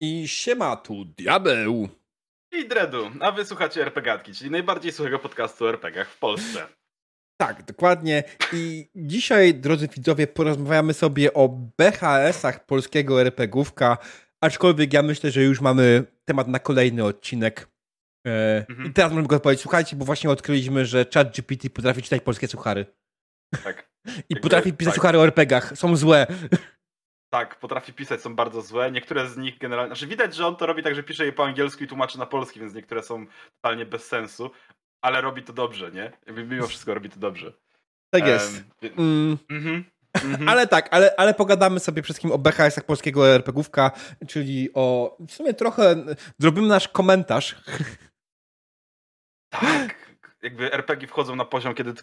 I 0.00 0.28
siema 0.28 0.76
tu 0.76 1.04
diabeł. 1.04 1.88
I 2.52 2.68
Dredu, 2.68 3.10
a 3.20 3.32
wy 3.32 3.44
słuchacie 3.44 3.82
RPGatki, 3.82 4.32
czyli 4.34 4.50
najbardziej 4.50 4.92
suchego 4.92 5.18
podcastu 5.18 5.64
o 5.64 5.68
RPGach 5.68 6.10
w 6.10 6.18
Polsce. 6.18 6.66
Tak, 7.40 7.62
dokładnie. 7.62 8.22
I 8.52 8.88
dzisiaj, 8.96 9.54
drodzy 9.54 9.88
widzowie, 9.88 10.26
porozmawiamy 10.26 10.94
sobie 10.94 11.34
o 11.34 11.48
BHS-ach 11.48 12.66
polskiego 12.66 13.20
RPGówka, 13.20 13.98
aczkolwiek 14.40 14.92
ja 14.92 15.02
myślę, 15.02 15.30
że 15.30 15.42
już 15.42 15.60
mamy 15.60 16.04
temat 16.24 16.48
na 16.48 16.58
kolejny 16.58 17.04
odcinek. 17.04 17.68
E, 18.26 18.66
mhm. 18.68 18.88
I 18.90 18.92
teraz 18.92 19.12
możemy 19.12 19.28
go 19.28 19.40
powiedzieć, 19.40 19.62
słuchajcie, 19.62 19.96
bo 19.96 20.04
właśnie 20.04 20.30
odkryliśmy, 20.30 20.86
że 20.86 21.06
ChatGPT 21.14 21.70
potrafi 21.70 22.02
czytać 22.02 22.22
polskie 22.22 22.48
suchary. 22.48 22.86
Tak. 23.64 23.90
I 24.30 24.36
potrafi 24.36 24.72
pisać 24.72 24.94
tak. 24.94 25.00
suchary 25.00 25.18
o 25.18 25.24
RPGach. 25.24 25.78
Są 25.78 25.96
złe. 25.96 26.26
Tak, 27.30 27.58
potrafi 27.58 27.92
pisać, 27.92 28.20
są 28.20 28.34
bardzo 28.34 28.62
złe. 28.62 28.90
Niektóre 28.90 29.28
z 29.28 29.36
nich 29.36 29.58
generalnie. 29.58 29.88
Znaczy 29.88 30.06
widać, 30.06 30.34
że 30.34 30.46
on 30.46 30.56
to 30.56 30.66
robi 30.66 30.82
tak, 30.82 30.94
że 30.94 31.02
pisze 31.02 31.26
je 31.26 31.32
po 31.32 31.44
angielsku 31.44 31.84
i 31.84 31.86
tłumaczy 31.86 32.18
na 32.18 32.26
polski, 32.26 32.60
więc 32.60 32.74
niektóre 32.74 33.02
są 33.02 33.26
totalnie 33.62 33.86
bez 33.86 34.06
sensu, 34.06 34.50
ale 35.02 35.20
robi 35.20 35.42
to 35.42 35.52
dobrze, 35.52 35.90
nie? 35.90 36.12
Mimo 36.44 36.66
wszystko 36.66 36.94
robi 36.94 37.10
to 37.10 37.20
dobrze. 37.20 37.52
Tak 38.10 38.26
jest. 38.26 38.64
Um, 38.82 39.38
mm. 39.50 39.84
Mm-hmm. 40.14 40.50
Ale 40.50 40.66
tak, 40.66 40.88
ale, 40.90 41.14
ale 41.16 41.34
pogadamy 41.34 41.80
sobie 41.80 42.02
wszystkim 42.02 42.32
o 42.32 42.38
BHS-ach 42.38 42.84
polskiego 42.84 43.28
RPGówka, 43.28 43.90
czyli 44.28 44.68
o 44.74 45.16
w 45.28 45.32
sumie 45.32 45.54
trochę 45.54 45.96
zrobimy 46.38 46.68
nasz 46.68 46.88
komentarz. 46.88 47.56
Tak 49.50 49.99
jakby 50.42 50.72
RPG 50.72 51.08
wchodzą 51.08 51.36
na 51.36 51.44
poziom, 51.44 51.74
kiedy 51.74 51.94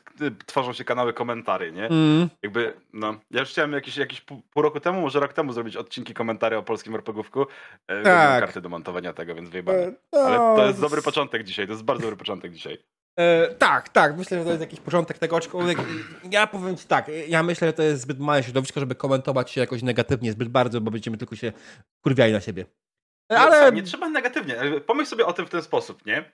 tworzą 0.45 0.73
się 0.73 0.83
kanały 0.83 1.13
komentarzy, 1.13 1.71
nie? 1.71 1.85
Mm. 1.85 2.29
Jakby, 2.43 2.73
no, 2.93 3.19
ja 3.31 3.39
już 3.39 3.49
chciałem 3.49 3.73
jakiś, 3.73 3.97
jakiś 3.97 4.21
pół, 4.21 4.41
roku 4.55 4.79
temu, 4.79 5.02
może 5.02 5.19
rok 5.19 5.33
temu 5.33 5.53
zrobić 5.53 5.75
odcinki 5.75 6.13
komentarzy 6.13 6.57
o 6.57 6.63
polskim 6.63 6.95
RPGówku. 6.95 7.45
E, 7.88 8.03
tak. 8.03 8.39
karty 8.39 8.61
do 8.61 8.69
montowania 8.69 9.13
tego, 9.13 9.35
więc 9.35 9.49
wyjebane. 9.49 9.79
E, 9.79 9.94
no. 10.13 10.19
Ale 10.19 10.38
to 10.38 10.67
jest 10.67 10.81
dobry 10.81 11.02
początek 11.02 11.44
dzisiaj, 11.44 11.66
to 11.66 11.71
jest 11.71 11.83
bardzo 11.83 12.02
dobry 12.02 12.17
początek 12.17 12.53
dzisiaj. 12.53 12.77
E, 13.19 13.47
tak, 13.55 13.89
tak, 13.89 14.17
myślę, 14.17 14.38
że 14.39 14.44
to 14.44 14.49
jest 14.49 14.61
jakiś 14.61 14.79
początek 14.79 15.17
tego, 15.17 15.38
aczkolwiek 15.38 15.77
ja 16.31 16.47
powiem 16.47 16.77
ci 16.77 16.88
tak, 16.88 17.11
ja 17.27 17.44
myślę, 17.44 17.67
że 17.67 17.73
to 17.73 17.83
jest 17.83 18.01
zbyt 18.01 18.19
małe 18.19 18.44
środowisko, 18.44 18.79
żeby 18.79 18.95
komentować 18.95 19.51
się 19.51 19.61
jakoś 19.61 19.83
negatywnie 19.83 20.31
zbyt 20.31 20.49
bardzo, 20.49 20.81
bo 20.81 20.91
będziemy 20.91 21.17
tylko 21.17 21.35
się 21.35 21.53
kurwiali 22.03 22.33
na 22.33 22.41
siebie. 22.41 22.66
Ale... 23.29 23.72
Nie, 23.72 23.81
nie 23.81 23.83
trzeba 23.83 24.09
negatywnie, 24.09 24.55
pomyśl 24.85 25.09
sobie 25.09 25.25
o 25.25 25.33
tym 25.33 25.45
w 25.45 25.49
ten 25.49 25.61
sposób, 25.61 26.05
nie? 26.05 26.31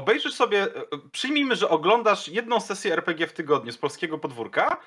Obejrzysz 0.00 0.34
sobie, 0.34 0.62
e, 0.62 0.66
e, 0.66 0.84
przyjmijmy, 1.12 1.56
że 1.56 1.68
oglądasz 1.68 2.28
jedną 2.28 2.60
sesję 2.60 2.92
RPG 2.92 3.26
w 3.26 3.32
tygodniu 3.32 3.72
z 3.72 3.78
polskiego 3.78 4.18
podwórka 4.18 4.80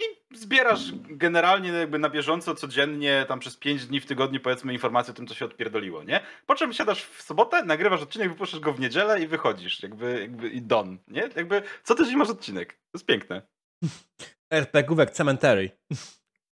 i 0.00 0.36
zbierasz 0.36 0.92
generalnie 1.08 1.68
jakby 1.68 1.98
na 1.98 2.08
bieżąco, 2.08 2.54
codziennie, 2.54 3.24
tam 3.28 3.38
przez 3.38 3.56
5 3.56 3.86
dni 3.86 4.00
w 4.00 4.06
tygodniu 4.06 4.40
powiedzmy 4.40 4.72
informacje 4.72 5.12
o 5.12 5.16
tym, 5.16 5.26
co 5.26 5.34
się 5.34 5.44
odpierdoliło, 5.44 6.04
nie? 6.04 6.20
Po 6.46 6.54
czym 6.54 6.72
siadasz 6.72 7.04
w 7.04 7.22
sobotę, 7.22 7.64
nagrywasz 7.64 8.02
odcinek, 8.02 8.28
wypuszczasz 8.28 8.60
go 8.60 8.72
w 8.72 8.80
niedzielę 8.80 9.20
i 9.20 9.26
wychodzisz, 9.26 9.82
jakby, 9.82 10.20
jakby 10.20 10.48
i 10.48 10.62
don, 10.62 10.98
nie? 11.08 11.28
Jakby 11.36 11.62
co 11.82 11.94
tydzień 11.94 12.16
masz 12.16 12.30
odcinek. 12.30 12.72
To 12.72 12.78
jest 12.94 13.06
piękne. 13.06 13.42
RPGówek 14.62 15.10
Cemetery. 15.10 15.70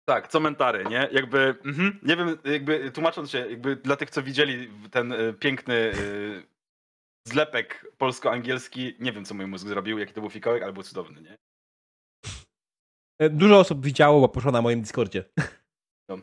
Tak, 0.09 0.27
cementary, 0.27 0.85
nie? 0.85 1.09
Jakby, 1.11 1.55
mhm, 1.65 1.99
nie 2.03 2.15
wiem, 2.15 2.37
jakby 2.45 2.91
tłumacząc 2.91 3.31
się, 3.31 3.37
jakby 3.37 3.75
dla 3.75 3.95
tych, 3.95 4.09
co 4.09 4.23
widzieli 4.23 4.69
ten 4.91 5.11
y, 5.11 5.33
piękny 5.33 5.75
y, 5.75 6.43
zlepek 7.27 7.85
polsko-angielski. 7.97 8.95
Nie 8.99 9.11
wiem, 9.11 9.25
co 9.25 9.33
mój 9.33 9.47
mózg 9.47 9.67
zrobił, 9.67 9.97
jaki 9.97 10.13
to 10.13 10.21
był 10.21 10.29
fikołek, 10.29 10.63
ale 10.63 10.73
był 10.73 10.83
cudowny, 10.83 11.21
nie? 11.21 11.37
E, 13.19 13.29
dużo 13.29 13.59
osób 13.59 13.85
widziało, 13.85 14.21
bo 14.21 14.29
poszło 14.29 14.51
na 14.51 14.61
moim 14.61 14.81
Discordzie. 14.81 15.23
No. 16.09 16.17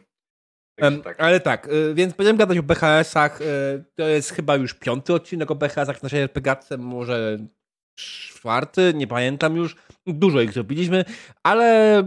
Um, 0.82 1.02
tak. 1.02 1.20
Ale 1.20 1.40
tak, 1.40 1.68
e, 1.68 1.94
więc 1.94 2.14
będziemy 2.14 2.38
gadać 2.38 2.58
o 2.58 2.62
BHS-ach. 2.62 3.42
E, 3.42 3.44
to 3.94 4.08
jest 4.08 4.30
chyba 4.30 4.56
już 4.56 4.74
piąty 4.74 5.14
odcinek 5.14 5.50
o 5.50 5.54
BHS-ach 5.54 5.98
w 5.98 6.02
naszej 6.02 6.20
RPGatce, 6.20 6.78
może 6.78 7.38
czwarty, 7.98 8.92
nie 8.94 9.06
pamiętam 9.06 9.56
już. 9.56 9.76
Dużo 10.06 10.40
ich 10.40 10.52
zrobiliśmy, 10.52 11.04
ale 11.42 12.02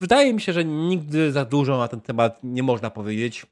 wydaje 0.00 0.34
mi 0.34 0.40
się, 0.40 0.52
że 0.52 0.64
nigdy 0.64 1.32
za 1.32 1.44
dużo 1.44 1.78
na 1.78 1.88
ten 1.88 2.00
temat 2.00 2.40
nie 2.42 2.62
można 2.62 2.90
powiedzieć. 2.90 3.46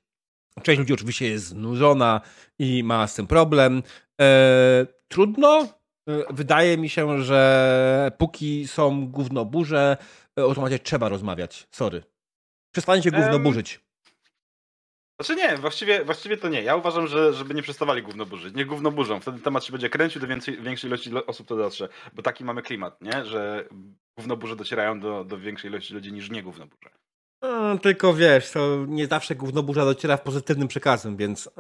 Część 0.62 0.78
ludzi 0.78 0.92
oczywiście 0.92 1.28
jest 1.28 1.44
znużona 1.44 2.20
i 2.58 2.84
ma 2.84 3.06
z 3.06 3.14
tym 3.14 3.26
problem. 3.26 3.82
E, 4.20 4.86
trudno. 5.08 5.68
E, 6.08 6.24
wydaje 6.30 6.78
mi 6.78 6.88
się, 6.88 7.22
że 7.22 8.12
póki 8.18 8.68
są 8.68 9.06
gównoburze, 9.06 9.96
e, 10.38 10.44
o 10.44 10.54
temacie 10.54 10.78
trzeba 10.78 11.08
rozmawiać. 11.08 11.68
Sorry. 11.70 12.02
Przestańcie 12.72 13.10
gówno 13.10 13.38
burzyć. 13.38 13.80
Znaczy 15.20 15.36
nie, 15.36 15.56
właściwie, 15.56 16.04
właściwie 16.04 16.36
to 16.36 16.48
nie. 16.48 16.62
Ja 16.62 16.76
uważam, 16.76 17.06
że 17.06 17.32
żeby 17.32 17.54
nie 17.54 17.62
przestawali 17.62 18.02
gówno 18.02 18.26
burzyć. 18.26 18.54
Nie 18.54 18.66
gówno 18.66 18.90
burzą. 18.90 19.20
Wtedy 19.20 19.40
temat 19.40 19.64
się 19.64 19.72
będzie 19.72 19.90
kręcił, 19.90 20.20
do 20.20 20.26
więcej, 20.26 20.62
większej 20.62 20.88
ilości 20.88 21.10
osób 21.26 21.46
to 21.46 21.56
dotrze. 21.56 21.88
Bo 22.12 22.22
taki 22.22 22.44
mamy 22.44 22.62
klimat, 22.62 23.02
nie? 23.02 23.24
Że 23.24 23.68
gówno 24.18 24.36
burze 24.36 24.56
docierają 24.56 25.00
do, 25.00 25.24
do 25.24 25.38
większej 25.38 25.70
ilości 25.70 25.94
ludzi 25.94 26.12
niż 26.12 26.30
nie 26.30 26.42
gówno 26.42 26.66
burze. 26.66 26.90
No, 27.42 27.78
tylko 27.78 28.14
wiesz, 28.14 28.50
to 28.50 28.84
nie 28.88 29.06
zawsze 29.06 29.34
gówno 29.34 29.62
burza 29.62 29.84
dociera 29.84 30.16
w 30.16 30.22
pozytywnym 30.22 30.68
przekazem, 30.68 31.16
więc... 31.16 31.50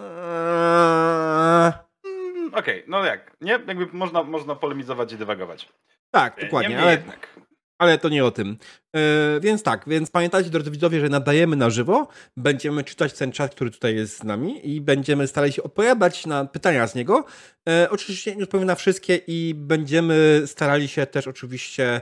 Okej, 2.52 2.82
okay, 2.82 2.82
no 2.88 3.04
jak, 3.04 3.36
nie? 3.40 3.52
Jakby 3.52 3.86
można, 3.92 4.22
można 4.22 4.54
polemizować 4.54 5.12
i 5.12 5.16
dywagować. 5.16 5.68
Tak, 6.10 6.40
dokładnie, 6.40 6.78
ale, 6.78 6.90
jednak. 6.90 7.40
ale 7.78 7.98
to 7.98 8.08
nie 8.08 8.24
o 8.24 8.30
tym. 8.30 8.58
Yy, 8.94 9.00
więc 9.40 9.62
tak, 9.62 9.84
więc 9.86 10.10
pamiętajcie, 10.10 10.50
drodzy 10.50 10.70
widzowie, 10.70 11.00
że 11.00 11.08
nadajemy 11.08 11.56
na 11.56 11.70
żywo, 11.70 12.08
będziemy 12.36 12.84
czytać 12.84 13.12
ten 13.12 13.32
czat, 13.32 13.54
który 13.54 13.70
tutaj 13.70 13.94
jest 13.94 14.18
z 14.18 14.24
nami 14.24 14.74
i 14.74 14.80
będziemy 14.80 15.26
starali 15.26 15.52
się 15.52 15.62
odpowiadać 15.62 16.26
na 16.26 16.44
pytania 16.44 16.86
z 16.86 16.94
niego. 16.94 17.24
Yy, 17.66 17.90
oczywiście 17.90 18.36
nie 18.36 18.44
odpowiem 18.44 18.66
na 18.66 18.74
wszystkie 18.74 19.16
i 19.26 19.54
będziemy 19.56 20.42
starali 20.46 20.88
się 20.88 21.06
też 21.06 21.28
oczywiście 21.28 22.00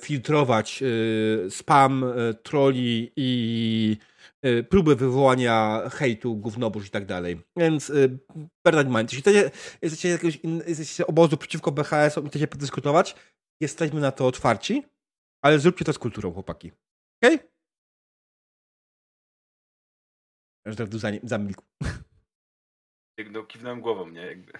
filtrować 0.00 0.82
spam, 1.50 2.04
troli 2.42 3.12
i 3.16 3.96
próby 4.68 4.96
wywołania 4.96 5.82
hejtu, 5.92 6.36
gównobóż 6.36 6.86
i 6.86 6.90
tak 6.90 7.06
dalej. 7.06 7.40
Więc 7.56 7.92
that 8.62 8.88
mind. 8.88 9.12
Jeśli 9.12 9.32
jesteście, 9.82 10.08
jakiegoś 10.08 10.36
in, 10.36 10.62
jesteście 10.66 11.06
obozu 11.06 11.36
przeciwko 11.36 11.72
BHS-om 11.72 12.26
i 12.26 12.28
chcecie 12.28 12.46
podyskutować, 12.46 13.16
jesteśmy 13.60 14.00
na 14.00 14.12
to 14.12 14.26
otwarci, 14.26 14.82
ale 15.42 15.58
zróbcie 15.58 15.84
to 15.84 15.92
z 15.92 15.98
kulturą, 15.98 16.32
chłopaki. 16.32 16.72
Okej? 17.22 17.34
Okay? 17.34 17.48
Aż 20.66 20.76
tak 20.76 20.88
zamilkł. 21.22 21.62
No, 23.30 23.42
kiwnąłem 23.42 23.80
głową, 23.80 24.08
nie? 24.08 24.26
Jakby. 24.26 24.52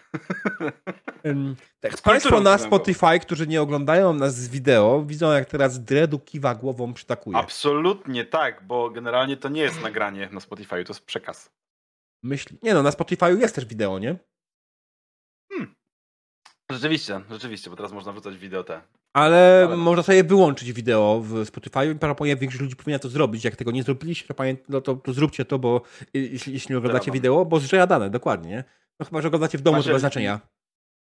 Tak, 1.80 2.02
Państwo 2.02 2.40
na 2.40 2.58
Spotify, 2.58 3.20
którzy 3.20 3.46
nie 3.46 3.62
oglądają 3.62 4.12
nas 4.12 4.36
z 4.36 4.48
wideo, 4.48 5.02
widzą 5.06 5.32
jak 5.32 5.48
teraz 5.48 5.84
Dredu 5.84 6.18
kiwa 6.18 6.54
głową, 6.54 6.94
przytakuje. 6.94 7.36
Absolutnie 7.36 8.24
tak, 8.24 8.66
bo 8.66 8.90
generalnie 8.90 9.36
to 9.36 9.48
nie 9.48 9.62
jest 9.62 9.82
nagranie 9.82 10.28
na 10.32 10.40
Spotify, 10.40 10.84
to 10.84 10.92
jest 10.92 11.04
przekaz. 11.04 11.50
Myśli. 12.22 12.58
Nie 12.62 12.74
no, 12.74 12.82
na 12.82 12.90
Spotify 12.90 13.36
jest 13.38 13.54
też 13.54 13.64
wideo, 13.64 13.98
nie? 13.98 14.18
Hmm. 15.52 15.74
Rzeczywiście, 16.70 17.20
rzeczywiście, 17.30 17.70
bo 17.70 17.76
teraz 17.76 17.92
można 17.92 18.12
wrzucać 18.12 18.38
wideo 18.38 18.64
te. 18.64 18.82
Ale, 19.14 19.64
Ale 19.66 19.76
można 19.76 20.02
sobie 20.02 20.24
wyłączyć 20.24 20.72
wideo 20.72 21.20
w 21.24 21.46
Spotify 21.46 21.86
i 21.86 21.94
prawdopodobnie 21.94 22.36
większość 22.36 22.62
ludzi 22.62 22.76
powinna 22.76 22.98
to 22.98 23.08
zrobić. 23.08 23.44
Jak 23.44 23.56
tego 23.56 23.70
nie 23.70 23.82
zrobiliście, 23.82 24.34
to, 24.34 24.44
no 24.68 24.80
to, 24.80 24.94
to 24.94 25.12
zróbcie 25.12 25.44
to, 25.44 25.58
bo 25.58 25.82
jeśli, 26.14 26.52
jeśli 26.52 26.72
nie 26.72 26.78
oglądacie 26.78 27.12
wideo, 27.12 27.44
bo 27.44 27.60
zżera 27.60 27.86
dane, 27.86 28.10
dokładnie, 28.10 28.50
nie? 28.50 28.64
No 29.00 29.06
chyba, 29.06 29.22
że 29.22 29.28
oglądacie 29.28 29.58
w 29.58 29.62
domu, 29.62 29.82
to 29.82 29.88
bez 29.88 30.00
znaczenia. 30.00 30.40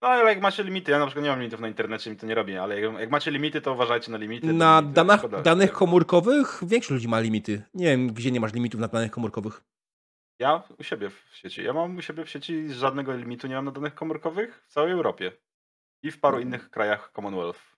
No 0.03 0.09
ale 0.09 0.31
jak 0.31 0.41
macie 0.41 0.65
limity, 0.65 0.93
ja 0.93 0.99
na 0.99 1.07
przykład 1.07 1.25
nie 1.25 1.31
mam 1.31 1.39
limitów 1.39 1.61
na 1.61 1.69
internecie, 1.69 2.11
mi 2.11 2.17
to 2.17 2.27
nie 2.27 2.35
robi, 2.35 2.57
ale 2.57 2.81
jak, 2.81 3.01
jak 3.01 3.11
macie 3.11 3.31
limity, 3.31 3.61
to 3.61 3.73
uważajcie 3.73 4.13
na 4.13 4.19
limity. 4.19 4.53
Na 4.53 4.81
limity, 4.81 4.95
danach, 4.95 5.43
danych 5.43 5.73
komórkowych 5.73 6.61
większość 6.67 6.91
ludzi 6.91 7.09
ma 7.09 7.21
limity. 7.21 7.63
Nie 7.75 7.87
wiem, 7.87 8.13
gdzie 8.13 8.31
nie 8.31 8.41
masz 8.41 8.55
limitów 8.55 8.81
na 8.81 8.89
danych 8.89 9.11
komórkowych. 9.11 9.63
Ja 10.39 10.63
u 10.79 10.83
siebie 10.83 11.11
w 11.11 11.25
sieci. 11.33 11.65
Ja 11.65 11.73
mam 11.73 11.97
u 11.97 12.03
siebie 12.03 12.25
w 12.25 12.31
sieci 12.31 12.73
żadnego 12.73 13.17
limitu 13.17 13.47
nie 13.47 13.55
mam 13.55 13.65
na 13.65 13.71
danych 13.71 13.95
komórkowych 13.95 14.65
w 14.67 14.73
całej 14.73 14.93
Europie. 14.93 15.33
I 16.03 16.11
w 16.11 16.21
paru 16.21 16.41
innych 16.41 16.71
krajach 16.71 17.11
Commonwealth. 17.15 17.76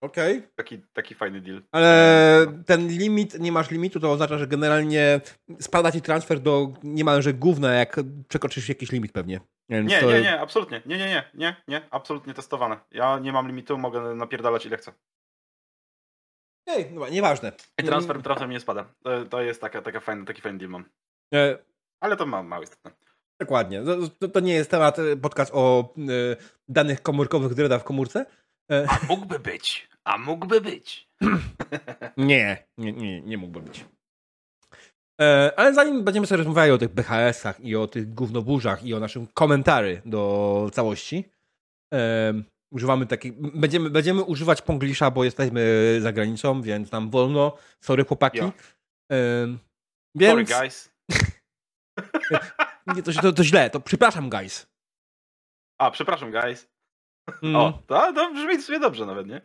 Okej. 0.00 0.38
Okay. 0.38 0.48
Taki, 0.56 0.78
taki 0.92 1.14
fajny 1.14 1.40
deal. 1.40 1.62
Ale 1.72 2.46
ten 2.66 2.88
limit, 2.88 3.40
nie 3.40 3.52
masz 3.52 3.70
limitu, 3.70 4.00
to 4.00 4.12
oznacza, 4.12 4.38
że 4.38 4.46
generalnie 4.46 5.20
spada 5.60 5.92
ci 5.92 6.02
transfer 6.02 6.40
do 6.40 6.72
niemalże 6.82 7.34
gówna, 7.34 7.72
jak 7.72 8.00
przekroczysz 8.28 8.68
jakiś 8.68 8.92
limit 8.92 9.12
pewnie. 9.12 9.40
Więc 9.68 9.90
nie, 9.90 10.00
to... 10.00 10.12
nie, 10.12 10.20
nie, 10.20 10.40
absolutnie. 10.40 10.82
Nie, 10.86 10.98
nie, 10.98 11.06
nie, 11.06 11.30
nie, 11.34 11.56
nie, 11.68 11.82
absolutnie 11.90 12.34
testowane. 12.34 12.80
Ja 12.90 13.18
nie 13.18 13.32
mam 13.32 13.46
limitu, 13.46 13.78
mogę 13.78 14.14
napierdalać 14.14 14.66
ile 14.66 14.76
chcę. 14.76 14.92
Ej, 16.66 16.90
no, 16.92 17.08
nieważne. 17.08 17.52
I 17.78 17.82
transfer, 17.82 18.22
transfer 18.22 18.48
mi 18.48 18.54
nie 18.54 18.60
spada. 18.60 18.84
To, 19.02 19.24
to 19.24 19.42
jest 19.42 19.60
taka, 19.60 19.82
taka 19.82 20.00
fajna, 20.00 20.24
taki 20.24 20.42
fajny 20.42 20.58
deal 20.58 20.70
mam. 20.70 20.84
E... 21.34 21.58
Ale 22.00 22.16
to 22.16 22.26
ma 22.26 22.42
mało 22.42 22.62
istotne. 22.62 22.90
Dokładnie. 23.40 23.82
To, 24.18 24.28
to, 24.28 24.40
nie 24.40 24.54
jest 24.54 24.70
temat 24.70 24.98
e, 24.98 25.16
podcast 25.16 25.50
o 25.54 25.94
y, 25.98 26.36
danych 26.68 27.02
komórkowych 27.02 27.54
Dreda 27.54 27.78
w 27.78 27.84
komórce. 27.84 28.26
E... 28.72 28.86
A 28.88 29.00
mógłby 29.08 29.38
być. 29.38 29.88
A 30.04 30.18
mógłby 30.18 30.60
być. 30.60 31.08
nie, 32.16 32.66
nie, 32.78 32.92
nie, 32.92 33.20
nie 33.20 33.38
mógłby 33.38 33.60
być. 33.60 33.84
E, 35.20 35.52
ale 35.56 35.74
zanim 35.74 36.04
będziemy 36.04 36.26
sobie 36.26 36.36
rozmawiali 36.38 36.72
o 36.72 36.78
tych 36.78 36.94
BHS-ach 36.94 37.60
i 37.60 37.76
o 37.76 37.86
tych 37.86 38.14
gównoburzach 38.14 38.84
i 38.84 38.94
o 38.94 39.00
naszym 39.00 39.26
komentarzy 39.26 40.02
do 40.04 40.70
całości, 40.72 41.24
e, 41.94 42.32
używamy 42.70 43.06
takich, 43.06 43.32
będziemy, 43.58 43.90
będziemy 43.90 44.22
używać 44.22 44.62
ponglisza, 44.62 45.10
bo 45.10 45.24
jesteśmy 45.24 45.96
za 46.00 46.12
granicą, 46.12 46.62
więc 46.62 46.92
nam 46.92 47.10
wolno. 47.10 47.56
Sorry 47.80 48.04
chłopaki. 48.04 48.40
E, 48.40 49.56
więc... 50.14 50.48
Sorry, 50.48 50.60
guys. 50.60 50.92
Nie, 52.96 53.02
to, 53.02 53.12
to, 53.12 53.32
to 53.32 53.44
źle, 53.44 53.70
to 53.70 53.80
przepraszam, 53.80 54.30
guys. 54.30 54.66
A, 55.78 55.90
przepraszam, 55.90 56.30
guys. 56.30 56.68
Mm. 57.42 57.56
O, 57.56 57.82
to, 57.86 58.12
to 58.12 58.32
brzmi 58.32 58.62
sobie 58.62 58.80
dobrze 58.80 59.06
nawet, 59.06 59.26
nie? 59.26 59.40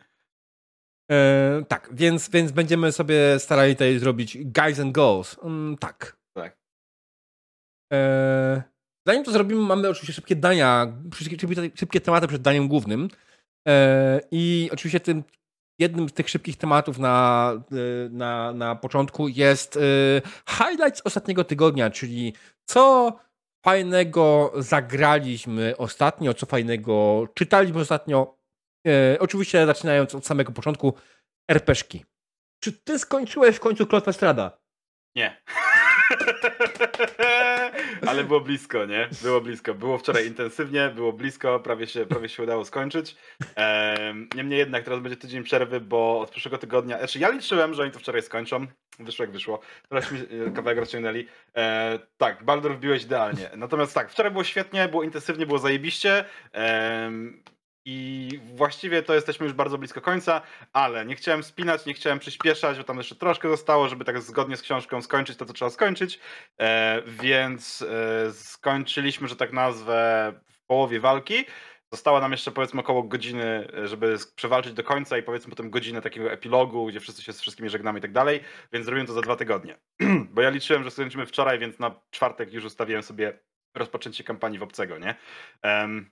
E, 1.10 1.64
tak, 1.68 1.90
więc, 1.92 2.28
więc 2.28 2.52
będziemy 2.52 2.92
sobie 2.92 3.38
starali 3.38 3.74
tutaj 3.74 3.98
zrobić 3.98 4.38
guys 4.44 4.80
and 4.80 4.94
girls. 4.94 5.36
Mm, 5.42 5.78
tak. 5.78 6.16
Tak. 6.36 6.56
E, 7.92 8.62
zanim 9.06 9.24
to 9.24 9.32
zrobimy, 9.32 9.60
mamy 9.60 9.88
oczywiście 9.88 10.12
szybkie 10.12 10.36
dania, 10.36 10.92
szybkie, 11.14 11.46
szybkie 11.74 12.00
tematy 12.00 12.28
przed 12.28 12.42
daniem 12.42 12.68
głównym. 12.68 13.08
E, 13.68 14.20
I 14.30 14.70
oczywiście 14.72 15.00
tym 15.00 15.24
jednym 15.78 16.08
z 16.08 16.12
tych 16.12 16.28
szybkich 16.28 16.56
tematów 16.56 16.98
na, 16.98 17.52
e, 17.72 18.08
na, 18.08 18.52
na 18.52 18.76
początku 18.76 19.28
jest 19.28 19.76
e, 19.76 19.80
highlights 20.48 21.02
ostatniego 21.04 21.44
tygodnia, 21.44 21.90
czyli 21.90 22.34
co 22.64 23.12
fajnego 23.64 24.52
zagraliśmy 24.56 25.76
ostatnio, 25.76 26.34
co 26.34 26.46
fajnego 26.46 27.26
czytaliśmy 27.34 27.80
ostatnio. 27.80 28.38
E, 28.86 29.18
oczywiście 29.18 29.66
zaczynając 29.66 30.14
od 30.14 30.26
samego 30.26 30.52
początku, 30.52 30.94
RPszki. 31.48 32.04
Czy 32.62 32.72
ty 32.72 32.98
skończyłeś 32.98 33.56
w 33.56 33.60
końcu 33.60 33.86
Klotwa 33.86 34.12
Strada? 34.12 34.58
Nie. 35.16 35.42
Ale 38.08 38.24
było 38.24 38.40
blisko, 38.40 38.86
nie? 38.86 39.08
Było 39.22 39.40
blisko. 39.40 39.74
Było 39.74 39.98
wczoraj 39.98 40.26
intensywnie, 40.26 40.92
było 40.94 41.12
blisko, 41.12 41.60
prawie 41.60 41.86
się, 41.86 42.06
prawie 42.06 42.28
się 42.28 42.42
udało 42.42 42.64
skończyć. 42.64 43.16
Ehm, 43.56 44.28
niemniej 44.34 44.58
jednak 44.58 44.84
teraz 44.84 45.00
będzie 45.00 45.16
tydzień 45.16 45.42
przerwy, 45.42 45.80
bo 45.80 46.20
od 46.20 46.30
przyszłego 46.30 46.58
tygodnia, 46.58 46.98
znaczy 46.98 47.18
ja 47.18 47.28
liczyłem, 47.28 47.74
że 47.74 47.82
oni 47.82 47.90
to 47.90 47.98
wczoraj 47.98 48.22
skończą. 48.22 48.66
Wyszło 48.98 49.22
jak 49.22 49.32
wyszło. 49.32 49.60
Teraz 49.88 50.12
mi 50.12 50.18
e, 50.18 50.50
kawałek 50.50 50.78
rozciągnęli. 50.78 51.26
E, 51.56 51.98
tak, 52.16 52.44
Baldur 52.44 52.76
wbiłeś 52.76 53.02
idealnie. 53.02 53.50
Natomiast 53.56 53.94
tak, 53.94 54.10
wczoraj 54.10 54.32
było 54.32 54.44
świetnie, 54.44 54.88
było 54.88 55.02
intensywnie, 55.02 55.46
było 55.46 55.58
zajebiście. 55.58 56.24
Ehm, 56.52 57.42
i 57.84 58.28
właściwie 58.54 59.02
to 59.02 59.14
jesteśmy 59.14 59.46
już 59.46 59.52
bardzo 59.52 59.78
blisko 59.78 60.00
końca, 60.00 60.42
ale 60.72 61.06
nie 61.06 61.16
chciałem 61.16 61.42
spinać, 61.42 61.86
nie 61.86 61.94
chciałem 61.94 62.18
przyspieszać, 62.18 62.78
bo 62.78 62.84
tam 62.84 62.96
jeszcze 62.96 63.16
troszkę 63.16 63.48
zostało, 63.48 63.88
żeby 63.88 64.04
tak 64.04 64.22
zgodnie 64.22 64.56
z 64.56 64.62
książką 64.62 65.02
skończyć 65.02 65.36
to, 65.36 65.46
co 65.46 65.52
trzeba 65.52 65.70
skończyć. 65.70 66.20
E, 66.60 67.02
więc 67.06 67.82
e, 67.82 68.32
skończyliśmy, 68.32 69.28
że 69.28 69.36
tak 69.36 69.52
nazwę, 69.52 70.32
w 70.48 70.66
połowie 70.66 71.00
walki. 71.00 71.44
Została 71.92 72.20
nam 72.20 72.32
jeszcze 72.32 72.50
powiedzmy 72.50 72.80
około 72.80 73.02
godziny, 73.02 73.68
żeby 73.84 74.16
przewalczyć 74.34 74.72
do 74.72 74.84
końca 74.84 75.18
i 75.18 75.22
powiedzmy 75.22 75.50
potem 75.50 75.70
godzinę 75.70 76.02
takiego 76.02 76.32
epilogu, 76.32 76.86
gdzie 76.86 77.00
wszyscy 77.00 77.22
się 77.22 77.32
z 77.32 77.40
wszystkimi 77.40 77.68
żegnamy 77.68 77.98
i 77.98 78.02
tak 78.02 78.12
dalej, 78.12 78.40
więc 78.72 78.86
zrobiłem 78.86 79.06
to 79.06 79.12
za 79.12 79.20
dwa 79.20 79.36
tygodnie. 79.36 79.78
bo 80.34 80.42
ja 80.42 80.50
liczyłem, 80.50 80.84
że 80.84 80.90
skończymy 80.90 81.26
wczoraj, 81.26 81.58
więc 81.58 81.78
na 81.78 82.00
czwartek 82.10 82.52
już 82.52 82.64
ustawiłem 82.64 83.02
sobie 83.02 83.38
rozpoczęcie 83.74 84.24
kampanii 84.24 84.58
w 84.58 84.62
obcego, 84.62 84.98
nie? 84.98 85.14
Um, 85.64 86.10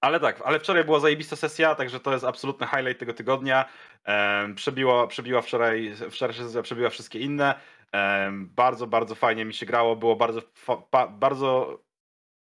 ale 0.00 0.20
tak, 0.20 0.42
ale 0.44 0.58
wczoraj 0.58 0.84
była 0.84 1.00
zajebista 1.00 1.36
sesja, 1.36 1.74
także 1.74 2.00
to 2.00 2.12
jest 2.12 2.24
absolutny 2.24 2.66
highlight 2.66 3.00
tego 3.00 3.14
tygodnia. 3.14 3.64
Um, 4.06 4.54
przebiła, 4.54 5.06
przebiła 5.06 5.42
wczoraj, 5.42 5.94
wczoraj 6.10 6.36
sesja 6.36 6.62
przebiła 6.62 6.90
wszystkie 6.90 7.18
inne. 7.18 7.54
Um, 7.92 8.50
bardzo, 8.56 8.86
bardzo 8.86 9.14
fajnie 9.14 9.44
mi 9.44 9.54
się 9.54 9.66
grało. 9.66 9.96
Było 9.96 10.16
bardzo, 10.16 10.42
fa, 10.54 11.06
bardzo 11.06 11.78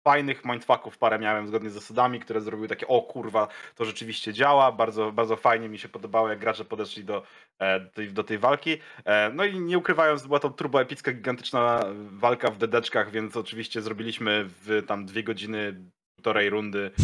fajnych 0.03 0.45
mindfucków 0.45 0.97
parę 0.97 1.19
miałem 1.19 1.47
zgodnie 1.47 1.69
z 1.69 1.73
zasadami, 1.73 2.19
które 2.19 2.41
zrobiły 2.41 2.67
takie, 2.67 2.87
o 2.87 3.01
kurwa, 3.01 3.47
to 3.75 3.85
rzeczywiście 3.85 4.33
działa. 4.33 4.71
Bardzo, 4.71 5.11
bardzo 5.11 5.35
fajnie 5.35 5.69
mi 5.69 5.79
się 5.79 5.89
podobało, 5.89 6.29
jak 6.29 6.39
gracze 6.39 6.65
podeszli 6.65 7.03
do, 7.03 7.23
e, 7.59 7.79
do, 7.79 7.89
tej, 7.89 8.13
do 8.13 8.23
tej 8.23 8.37
walki. 8.37 8.77
E, 9.05 9.31
no 9.33 9.45
i 9.45 9.59
nie 9.59 9.77
ukrywając, 9.77 10.27
była 10.27 10.39
to 10.39 10.49
turbo 10.49 10.81
epicka, 10.81 11.11
gigantyczna 11.11 11.83
walka 12.11 12.51
w 12.51 12.57
dedeczkach, 12.57 13.11
więc 13.11 13.37
oczywiście 13.37 13.81
zrobiliśmy 13.81 14.45
w 14.47 14.83
tam 14.87 15.05
dwie 15.05 15.23
godziny, 15.23 15.81
półtorej 16.21 16.49
rundy 16.49 16.91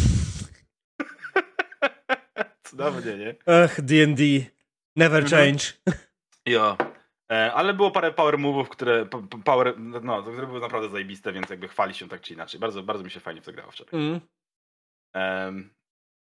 Cudownie, 2.62 3.16
nie? 3.16 3.34
Ach, 3.64 3.80
D&D. 3.80 4.22
Never 4.96 5.22
Mhm. 5.22 5.42
change. 5.42 5.64
Jo. 6.46 6.76
E, 7.32 7.52
ale 7.52 7.74
było 7.74 7.90
parę 7.90 8.12
power 8.12 8.38
move'ów, 8.38 8.68
które 8.68 9.06
power, 9.44 9.74
no, 9.78 10.22
które 10.22 10.46
były 10.46 10.60
naprawdę 10.60 10.88
zajebiste, 10.88 11.32
więc 11.32 11.50
jakby 11.50 11.68
chwali 11.68 11.94
się 11.94 12.08
tak 12.08 12.20
czy 12.20 12.34
inaczej. 12.34 12.60
Bardzo, 12.60 12.82
bardzo 12.82 13.04
mi 13.04 13.10
się 13.10 13.20
fajnie 13.20 13.40
w 13.40 13.44
to 13.44 13.52
grało 13.52 13.70
wczoraj. 13.70 13.94
Mm. 13.94 14.20
Um, 15.14 15.70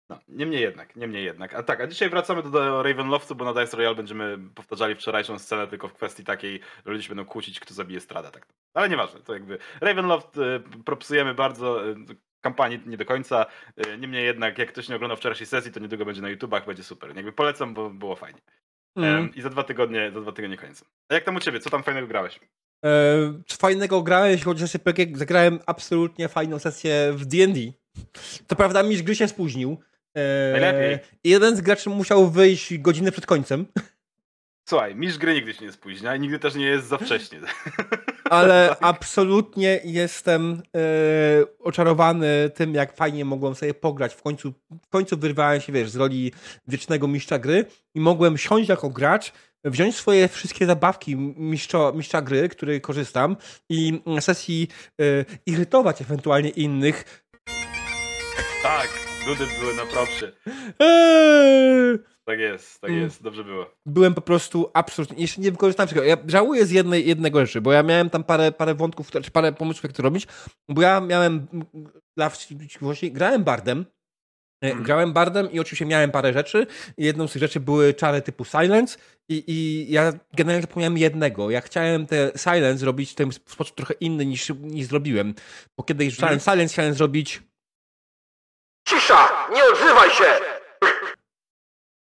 no, 0.10 0.20
niemniej 0.28 0.62
jednak, 0.62 0.96
niemniej 0.96 1.26
jednak. 1.26 1.54
A 1.54 1.64
tak, 1.64 1.82
a 1.82 1.88
dzisiaj 1.88 2.10
wracamy 2.10 2.44
do, 2.44 2.50
do 2.50 2.84
Ravenloftu, 2.84 3.36
bo 3.36 3.46
na 3.46 3.54
Dice 3.54 3.78
Royale 3.78 3.96
będziemy 3.96 4.38
powtarzali 4.56 4.96
wczorajszą 4.96 5.40
scenę 5.40 5.68
tylko 5.68 5.88
w 5.88 5.94
kwestii 5.94 6.24
takiej, 6.24 6.60
że 6.86 6.92
ludzie 6.92 7.04
się 7.04 7.10
będą 7.10 7.26
kłócić, 7.26 7.60
kto 7.60 7.74
zabije 7.74 8.00
Strada. 8.00 8.32
Tak. 8.32 8.48
Ale 8.74 8.90
nieważne, 8.90 9.20
to 9.20 9.34
jakby 9.34 9.58
Ravenloft 9.82 10.38
y, 10.38 10.64
propsujemy 10.86 11.34
bardzo, 11.34 11.90
y, 11.90 11.96
kampanii 12.42 12.80
nie 12.86 12.98
do 12.98 13.06
końca. 13.06 13.46
Y, 13.88 13.98
niemniej 13.98 14.26
jednak, 14.26 14.58
jak 14.58 14.70
ktoś 14.70 14.90
nie 14.90 14.96
oglądał 14.96 15.18
wczorajszej 15.18 15.48
sesji, 15.48 15.72
to 15.72 15.80
niedługo 15.80 16.06
będzie 16.06 16.22
na 16.22 16.30
YouTubach, 16.30 16.66
będzie 16.66 16.84
super. 16.84 17.16
Jakby 17.16 17.32
polecam, 17.32 17.74
bo 17.74 17.90
było 17.90 18.16
fajnie. 18.16 18.40
Mm. 18.96 19.36
I 19.36 19.42
za 19.42 19.50
dwa 19.50 19.64
tygodnie, 19.64 20.12
za 20.14 20.22
dwa 20.22 20.32
tygodnie 20.32 20.58
końca. 20.58 20.86
A 21.10 21.14
jak 21.14 21.24
tam 21.24 21.36
u 21.36 21.40
ciebie? 21.40 21.60
Co 21.60 21.70
tam 21.70 21.84
fajnego 21.84 22.08
grałeś? 22.08 22.40
E, 22.86 22.90
co 23.48 23.58
fajnego 23.58 24.02
grałem, 24.02 24.32
jeśli 24.32 24.46
chodzi 24.46 24.64
o 24.64 24.68
sesję 24.68 24.80
PG, 24.80 25.18
zagrałem 25.18 25.60
absolutnie 25.66 26.28
fajną 26.28 26.60
sesję 26.60 27.14
w 27.14 27.26
D&D. 27.26 27.60
To 28.48 28.56
prawda, 28.56 28.84
mistrz 28.84 29.04
gry 29.04 29.16
się 29.16 29.28
spóźnił. 29.28 29.78
E, 30.14 30.52
Najlepiej. 30.52 31.00
I 31.24 31.30
jeden 31.30 31.56
z 31.56 31.62
graczy 31.62 31.90
musiał 31.90 32.30
wyjść 32.30 32.78
godzinę 32.78 33.12
przed 33.12 33.26
końcem, 33.26 33.66
Słuchaj, 34.70 34.96
mistrz 34.96 35.18
gry 35.18 35.34
nigdy 35.34 35.54
się 35.54 35.66
nie 35.66 35.72
spóźnia 35.72 36.16
i 36.16 36.20
nigdy 36.20 36.40
też 36.40 36.56
nie 36.56 36.66
jest 36.66 36.88
za 36.88 36.98
wcześnie. 36.98 37.40
ale 38.30 38.76
absolutnie 38.82 39.80
jestem 39.84 40.62
e, 40.76 40.80
oczarowany 41.60 42.52
tym, 42.56 42.74
jak 42.74 42.96
fajnie 42.96 43.26
mogłem 43.26 43.56
sobie 43.56 43.74
pograć. 43.74 44.14
W 44.14 44.22
końcu, 44.22 44.54
w 44.86 44.90
końcu 44.90 45.18
wyrwałem 45.18 45.62
się, 45.62 45.74
wiesz, 45.74 45.90
z 45.90 45.96
roli 45.96 46.32
wiecznego 46.68 47.08
mistrza 47.08 47.40
gry 47.40 47.66
i 47.96 48.00
mogłem 48.00 48.38
siąść 48.38 48.70
jako 48.70 48.90
gracz, 48.90 49.34
wziąć 49.64 49.96
swoje 49.96 50.28
wszystkie 50.28 50.66
zabawki 50.66 51.16
mistrza, 51.16 51.92
mistrza 51.96 52.22
gry, 52.22 52.50
który 52.50 52.82
korzystam 52.82 53.36
i 53.70 54.02
na 54.06 54.22
sesji 54.22 54.68
e, 55.02 55.26
irytować 55.46 56.02
ewentualnie 56.02 56.50
innych. 56.50 57.26
tak, 58.64 58.90
dudy 59.26 59.46
były 59.60 59.74
na 59.76 59.86
propsie. 59.86 60.32
Eee! 60.80 62.19
Tak 62.30 62.40
jest, 62.40 62.82
tak 62.82 62.90
Mm. 62.92 63.04
jest, 63.04 63.24
dobrze 63.24 63.44
było. 63.44 63.66
byłem 63.86 64.14
po 64.14 64.22
prostu 64.22 64.72
absolutnie, 64.74 65.18
jeszcze 65.22 65.42
nie 65.42 65.52
wykorzystałem 65.52 65.88
wszystkiego. 65.88 66.08
Ja 66.08 66.18
żałuję 66.28 66.66
z 66.66 66.72
jednej, 66.72 67.08
jednego 67.08 67.46
rzeczy, 67.46 67.62
bo 67.62 67.72
ja 67.72 67.84
miałem 67.84 68.10
tam 68.10 68.24
parę, 68.24 68.52
parę 68.52 68.76
wątków, 68.76 69.12
czy 69.12 69.32
parę 69.32 69.54
pomysłów, 69.54 69.84
jak 69.84 69.94
to 69.94 70.04
robić, 70.04 70.28
bo 70.70 70.82
ja 70.82 71.00
miałem, 71.02 71.48
dla 72.18 72.30
wściekłości, 72.30 73.12
grałem 73.12 73.44
bardem, 73.44 73.86
E, 74.64 74.68
Mhm. 74.68 74.84
Grałem 74.86 75.14
bardem 75.14 75.52
i 75.52 75.60
oczywiście 75.60 75.86
miałem 75.86 76.12
parę 76.12 76.34
rzeczy. 76.34 76.68
Jedną 76.98 77.28
z 77.28 77.32
tych 77.34 77.40
rzeczy 77.40 77.60
były 77.60 77.94
czary 77.94 78.22
typu 78.22 78.46
silence 78.46 78.98
i, 79.30 79.44
i 79.48 79.92
ja 79.92 80.14
generalnie 80.34 80.62
zapomniałem 80.62 80.98
jednego. 80.98 81.50
Ja 81.50 81.62
chciałem 81.62 82.06
te 82.08 82.32
silence 82.38 82.78
zrobić 82.78 83.12
w 83.12 83.16
ten 83.16 83.32
sposób 83.32 83.76
trochę 83.76 83.94
inny 83.94 84.26
niż, 84.26 84.50
niż 84.60 84.88
zrobiłem. 84.88 85.34
Bo 85.78 85.84
kiedy 85.84 86.12
rzucałem 86.12 86.34
Mhm. 86.34 86.56
silence, 86.56 86.74
chciałem 86.74 86.94
zrobić 86.94 87.42
Cisza! 88.88 89.28
Nie 89.54 89.64
odzywaj 89.74 90.10
się! 90.10 90.59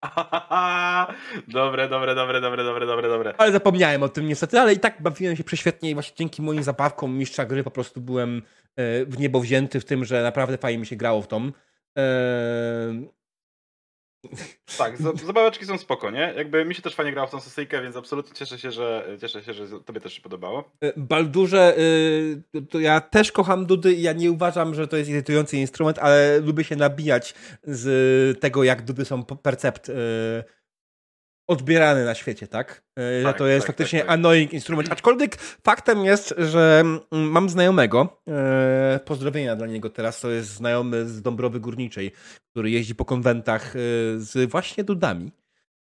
dobre, 1.48 1.88
dobre, 1.88 2.14
dobre, 2.14 2.40
dobre, 2.40 2.64
dobre, 2.64 2.86
dobre, 2.86 3.08
dobre. 3.08 3.34
Ale 3.38 3.52
zapomniałem 3.52 4.02
o 4.02 4.08
tym 4.08 4.26
niestety, 4.26 4.60
ale 4.60 4.72
i 4.72 4.78
tak 4.78 5.02
bawiłem 5.02 5.36
się 5.36 5.44
prześwietnie 5.44 5.90
i 5.90 5.94
właśnie 5.94 6.16
dzięki 6.16 6.42
moim 6.42 6.62
zabawkom 6.62 7.18
mistrza 7.18 7.44
gry 7.44 7.64
po 7.64 7.70
prostu 7.70 8.00
byłem 8.00 8.42
e, 8.76 9.04
w 9.04 9.18
niebo 9.18 9.40
wzięty 9.40 9.80
w 9.80 9.84
tym, 9.84 10.04
że 10.04 10.22
naprawdę 10.22 10.58
fajnie 10.58 10.78
mi 10.78 10.86
się 10.86 10.96
grało 10.96 11.22
w 11.22 11.28
tą. 11.28 11.50
Tak, 14.78 14.98
za- 15.02 15.12
zabaweczki 15.26 15.66
są 15.66 15.78
spoko, 15.78 16.10
nie? 16.10 16.32
Jakby 16.36 16.64
mi 16.64 16.74
się 16.74 16.82
też 16.82 16.94
fajnie 16.94 17.12
grało 17.12 17.28
w 17.28 17.30
tą 17.30 17.40
sesyjkę, 17.40 17.82
więc 17.82 17.96
absolutnie 17.96 18.34
cieszę 18.34 18.58
się, 18.58 18.70
że 18.70 19.06
cieszę 19.20 19.42
się, 19.42 19.54
że 19.54 19.66
tobie 19.84 20.00
też 20.00 20.12
się 20.12 20.22
podobało. 20.22 20.70
e, 20.80 20.92
Baldurze, 20.96 21.76
e, 22.56 22.60
to 22.70 22.80
ja 22.80 23.00
też 23.00 23.32
kocham 23.32 23.66
dudy 23.66 23.92
i 23.94 24.02
ja 24.02 24.12
nie 24.12 24.30
uważam, 24.30 24.74
że 24.74 24.88
to 24.88 24.96
jest 24.96 25.10
irytujący 25.10 25.56
instrument, 25.56 25.98
ale 25.98 26.40
lubię 26.40 26.64
się 26.64 26.76
nabijać 26.76 27.34
z 27.62 28.40
tego, 28.40 28.64
jak 28.64 28.82
dudy 28.82 29.04
są 29.04 29.24
percept 29.24 29.88
e, 29.88 29.92
odbierane 31.46 32.04
na 32.04 32.14
świecie, 32.14 32.46
tak? 32.46 32.82
E, 32.98 33.20
Że 33.20 33.24
Tak, 33.24 33.38
to 33.38 33.46
jest 33.46 33.66
tak, 33.66 33.76
faktycznie 33.76 33.98
tak, 33.98 34.08
tak. 34.08 34.14
annoying 34.14 34.52
instrument. 34.52 34.92
Aczkolwiek 34.92 35.36
faktem 35.40 36.04
jest, 36.04 36.34
że 36.38 36.80
mm, 36.80 37.00
mam 37.30 37.48
znajomego, 37.48 38.22
e, 38.28 39.00
pozdrowienia 39.04 39.56
dla 39.56 39.66
niego 39.66 39.90
teraz, 39.90 40.20
to 40.20 40.30
jest 40.30 40.48
znajomy 40.48 41.06
z 41.06 41.22
Dąbrowy 41.22 41.60
Górniczej, 41.60 42.12
który 42.50 42.70
jeździ 42.70 42.94
po 42.94 43.04
konwentach 43.04 43.76
e, 43.76 43.78
z 44.16 44.50
właśnie 44.50 44.84
dudami 44.84 45.32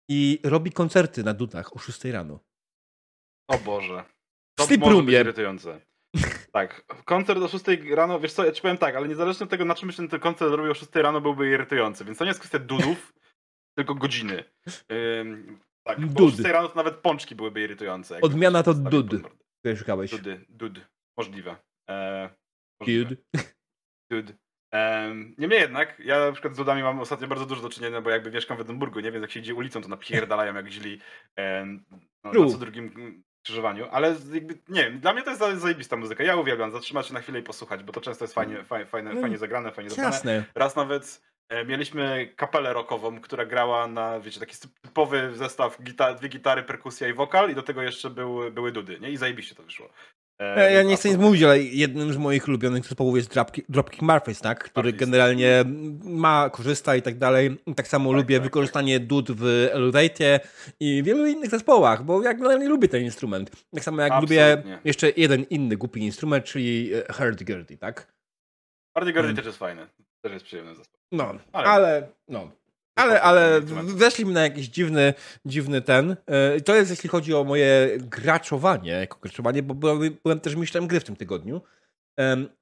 i 0.09 0.41
robi 0.45 0.73
koncerty 0.73 1.25
na 1.25 1.35
dudach 1.35 1.77
o 1.77 1.79
6 1.79 2.05
rano. 2.05 2.41
O 3.49 3.59
Boże. 3.59 4.05
To 4.55 4.67
Sleep 4.67 4.81
może 4.81 5.03
być 5.03 5.15
irytujące. 5.15 5.81
Tak, 6.53 6.85
koncert 7.05 7.41
o 7.41 7.49
6 7.49 7.65
rano, 7.95 8.21
wiesz 8.21 8.33
co, 8.33 8.45
ja 8.45 8.53
ci 8.53 8.63
powiem 8.63 8.79
tak, 8.79 8.97
ale 8.97 9.09
niezależnie 9.09 9.45
od 9.45 9.51
tego, 9.51 9.65
na 9.65 9.75
czym 9.75 9.93
się 9.93 10.09
ten 10.09 10.21
koncert 10.21 10.51
robił 10.51 10.71
o 10.73 10.75
6 10.75 10.95
rano, 10.95 11.21
byłby 11.21 11.51
irytujący, 11.51 12.05
więc 12.05 12.19
to 12.19 12.25
nie 12.25 12.31
jest 12.31 12.41
kwestia 12.41 12.59
dudów, 12.59 13.13
tylko 13.75 13.95
godziny. 13.95 14.45
Ym, 15.21 15.59
tak, 15.85 16.01
bo 16.01 16.07
Dud. 16.21 16.37
6 16.37 16.49
rano 16.49 16.69
to 16.69 16.75
nawet 16.77 16.95
pączki 16.97 17.35
byłyby 17.35 17.61
irytujące. 17.61 18.21
Odmiana 18.21 18.63
to 18.63 18.75
dud. 18.75 19.11
pod 19.11 19.23
mordę. 19.23 19.29
Które 19.61 19.77
szukałeś. 19.77 20.11
Dudy, 20.11 20.45
dud, 20.49 20.81
możliwe. 21.17 21.57
E, 21.91 22.31
możliwe. 22.81 23.05
Dude. 23.09 23.23
Dude. 24.11 24.33
Em, 24.73 25.35
Niemniej 25.39 25.61
jednak, 25.61 25.99
ja 26.05 26.19
na 26.27 26.33
przykład 26.33 26.55
z 26.55 26.57
dudami 26.57 26.83
mam 26.83 27.01
ostatnio 27.01 27.29
bardzo 27.29 27.47
dużo 27.47 27.63
do 27.63 27.69
czynienia, 27.69 28.01
bo 28.01 28.11
jakby 28.11 28.31
mieszkam 28.31 28.57
w 28.57 28.61
Edynburgu, 28.61 29.01
nie? 29.01 29.13
Więc 29.13 29.23
jak 29.23 29.31
się 29.31 29.41
idzie 29.41 29.55
ulicą, 29.55 29.83
to 29.83 29.89
napierdalają 29.89 30.55
jak 30.55 30.69
źli 30.69 31.01
em, 31.37 31.85
no, 32.25 32.33
na 32.45 32.51
co 32.51 32.59
drugim 32.59 32.85
mm, 32.97 33.23
skrzyżowaniu. 33.43 33.87
Ale 33.91 34.17
jakby, 34.33 34.59
nie 34.69 34.85
wiem, 34.85 35.01
dla 35.01 35.13
mnie 35.13 35.23
to 35.23 35.31
jest 35.31 35.41
za- 35.41 35.57
zajebista 35.57 35.97
muzyka. 35.97 36.25
Ja 36.25 36.37
uwielbiam 36.37 36.71
zatrzymać 36.71 37.07
się 37.07 37.15
na 37.15 37.21
chwilę 37.21 37.39
i 37.39 37.43
posłuchać, 37.43 37.83
bo 37.83 37.93
to 37.93 38.01
często 38.01 38.25
jest 38.25 38.35
fajnie, 38.35 38.65
fajnie, 38.65 38.87
fajnie, 38.87 39.11
Mm. 39.11 39.23
fajnie 39.23 39.39
zagrane, 39.39 39.73
fajnie 39.73 39.91
zagrane. 39.91 40.11
Jasne. 40.15 40.45
Raz 40.55 40.77
nawet 40.77 41.23
mieliśmy 41.67 42.33
kapelę 42.37 42.73
rockową, 42.73 43.21
która 43.21 43.45
grała 43.45 43.87
na, 43.87 44.21
wiecie, 44.21 44.41
taki 44.41 44.57
typowy 44.83 45.31
zestaw, 45.37 45.83
gita 45.83 46.15
dwie 46.15 46.29
gitary, 46.29 46.63
perkusja 46.63 47.09
i 47.09 47.13
wokal 47.13 47.51
i 47.51 47.55
do 47.55 47.63
tego 47.63 47.83
jeszcze 47.83 48.11
był, 48.11 48.51
były 48.53 48.73
dudy, 48.73 49.01
nie? 49.01 49.11
I 49.11 49.17
zajebiście 49.17 49.55
to 49.55 49.63
wyszło. 49.63 49.89
E, 50.41 50.57
E, 50.57 50.73
Ja 50.73 50.83
nie 50.83 50.97
chcę 50.97 51.09
nic 51.09 51.19
mówić, 51.19 51.43
ale 51.43 51.63
jednym 51.63 52.13
z 52.13 52.17
moich 52.17 52.49
ulubionych 52.49 52.85
zespołów 52.85 53.17
jest 53.17 53.35
Dropkick, 53.69 54.03
Murphys, 54.03 54.41
tak? 54.41 54.65
Który 54.65 54.89
Murphys. 54.93 55.01
generalnie 55.09 55.65
ma, 56.05 56.51
korzysta 56.51 56.97
i 56.97 57.03
tak 57.03 57.19
dalej. 57.19 57.57
Tak 57.77 57.89
samo 57.89 58.11
Tak, 58.11 58.17
lubię 58.17 58.37
tak, 58.37 58.45
wykorzystanie 58.45 59.01
dud 59.01 59.31
w 59.31 59.69
Elevate 59.73 60.41
i 60.81 61.03
wielu 61.03 61.27
innych 61.27 61.51
zespołach, 61.51 62.03
bo 62.05 62.23
ja 62.23 62.35
generalnie 62.35 62.69
lubię 62.69 62.89
ten 62.89 63.03
instrument. 63.03 63.51
Tak 63.75 63.85
samo 63.85 64.03
jak 64.03 64.13
Absolutnie. 64.13 64.57
lubię 64.57 64.79
jeszcze 64.85 65.11
jeden 65.17 65.43
inny 65.43 65.77
głupi 65.77 66.01
instrument, 66.01 66.45
czyli 66.45 66.91
e, 66.95 67.13
hurdy-gurdy, 67.13 67.79
tak? 67.79 68.13
Hardy 68.97 69.13
Gurdy 69.13 69.29
Mm. 69.29 69.37
też 69.37 69.47
jest 69.47 69.59
fajny. 69.59 69.87
Też 70.25 70.33
jest 70.33 70.45
przyjemny 70.45 70.75
zespół. 70.75 70.99
No, 71.13 71.35
Ale- 71.53 71.67
ale, 71.69 72.09
no. 72.29 72.51
Ale, 72.97 73.23
ale 73.23 73.61
weszliśmy 73.85 74.33
na 74.33 74.43
jakiś 74.43 74.69
dziwny, 74.69 75.15
dziwny 75.47 75.81
ten. 75.83 76.17
E, 76.27 76.61
To 76.61 76.75
jest 76.75 76.91
jeśli 76.91 77.09
chodzi 77.09 77.35
o 77.35 77.45
moje 77.45 77.89
graczowanie, 77.99 78.91
jako 78.91 79.19
graczowanie, 79.23 79.63
bo 79.63 79.75
byłem, 79.75 79.99
byłem 80.25 80.41
też 80.41 80.55
mistrzem 80.57 80.87
gry 80.87 81.01
w 81.01 81.05
tym 81.05 81.17
tygodniu. 81.17 81.61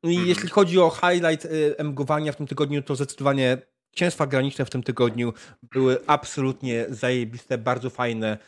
I 0.02 0.08
Mhm. 0.08 0.28
jeśli 0.28 0.48
chodzi 0.48 0.78
o 0.80 0.90
highlight 0.90 1.46
e, 1.78 1.84
MGowania 1.84 2.32
w 2.32 2.36
tym 2.36 2.46
tygodniu, 2.46 2.82
to 2.82 2.94
zdecydowanie 2.96 3.58
księstwa 3.94 4.26
graniczne 4.26 4.64
w 4.64 4.70
tym 4.70 4.82
tygodniu 4.82 5.32
były 5.62 5.98
absolutnie 6.06 6.86
zajebiste, 6.88 7.58
bardzo 7.58 7.90
fajne. 7.90 8.38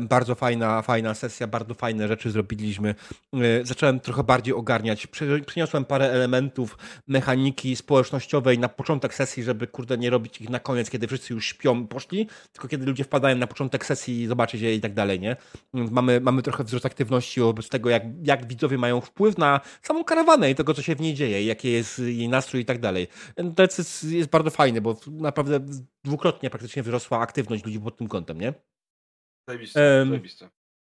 Bardzo 0.00 0.34
fajna, 0.34 0.82
fajna 0.82 1.14
sesja, 1.14 1.46
bardzo 1.46 1.74
fajne 1.74 2.08
rzeczy 2.08 2.30
zrobiliśmy. 2.30 2.94
Zacząłem 3.62 4.00
trochę 4.00 4.24
bardziej 4.24 4.54
ogarniać. 4.54 5.06
Przy- 5.06 5.42
Przyniosłem 5.46 5.84
parę 5.84 6.10
elementów 6.12 6.78
mechaniki 7.08 7.76
społecznościowej 7.76 8.58
na 8.58 8.68
początek 8.68 9.14
sesji, 9.14 9.42
żeby 9.42 9.66
kurde 9.66 9.98
nie 9.98 10.10
robić 10.10 10.40
ich 10.40 10.50
na 10.50 10.58
koniec, 10.60 10.90
kiedy 10.90 11.06
wszyscy 11.06 11.34
już 11.34 11.46
śpią, 11.46 11.86
poszli, 11.86 12.28
tylko 12.52 12.68
kiedy 12.68 12.86
ludzie 12.86 13.04
wpadają 13.04 13.36
na 13.36 13.46
początek 13.46 13.86
sesji 13.86 14.20
i 14.22 14.26
zobaczyć 14.26 14.60
je 14.60 14.74
i 14.74 14.80
tak 14.80 14.94
dalej, 14.94 15.20
nie? 15.20 15.36
Mamy, 15.72 16.20
mamy 16.20 16.42
trochę 16.42 16.64
wzrost 16.64 16.86
aktywności 16.86 17.40
wobec 17.40 17.68
tego, 17.68 17.90
jak, 17.90 18.02
jak 18.24 18.46
widzowie 18.46 18.78
mają 18.78 19.00
wpływ 19.00 19.38
na 19.38 19.60
samą 19.82 20.04
karawanę 20.04 20.50
i 20.50 20.54
tego, 20.54 20.74
co 20.74 20.82
się 20.82 20.96
w 20.96 21.00
niej 21.00 21.14
dzieje, 21.14 21.44
jaki 21.44 21.72
jest 21.72 21.98
jej 21.98 22.28
nastrój 22.28 22.62
i 22.62 22.64
tak 22.64 22.78
dalej. 22.80 23.08
To 23.56 23.62
jest, 23.62 24.04
jest 24.04 24.30
bardzo 24.30 24.50
fajne, 24.50 24.80
bo 24.80 24.96
naprawdę 25.06 25.60
dwukrotnie 26.04 26.50
praktycznie 26.50 26.82
wzrosła 26.82 27.18
aktywność 27.20 27.64
ludzi 27.64 27.80
pod 27.80 27.96
tym 27.96 28.08
kątem, 28.08 28.40
nie? 28.40 28.54
Zajebiście, 29.50 30.00
Em, 30.00 30.08
zajebiście. 30.08 30.50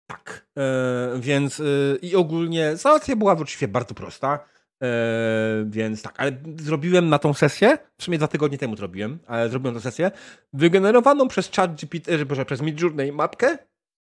Tak. 0.07 0.47
E, 0.59 1.13
więc 1.21 1.61
e, 1.61 1.65
i 2.03 2.17
ogólnie 2.17 2.77
załatwia 2.77 3.17
była 3.17 3.33
oczywiście 3.33 3.69
bardzo 3.69 3.95
prosta. 3.95 4.45
E, 4.83 5.65
więc 5.67 6.03
tak, 6.03 6.21
ale 6.21 6.33
zrobiłem 6.57 7.09
na 7.09 7.19
tą 7.19 7.35
sesję, 7.35 7.79
w 7.99 8.05
sumie 8.05 8.19
dwa 8.19 8.29
tygodnie 8.29 8.59
temu 8.59 8.77
zrobiłem, 8.77 9.19
ale 9.27 9.49
zrobiłem 9.49 9.75
tę 9.75 9.81
sesję, 9.81 10.11
wygenerowaną 10.53 11.29
przez 11.29 11.51
chat 11.51 11.75
GPT, 11.75 12.13
e, 12.13 12.27
proszę, 12.27 12.45
przez 12.45 12.61
Midjourney 12.61 13.13
mapkę, 13.13 13.59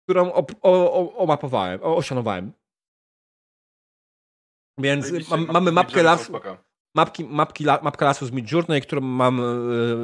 którą 0.08 0.32
o, 0.32 0.46
o, 0.62 1.16
omapowałem, 1.16 1.80
o, 1.82 1.96
osianowałem. 1.96 2.52
Więc 4.78 5.28
mam, 5.30 5.46
mamy 5.52 5.72
mapkę 5.72 6.02
lasu. 6.02 6.40
Mapki, 6.94 7.24
mapki, 7.24 7.64
mapka 7.64 8.04
lasu 8.04 8.26
z 8.26 8.32
Midjourney, 8.32 8.80
którą 8.80 9.00
mam 9.00 9.40
e, 9.40 9.44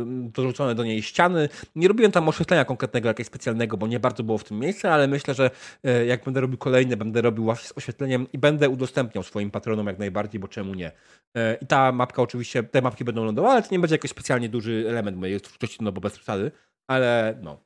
dorzucone 0.07 0.75
do 0.75 0.85
niej 0.85 1.03
ściany. 1.03 1.49
Nie 1.75 1.89
robiłem 1.89 2.13
tam 2.13 2.29
oświetlenia 2.29 2.65
konkretnego, 2.65 3.09
jakiegoś 3.09 3.27
specjalnego, 3.27 3.77
bo 3.77 3.87
nie 3.87 4.01
bardzo 4.01 4.23
było 4.23 4.39
w 4.39 4.45
tym 4.45 4.59
miejscu, 4.59 4.89
ale 4.89 5.09
myślę, 5.09 5.35
że 5.35 5.51
e, 5.85 6.07
jak 6.07 6.25
będę 6.25 6.41
robił 6.41 6.59
kolejne, 6.59 6.97
będę 6.97 7.23
robił 7.23 7.45
właśnie 7.45 7.69
z 7.69 7.79
oświetleniem 7.79 8.27
i 8.33 8.39
będę 8.39 8.69
udostępniał 8.69 9.25
swoim 9.25 9.51
patronom 9.51 9.87
jak 9.87 9.99
najbardziej, 9.99 10.41
bo 10.41 10.49
czemu 10.49 10.75
nie. 10.75 10.93
E, 11.37 11.55
I 11.55 11.67
ta 11.67 11.93
mapka 11.93 12.23
oczywiście, 12.23 12.63
te 12.63 12.83
mapki 12.83 13.05
będą 13.05 13.25
lądowały, 13.25 13.53
ale 13.53 13.63
to 13.63 13.69
nie 13.73 13.79
będzie 13.79 13.95
jakiś 13.95 14.11
specjalnie 14.11 14.49
duży 14.49 14.85
element 14.89 15.17
mojej 15.17 15.41
twórczości, 15.41 15.79
no 15.81 15.93
bo 15.93 16.01
bez 16.01 16.13
przesady, 16.13 16.51
ale 16.89 17.39
no, 17.43 17.65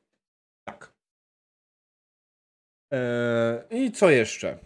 tak. 0.67 0.93
E, 2.93 3.63
I 3.71 3.91
co 3.91 4.09
jeszcze? 4.09 4.59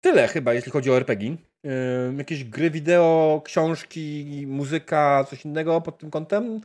Tyle 0.00 0.28
chyba, 0.28 0.54
jeśli 0.54 0.72
chodzi 0.72 0.90
o 0.90 0.96
RPG. 0.96 1.49
Jakieś 2.18 2.44
gry 2.44 2.70
wideo, 2.70 3.42
książki, 3.44 4.44
muzyka, 4.46 5.24
coś 5.24 5.44
innego 5.44 5.80
pod 5.80 5.98
tym 5.98 6.10
kątem? 6.10 6.60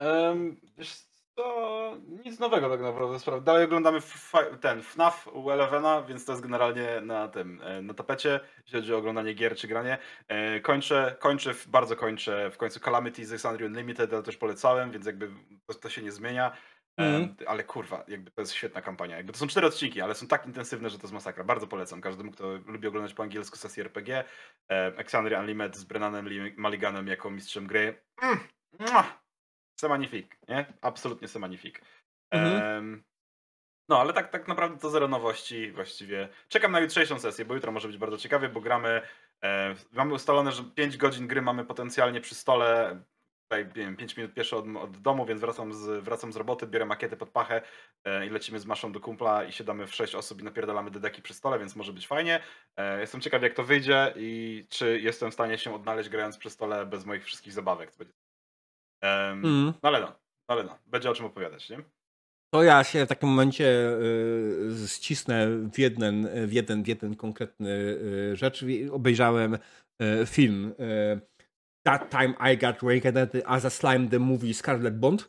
Um, 0.00 0.60
wiesz 0.78 1.04
co, 1.36 1.96
nic 2.24 2.38
nowego 2.38 2.70
tak 2.70 2.80
naprawdę. 2.80 3.40
Dalej 3.40 3.64
oglądamy 3.64 3.98
ten 4.60 4.82
FNAF 4.82 5.28
u 5.32 5.50
Elevena, 5.50 6.02
więc 6.02 6.24
to 6.24 6.32
jest 6.32 6.42
generalnie 6.42 7.00
na 7.00 7.28
tym, 7.28 7.60
e, 7.64 7.82
na 7.82 7.94
tapecie, 7.94 8.40
jeśli 8.64 8.80
chodzi 8.80 8.94
o 8.94 8.96
oglądanie 8.96 9.34
gier 9.34 9.56
czy 9.56 9.68
granie. 9.68 9.98
E, 10.28 10.60
Kończę, 10.60 11.16
kończę, 11.18 11.54
bardzo 11.66 11.96
kończę 11.96 12.50
w 12.50 12.56
końcu 12.56 12.80
Calamity 12.80 13.26
z 13.26 13.32
Exandria 13.32 13.66
Unlimited, 13.68 14.12
ale 14.12 14.22
też 14.22 14.36
polecałem, 14.36 14.90
więc 14.90 15.06
jakby 15.06 15.30
to, 15.66 15.74
to 15.74 15.88
się 15.90 16.02
nie 16.02 16.12
zmienia. 16.12 16.52
Mhm. 16.96 17.36
Ale 17.46 17.64
kurwa, 17.64 18.04
jakby 18.08 18.30
to 18.30 18.42
jest 18.42 18.52
świetna 18.52 18.82
kampania. 18.82 19.16
Jakby 19.16 19.32
to 19.32 19.38
są 19.38 19.46
cztery 19.46 19.66
odcinki, 19.66 20.00
ale 20.00 20.14
są 20.14 20.26
tak 20.26 20.46
intensywne, 20.46 20.90
że 20.90 20.98
to 20.98 21.02
jest 21.02 21.14
masakra. 21.14 21.44
Bardzo 21.44 21.66
polecam 21.66 22.00
każdemu, 22.00 22.32
kto 22.32 22.52
lubi 22.66 22.88
oglądać 22.88 23.14
po 23.14 23.22
angielsku 23.22 23.56
sesję 23.56 23.84
RPG. 23.84 24.24
Exandria 24.68 25.40
Unlimited 25.40 25.76
z 25.76 25.84
Brennanem 25.84 26.28
Mulliganem 26.56 27.06
jako 27.06 27.30
mistrzem 27.30 27.66
gry. 27.66 28.02
Mm. 28.22 28.38
Semanifik, 29.80 30.38
nie? 30.48 30.66
Absolutnie 30.80 31.28
semanifik. 31.28 31.82
Mhm. 32.30 32.62
Em, 32.62 33.04
no, 33.88 34.00
ale 34.00 34.12
tak, 34.12 34.30
tak 34.30 34.48
naprawdę 34.48 34.78
to 34.78 34.90
zero 34.90 35.08
nowości 35.08 35.72
właściwie. 35.72 36.28
Czekam 36.48 36.72
na 36.72 36.80
jutrzejszą 36.80 37.18
sesję, 37.18 37.44
bo 37.44 37.54
jutro 37.54 37.72
może 37.72 37.88
być 37.88 37.98
bardzo 37.98 38.18
ciekawie, 38.18 38.48
bo 38.48 38.60
gramy. 38.60 39.02
E, 39.42 39.74
mamy 39.92 40.14
ustalone, 40.14 40.52
że 40.52 40.64
5 40.64 40.96
godzin 40.96 41.26
gry 41.26 41.42
mamy 41.42 41.64
potencjalnie 41.64 42.20
przy 42.20 42.34
stole. 42.34 43.00
Tutaj, 43.44 43.66
nie 43.66 43.72
wiem, 43.72 43.96
5 43.96 44.16
minut 44.16 44.34
pieszo 44.34 44.58
od, 44.58 44.64
od 44.76 44.96
domu, 44.96 45.26
więc 45.26 45.40
wracam 45.40 45.72
z, 45.72 46.04
wracam 46.04 46.32
z 46.32 46.36
roboty, 46.36 46.66
biorę 46.66 46.86
makiety 46.86 47.16
pod 47.16 47.30
pachę 47.30 47.62
e, 48.04 48.26
i 48.26 48.30
lecimy 48.30 48.60
z 48.60 48.66
Maszą 48.66 48.92
do 48.92 49.00
kumpla 49.00 49.44
i 49.44 49.52
siadamy 49.52 49.86
w 49.86 49.94
6 49.94 50.14
osób 50.14 50.40
i 50.40 50.44
napierdalamy 50.44 50.90
dedeki 50.90 51.22
przy 51.22 51.34
stole, 51.34 51.58
więc 51.58 51.76
może 51.76 51.92
być 51.92 52.06
fajnie. 52.06 52.40
E, 52.76 53.00
jestem 53.00 53.20
ciekaw, 53.20 53.42
jak 53.42 53.54
to 53.54 53.64
wyjdzie 53.64 54.12
i 54.16 54.66
czy 54.70 55.00
jestem 55.00 55.30
w 55.30 55.34
stanie 55.34 55.58
się 55.58 55.74
odnaleźć 55.74 56.08
grając 56.08 56.38
przy 56.38 56.50
stole 56.50 56.86
bez 56.86 57.04
moich 57.06 57.24
wszystkich 57.24 57.52
zabawek. 57.52 57.92
Em, 59.02 59.44
Mm. 59.44 59.72
no 59.82 59.88
ale 59.88 60.00
no, 60.00 60.06
no 60.06 60.54
ale 60.54 60.64
no, 60.64 60.78
będzie 60.86 61.10
o 61.10 61.14
czym 61.14 61.26
opowiadać, 61.26 61.70
nie? 61.70 61.78
To 62.54 62.62
ja 62.62 62.84
się 62.84 63.04
w 63.06 63.08
takim 63.08 63.28
momencie 63.28 63.64
y, 64.84 64.88
ścisnę 64.88 65.48
w 65.72 65.78
jeden, 65.78 66.28
w 66.48 66.52
jeden, 66.52 66.82
w 66.82 66.86
jeden 66.88 67.16
konkretny 67.16 67.70
y, 67.70 68.36
rzecz. 68.36 68.64
Obejrzałem 68.92 69.54
y, 69.54 70.26
film 70.26 70.74
That 71.84 72.10
Time 72.10 72.34
I 72.52 72.56
Got 72.58 72.82
Reincarnated 72.82 73.42
as 73.46 73.64
a 73.64 73.70
Slime 73.70 74.08
the 74.08 74.18
Movie 74.18 74.54
Scarlet 74.54 74.98
Bond, 74.98 75.28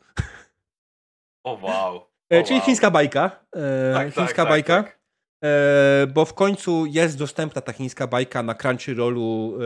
O 1.44 1.58
wow. 1.62 2.06
E, 2.32 2.40
O, 2.40 2.42
czyli 2.42 2.58
wow. 2.58 2.66
chińska 2.66 2.90
bajka. 2.90 3.30
E, 3.56 3.94
Tak, 3.94 4.06
tak, 4.06 4.14
chińska 4.14 4.42
tak, 4.42 4.48
bajka. 4.48 4.82
tak. 4.82 4.98
E, 5.44 6.06
bo 6.14 6.24
w 6.24 6.34
końcu 6.34 6.86
jest 6.86 7.18
dostępna 7.18 7.60
ta 7.62 7.72
chińska 7.72 8.06
bajka 8.06 8.42
na 8.42 8.54
Crunchyrollu, 8.54 9.54
e, 9.54 9.58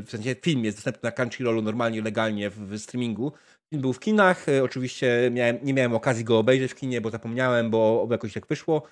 w 0.00 0.06
sensie 0.08 0.34
film 0.42 0.64
jest 0.64 0.76
dostępny 0.76 1.00
na 1.02 1.12
Crunchyrollu 1.12 1.62
normalnie, 1.62 2.02
legalnie 2.02 2.50
w, 2.50 2.58
w 2.58 2.78
streamingu. 2.78 3.32
Film 3.70 3.82
był 3.82 3.92
w 3.92 4.00
kinach, 4.00 4.48
e, 4.48 4.64
oczywiście 4.64 5.30
miałem, 5.32 5.58
nie 5.62 5.74
miałem 5.74 5.94
okazji 5.94 6.24
go 6.24 6.38
obejrzeć 6.38 6.72
w 6.72 6.74
kinie, 6.74 7.00
bo 7.00 7.10
zapomniałem, 7.10 7.70
bo 7.70 8.08
jakoś 8.10 8.32
tak 8.32 8.46
wyszło. 8.46 8.82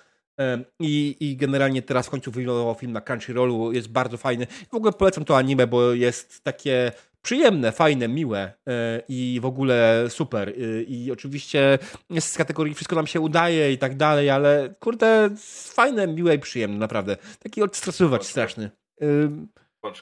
I, 0.81 1.17
I 1.21 1.37
generalnie 1.37 1.83
teraz 1.83 2.07
w 2.07 2.11
końcu 2.11 2.31
wylądował 2.31 2.75
film 2.75 2.93
na 2.93 3.01
Crunchyrollu, 3.01 3.73
jest 3.73 3.89
bardzo 3.89 4.17
fajny. 4.17 4.47
W 4.71 4.75
ogóle 4.75 4.93
polecam 4.93 5.25
to 5.25 5.37
anime, 5.37 5.67
bo 5.67 5.93
jest 5.93 6.45
takie 6.45 6.93
przyjemne, 7.23 7.73
fajne, 7.73 8.09
miłe 8.09 8.53
e, 8.69 9.03
i 9.09 9.39
w 9.43 9.47
ogóle 9.47 10.07
super. 10.09 10.49
E, 10.49 10.83
I 10.83 11.13
oczywiście 11.13 11.79
jest 12.11 12.33
z 12.33 12.37
kategorii 12.37 12.75
wszystko 12.75 12.97
nam 12.97 13.07
się 13.07 13.21
udaje 13.21 13.73
i 13.73 13.79
tak 13.79 13.97
dalej, 13.97 14.31
ale 14.31 14.75
kurde, 14.81 15.31
fajne, 15.75 16.07
miłe 16.07 16.35
i 16.35 16.39
przyjemne, 16.39 16.79
naprawdę. 16.79 17.17
Taki 17.43 17.63
odstresować 17.63 18.23
Spoko. 18.23 18.31
straszny. 18.31 18.71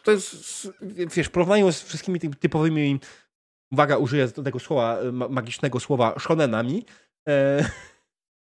To 0.04 0.10
jest, 0.10 0.68
wiesz, 1.16 1.26
w 1.26 1.30
porównaniu 1.30 1.72
z 1.72 1.82
wszystkimi 1.82 2.20
tymi 2.20 2.34
typowymi, 2.34 3.00
uwaga, 3.72 3.96
użyję 3.96 4.28
tego 4.28 4.58
słowa, 4.58 4.98
ma- 5.12 5.28
magicznego 5.28 5.80
słowa, 5.80 6.14
shonenami, 6.18 6.84
e, 7.28 7.64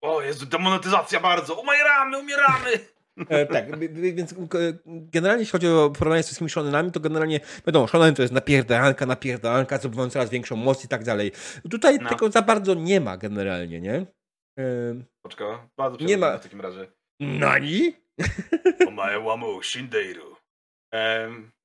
O 0.04 0.22
Jezu, 0.22 0.46
demonetyzacja 0.46 1.20
bardzo! 1.20 1.54
Umieramy, 1.54 2.18
umieramy! 2.18 2.70
E, 3.28 3.46
tak, 3.46 3.78
więc 4.14 4.34
generalnie 4.86 5.42
jeśli 5.42 5.52
chodzi 5.52 5.68
o 5.68 5.90
porównanie 5.90 6.22
z 6.22 6.26
wszystkimi 6.26 6.50
shonenami, 6.50 6.92
to 6.92 7.00
generalnie 7.00 7.40
wiadomo, 7.66 7.86
shonen 7.88 8.14
to 8.14 8.22
jest 8.22 8.34
napierdalanka, 8.34 9.06
napierdalanka, 9.06 9.78
zdobywając 9.78 10.12
coraz 10.12 10.30
większą 10.30 10.56
moc 10.56 10.84
i 10.84 10.88
tak 10.88 11.04
dalej. 11.04 11.32
Tutaj 11.70 11.98
No. 11.98 12.08
tego 12.08 12.30
za 12.30 12.42
bardzo 12.42 12.74
nie 12.74 13.00
ma 13.00 13.16
generalnie, 13.16 13.80
nie? 13.80 14.06
E, 14.58 14.64
Poczko, 15.22 15.68
bardzo 15.76 16.04
Nie 16.04 16.18
ma- 16.18 16.38
w 16.38 16.42
takim 16.42 16.60
razie. 16.60 16.86
Nani? 17.20 17.94
Omae 18.88 19.20
wamu 19.20 19.62
shindeiru. 19.62 20.36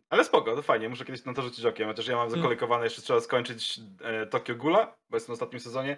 Ale 0.10 0.24
spoko, 0.26 0.56
to 0.56 0.62
fajnie, 0.62 0.90
muszę 0.90 1.06
kiedyś 1.06 1.26
na 1.26 1.34
to 1.34 1.42
rzucić 1.42 1.66
okiem, 1.66 1.88
chociaż 1.88 2.08
ja 2.08 2.16
mam 2.16 2.30
zakolejkowane, 2.30 2.84
jeszcze 2.84 3.02
trzeba 3.02 3.22
skończyć 3.22 3.80
e, 4.04 4.26
Tokyo 4.26 4.56
Ghoula, 4.56 4.96
bo 5.10 5.18
jestem 5.18 5.34
w 5.34 5.38
ostatnim 5.38 5.60
sezonie. 5.60 5.98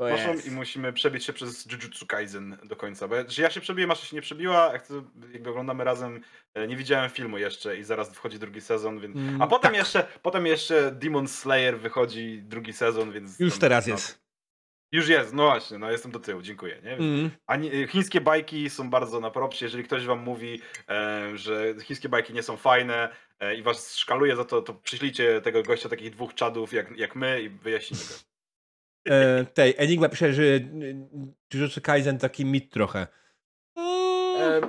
Jest. 0.00 0.46
i 0.46 0.50
musimy 0.50 0.92
przebić 0.92 1.24
się 1.24 1.32
przez 1.32 1.66
Jujutsu 1.72 2.06
Kaisen 2.06 2.58
do 2.64 2.76
końca, 2.76 3.08
bo 3.08 3.14
ja, 3.38 3.50
się 3.50 3.60
przebiję, 3.60 3.86
Masza 3.86 4.06
się 4.06 4.16
nie 4.16 4.22
przebiła, 4.22 4.72
jak 4.72 4.86
to 4.86 4.94
jakby 5.32 5.50
oglądamy 5.50 5.84
razem, 5.84 6.20
e, 6.54 6.66
nie 6.66 6.76
widziałem 6.76 7.10
filmu 7.10 7.38
jeszcze 7.38 7.76
i 7.76 7.84
zaraz 7.84 8.14
wchodzi 8.14 8.38
drugi 8.38 8.60
sezon, 8.60 9.00
więc... 9.00 9.16
Mm, 9.16 9.42
A 9.42 9.46
potem 9.46 9.70
tak. 9.70 9.78
jeszcze, 9.78 10.06
potem 10.22 10.46
jeszcze 10.46 10.92
Demon 10.92 11.28
Slayer 11.28 11.78
wychodzi 11.78 12.42
drugi 12.42 12.72
sezon, 12.72 13.12
więc... 13.12 13.40
Już 13.40 13.52
tam- 13.52 13.60
teraz 13.60 13.86
no, 13.86 13.92
jest. 13.92 14.22
Już 14.92 15.08
jest, 15.08 15.32
no 15.32 15.42
właśnie, 15.42 15.78
no 15.78 15.90
jestem 15.90 16.12
do 16.12 16.20
tyłu, 16.20 16.42
dziękuję, 16.42 16.80
nie? 16.84 16.92
Mm. 16.92 17.30
ani, 17.46 17.70
chińskie 17.88 18.20
bajki 18.20 18.70
są 18.70 18.90
bardzo 18.90 19.20
na 19.20 19.30
propsie. 19.30 19.64
Jeżeli 19.64 19.84
ktoś 19.84 20.06
wam 20.06 20.18
mówi, 20.18 20.60
e, 20.88 21.30
że 21.34 21.74
chińskie 21.82 22.08
bajki 22.08 22.32
nie 22.32 22.42
są 22.42 22.56
fajne 22.56 23.08
e, 23.40 23.54
i 23.54 23.62
was 23.62 23.96
szkaluje 23.96 24.36
za 24.36 24.44
to, 24.44 24.62
to 24.62 24.74
przyślijcie 24.74 25.40
tego 25.40 25.62
gościa 25.62 25.88
takich 25.88 26.10
dwóch 26.10 26.34
czadów 26.34 26.72
jak, 26.72 26.96
jak 26.96 27.16
my 27.16 27.42
i 27.42 27.48
wyjaśnimy 27.48 28.02
go. 28.02 28.31
E, 29.08 29.44
tej, 29.44 29.74
Enigma 29.78 30.08
pisze, 30.08 30.32
że 30.32 30.42
y, 30.42 31.08
Jujutsu 31.54 31.80
Kaisen 31.80 32.18
taki 32.18 32.44
mit 32.44 32.70
trochę. 32.72 33.06
E, 33.78 34.60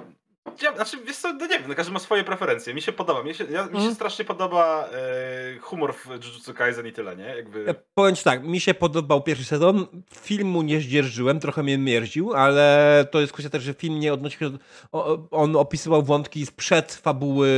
ja, 0.61 0.75
znaczy, 0.75 0.97
wiesz 1.05 1.17
co, 1.17 1.33
no 1.33 1.47
nie 1.47 1.59
wiem, 1.59 1.67
no 1.67 1.75
każdy 1.75 1.91
ma 1.93 1.99
swoje 1.99 2.23
preferencje. 2.23 2.73
Mi 2.73 2.81
się 2.81 2.91
podoba, 2.91 3.23
mi 3.23 3.33
się, 3.35 3.43
ja, 3.43 3.63
mi 3.63 3.69
się 3.71 3.77
Mhm. 3.77 3.95
strasznie 3.95 4.25
podoba 4.25 4.89
e, 4.93 5.59
humor 5.59 5.93
w 5.95 6.05
Jujutsu 6.07 6.53
Kaisen 6.53 6.87
i 6.87 6.91
tyle, 6.91 7.15
nie? 7.15 7.23
Jakby... 7.23 7.63
Ja 7.67 7.73
powiem 7.93 8.15
ci 8.15 8.23
tak, 8.23 8.43
mi 8.43 8.59
się 8.59 8.73
podobał 8.73 9.23
pierwszy 9.23 9.45
sezon, 9.45 9.87
filmu 10.15 10.61
nie 10.61 10.79
zdzierżyłem, 10.79 11.39
trochę 11.39 11.63
mnie 11.63 11.77
mierził, 11.77 12.33
ale 12.33 13.05
to 13.11 13.21
jest 13.21 13.33
kwestia 13.33 13.49
też, 13.49 13.63
że 13.63 13.73
film 13.73 13.99
nie 13.99 14.13
odnosił 14.13 14.39
się, 14.39 14.49
do, 14.49 14.57
o- 14.91 15.27
on 15.31 15.55
opisywał 15.55 16.03
wątki 16.03 16.45
sprzed 16.45 16.93
fabuły 16.93 17.49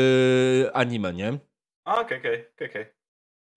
anime, 0.74 1.14
nie? 1.14 1.38
A, 1.86 2.02
okej, 2.02 2.18
okej, 2.20 2.46
okej, 2.56 2.70
okej. 2.70 2.86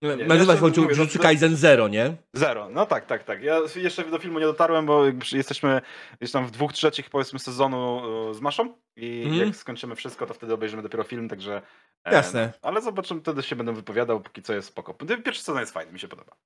Nie, 0.03 0.17
Nazywa 0.17 0.53
się 0.53 0.59
w 0.59 0.61
końcu 0.61 0.83
Jujutsu 0.83 1.19
Kaisen 1.19 1.57
Zero, 1.57 1.89
nie? 1.89 2.17
Zero, 2.35 2.69
no 2.71 2.87
tak, 2.87 3.07
tak, 3.07 3.25
tak. 3.25 3.43
Ja 3.43 3.61
jeszcze 3.77 4.05
do 4.05 4.19
filmu 4.19 4.39
nie 4.39 4.45
dotarłem, 4.45 4.87
bo 4.87 5.05
jesteśmy 5.33 5.81
gdzieś 6.21 6.33
tam 6.33 6.47
w 6.47 6.51
dwóch 6.51 6.73
trzecich, 6.73 7.11
powiedzmy, 7.11 7.39
sezonu 7.39 8.03
y, 8.31 8.35
z 8.35 8.41
Maszą 8.41 8.75
i 8.97 9.23
mm. 9.27 9.39
jak 9.39 9.57
skończymy 9.57 9.97
wszystko, 9.97 10.27
to 10.27 10.35
wtedy 10.35 10.55
obejrzymy 10.55 10.83
dopiero 10.83 11.05
film, 11.05 11.29
także... 11.29 11.63
Jasne. 12.07 12.53
Ale 12.63 12.83
zobaczymy, 12.83 13.21
wtedy 13.21 13.43
się 13.43 13.57
będę 13.57 13.73
wypowiadał, 13.73 14.21
póki 14.21 14.43
co 14.43 14.55
jest 14.55 14.69
spoko. 14.69 14.95
Pierwszy 15.25 15.43
sezon 15.43 15.61
jest 15.61 15.73
fajny, 15.73 15.93
mi 15.93 16.01
się 16.01 16.09
podoba. 16.09 16.37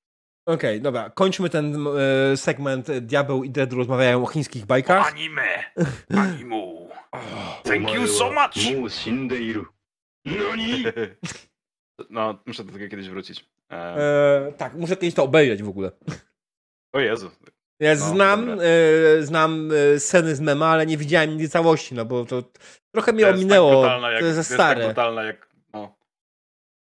Okej, 0.47 0.71
okay, 0.71 0.81
dobra. 0.81 1.11
Kończmy 1.11 1.51
ten 1.51 1.87
e, 2.33 2.37
segment 2.37 2.91
e, 2.91 3.01
Diabeł 3.01 3.45
i 3.45 3.51
Dread 3.51 3.73
rozmawiają 3.73 4.23
o 4.23 4.27
chińskich 4.27 4.67
bajkach. 4.67 5.13
Anime! 5.13 5.73
Animu! 6.17 6.89
Thank 7.65 7.95
you 7.95 8.07
so 8.07 8.31
much! 8.33 8.55
No, 12.11 12.39
muszę 12.47 12.65
do 12.65 12.73
tego 12.73 12.89
kiedyś 12.89 13.09
wrócić. 13.09 13.45
E, 13.73 13.75
E, 13.77 14.53
tak, 14.57 14.75
muszę 14.75 14.97
kiedyś 14.97 15.15
to 15.15 15.25
obejrzeć 15.25 15.63
w 15.63 15.69
ogóle. 15.69 15.91
o 16.93 17.01
Jezu. 17.01 17.31
Ja 17.81 17.95
No, 17.95 17.97
znam, 18.01 18.59
e, 18.61 19.23
znam 19.23 19.71
e, 19.95 20.01
sceny 20.01 20.35
z 20.37 20.41
mema, 20.41 20.67
ale 20.69 20.87
nie 20.87 20.97
widziałem 20.97 21.31
nigdy 21.31 21.49
całości, 21.49 21.95
no 21.95 22.05
bo 22.05 22.25
to 22.25 22.43
trochę 22.95 23.13
mnie 23.13 23.23
To 23.25 23.31
tak 23.31 23.37
ominęło. 23.37 23.71
brutalna 23.71 24.11
jak, 24.11 24.21
to 24.21 24.27
jest 24.27 24.35
za 24.37 24.41
jest 24.41 24.57
tak 24.57 24.79
stare. 24.95 25.25
jak... 25.27 25.49
No. 25.73 25.97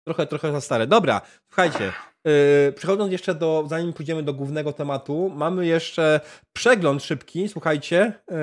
Trochę, 0.06 0.26
trochę 0.26 0.52
za 0.52 0.60
stare. 0.60 0.86
Dobra, 0.86 1.20
słuchajcie. 1.48 1.92
Yy, 2.24 2.72
przechodząc 2.72 3.12
jeszcze 3.12 3.34
do, 3.34 3.64
zanim 3.68 3.92
pójdziemy 3.92 4.22
do 4.22 4.32
głównego 4.34 4.72
tematu, 4.72 5.32
mamy 5.34 5.66
jeszcze 5.66 6.20
przegląd 6.52 7.02
szybki, 7.04 7.48
słuchajcie, 7.48 8.12
yy, 8.30 8.36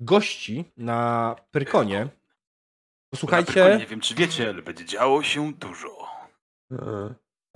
gości 0.00 0.64
na 0.76 1.36
Pyrkonie. 1.50 2.08
Posłuchajcie. 3.10 3.76
Nie 3.78 3.86
wiem, 3.86 4.00
czy 4.00 4.14
wiecie, 4.14 4.48
ale 4.48 4.62
będzie 4.62 4.84
działo 4.84 5.22
się 5.22 5.52
dużo. 5.52 6.08
Yy, 6.70 6.78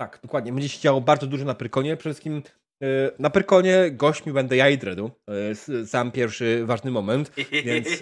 tak, 0.01 0.19
dokładnie. 0.23 0.53
Będzie 0.53 0.69
się 0.69 0.79
działo 0.79 1.01
bardzo 1.01 1.27
dużo 1.27 1.45
na 1.45 1.55
Pyrkonie. 1.55 1.97
Przede 1.97 2.13
wszystkim 2.13 2.43
yy, 2.81 3.11
na 3.19 3.29
Pyrkonie 3.29 3.91
gośćmi 3.91 4.33
będę 4.33 4.55
ja 4.55 4.69
i 4.69 4.77
Dredu. 4.77 5.11
Jest 5.27 5.71
sam 5.85 6.11
pierwszy 6.11 6.65
ważny 6.65 6.91
moment. 6.91 7.31
Więc, 7.51 7.87
e, 7.87 7.95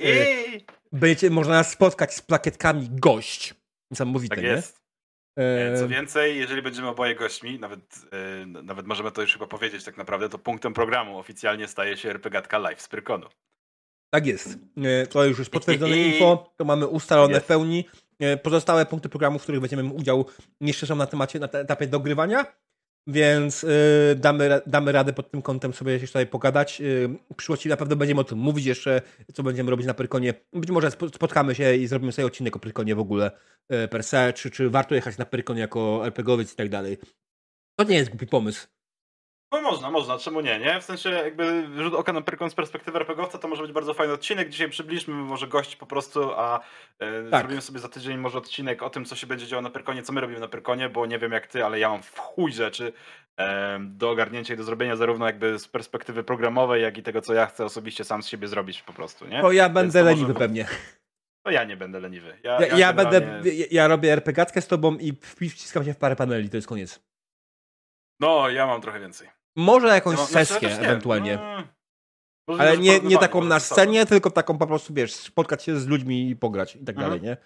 Będziecie 0.92 1.30
można 1.30 1.54
nas 1.54 1.72
spotkać 1.72 2.16
z 2.16 2.22
plakietkami 2.22 2.90
gość. 2.92 3.54
Niesamowite, 3.92 4.36
tak 4.36 4.44
nie? 4.44 4.50
jest. 4.50 4.84
E, 5.40 5.70
Yy, 5.72 5.80
Co 5.80 5.88
więcej, 5.88 6.38
jeżeli 6.38 6.62
będziemy 6.62 6.88
oboje 6.88 7.16
gośćmi, 7.16 7.60
nawet, 7.60 8.06
e, 8.12 8.46
nawet 8.46 8.88
możemy 8.88 9.12
to 9.12 9.22
już 9.22 9.34
chyba 9.34 9.48
powiedzieć 9.48 9.84
tak 9.84 9.98
naprawdę, 9.98 10.30
to 10.30 10.38
punktem 10.38 10.74
programu 10.74 11.20
oficjalnie 11.20 11.68
staje 11.68 11.98
się 11.98 12.10
RPGatka 12.10 12.58
Live 12.58 12.82
z 12.82 12.88
Pyrkonu. 12.88 13.28
Tak 14.14 14.26
jest. 14.28 14.58
E, 14.78 15.08
To 15.08 15.26
już 15.26 15.40
jest 15.40 15.52
potwierdzone 15.52 15.98
info, 15.98 16.54
to 16.58 16.66
mamy 16.66 16.88
ustalone 16.88 17.34
w 17.42 17.46
pełni. 17.46 17.86
E, 18.20 18.38
Pozostałe 18.38 18.86
punkty 18.86 19.10
programu, 19.10 19.40
w 19.40 19.44
których 19.44 19.62
będziemy 19.62 19.84
udział, 19.94 20.26
jeszcze 20.62 20.88
są 20.88 20.96
na 20.96 21.06
temacie, 21.06 21.40
na 21.40 21.48
etapie 21.48 21.88
dogrywania, 21.88 22.46
więc 23.08 23.64
e, 23.64 23.68
damy, 24.16 24.62
damy 24.68 24.92
radę 24.92 25.14
pod 25.14 25.32
tym 25.32 25.42
kątem 25.42 25.74
sobie 25.74 25.92
jeszcze 25.94 26.08
tutaj 26.08 26.28
pogadać. 26.28 26.82
W 27.32 27.36
przyszłości 27.36 27.70
na 27.70 27.78
pewno 27.78 27.96
będziemy 27.96 28.22
o 28.22 28.24
tym 28.24 28.38
mówić 28.38 28.66
jeszcze, 28.66 29.02
co 29.34 29.44
będziemy 29.44 29.72
robić 29.72 29.88
na 29.88 29.94
Pyrkonie. 29.94 30.34
Być 30.54 30.70
może 30.70 30.88
spo- 30.92 31.16
spotkamy 31.16 31.56
się 31.56 31.76
i 31.76 31.88
zrobimy 31.88 32.12
sobie 32.12 32.26
odcinek 32.26 32.56
o 32.56 32.60
Pyrkonie 32.60 32.96
w 32.96 33.00
ogóle 33.00 33.32
per 33.90 34.04
se, 34.04 34.34
czy, 34.34 34.52
czy 34.52 34.70
warto 34.70 34.96
jechać 34.96 35.18
na 35.18 35.26
Pyrkon 35.26 35.58
jako 35.58 36.06
RPGowiec 36.06 36.54
i 36.54 36.56
tak 36.56 36.70
dalej. 36.70 36.98
To 37.80 37.84
nie 37.84 37.96
jest 37.96 38.10
głupi 38.10 38.28
pomysł. 38.28 38.68
No 39.54 39.62
można, 39.62 39.92
można, 39.92 40.18
czemu 40.18 40.42
nie, 40.42 40.60
nie? 40.60 40.82
W 40.82 40.84
sensie 40.84 41.10
jakby 41.10 41.68
rzut 41.84 41.94
oka 41.94 42.14
na 42.14 42.22
Pyrkon 42.22 42.50
z 42.50 42.54
perspektywy 42.56 42.98
RPGowca 43.00 43.38
to 43.38 43.48
może 43.48 43.62
być 43.64 43.72
bardzo 43.72 43.94
fajny 43.94 44.14
odcinek. 44.14 44.50
Dzisiaj 44.50 44.70
przybliżmy 44.70 45.14
może 45.14 45.48
gości 45.48 45.78
po 45.78 45.86
prostu, 45.86 46.32
a 46.36 46.60
e, 47.00 47.24
Tak. 47.32 47.40
zrobimy 47.42 47.62
sobie 47.62 47.80
za 47.80 47.90
tydzień 47.90 48.18
może 48.18 48.38
odcinek 48.38 48.84
o 48.84 48.90
tym, 48.90 49.06
co 49.06 49.16
się 49.16 49.28
będzie 49.28 49.48
działo 49.48 49.62
na 49.62 49.70
Pyrkonie, 49.70 50.04
co 50.04 50.14
my 50.14 50.22
robimy 50.22 50.40
na 50.40 50.48
Pyrkonie, 50.48 50.90
bo 50.90 51.06
nie 51.06 51.20
wiem 51.20 51.32
jak 51.32 51.48
ty, 51.48 51.66
ale 51.66 51.80
ja 51.80 51.90
mam 51.90 52.04
w 52.04 52.20
chuj 52.20 52.52
rzeczy 52.54 52.94
e, 53.40 53.80
do 53.82 54.10
ogarnięcia 54.12 54.54
i 54.54 54.58
do 54.58 54.64
zrobienia 54.64 54.96
zarówno 54.96 55.26
jakby 55.26 55.60
z 55.60 55.68
perspektywy 55.68 56.24
programowej, 56.24 56.82
jak 56.82 56.98
i 56.98 57.04
tego, 57.04 57.22
co 57.22 57.34
ja 57.34 57.46
chcę 57.46 57.66
osobiście 57.66 58.04
sam 58.04 58.24
z 58.24 58.28
siebie 58.28 58.48
zrobić 58.48 58.82
po 58.82 58.94
prostu, 58.94 59.26
nie? 59.28 59.42
To 59.42 59.52
ja 59.52 59.70
będę 59.70 60.04
leniwy 60.04 60.28
może- 60.34 60.40
pewnie. 60.40 60.66
To 61.46 61.52
ja 61.52 61.64
nie 61.64 61.78
będę 61.78 62.00
leniwy. 62.00 62.38
Ja, 62.44 62.62
Ja, 62.62 62.78
ja 62.78 62.94
będę, 62.94 63.22
generalnie- 63.22 63.52
ja, 63.54 63.66
ja 63.72 63.88
robię 63.88 64.14
RPGackę 64.14 64.62
z 64.62 64.68
tobą 64.68 64.96
i 64.98 65.14
wciskam 65.22 65.86
się 65.86 65.94
w 65.94 65.98
parę 65.98 66.16
paneli, 66.16 66.50
to 66.50 66.58
jest 66.58 66.68
koniec. 66.68 67.00
No, 68.20 68.50
ja 68.50 68.68
mam 68.68 68.82
trochę 68.82 69.00
więcej. 69.00 69.30
Może 69.58 69.88
jakąś 69.88 70.14
Ja 70.16 70.20
mam- 70.22 70.30
znaczy, 70.32 70.46
sesję 70.46 70.70
ewentualnie. 70.80 71.40
mm, 71.42 71.64
może 72.48 72.62
Ale 72.62 72.78
nie, 72.78 73.00
nie 73.00 73.18
taką 73.18 73.44
na 73.44 73.60
scenie, 73.60 74.06
tylko 74.06 74.32
taką 74.32 74.58
po 74.58 74.68
prostu, 74.68 74.94
wiesz, 74.94 75.14
spotkać 75.14 75.64
się 75.64 75.80
z 75.80 75.88
ludźmi 75.88 76.30
i 76.30 76.36
pograć 76.36 76.76
i 76.76 76.80
tak 76.86 76.96
Mhm. 76.96 77.08
dalej, 77.08 77.22
nie? 77.22 77.38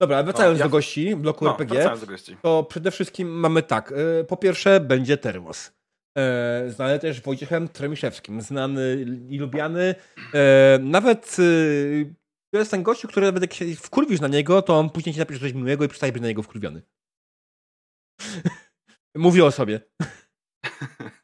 Dobra, 0.00 0.22
wracając 0.22 0.58
ja- 0.58 0.64
do 0.64 0.70
gości 0.70 1.16
bloku 1.16 1.44
No, 1.44 1.50
RPG, 1.50 1.90
gości. 2.06 2.36
to 2.42 2.64
przede 2.64 2.90
wszystkim 2.90 3.28
mamy 3.28 3.62
tak. 3.62 3.92
y, 3.92 4.24
Po 4.28 4.36
pierwsze 4.36 4.80
będzie 4.80 5.16
Termos. 5.16 5.72
E, 6.18 6.64
Znany 6.70 6.98
też 6.98 7.20
Wojciechem 7.20 7.68
Tremiszewskim, 7.68 8.40
znany 8.40 9.06
i 9.28 9.38
lubiany. 9.38 9.94
E, 10.34 10.78
Nawet 10.82 11.36
y, 11.38 12.14
to 12.54 12.58
jest 12.58 12.70
ten 12.70 12.82
gościu, 12.82 13.08
który 13.08 13.26
nawet 13.26 13.42
jak 13.42 13.54
się 13.54 13.64
wkurwisz 13.76 14.20
na 14.20 14.28
niego, 14.28 14.62
to 14.62 14.78
on 14.78 14.90
później 14.90 15.12
ci 15.12 15.18
napisze 15.18 15.40
coś 15.40 15.52
miłego 15.52 15.84
i 15.84 15.88
przestaje 15.88 16.12
być 16.12 16.22
na 16.22 16.28
niego 16.28 16.42
wkurwiony. 16.42 16.82
Mówi 19.14 19.42
o 19.42 19.50
sobie. 19.50 19.80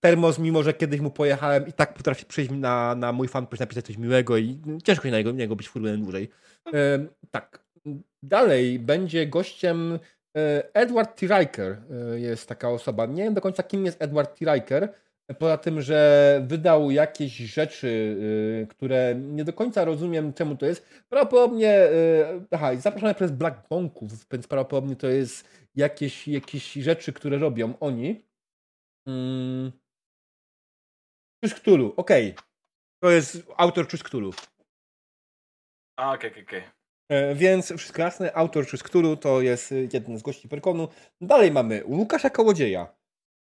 Termos, 0.00 0.38
mimo 0.38 0.62
że 0.62 0.74
kiedyś 0.74 1.00
mu 1.00 1.10
pojechałem 1.10 1.66
i 1.66 1.72
tak 1.72 1.94
potrafi 1.94 2.26
przyjść 2.26 2.50
na, 2.50 2.94
na 2.94 3.12
mój 3.12 3.28
fanpage 3.28 3.60
napisać 3.60 3.86
coś 3.86 3.96
miłego 3.96 4.36
i 4.36 4.60
ciężko 4.84 5.08
na 5.08 5.16
niego, 5.16 5.32
niego 5.32 5.56
być 5.56 5.68
wkurwionym 5.68 6.02
dłużej. 6.02 6.28
Tak. 7.30 7.64
Dalej 8.22 8.78
będzie 8.78 9.26
gościem 9.26 9.98
e, 10.36 10.74
Edward 10.74 11.20
T. 11.20 11.26
Riker 11.26 11.76
e, 11.90 12.20
jest 12.20 12.48
taka 12.48 12.70
osoba. 12.70 13.06
Nie 13.06 13.22
wiem 13.22 13.34
do 13.34 13.40
końca 13.40 13.62
kim 13.62 13.84
jest 13.84 14.02
Edward 14.02 14.38
T. 14.38 14.44
Riker. 14.54 14.92
Poza 15.38 15.58
tym, 15.58 15.80
że 15.80 16.40
wydał 16.46 16.90
jakieś 16.90 17.36
rzeczy, 17.36 18.16
e, 18.62 18.66
które 18.66 19.14
nie 19.14 19.44
do 19.44 19.52
końca 19.52 19.84
rozumiem 19.84 20.32
czemu 20.32 20.56
to 20.56 20.66
jest. 20.66 20.86
Prawdopodobnie, 21.08 21.88
aha, 22.50 22.76
zaproszone 22.76 23.14
przez 23.14 23.30
Black 23.30 23.68
Bonków, 23.68 24.28
więc 24.32 24.46
prawdopodobnie 24.46 24.96
to 24.96 25.08
jest 25.08 25.48
jakieś, 25.74 26.28
jakieś 26.28 26.72
rzeczy, 26.72 27.12
które 27.12 27.38
robią 27.38 27.74
oni. 27.80 28.24
Mm. 29.06 29.72
Czuś 31.44 31.54
Cthulhu, 31.54 31.94
okej. 31.96 32.34
To 33.02 33.10
jest 33.10 33.46
autor 33.56 33.88
Czuś 33.88 34.02
Cthulhu. 34.02 34.30
A, 35.98 36.12
okej, 36.14 36.30
okej, 36.30 36.42
okej. 36.42 36.62
E, 37.10 37.34
Więc 37.34 37.72
wszystko 37.72 38.02
jasne, 38.02 38.32
autor 38.34 38.66
Cthulhu 38.66 39.16
to 39.16 39.40
jest 39.40 39.72
y, 39.72 39.88
jeden 39.92 40.18
z 40.18 40.22
gości 40.22 40.48
Perkonu. 40.48 40.88
Dalej 41.20 41.52
mamy 41.52 41.82
Łukasza 41.86 42.30
Kołodzieja, 42.30 42.96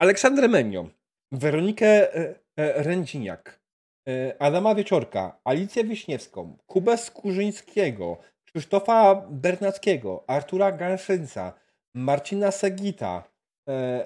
Aleksandrę 0.01 0.47
Menio, 0.47 0.89
Weronikę 1.31 2.15
e, 2.15 2.35
e, 2.57 2.83
Rędziniak, 2.83 3.61
e, 4.09 4.41
Adama 4.41 4.75
Wieczorka, 4.75 5.39
Alicję 5.43 5.83
Wiśniewską, 5.83 6.57
Kubę 6.65 6.97
Skurzyńskiego, 6.97 8.17
Krzysztofa 8.45 9.15
Bernackiego, 9.29 10.23
Artura 10.27 10.71
Ganszynca, 10.71 11.53
Marcina 11.95 12.51
Segita, 12.51 13.23
e, 13.23 13.32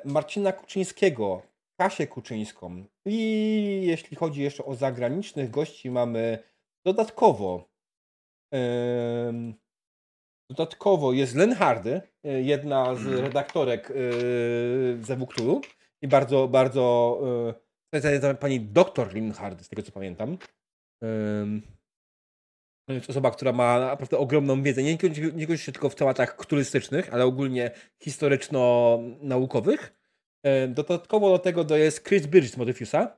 Marcina 0.06 0.52
Kuczyńskiego, 0.52 1.42
Kasię 1.80 2.08
Kuczyńską. 2.08 2.86
I 3.06 3.82
jeśli 3.84 4.18
chodzi 4.18 4.42
jeszcze 4.42 4.66
o 4.66 4.76
zagranicznych 4.76 5.50
gości, 5.50 5.92
mamy 5.92 6.40
dodatkowo 6.86 7.70
em, 8.52 9.54
dodatkowo 10.50 11.14
jest 11.14 11.36
Len 11.36 11.56
Hardy, 11.56 12.02
e, 12.24 12.42
jedna 12.42 12.96
z 12.96 13.06
redaktorek 13.06 13.92
e, 13.92 13.94
z 15.04 15.12
Ewukturu 15.12 15.62
i 16.02 16.08
bardzo, 16.08 16.48
bardzo 16.48 17.20
e, 17.94 18.02
to 18.02 18.10
jest 18.10 18.26
pani 18.40 18.60
doktor 18.60 19.14
Lynn 19.14 19.32
Hardy, 19.32 19.64
z 19.64 19.70
tego 19.70 19.82
co 19.82 19.92
pamiętam. 19.92 20.38
Jest 22.88 23.10
osoba, 23.10 23.32
która 23.32 23.52
ma 23.52 23.80
naprawdę 23.80 24.18
ogromną 24.18 24.64
wiedzę, 24.64 24.84
nie 24.84 24.98
niekoniecznie 25.34 25.74
tylko 25.74 25.90
w 25.90 25.96
tematach 25.96 26.46
turystycznych, 26.46 27.14
ale 27.14 27.26
ogólnie 27.26 27.72
historyczno-naukowych. 28.00 29.94
E, 30.44 30.68
Dodatkowo 30.68 31.30
do 31.30 31.40
tego 31.40 31.66
to 31.66 31.78
jest 31.78 32.08
Chris 32.08 32.26
Bridges 32.26 32.52
z 32.52 32.58
Modifusa. 32.58 33.18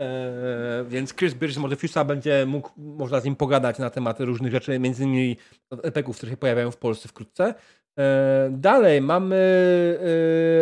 E, 0.00 0.84
Więc 0.88 1.14
Chris 1.14 1.34
Bridges 1.34 1.56
z 1.56 1.60
Modifusa 1.60 2.04
będzie 2.04 2.46
mógł, 2.46 2.70
można 2.76 3.20
z 3.20 3.24
nim 3.24 3.36
pogadać 3.36 3.78
na 3.78 3.90
temat 3.90 4.20
różnych 4.20 4.52
rzeczy, 4.52 4.78
między 4.78 5.04
innymi 5.04 5.36
epeków, 5.82 6.16
które 6.16 6.30
się 6.32 6.36
pojawiają 6.36 6.70
w 6.70 6.76
Polsce 6.76 7.08
wkrótce. 7.08 7.54
E, 7.98 8.48
Dalej 8.52 9.00
mamy 9.00 9.38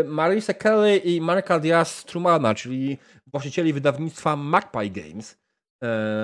Marisa 0.07 0.55
Kelly 0.55 0.97
i 0.97 1.21
Marka 1.21 1.59
Diaz 1.59 2.05
Trumana, 2.05 2.55
czyli 2.55 2.99
właścicieli 3.27 3.73
wydawnictwa 3.73 4.37
Magpie 4.37 4.91
Games. 4.91 5.39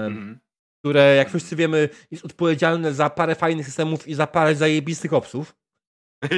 Mhm. 0.06 0.38
Które, 0.78 1.14
jak 1.16 1.28
wszyscy 1.28 1.56
wiemy, 1.56 1.88
jest 2.10 2.24
odpowiedzialne 2.24 2.94
za 2.94 3.10
parę 3.10 3.34
fajnych 3.34 3.66
systemów 3.66 4.08
i 4.08 4.14
za 4.14 4.26
parę 4.26 4.54
zajebistych 4.54 5.12
opsów. 5.12 5.54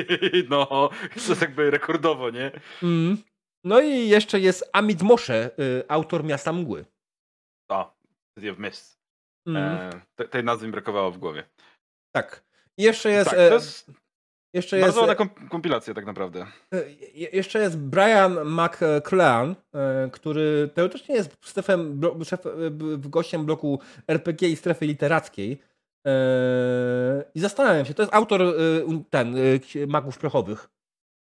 No, 0.50 0.66
to 1.14 1.30
jest 1.30 1.40
jakby 1.40 1.70
rekordowo, 1.70 2.30
nie? 2.30 2.50
Mm. 2.82 3.18
No 3.64 3.80
i 3.80 4.08
jeszcze 4.08 4.40
jest 4.40 4.70
Amit 4.72 5.02
Moshe, 5.02 5.50
y, 5.58 5.84
autor 5.88 6.24
Miasta 6.24 6.52
Mgły. 6.52 6.84
A, 7.70 7.90
of 8.52 8.58
Mist. 8.58 9.00
Mm. 9.46 9.62
E, 9.62 9.90
te, 10.14 10.28
tej 10.28 10.44
nazwy 10.44 10.66
mi 10.66 10.72
brakowało 10.72 11.10
w 11.10 11.18
głowie. 11.18 11.44
Tak. 12.12 12.44
I 12.76 12.82
jeszcze 12.82 13.10
jest, 13.10 13.30
tak, 13.30 13.38
e, 13.38 13.54
jest 13.54 13.90
jeszcze 14.54 14.76
jest, 14.76 14.86
bardzo 14.88 15.00
ładna 15.00 15.14
kom- 15.14 15.48
kompilacja 15.48 15.94
tak 15.94 16.06
naprawdę. 16.06 16.46
e, 16.74 16.90
je- 17.14 17.28
jeszcze 17.32 17.58
jest 17.58 17.78
Brian 17.78 18.38
McClean, 18.44 19.54
e, 19.74 20.10
który 20.12 20.70
teoretycznie 20.74 21.14
jest 21.14 21.36
strefem, 21.44 22.00
blo, 22.00 22.24
szef, 22.24 22.46
e, 22.46 22.50
gościem 22.98 23.46
bloku 23.46 23.80
RPG 24.08 24.48
i 24.48 24.56
strefy 24.56 24.86
literackiej. 24.86 25.62
I 27.34 27.40
zastanawiam 27.40 27.84
się, 27.86 27.94
to 27.94 28.02
jest 28.02 28.14
autor 28.14 28.40
ten, 29.10 29.34
magów 29.86 30.18
prochowych. 30.18 30.68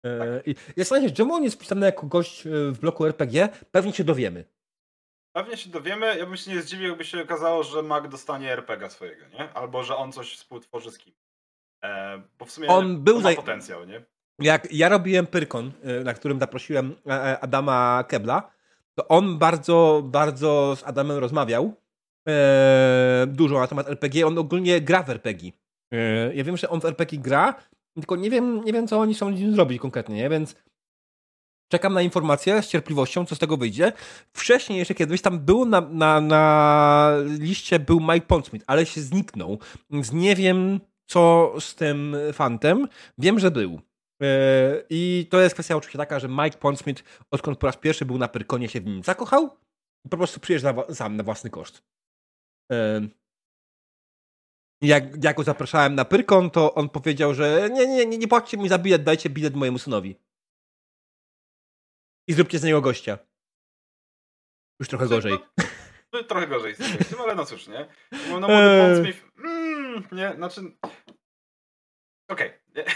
E, 0.06 0.42
I 0.46 0.56
zastanawiam 0.78 1.10
się, 1.10 1.16
czemu 1.16 1.34
on 1.34 1.44
jest 1.44 1.56
wpisany 1.56 1.86
jako 1.86 2.08
gość 2.08 2.44
w 2.72 2.78
bloku 2.82 3.06
RPG? 3.06 3.50
Pewnie 3.72 3.94
się 3.94 4.04
dowiemy. 4.04 4.46
Pewnie 5.36 5.58
się 5.58 5.70
dowiemy. 5.70 6.18
Ja 6.18 6.26
bym 6.26 6.38
się 6.38 6.52
nie 6.52 6.62
zdziwił, 6.62 6.88
jakby 6.90 7.06
się 7.06 7.22
okazało, 7.22 7.64
że 7.64 7.82
Mag 7.84 8.08
dostanie 8.08 8.52
RPG 8.52 8.90
swojego, 8.90 9.28
nie? 9.28 9.54
Albo 9.54 9.84
że 9.84 9.96
on 9.96 10.12
coś 10.12 10.36
współtworzy 10.38 10.92
z 10.92 10.98
kim. 10.98 11.14
E, 11.86 12.22
bo 12.40 12.46
w 12.46 12.52
sumie 12.52 12.68
On 12.68 13.04
był 13.04 13.22
ma 13.22 13.30
zaj- 13.30 13.36
potencjał, 13.36 13.86
nie? 13.86 14.06
Jak 14.40 14.74
ja 14.74 14.90
robiłem 14.90 15.28
Pyrkon, 15.28 15.72
y, 16.02 16.04
na 16.04 16.14
którym 16.14 16.40
zaprosiłem 16.40 16.96
e, 17.08 17.12
e, 17.12 17.40
Adama 17.40 18.04
Kebla, 18.08 18.52
to 18.96 19.08
on 19.08 19.38
bardzo, 19.38 20.02
bardzo 20.06 20.76
z 20.76 20.84
Adamem 20.84 21.18
rozmawiał. 21.18 21.74
E, 22.28 23.26
dużo 23.28 23.60
na 23.60 23.68
temat 23.68 23.88
RPG. 23.90 24.28
On 24.28 24.38
ogólnie 24.38 24.82
gra 24.82 25.04
w 25.04 25.10
RPG. 25.10 25.52
E, 25.92 26.36
ja 26.36 26.44
wiem, 26.44 26.58
że 26.58 26.70
on 26.70 26.82
w 26.82 26.86
RPG 26.86 27.20
gra, 27.20 27.56
tylko 27.94 28.16
nie 28.16 28.30
wiem, 28.30 28.64
nie 28.64 28.74
wiem 28.74 28.88
co 28.88 29.00
oni 29.00 29.16
są 29.16 29.30
nim 29.30 29.56
zrobić 29.56 29.82
konkretnie, 29.82 30.16
nie? 30.16 30.30
więc 30.30 30.56
czekam 31.72 31.94
na 31.94 32.02
informacje 32.02 32.62
z 32.62 32.68
cierpliwością, 32.68 33.26
co 33.26 33.36
z 33.36 33.40
tego 33.40 33.58
wyjdzie. 33.58 33.94
Wcześniej 34.34 34.80
jeszcze 34.80 34.96
kiedyś 34.96 35.22
tam 35.22 35.40
był 35.40 35.66
na, 35.66 35.82
na, 35.82 36.22
na 36.22 37.12
liście 37.40 37.80
był 37.80 38.00
Mike 38.00 38.28
Pondsmith, 38.28 38.66
ale 38.68 38.86
się 38.86 39.02
zniknął, 39.02 39.60
więc 39.90 40.12
nie 40.14 40.36
wiem 40.36 40.80
co 41.06 41.54
z 41.60 41.76
tym 41.76 42.16
fantem. 42.34 42.88
Wiem, 43.18 43.40
że 43.40 43.52
był. 43.52 43.82
E, 44.22 44.84
I 44.90 45.28
to 45.30 45.42
jest 45.42 45.56
kwestia 45.56 45.76
oczywiście 45.76 45.98
taka, 45.98 46.20
że 46.20 46.28
Mike 46.30 46.58
Pondsmith, 46.58 47.04
odkąd 47.32 47.60
po 47.60 47.68
raz 47.68 47.78
pierwszy 47.78 48.06
był 48.06 48.18
na 48.18 48.28
Pyrkonie, 48.28 48.70
się 48.70 48.82
w 48.82 48.86
nim 48.86 49.04
zakochał 49.04 49.58
i 50.06 50.10
po 50.10 50.18
prostu 50.18 50.40
przyjeżdża 50.40 50.74
sam 50.94 51.16
na 51.16 51.24
własny 51.24 51.50
koszt. 51.50 51.84
E, 52.72 53.02
Jak, 54.82 55.24
jak 55.24 55.38
go 55.38 55.44
zapraszałem 55.44 55.96
na 55.96 56.06
Pyrkon, 56.06 56.50
to 56.50 56.74
on 56.74 56.90
powiedział, 56.90 57.34
że 57.34 57.70
nie, 57.72 57.88
nie, 57.88 58.06
nie, 58.06 58.18
nie 58.18 58.28
płaccie 58.28 58.58
mi 58.58 58.70
za 58.70 58.78
bilet, 58.78 59.04
dajcie 59.04 59.30
bilet 59.30 59.56
mojemu 59.56 59.80
synowi. 59.80 60.16
I 62.30 62.34
zróbcie 62.34 62.60
z 62.60 62.64
niego 62.64 62.82
gościa. 62.82 63.18
Już 64.80 64.90
trochę 64.90 65.08
gorzej. 65.08 65.34
No, 65.34 65.66
no, 66.14 66.24
trochę 66.24 66.48
gorzej 66.48 66.76
z 66.76 66.78
tym, 66.78 67.22
ale 67.22 67.36
no 67.36 67.46
cóż, 67.46 67.68
nie? 67.68 67.88
No, 68.12 68.40
no 68.40 68.48
młody 68.48 68.82
Pondsmith, 68.82 69.38
mm, 69.38 70.04
nie, 70.12 70.34
znaczy... 70.36 70.62
Okej. 72.28 72.54
nie. 72.76 72.84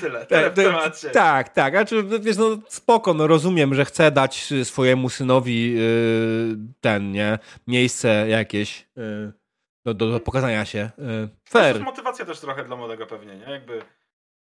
Tyle, 0.00 0.26
tyle 0.26 0.50
w 0.50 0.54
to- 0.54 0.62
temacie. 0.62 1.10
Tak, 1.10 1.48
tak. 1.48 1.72
Znaczy, 1.74 2.04
wiesz, 2.20 2.36
no 2.36 2.58
spoko, 2.68 3.14
no 3.14 3.26
rozumiem, 3.26 3.74
że 3.74 3.84
chce 3.84 4.10
dać 4.10 4.52
y, 4.52 4.64
swojemu 4.64 5.08
synowi 5.08 5.72
yy, 5.74 6.56
ten, 6.80 7.12
nie, 7.12 7.38
miejsce 7.66 8.28
jakieś 8.28 8.88
yy, 8.96 9.32
do, 9.86 9.94
do, 9.94 10.10
do 10.10 10.20
pokazania 10.20 10.64
się. 10.64 10.90
Yy, 10.98 11.28
To 11.44 11.50
fair. 11.50 11.74
jest 11.74 11.84
motywacja 11.84 12.24
też 12.24 12.40
trochę 12.40 12.64
dla 12.64 12.76
młodego 12.76 13.06
pewnie, 13.06 13.36
nie? 13.36 13.52
Jakby... 13.52 13.82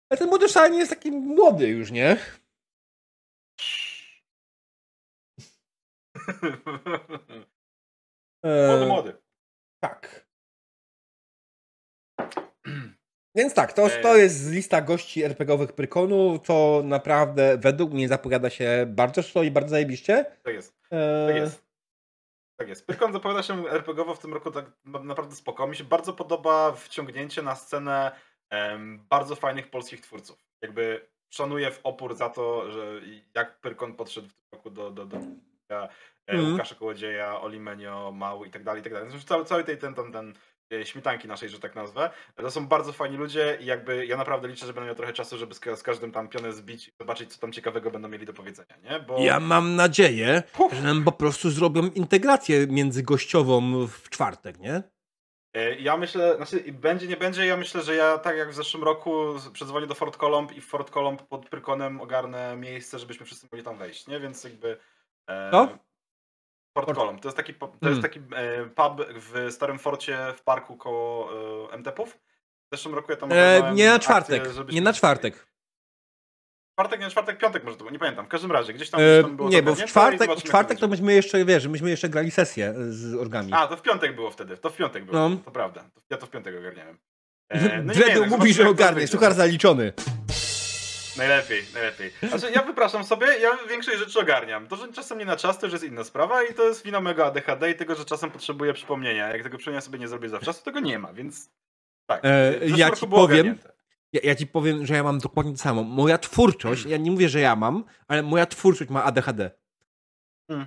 Ale 0.09 0.17
ten 0.17 0.27
młody 0.29 0.49
szalenie 0.49 0.77
jest 0.77 0.89
taki 0.91 1.11
młody 1.11 1.67
już, 1.67 1.91
nie? 1.91 2.17
młody, 6.65 7.45
Yy, 8.43 8.85
młody. 8.87 9.17
Tak. 9.79 10.27
Więc 13.39 13.53
tak, 13.53 13.73
to, 13.73 13.87
to 14.01 14.17
jest 14.17 14.51
lista 14.51 14.81
gości 14.81 15.23
RPGowych 15.23 15.73
Prykonu, 15.73 16.39
to 16.39 16.81
naprawdę 16.85 17.57
według 17.57 17.91
mnie 17.91 18.07
zapowiada 18.07 18.49
się 18.49 18.85
bardzo 18.87 19.21
szybko 19.21 19.43
i 19.43 19.51
bardzo 19.51 19.69
zajebiście. 19.69 20.25
Tak 20.43 20.53
jest. 20.53 20.75
Tak 21.27 21.35
jest. 21.35 21.63
Tak 22.59 22.69
jest. 22.69 22.87
Pyrkon 22.87 23.13
zapowiada 23.13 23.43
się 23.43 23.69
RPGowo 23.69 24.15
w 24.15 24.19
tym 24.19 24.33
roku 24.33 24.51
tak 24.51 24.65
na- 24.85 24.99
naprawdę 25.03 25.35
spoko. 25.35 25.67
Mi 25.67 25.75
się 25.75 25.83
bardzo 25.83 26.13
podoba 26.13 26.71
wciągnięcie 26.71 27.41
na 27.41 27.55
scenę 27.55 28.11
em, 28.49 29.05
bardzo 29.09 29.35
fajnych 29.35 29.69
polskich 29.69 30.01
twórców. 30.01 30.37
Jakby 30.61 31.07
szanuję 31.29 31.71
w 31.71 31.79
opór 31.83 32.15
za 32.15 32.29
to, 32.29 32.71
że 32.71 33.01
jak 33.35 33.59
Pyrkon 33.59 33.93
podszedł 33.93 34.27
w 34.27 34.33
tym 34.33 34.43
roku 34.51 34.69
do, 34.69 34.91
do, 34.91 35.05
do 35.05 35.17
e, 35.71 35.89
Mhm. 36.27 36.51
Łukasza 36.51 36.75
Kołodzieja, 36.75 37.41
Olimenio, 37.41 38.11
Mał 38.11 38.45
i 38.45 38.49
tak 38.49 38.63
dalej, 38.63 38.79
i 38.81 38.83
tak 38.83 38.93
dalej. 38.93 39.09
Cały, 39.25 39.45
cały 39.45 39.63
ten, 39.63 39.93
ten, 39.93 40.11
ten 40.11 40.29
e, 40.29 40.33
śmietanki 40.83 41.27
naszej, 41.27 41.49
że 41.49 41.59
tak 41.59 41.75
nazwę. 41.75 42.09
To 42.35 42.51
są 42.51 42.67
bardzo 42.67 42.93
fajni 42.93 43.17
ludzie 43.17 43.57
i 43.61 43.65
jakby 43.65 44.05
ja 44.05 44.17
naprawdę 44.17 44.47
liczę, 44.47 44.65
że 44.65 44.73
będę 44.73 44.85
miał 44.87 44.95
trochę 44.95 45.13
czasu, 45.13 45.37
żeby 45.37 45.53
z, 45.53 45.59
ka- 45.59 45.75
z 45.75 45.83
każdym 45.83 46.11
tam 46.11 46.27
pionę 46.29 46.53
zbić 46.53 46.87
i 46.87 46.91
zobaczyć, 46.99 47.33
co 47.33 47.39
tam 47.41 47.51
ciekawego 47.51 47.91
będą 47.91 48.07
mieli 48.07 48.25
do 48.25 48.33
powiedzenia, 48.33 48.77
nie? 48.83 48.99
Bo... 48.99 49.17
Ja 49.19 49.39
mam 49.39 49.75
nadzieję, 49.75 50.43
że 50.71 50.81
nam 50.81 51.03
po 51.03 51.11
prostu 51.11 51.49
zrobią 51.49 51.81
integrację 51.95 52.67
międzygościową 52.67 53.87
w 53.87 54.09
czwartek, 54.09 54.59
nie? 54.59 54.83
E, 55.55 55.75
Ja 55.75 55.97
myślę, 55.97 56.35
znaczy 56.35 56.63
będzie, 56.73 57.07
nie 57.07 57.17
będzie, 57.17 57.45
ja 57.45 57.57
myślę, 57.57 57.81
że 57.81 57.95
ja 57.95 58.17
tak 58.17 58.37
jak 58.37 58.49
w 58.51 58.53
zeszłym 58.55 58.83
roku 58.83 59.25
przedzwonię 59.53 59.87
do 59.87 59.95
Fort 59.95 60.17
Columb 60.17 60.51
i 60.51 60.61
w 60.61 60.65
Fort 60.67 60.89
Columb 60.89 61.21
pod 61.27 61.49
Prykonem 61.49 62.01
ogarnę 62.01 62.55
miejsce, 62.57 62.99
żebyśmy 62.99 63.25
wszyscy 63.25 63.47
mogli 63.51 63.63
tam 63.65 63.77
wejść, 63.77 64.07
nie? 64.07 64.19
Więc 64.19 64.43
jakby... 64.43 64.77
E, 65.29 65.51
Co? 65.51 65.77
Fort- 66.77 66.95
Columb, 66.95 67.21
to 67.21 67.27
jest 67.27 67.37
taki, 67.37 67.53
to 67.53 67.67
Hmm. 67.67 67.89
jest 67.89 68.01
taki 68.01 68.19
e, 68.19 68.65
pub 68.65 69.05
w 69.15 69.47
Starym 69.51 69.79
Forcie 69.79 70.17
w 70.37 70.41
parku 70.43 70.77
koło 70.77 71.29
e, 71.71 71.73
MTP-ów. 71.73 72.19
W 72.71 72.75
zeszłym 72.77 72.95
roku 72.95 73.11
ja 73.11 73.17
tam 73.17 73.29
E, 73.31 73.71
nie 73.73 73.85
na 73.87 73.93
akcję, 73.93 73.99
czwartek, 74.05 74.45
żebyśmy 74.53 74.73
nie 74.75 74.81
na 74.81 74.93
czwartek. 74.93 75.47
Czwartek, 76.79 76.99
nie 76.99 77.05
na 77.05 77.11
czwartek, 77.11 77.37
piątek 77.37 77.63
może 77.63 77.75
to 77.75 77.79
było, 77.83 77.91
nie 77.91 77.99
pamiętam. 77.99 78.25
W 78.25 78.29
każdym 78.29 78.51
razie, 78.51 78.73
gdzieś 78.73 78.89
tam, 78.89 79.01
E, 79.01 79.03
gdzieś 79.03 79.23
tam 79.23 79.35
było 79.37 79.49
nie, 79.49 79.63
bo 79.63 79.75
w 79.75 79.79
i 79.79 79.85
czwartek, 79.87 80.31
w 80.31 80.43
czwartek 80.43 80.79
to 80.79 80.87
myśmy 80.87 81.13
jeszcze, 81.13 81.45
wiesz, 81.45 81.67
myśmy 81.67 81.89
jeszcze 81.89 82.09
grali 82.09 82.31
sesję 82.31 82.73
z 82.89 83.15
orgami. 83.15 83.53
A, 83.53 83.67
to 83.67 83.77
w 83.77 83.81
piątek 83.81 84.15
było 84.15 84.31
wtedy, 84.31 84.57
to 84.57 84.69
w 84.69 84.75
piątek 84.75 85.05
było, 85.05 85.29
No. 85.29 85.37
to 85.45 85.51
prawda. 85.51 85.89
Ja 86.09 86.17
to 86.17 86.25
w 86.25 86.29
piątek 86.29 86.55
ogarniałem. 86.59 86.97
E, 87.49 87.81
no 87.83 87.93
Dredu 87.93 88.21
wiem, 88.21 88.29
mówi, 88.29 88.53
że 88.53 88.69
ogarnie, 88.69 89.07
suchar 89.07 89.33
zaliczony. 89.33 89.93
Najlepiej, 91.17 91.63
najlepiej. 91.73 92.11
Znaczy, 92.29 92.51
ja 92.51 92.63
wypraszam 92.63 93.03
sobie, 93.03 93.27
ja 93.27 93.49
większość 93.69 93.97
rzeczy 93.97 94.19
ogarniam. 94.19 94.67
To, 94.67 94.75
że 94.75 94.93
czasem 94.93 95.17
nie 95.17 95.25
na 95.25 95.35
czas, 95.35 95.59
to 95.59 95.65
już 95.65 95.73
jest 95.73 95.85
inna 95.85 96.03
sprawa 96.03 96.43
i 96.43 96.53
to 96.53 96.63
jest 96.63 96.83
wina 96.85 97.01
mego 97.01 97.25
ADHD 97.25 97.71
i 97.71 97.75
tego, 97.75 97.95
że 97.95 98.05
czasem 98.05 98.31
potrzebuję 98.31 98.73
przypomnienia. 98.73 99.27
Jak 99.27 99.43
tego 99.43 99.57
przypomnienia 99.57 99.81
sobie 99.81 99.99
nie 99.99 100.07
zrobię 100.07 100.29
zawczasu, 100.29 100.63
tego 100.63 100.79
nie 100.79 100.99
ma, 100.99 101.13
więc 101.13 101.49
tak. 102.05 102.25
E, 102.25 102.53
zeszłym 102.53 102.77
ja 102.77 102.91
ci 102.91 103.07
powiem. 103.07 103.57
Ja, 104.13 104.19
ja 104.23 104.35
ci 104.35 104.47
powiem, 104.47 104.85
że 104.85 104.93
ja 104.93 105.03
mam 105.03 105.19
dokładnie 105.19 105.51
to 105.51 105.57
samo. 105.57 105.83
Moja 105.83 106.17
twórczość, 106.17 106.85
ja 106.85 106.97
nie 106.97 107.11
mówię, 107.11 107.29
że 107.29 107.39
ja 107.39 107.55
mam, 107.55 107.83
ale 108.07 108.23
moja 108.23 108.45
twórczość 108.45 108.89
ma 108.89 109.03
ADHD. 109.03 109.51
Hmm. 110.47 110.65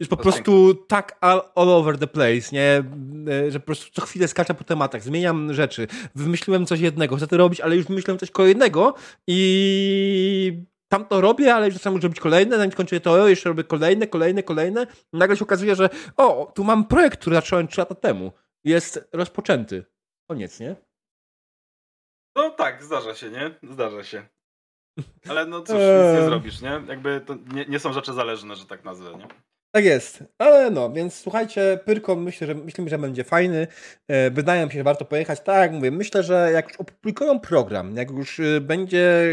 Jest 0.00 0.10
po 0.10 0.16
prostu 0.16 0.74
tak 0.74 1.18
all, 1.20 1.42
all, 1.54 1.68
over 1.68 1.98
the 1.98 2.06
place, 2.06 2.52
nie? 2.52 2.84
E, 3.32 3.50
że 3.50 3.60
po 3.60 3.66
prostu 3.66 3.92
co 3.92 4.06
chwilę 4.06 4.28
skaczę 4.28 4.54
po 4.54 4.64
tematach, 4.64 5.02
zmieniam 5.02 5.54
rzeczy. 5.54 5.86
Wymyśliłem 6.14 6.66
coś 6.66 6.80
jednego, 6.80 7.16
chcę 7.16 7.26
to 7.26 7.36
robić, 7.36 7.60
ale 7.60 7.76
już 7.76 7.86
wymyśliłem 7.86 8.18
coś 8.18 8.30
kolejnego 8.30 8.94
i 9.26 10.62
tam 10.88 11.06
to 11.06 11.20
robię, 11.20 11.54
ale 11.54 11.66
już 11.66 11.74
czasami 11.74 11.96
muszę 11.96 12.06
robić 12.06 12.20
kolejne, 12.20 12.56
zanim 12.56 12.72
skończę 12.72 13.00
to, 13.00 13.28
jeszcze 13.28 13.48
robię 13.48 13.64
kolejne, 13.64 14.06
kolejne, 14.06 14.42
kolejne. 14.42 14.86
Nagle 15.12 15.36
się 15.36 15.44
okazuje, 15.44 15.76
że 15.76 15.90
o, 16.16 16.52
tu 16.54 16.64
mam 16.64 16.84
projekt, 16.84 17.20
który 17.20 17.36
zacząłem 17.36 17.68
3 17.68 17.80
lata 17.80 17.94
temu. 17.94 18.32
Jest 18.64 19.08
rozpoczęty. 19.12 19.84
Koniec, 20.30 20.60
nie? 20.60 20.76
No 22.36 22.50
tak, 22.50 22.84
zdarza 22.84 23.14
się, 23.14 23.30
nie? 23.30 23.50
Zdarza 23.62 24.04
się. 24.04 24.28
Ale 25.28 25.46
no 25.46 25.60
cóż, 25.60 25.76
nic 25.76 26.20
nie 26.20 26.24
zrobisz, 26.24 26.60
nie? 26.60 26.82
Jakby 26.88 27.20
to 27.20 27.34
nie, 27.54 27.64
nie 27.64 27.78
są 27.78 27.92
rzeczy 27.92 28.12
zależne, 28.12 28.56
że 28.56 28.66
tak 28.66 28.84
nazwę, 28.84 29.14
nie? 29.14 29.28
Tak 29.78 29.84
jest, 29.84 30.24
ale 30.38 30.70
no, 30.70 30.92
więc 30.92 31.14
słuchajcie, 31.14 31.78
Pyrkon 31.84 32.20
myślę, 32.20 32.46
że 32.46 32.54
myślimy, 32.54 32.90
że 32.90 32.98
będzie 32.98 33.24
fajny. 33.24 33.66
E, 34.08 34.30
wydaje 34.30 34.66
mi 34.66 34.72
się, 34.72 34.78
że 34.78 34.84
warto 34.84 35.04
pojechać. 35.04 35.40
Tak 35.40 35.56
jak 35.56 35.72
mówię, 35.72 35.90
myślę, 35.90 36.22
że 36.22 36.50
jak 36.52 36.68
już 36.68 36.76
opublikują 36.76 37.40
program, 37.40 37.96
jak 37.96 38.10
już 38.10 38.40
e, 38.40 38.60
będzie, 38.60 39.30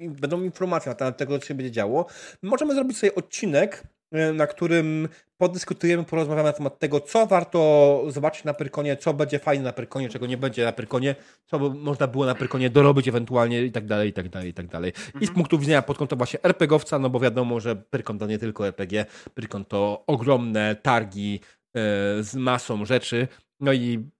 e, 0.00 0.08
będą 0.08 0.42
informacje 0.42 0.90
na 0.90 0.94
temat 0.94 1.16
tego, 1.16 1.38
co 1.38 1.46
się 1.46 1.54
będzie 1.54 1.70
działo, 1.70 2.06
możemy 2.42 2.74
zrobić 2.74 2.98
sobie 2.98 3.14
odcinek 3.14 3.82
na 4.12 4.46
którym 4.46 5.08
podyskutujemy, 5.38 6.04
porozmawiamy 6.04 6.48
na 6.48 6.52
temat 6.52 6.78
tego, 6.78 7.00
co 7.00 7.26
warto 7.26 8.02
zobaczyć 8.08 8.44
na 8.44 8.54
Pyrkonie, 8.54 8.96
co 8.96 9.14
będzie 9.14 9.38
fajne 9.38 9.64
na 9.64 9.72
Pyrkonie, 9.72 10.08
czego 10.08 10.26
nie 10.26 10.36
będzie 10.36 10.64
na 10.64 10.72
Pyrkonie, 10.72 11.14
co 11.46 11.58
by 11.58 11.70
można 11.70 12.06
było 12.06 12.26
na 12.26 12.34
Pyrkonie 12.34 12.70
dorobić 12.70 13.08
ewentualnie 13.08 13.62
i 13.62 13.72
tak 13.72 13.86
dalej, 13.86 14.08
i 14.08 14.12
tak 14.12 14.28
dalej, 14.28 14.48
i 14.48 14.54
tak 14.54 14.66
dalej. 14.66 14.90
I 14.90 15.02
z 15.02 15.14
mhm. 15.14 15.34
punktu 15.34 15.58
widzenia 15.58 15.82
pod 15.82 15.98
kątem 15.98 16.18
właśnie 16.18 16.42
RPGowca, 16.42 16.98
no 16.98 17.10
bo 17.10 17.20
wiadomo, 17.20 17.60
że 17.60 17.76
Pyrkon 17.76 18.18
to 18.18 18.26
nie 18.26 18.38
tylko 18.38 18.66
RPG, 18.66 19.06
Pyrkon 19.34 19.64
to 19.64 20.04
ogromne 20.06 20.76
targi 20.76 21.40
e, 21.74 21.80
z 22.22 22.34
masą 22.34 22.84
rzeczy, 22.84 23.28
no 23.60 23.72
i 23.72 24.10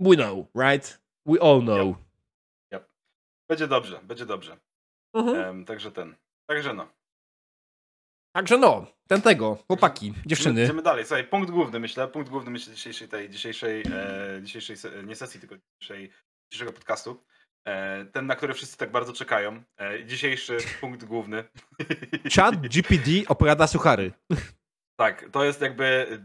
we 0.00 0.16
know, 0.16 0.46
right? 0.54 1.00
We 1.26 1.42
all 1.42 1.60
know. 1.60 1.88
Yep. 1.88 1.96
Yep. 2.72 2.90
Będzie 3.48 3.68
dobrze, 3.68 4.00
będzie 4.02 4.26
dobrze. 4.26 4.56
Mhm. 5.14 5.46
Um, 5.46 5.64
także 5.64 5.92
ten, 5.92 6.16
także 6.46 6.74
no. 6.74 6.97
Także 8.32 8.58
no, 8.58 8.86
ten 9.08 9.22
tego, 9.22 9.58
chłopaki, 9.66 10.14
dziewczyny. 10.26 10.64
Idziemy 10.64 10.82
dalej. 10.82 11.04
Słuchaj, 11.04 11.24
punkt 11.24 11.50
główny, 11.50 11.80
myślę, 11.80 12.08
punkt 12.08 12.30
główny, 12.30 12.50
myślę, 12.50 12.74
dzisiejszej 12.74 13.08
tej, 13.08 13.30
dzisiejszej, 13.30 13.82
e, 13.82 14.42
dzisiejszej 14.42 14.76
nie 15.04 15.16
sesji, 15.16 15.40
tylko 15.40 15.56
dzisiejszej, 15.56 16.10
dzisiejszego 16.52 16.72
podcastu. 16.72 17.24
E, 17.64 18.04
ten, 18.04 18.26
na 18.26 18.36
który 18.36 18.54
wszyscy 18.54 18.76
tak 18.76 18.90
bardzo 18.90 19.12
czekają. 19.12 19.62
E, 19.80 20.04
dzisiejszy 20.04 20.56
punkt 20.80 21.04
główny. 21.04 21.44
Chat 22.36 22.56
GPD 22.56 23.10
opowiada 23.28 23.66
suchary. 23.66 24.12
Tak, 25.00 25.24
to 25.32 25.44
jest 25.44 25.60
jakby... 25.60 26.20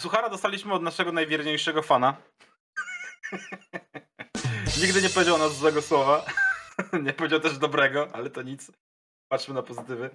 Suchara 0.00 0.28
dostaliśmy 0.28 0.72
od 0.74 0.82
naszego 0.82 1.12
najwierniejszego 1.12 1.82
fana. 1.82 2.16
Nigdy 4.82 5.02
nie 5.02 5.08
powiedział 5.08 5.38
nas 5.38 5.56
złego 5.56 5.82
słowa. 5.82 6.24
nie 7.04 7.12
powiedział 7.12 7.40
też 7.40 7.58
dobrego, 7.58 8.08
ale 8.12 8.30
to 8.30 8.42
nic. 8.42 8.72
Patrzmy 9.28 9.54
na 9.54 9.62
pozytywy. 9.62 10.10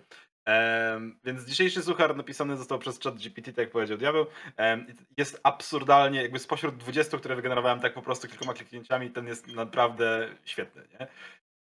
Um, 0.47 1.19
więc 1.23 1.45
dzisiejszy 1.45 1.83
suchar 1.83 2.15
napisany 2.15 2.57
został 2.57 2.79
przez 2.79 2.99
chat 2.99 3.15
GPT, 3.15 3.51
tak 3.51 3.57
jak 3.57 3.71
powiedział 3.71 3.97
Diabeł. 3.97 4.25
Um, 4.57 4.85
jest 5.17 5.39
absurdalnie, 5.43 6.21
jakby 6.21 6.39
spośród 6.39 6.77
20, 6.77 7.17
które 7.17 7.35
wygenerowałem 7.35 7.79
tak 7.79 7.93
po 7.93 8.01
prostu 8.01 8.27
kilkoma 8.27 8.53
kliknięciami, 8.53 9.11
ten 9.11 9.27
jest 9.27 9.47
naprawdę 9.47 10.29
świetny. 10.45 10.87
Nie? 10.99 11.07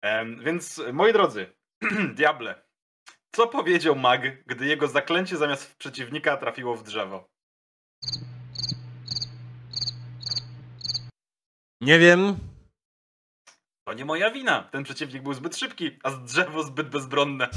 Um, 0.10 0.44
więc 0.44 0.82
moi 0.94 1.14
drodzy, 1.14 1.54
Diable, 2.16 2.64
co 3.36 3.48
powiedział 3.48 3.96
mag, 3.96 4.46
gdy 4.46 4.66
jego 4.66 4.88
zaklęcie 4.88 5.38
zamiast 5.38 5.66
w 5.66 5.76
przeciwnika 5.76 6.38
trafiło 6.38 6.76
w 6.76 6.84
drzewo? 6.84 7.30
Nie 11.82 12.00
wiem. 12.00 12.36
To 13.88 13.94
nie 13.94 14.06
moja 14.06 14.32
wina. 14.32 14.64
Ten 14.64 14.84
przeciwnik 14.84 15.24
był 15.24 15.34
zbyt 15.34 15.58
szybki, 15.58 16.00
a 16.04 16.12
drzewo 16.12 16.64
zbyt 16.64 16.90
bezbronne. 16.90 17.50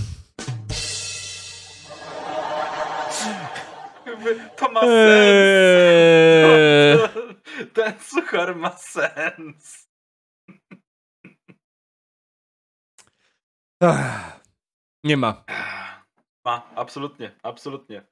To 4.57 4.73
ma 4.73 4.81
eee. 4.83 6.99
sens. 6.99 7.13
ten 7.75 8.01
suchar 8.01 8.57
ma 8.57 8.71
sens. 8.71 9.89
Nie 15.05 15.17
ma. 15.17 15.45
Ma, 16.45 16.71
absolutnie, 16.75 17.39
absolutnie. 17.43 18.07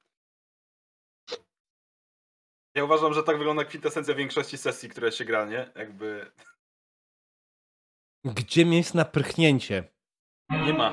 Ja 2.75 2.83
uważam, 2.83 3.13
że 3.13 3.23
tak 3.23 3.37
wygląda 3.37 3.65
kwintesencja 3.65 4.15
większości 4.15 4.57
sesji, 4.57 4.89
które 4.89 5.11
się 5.11 5.25
gra, 5.25 5.45
nie? 5.45 5.71
Jakby... 5.75 6.31
Gdzie 8.25 8.65
miejsce 8.65 8.97
na 8.97 9.05
prychnięcie? 9.05 9.83
Nie 10.49 10.73
ma. 10.73 10.91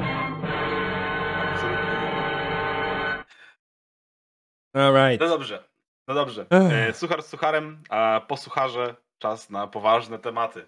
Alright. 4.72 5.20
No 5.20 5.28
dobrze. 5.28 5.64
No 6.08 6.14
dobrze. 6.14 6.46
E, 6.50 6.92
suchar 6.94 7.22
z 7.22 7.26
sucharem, 7.26 7.82
a 7.88 8.20
po 8.28 8.36
sucharze 8.36 8.96
czas 9.18 9.50
na 9.50 9.66
poważne 9.66 10.18
tematy. 10.18 10.66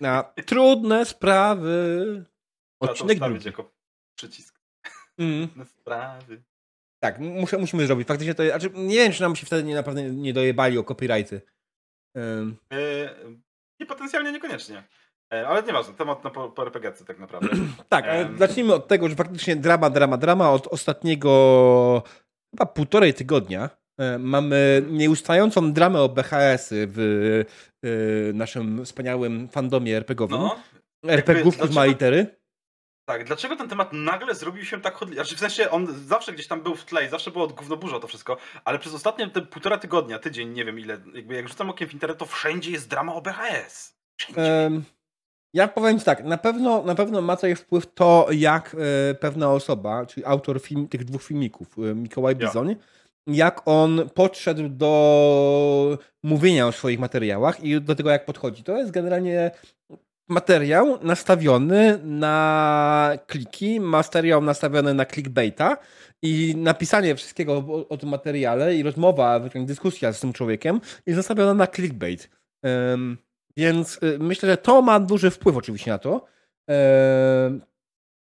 Na 0.00 0.22
trudne 0.22 1.04
sprawy. 1.04 2.24
Odcinek 2.80 3.18
drugi. 3.18 3.46
jako 3.46 3.72
przycisk. 4.18 4.60
Mm. 5.18 5.48
Trudne 5.48 5.66
sprawy. 5.66 6.42
Tak, 7.00 7.18
muszę, 7.18 7.58
musimy 7.58 7.86
zrobić. 7.86 8.08
Faktycznie 8.08 8.34
to 8.34 8.46
znaczy, 8.46 8.70
nie 8.74 8.96
wiem, 8.96 9.12
czy 9.12 9.22
nam 9.22 9.36
się 9.36 9.46
wtedy 9.46 9.64
nie, 9.64 9.74
naprawdę 9.74 10.02
nie 10.02 10.32
dojebali 10.32 10.78
o 10.78 10.84
copyrighty. 10.84 11.40
Um. 12.14 12.56
Nie 13.80 13.86
potencjalnie 13.86 14.32
niekoniecznie. 14.32 14.82
E, 15.32 15.48
ale 15.48 15.62
nieważne, 15.62 15.94
temat 15.94 16.24
na 16.24 16.30
RPG 16.64 16.92
tak 17.06 17.18
naprawdę. 17.18 17.48
tak, 17.88 18.04
ale 18.08 18.26
um. 18.26 18.38
zacznijmy 18.38 18.74
od 18.74 18.88
tego, 18.88 19.08
że 19.08 19.14
faktycznie 19.14 19.56
drama, 19.56 19.90
drama, 19.90 20.16
drama 20.16 20.50
od 20.50 20.66
ostatniego 20.66 22.02
chyba 22.50 22.66
półtorej 22.66 23.14
tygodnia 23.14 23.70
e, 23.98 24.18
mamy 24.18 24.82
nieustającą 24.90 25.72
dramę 25.72 26.02
o 26.02 26.08
BHS-y 26.08 26.86
w 26.90 26.98
e, 27.84 28.32
naszym 28.32 28.84
wspaniałym 28.84 29.48
fandomie 29.48 29.96
RPGowym. 29.96 30.40
No, 30.40 30.56
RPGówków 31.04 31.74
ma 31.74 31.84
litery. 31.84 32.36
Tak, 33.08 33.24
dlaczego 33.24 33.56
ten 33.56 33.68
temat 33.68 33.92
nagle 33.92 34.34
zrobił 34.34 34.64
się 34.64 34.80
tak 34.80 34.94
chodliwy? 34.94 35.22
Znaczy 35.22 35.36
w 35.36 35.40
sensie 35.40 35.70
on 35.70 35.86
zawsze 35.86 36.32
gdzieś 36.32 36.46
tam 36.46 36.62
był 36.62 36.74
w 36.74 36.84
tle 36.84 37.06
i 37.06 37.08
zawsze 37.08 37.30
było 37.30 37.44
od 37.44 37.52
gównoburza 37.52 38.00
to 38.00 38.08
wszystko, 38.08 38.36
ale 38.64 38.78
przez 38.78 38.94
ostatnie 38.94 39.30
te 39.30 39.42
półtora 39.42 39.78
tygodnia, 39.78 40.18
tydzień, 40.18 40.52
nie 40.52 40.64
wiem 40.64 40.78
ile, 40.78 41.00
jakby 41.14 41.34
jak 41.34 41.48
rzucam 41.48 41.70
okiem 41.70 41.88
w 41.88 41.92
internet, 41.92 42.18
to 42.18 42.26
wszędzie 42.26 42.70
jest 42.70 42.88
drama 42.88 43.14
o 43.14 43.22
BHS. 43.22 43.96
Wszędzie. 44.16 44.42
Um, 44.42 44.84
ja 45.56 45.68
powiem 45.68 46.00
tak, 46.00 46.24
na 46.24 46.38
pewno, 46.38 46.82
na 46.82 46.94
pewno 46.94 47.22
ma 47.22 47.36
coś 47.36 47.58
wpływ 47.58 47.94
to, 47.94 48.28
jak 48.30 48.76
e, 49.10 49.14
pewna 49.14 49.52
osoba, 49.52 50.06
czyli 50.06 50.26
autor 50.26 50.60
film, 50.60 50.88
tych 50.88 51.04
dwóch 51.04 51.22
filmików, 51.22 51.76
e, 51.78 51.94
Mikołaj 51.94 52.36
Bizoń, 52.36 52.68
ja. 52.68 52.76
jak 53.26 53.62
on 53.64 54.08
podszedł 54.14 54.68
do 54.68 55.98
mówienia 56.22 56.66
o 56.66 56.72
swoich 56.72 56.98
materiałach 56.98 57.64
i 57.64 57.80
do 57.80 57.94
tego, 57.94 58.10
jak 58.10 58.24
podchodzi. 58.24 58.62
To 58.62 58.76
jest 58.76 58.90
generalnie 58.90 59.50
materiał 60.28 60.98
nastawiony 61.02 61.98
na 62.04 63.18
kliki, 63.26 63.80
materiał 63.80 64.42
nastawiony 64.42 64.94
na 64.94 65.04
clickbaita 65.04 65.76
i 66.22 66.54
napisanie 66.56 67.14
wszystkiego 67.14 67.52
o, 67.52 67.88
o 67.88 67.96
tym 67.96 68.08
materiale 68.08 68.76
i 68.76 68.82
rozmowa, 68.82 69.40
dyskusja 69.40 70.12
z 70.12 70.20
tym 70.20 70.32
człowiekiem 70.32 70.80
jest 71.06 71.16
nastawiona 71.16 71.54
na 71.54 71.66
clickbait. 71.66 72.30
Um, 72.62 73.25
więc 73.56 74.02
y, 74.02 74.18
myślę, 74.18 74.48
że 74.48 74.56
to 74.56 74.82
ma 74.82 75.00
duży 75.00 75.30
wpływ 75.30 75.56
oczywiście 75.56 75.90
na 75.90 75.98
to. 75.98 76.26
E, 76.70 77.60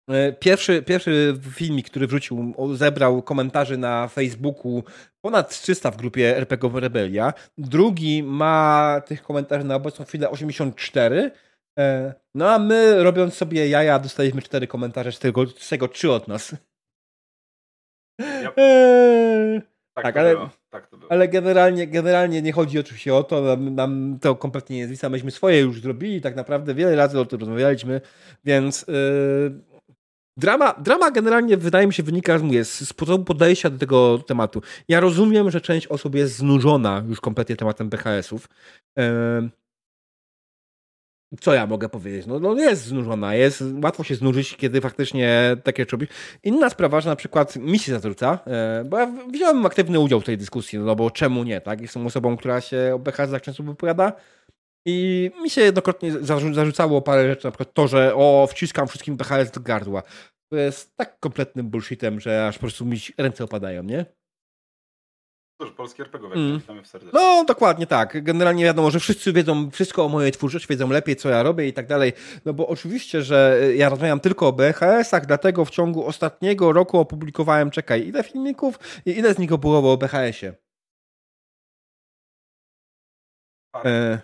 e, 0.09 0.33
pierwszy, 0.33 0.83
pierwszy 0.83 1.39
filmik, 1.51 1.89
który 1.89 2.07
wrzucił, 2.07 2.53
zebrał 2.73 3.21
komentarzy 3.21 3.77
na 3.77 4.07
Facebooku 4.07 4.83
ponad 5.21 5.49
300 5.49 5.91
w 5.91 5.97
grupie 5.97 6.37
RPG 6.37 6.69
Rebelia. 6.79 7.33
Drugi 7.57 8.23
ma 8.23 9.01
tych 9.05 9.23
komentarzy 9.23 9.65
na 9.65 9.75
obecną 9.75 10.05
chwilę 10.05 10.29
84. 10.29 11.31
E, 11.79 12.13
no 12.35 12.51
a 12.51 12.59
my, 12.59 13.03
robiąc 13.03 13.33
sobie 13.33 13.69
jaja, 13.69 13.99
dostaliśmy 13.99 14.41
4 14.41 14.67
komentarze, 14.67 15.11
z 15.11 15.19
tego, 15.19 15.47
z 15.47 15.69
tego 15.69 15.87
3 15.87 16.11
od 16.11 16.27
nas. 16.27 16.55
Yep. 18.19 18.55
Tak, 19.93 20.03
tak 20.03 20.17
ale, 20.17 20.35
było. 20.35 20.58
Tak 20.69 20.87
to 20.87 20.97
było. 20.97 21.11
ale 21.11 21.27
generalnie, 21.27 21.87
generalnie 21.87 22.41
nie 22.41 22.51
chodzi 22.51 22.79
oczywiście 22.79 23.15
o 23.15 23.23
to, 23.23 23.41
nam, 23.41 23.75
nam 23.75 24.17
to 24.21 24.35
kompletnie 24.35 24.77
nie 24.77 24.87
zwisa. 24.87 25.09
Myśmy 25.09 25.31
swoje 25.31 25.59
już 25.59 25.81
zrobili, 25.81 26.21
tak 26.21 26.35
naprawdę 26.35 26.73
wiele 26.73 26.95
razy 26.95 27.19
o 27.19 27.25
tym 27.25 27.39
rozmawialiśmy, 27.39 28.01
więc 28.45 28.85
yy, 28.87 29.61
drama, 30.37 30.73
drama 30.73 31.11
generalnie 31.11 31.57
wydaje 31.57 31.87
mi 31.87 31.93
się 31.93 32.03
wynika 32.03 32.37
mówię, 32.37 32.65
z 32.65 32.87
sposobu 32.87 33.25
podejścia 33.25 33.69
do 33.69 33.77
tego 33.77 34.19
tematu. 34.27 34.61
Ja 34.87 34.99
rozumiem, 34.99 35.51
że 35.51 35.61
część 35.61 35.87
osób 35.87 36.15
jest 36.15 36.35
znużona 36.35 37.03
już 37.07 37.21
kompletnie 37.21 37.55
tematem 37.55 37.89
PHS-ów. 37.89 38.49
Yy, 38.97 39.03
co 41.41 41.53
ja 41.53 41.67
mogę 41.67 41.89
powiedzieć? 41.89 42.27
No, 42.27 42.39
no 42.39 42.55
jest 42.55 42.83
znużona, 42.83 43.35
jest, 43.35 43.63
łatwo 43.83 44.03
się 44.03 44.15
znużyć, 44.15 44.55
kiedy 44.55 44.81
faktycznie 44.81 45.57
takie 45.63 45.85
robi. 45.85 46.07
Inna 46.43 46.69
sprawa, 46.69 47.01
że 47.01 47.09
na 47.09 47.15
przykład 47.15 47.55
mi 47.55 47.79
się 47.79 47.99
zarzuca, 47.99 48.39
e, 48.47 48.83
bo 48.85 48.99
ja 48.99 49.11
wziąłem 49.33 49.65
aktywny 49.65 49.99
udział 49.99 50.21
w 50.21 50.23
tej 50.23 50.37
dyskusji, 50.37 50.79
no 50.79 50.95
bo 50.95 51.11
czemu 51.11 51.43
nie, 51.43 51.61
tak? 51.61 51.81
Jestem 51.81 52.05
osobą, 52.07 52.37
która 52.37 52.61
się 52.61 52.91
o 52.95 52.99
BHS 52.99 53.31
tak 53.31 53.41
często 53.41 53.63
wypowiada 53.63 54.13
i 54.85 55.31
mi 55.41 55.49
się 55.49 55.61
jednokrotnie 55.61 56.11
zarzucało 56.51 57.01
parę 57.01 57.27
rzeczy, 57.29 57.47
na 57.47 57.51
przykład 57.51 57.73
to, 57.73 57.87
że 57.87 58.15
o, 58.15 58.47
wciskam 58.51 58.87
wszystkim 58.87 59.17
BHS 59.17 59.51
do 59.51 59.61
gardła. 59.61 60.03
To 60.51 60.57
jest 60.57 60.97
tak 60.97 61.19
kompletnym 61.19 61.69
bullshitem, 61.69 62.19
że 62.19 62.47
aż 62.47 62.55
po 62.55 62.61
prostu 62.61 62.85
mi 62.85 62.97
ręce 63.17 63.43
opadają, 63.43 63.83
nie? 63.83 64.05
Polski 65.79 66.01
RPGowie, 66.01 66.35
mm. 66.35 66.59
witamy 66.59 66.81
w 66.83 66.87
serdecznie. 66.87 67.19
No, 67.19 67.45
dokładnie 67.47 67.87
tak. 67.87 68.23
Generalnie 68.23 68.63
wiadomo, 68.63 68.91
że 68.91 68.99
wszyscy 68.99 69.33
wiedzą 69.33 69.71
wszystko 69.71 70.05
o 70.05 70.09
mojej 70.09 70.31
twórczości, 70.31 70.67
wiedzą 70.69 70.89
lepiej, 70.89 71.15
co 71.15 71.29
ja 71.29 71.43
robię 71.43 71.67
i 71.67 71.73
tak 71.73 71.87
dalej. 71.87 72.13
No 72.45 72.53
bo 72.53 72.67
oczywiście, 72.67 73.21
że 73.21 73.59
ja 73.75 73.89
rozmawiam 73.89 74.19
tylko 74.19 74.47
o 74.47 74.53
BHS-ach, 74.53 75.25
dlatego 75.25 75.65
w 75.65 75.69
ciągu 75.69 76.05
ostatniego 76.05 76.73
roku 76.73 76.97
opublikowałem, 76.97 77.71
czekaj, 77.71 78.07
ile 78.07 78.23
filmików 78.23 78.79
i 79.05 79.11
ile 79.11 79.33
z 79.33 79.37
nich 79.37 79.55
było 79.55 79.93
o 79.93 79.97
BHS-ie? 79.97 80.53
E, 83.85 84.19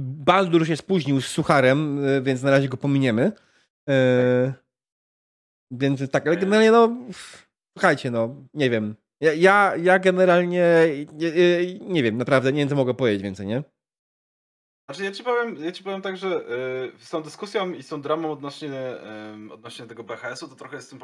Baldur 0.00 0.66
się 0.66 0.76
spóźnił 0.76 1.20
z 1.20 1.26
sucharem, 1.26 2.04
e, 2.04 2.22
więc 2.22 2.42
na 2.42 2.50
razie 2.50 2.68
go 2.68 2.76
pominiemy. 2.76 3.32
E, 3.88 4.52
tak. 4.52 4.62
Więc 5.70 6.10
tak, 6.10 6.26
ale 6.26 6.36
generalnie 6.36 6.70
no, 6.70 6.96
słuchajcie, 7.78 8.10
no, 8.10 8.34
nie 8.54 8.70
wiem. 8.70 9.05
Ja, 9.20 9.32
ja, 9.32 9.76
ja 9.76 9.98
generalnie 9.98 10.88
nie, 11.12 11.32
nie, 11.80 12.02
wiem, 12.02 12.16
naprawdę 12.16 12.52
nie 12.52 12.58
wiem, 12.58 12.68
co 12.68 12.76
mogę 12.76 12.94
powiedzieć 12.94 13.22
więcej, 13.22 13.46
nie? 13.46 13.62
Znaczy 14.90 15.04
ja 15.04 15.12
ci 15.12 15.24
powiem, 15.24 15.64
ja 15.64 15.72
ci 15.72 15.84
powiem 15.84 16.02
tak, 16.02 16.16
że 16.16 16.28
y, 16.28 16.98
z 16.98 17.10
tą 17.10 17.22
dyskusją 17.22 17.72
i 17.72 17.82
z 17.82 17.88
tą 17.88 18.02
dramą 18.02 18.32
odnośnie, 18.32 18.96
y, 19.48 19.52
odnośnie 19.52 19.86
tego 19.86 20.04
BHS-u, 20.04 20.48
to 20.48 20.54
trochę 20.54 20.76
jest 20.76 20.88
z 20.88 20.90
tym 20.90 21.00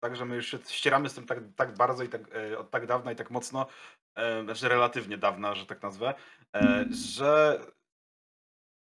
tak, 0.00 0.16
że 0.16 0.24
my 0.24 0.36
już 0.36 0.50
się 0.50 0.58
ścieramy 0.68 1.08
z 1.08 1.14
tym 1.14 1.26
tak, 1.26 1.38
tak 1.56 1.74
bardzo 1.76 2.04
i 2.04 2.08
tak, 2.08 2.36
y, 2.36 2.58
od 2.58 2.70
tak 2.70 2.86
dawna 2.86 3.12
i 3.12 3.16
tak 3.16 3.30
mocno, 3.30 3.66
y, 4.18 4.44
znaczy 4.44 4.68
relatywnie 4.68 5.18
dawna, 5.18 5.54
że 5.54 5.66
tak 5.66 5.82
nazwę, 5.82 6.14
y, 6.56 6.60
że 6.94 7.60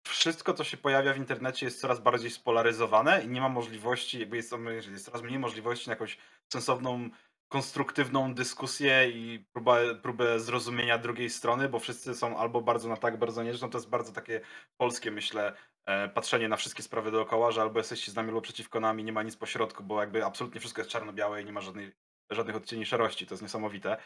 wszystko, 0.07 0.55
co 0.55 0.65
się 0.65 0.77
pojawia 0.77 1.13
w 1.13 1.19
internecie 1.19 1.67
jest 1.67 1.81
coraz 1.81 2.01
bardziej 2.01 2.31
spolaryzowane 2.31 3.25
i 3.25 3.29
nie 3.29 3.41
ma 3.41 3.49
możliwości, 3.49 4.21
jakby 4.21 4.37
jest, 4.37 4.53
jest 4.91 5.05
coraz 5.05 5.23
mniej 5.23 5.39
możliwości 5.39 5.89
na 5.89 5.93
jakąś 5.93 6.19
sensowną 6.53 7.11
konstruktywną 7.49 8.35
dyskusję 8.35 9.11
i 9.11 9.45
próbę, 9.53 9.95
próbę 9.95 10.41
zrozumienia 10.41 10.99
drugiej 10.99 11.31
strony, 11.31 11.69
bo 11.69 11.79
wszyscy 11.79 12.15
są 12.15 12.39
albo 12.39 12.61
bardzo 12.61 12.89
na 12.89 12.97
tak, 12.97 13.19
bardzo 13.19 13.43
nie. 13.43 13.51
Zresztą 13.51 13.71
to 13.71 13.79
jest 13.79 13.91
bardzo 13.91 14.13
takie 14.13 14.41
polskie, 14.77 15.11
myślę, 15.11 15.53
e, 15.87 16.09
patrzenie 16.09 16.49
na 16.49 16.57
wszystkie 16.57 16.83
sprawy 16.83 17.11
dookoła, 17.11 17.51
że 17.51 17.63
albo 17.63 17.81
jesteście 17.81 18.13
z 18.13 18.15
nami, 18.15 18.29
albo 18.29 18.41
przeciwko 18.41 18.81
nami, 18.81 19.05
nie 19.05 19.13
ma 19.13 19.23
nic 19.23 19.37
pośrodku, 19.37 19.83
bo 19.83 20.01
jakby 20.01 20.25
absolutnie 20.25 20.61
wszystko 20.61 20.81
jest 20.81 20.91
czarno-białe 20.91 21.43
i 21.43 21.45
nie 21.45 21.53
ma 21.53 21.61
żadnej, 21.61 21.93
żadnych 22.31 22.57
odcieni 22.57 22.87
szarości. 22.87 23.27
To 23.27 23.35
jest 23.35 23.43
niesamowite. 23.43 23.97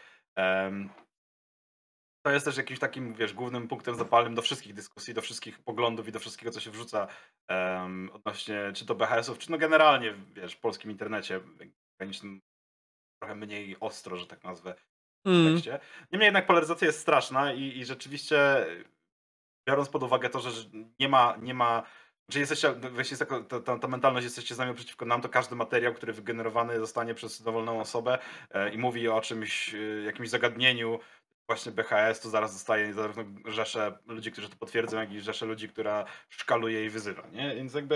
To 2.22 2.32
jest 2.32 2.44
też 2.44 2.56
jakimś 2.56 2.78
takim, 2.78 3.14
wiesz, 3.14 3.32
głównym 3.32 3.68
punktem 3.68 3.94
zapalnym 3.94 4.34
do 4.34 4.42
wszystkich 4.42 4.74
dyskusji, 4.74 5.14
do 5.14 5.22
wszystkich 5.22 5.58
poglądów 5.58 6.08
i 6.08 6.12
do 6.12 6.20
wszystkiego, 6.20 6.52
co 6.52 6.60
się 6.60 6.70
wrzuca 6.70 7.08
odnośnie 8.12 8.72
czy 8.74 8.86
to 8.86 8.94
BHS-ów, 8.94 9.38
czy 9.38 9.50
no 9.50 9.58
generalnie, 9.58 10.14
wiesz, 10.34 10.54
w 10.54 10.60
polskim 10.60 10.90
internecie, 10.90 11.40
trochę 13.18 13.34
mniej 13.34 13.76
ostro, 13.80 14.16
że 14.16 14.26
tak 14.26 14.44
nazwę. 14.44 14.74
Mm. 15.24 15.60
Niemniej 16.12 16.26
jednak 16.26 16.46
polaryzacja 16.46 16.86
jest 16.86 17.00
straszna 17.00 17.52
i, 17.52 17.78
i 17.78 17.84
rzeczywiście 17.84 18.66
biorąc 19.68 19.88
pod 19.88 20.02
uwagę 20.02 20.28
to, 20.28 20.40
że 20.40 20.50
nie 20.98 21.08
ma, 21.08 21.36
nie 21.42 21.54
ma 21.54 21.82
że 22.30 22.40
jesteście, 22.40 22.72
właśnie 22.72 23.16
ta, 23.16 23.60
ta, 23.60 23.78
ta, 23.78 23.88
mentalność, 23.88 24.24
jesteście 24.24 24.54
z 24.54 24.58
nami 24.58 24.74
przeciwko 24.74 25.06
nam, 25.06 25.22
to 25.22 25.28
każdy 25.28 25.56
materiał, 25.56 25.94
który 25.94 26.12
wygenerowany 26.12 26.78
zostanie 26.78 27.14
przez 27.14 27.42
dowolną 27.42 27.80
osobę 27.80 28.18
e, 28.50 28.74
i 28.74 28.78
mówi 28.78 29.08
o 29.08 29.20
czymś, 29.20 29.74
e, 29.74 29.78
jakimś 30.04 30.28
zagadnieniu, 30.28 30.98
właśnie 31.48 31.72
BHS, 31.72 32.20
to 32.20 32.28
zaraz 32.28 32.52
zostaje 32.52 32.94
zarówno 32.94 33.24
rzesze 33.52 33.98
ludzi, 34.06 34.32
którzy 34.32 34.48
to 34.48 34.56
potwierdzą, 34.56 34.98
jak 34.98 35.12
i 35.12 35.20
rzesze 35.20 35.46
ludzi, 35.46 35.68
która 35.68 36.04
szkaluje 36.28 36.84
i 36.84 36.90
wyzywa, 36.90 37.28
nie? 37.32 37.54
Więc 37.54 37.74
jakby, 37.74 37.94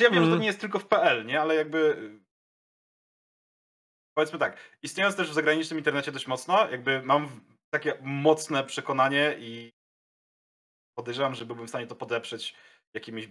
ja 0.00 0.10
wiem, 0.10 0.12
mm. 0.12 0.14
że 0.14 0.20
to 0.20 0.24
mhm. 0.24 0.40
nie 0.40 0.46
jest 0.46 0.60
tylko 0.60 0.78
w 0.78 0.86
PL, 0.86 1.26
nie? 1.26 1.40
Ale 1.40 1.54
jakby 1.54 2.10
powiedzmy 4.14 4.38
tak, 4.38 4.56
istniejąc 4.82 5.16
też 5.16 5.30
w 5.30 5.34
zagranicznym 5.34 5.78
internecie 5.78 6.12
dość 6.12 6.26
mocno, 6.26 6.70
jakby 6.70 7.02
mam 7.02 7.40
takie 7.70 7.94
mocne 8.02 8.64
przekonanie 8.64 9.36
i 9.38 9.72
podejrzewam, 10.98 11.34
że 11.34 11.46
byłbym 11.46 11.66
w 11.66 11.68
stanie 11.68 11.86
to 11.86 11.96
podeprzeć 11.96 12.54
jakimiś, 12.94 13.28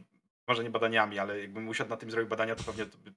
może 0.47 0.63
nie 0.63 0.69
badaniami, 0.69 1.19
ale 1.19 1.39
jakbym 1.39 1.67
usiadł 1.67 1.89
na 1.89 1.97
tym 1.97 2.11
zrobił 2.11 2.29
badania, 2.29 2.55
to 2.55 2.63
pewnie 2.63 2.85
to 2.85 2.97
by 2.97 3.13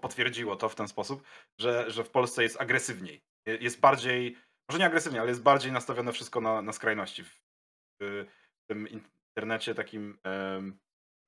potwierdziło 0.00 0.56
to 0.56 0.68
w 0.68 0.74
ten 0.74 0.88
sposób, 0.88 1.22
że, 1.58 1.90
że 1.90 2.04
w 2.04 2.10
Polsce 2.10 2.42
jest 2.42 2.60
agresywniej. 2.60 3.22
Jest 3.46 3.80
bardziej, 3.80 4.36
może 4.68 4.78
nie 4.78 4.86
agresywnie, 4.86 5.20
ale 5.20 5.28
jest 5.28 5.42
bardziej 5.42 5.72
nastawione 5.72 6.12
wszystko 6.12 6.40
na, 6.40 6.62
na 6.62 6.72
skrajności. 6.72 7.24
W, 7.24 7.30
w, 8.00 8.26
tym 8.66 8.88
internecie 9.36 9.74
takim 9.74 10.18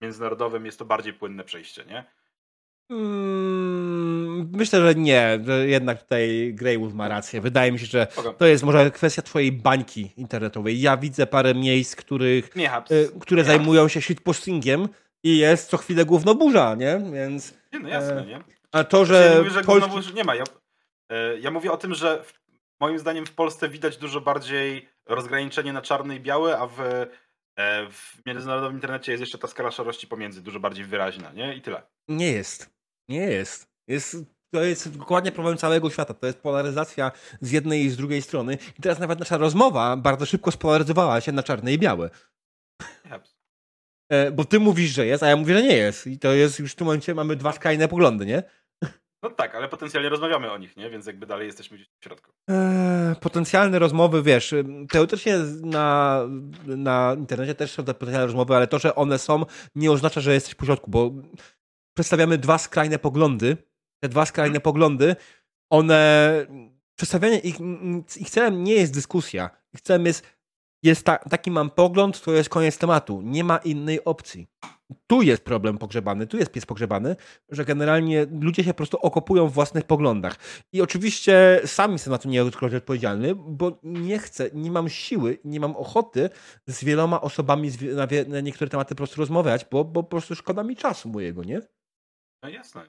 międzynarodowym 0.02 0.66
jest 0.66 0.78
to 0.78 0.84
bardziej 0.84 1.12
płynne 1.12 1.44
przejście, 1.44 1.84
nie? 1.84 2.04
Mm, 2.90 4.50
myślę, 4.52 4.80
że 4.80 4.94
nie. 4.94 5.38
Że 5.46 5.68
jednak 5.68 6.02
tutaj 6.02 6.52
Greywood 6.54 6.94
ma 6.94 7.08
rację. 7.08 7.40
Wydaje 7.40 7.72
mi 7.72 7.78
się, 7.78 7.86
że 7.86 8.06
to 8.38 8.46
jest 8.46 8.64
może 8.64 8.90
kwestia 8.90 9.22
twojej 9.22 9.52
bańki 9.52 10.12
internetowej. 10.16 10.80
Ja 10.80 10.96
widzę 10.96 11.26
parę 11.26 11.54
miejsc, 11.54 11.96
których, 11.96 12.50
y, 12.90 13.10
które 13.20 13.42
nie 13.42 13.46
zajmują 13.46 13.88
się 13.88 14.00
shitpostingiem 14.00 14.88
i 15.22 15.38
jest 15.38 15.70
co 15.70 15.76
chwilę 15.76 16.04
gówno 16.04 16.34
burza, 16.34 16.74
nie? 16.74 17.00
Więc... 17.12 17.54
Nie, 17.72 17.80
no 17.80 17.88
jasne, 17.88 18.22
e, 18.22 18.26
nie? 18.26 18.40
A 18.72 18.84
to, 18.84 19.04
że... 19.04 19.30
Ja 19.32 19.38
mówię, 19.38 19.50
że 19.50 19.62
Polski... 19.62 20.14
nie 20.14 20.24
ma. 20.24 20.34
Ja, 20.34 20.44
e, 21.08 21.38
ja 21.38 21.50
mówię 21.50 21.72
o 21.72 21.76
tym, 21.76 21.94
że 21.94 22.22
w, 22.22 22.32
moim 22.80 22.98
zdaniem 22.98 23.26
w 23.26 23.32
Polsce 23.32 23.68
widać 23.68 23.96
dużo 23.96 24.20
bardziej 24.20 24.88
rozgraniczenie 25.06 25.72
na 25.72 25.82
czarny 25.82 26.16
i 26.16 26.20
biały, 26.20 26.58
a 26.58 26.66
w, 26.66 26.80
e, 27.56 27.90
w 27.90 28.26
międzynarodowym 28.26 28.76
internecie 28.76 29.12
jest 29.12 29.20
jeszcze 29.20 29.38
ta 29.38 29.48
skala 29.48 29.70
szarości 29.70 30.06
pomiędzy 30.06 30.42
dużo 30.42 30.60
bardziej 30.60 30.84
wyraźna, 30.84 31.32
nie? 31.32 31.54
I 31.54 31.62
tyle. 31.62 31.82
Nie 32.08 32.32
jest. 32.32 32.73
Nie 33.08 33.26
jest. 33.26 33.66
Jest 33.88 34.16
to 34.54 34.64
jest 34.64 34.98
dokładnie 34.98 35.32
problem 35.32 35.56
całego 35.56 35.90
świata. 35.90 36.14
To 36.14 36.26
jest 36.26 36.38
polaryzacja 36.38 37.12
z 37.40 37.50
jednej 37.50 37.84
i 37.84 37.90
z 37.90 37.96
drugiej 37.96 38.22
strony. 38.22 38.58
I 38.78 38.82
teraz 38.82 38.98
nawet 38.98 39.18
nasza 39.18 39.36
rozmowa 39.36 39.96
bardzo 39.96 40.26
szybko 40.26 40.50
spolaryzowała 40.50 41.20
się 41.20 41.32
na 41.32 41.42
czarne 41.42 41.72
i 41.72 41.78
białe. 41.78 42.10
E, 44.08 44.30
bo 44.30 44.44
ty 44.44 44.60
mówisz, 44.60 44.90
że 44.90 45.06
jest, 45.06 45.22
a 45.22 45.28
ja 45.28 45.36
mówię, 45.36 45.54
że 45.54 45.62
nie 45.62 45.76
jest. 45.76 46.06
I 46.06 46.18
to 46.18 46.32
jest 46.32 46.58
już 46.58 46.72
w 46.72 46.74
tym 46.74 46.84
momencie 46.86 47.14
mamy 47.14 47.36
dwa 47.36 47.52
skrajne 47.52 47.88
poglądy, 47.88 48.26
nie? 48.26 48.42
No 49.22 49.30
tak, 49.30 49.54
ale 49.54 49.68
potencjalnie 49.68 50.08
rozmawiamy 50.08 50.52
o 50.52 50.58
nich, 50.58 50.76
nie? 50.76 50.90
Więc 50.90 51.06
jakby 51.06 51.26
dalej 51.26 51.46
jesteśmy 51.46 51.76
gdzieś 51.76 51.88
w 52.00 52.04
środku. 52.04 52.32
Eee, 52.50 53.16
potencjalne 53.20 53.78
rozmowy, 53.78 54.22
wiesz, 54.22 54.54
teoretycznie 54.90 55.38
na, 55.62 56.20
na 56.66 57.16
internecie 57.18 57.54
też 57.54 57.70
są 57.70 57.84
te 57.84 57.94
potencjalne 57.94 58.26
rozmowy, 58.26 58.56
ale 58.56 58.66
to, 58.66 58.78
że 58.78 58.94
one 58.94 59.18
są, 59.18 59.44
nie 59.74 59.92
oznacza, 59.92 60.20
że 60.20 60.34
jesteś 60.34 60.54
po 60.54 60.64
środku, 60.64 60.90
bo 60.90 61.10
przedstawiamy 61.94 62.38
dwa 62.38 62.58
skrajne 62.58 62.98
poglądy. 62.98 63.56
Te 64.02 64.08
dwa 64.08 64.26
skrajne 64.26 64.60
poglądy, 64.60 65.16
one. 65.70 66.46
Przedstawianie 66.96 67.38
ich, 67.38 67.56
ich 68.16 68.30
celem 68.30 68.64
nie 68.64 68.74
jest 68.74 68.94
dyskusja. 68.94 69.50
Ich 69.72 69.80
celem 69.80 70.06
jest, 70.06 70.26
jest 70.82 71.04
ta, 71.04 71.18
taki 71.18 71.50
mam 71.50 71.70
pogląd, 71.70 72.22
to 72.22 72.32
jest 72.32 72.48
koniec 72.48 72.78
tematu. 72.78 73.20
Nie 73.22 73.44
ma 73.44 73.56
innej 73.56 74.04
opcji. 74.04 74.46
Tu 75.06 75.22
jest 75.22 75.44
problem 75.44 75.78
pogrzebany, 75.78 76.26
tu 76.26 76.36
jest 76.36 76.52
pies 76.52 76.66
pogrzebany, 76.66 77.16
że 77.48 77.64
generalnie 77.64 78.26
ludzie 78.40 78.64
się 78.64 78.70
po 78.70 78.76
prostu 78.76 78.96
okopują 78.96 79.48
w 79.48 79.52
własnych 79.52 79.84
poglądach. 79.84 80.36
I 80.72 80.82
oczywiście 80.82 81.60
sam 81.66 81.92
jestem 81.92 82.10
na 82.10 82.18
to 82.18 82.28
nieodkrycie 82.28 82.76
odpowiedzialny, 82.76 83.34
bo 83.34 83.78
nie 83.82 84.18
chcę, 84.18 84.50
nie 84.52 84.70
mam 84.70 84.88
siły, 84.88 85.38
nie 85.44 85.60
mam 85.60 85.76
ochoty 85.76 86.30
z 86.66 86.84
wieloma 86.84 87.20
osobami 87.20 87.70
na 88.28 88.40
niektóre 88.40 88.70
tematy 88.70 88.94
po 88.94 88.96
prostu 88.96 89.20
rozmawiać, 89.20 89.66
bo, 89.70 89.84
bo 89.84 90.02
po 90.02 90.10
prostu 90.10 90.34
szkoda 90.34 90.62
mi 90.62 90.76
czasu 90.76 91.08
mojego, 91.08 91.44
nie? 91.44 91.60
No 92.44 92.50
jasne. 92.50 92.82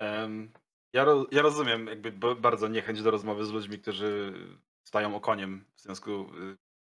Um, 0.00 0.52
ja, 0.92 1.04
ro, 1.04 1.26
ja 1.32 1.42
rozumiem 1.42 1.86
jakby 1.86 2.12
bardzo 2.36 2.68
niechęć 2.68 3.02
do 3.02 3.10
rozmowy 3.10 3.44
z 3.44 3.50
ludźmi, 3.50 3.78
którzy 3.78 4.32
stają 4.84 5.16
okoniem 5.16 5.64
w 5.76 5.80
związku 5.80 6.26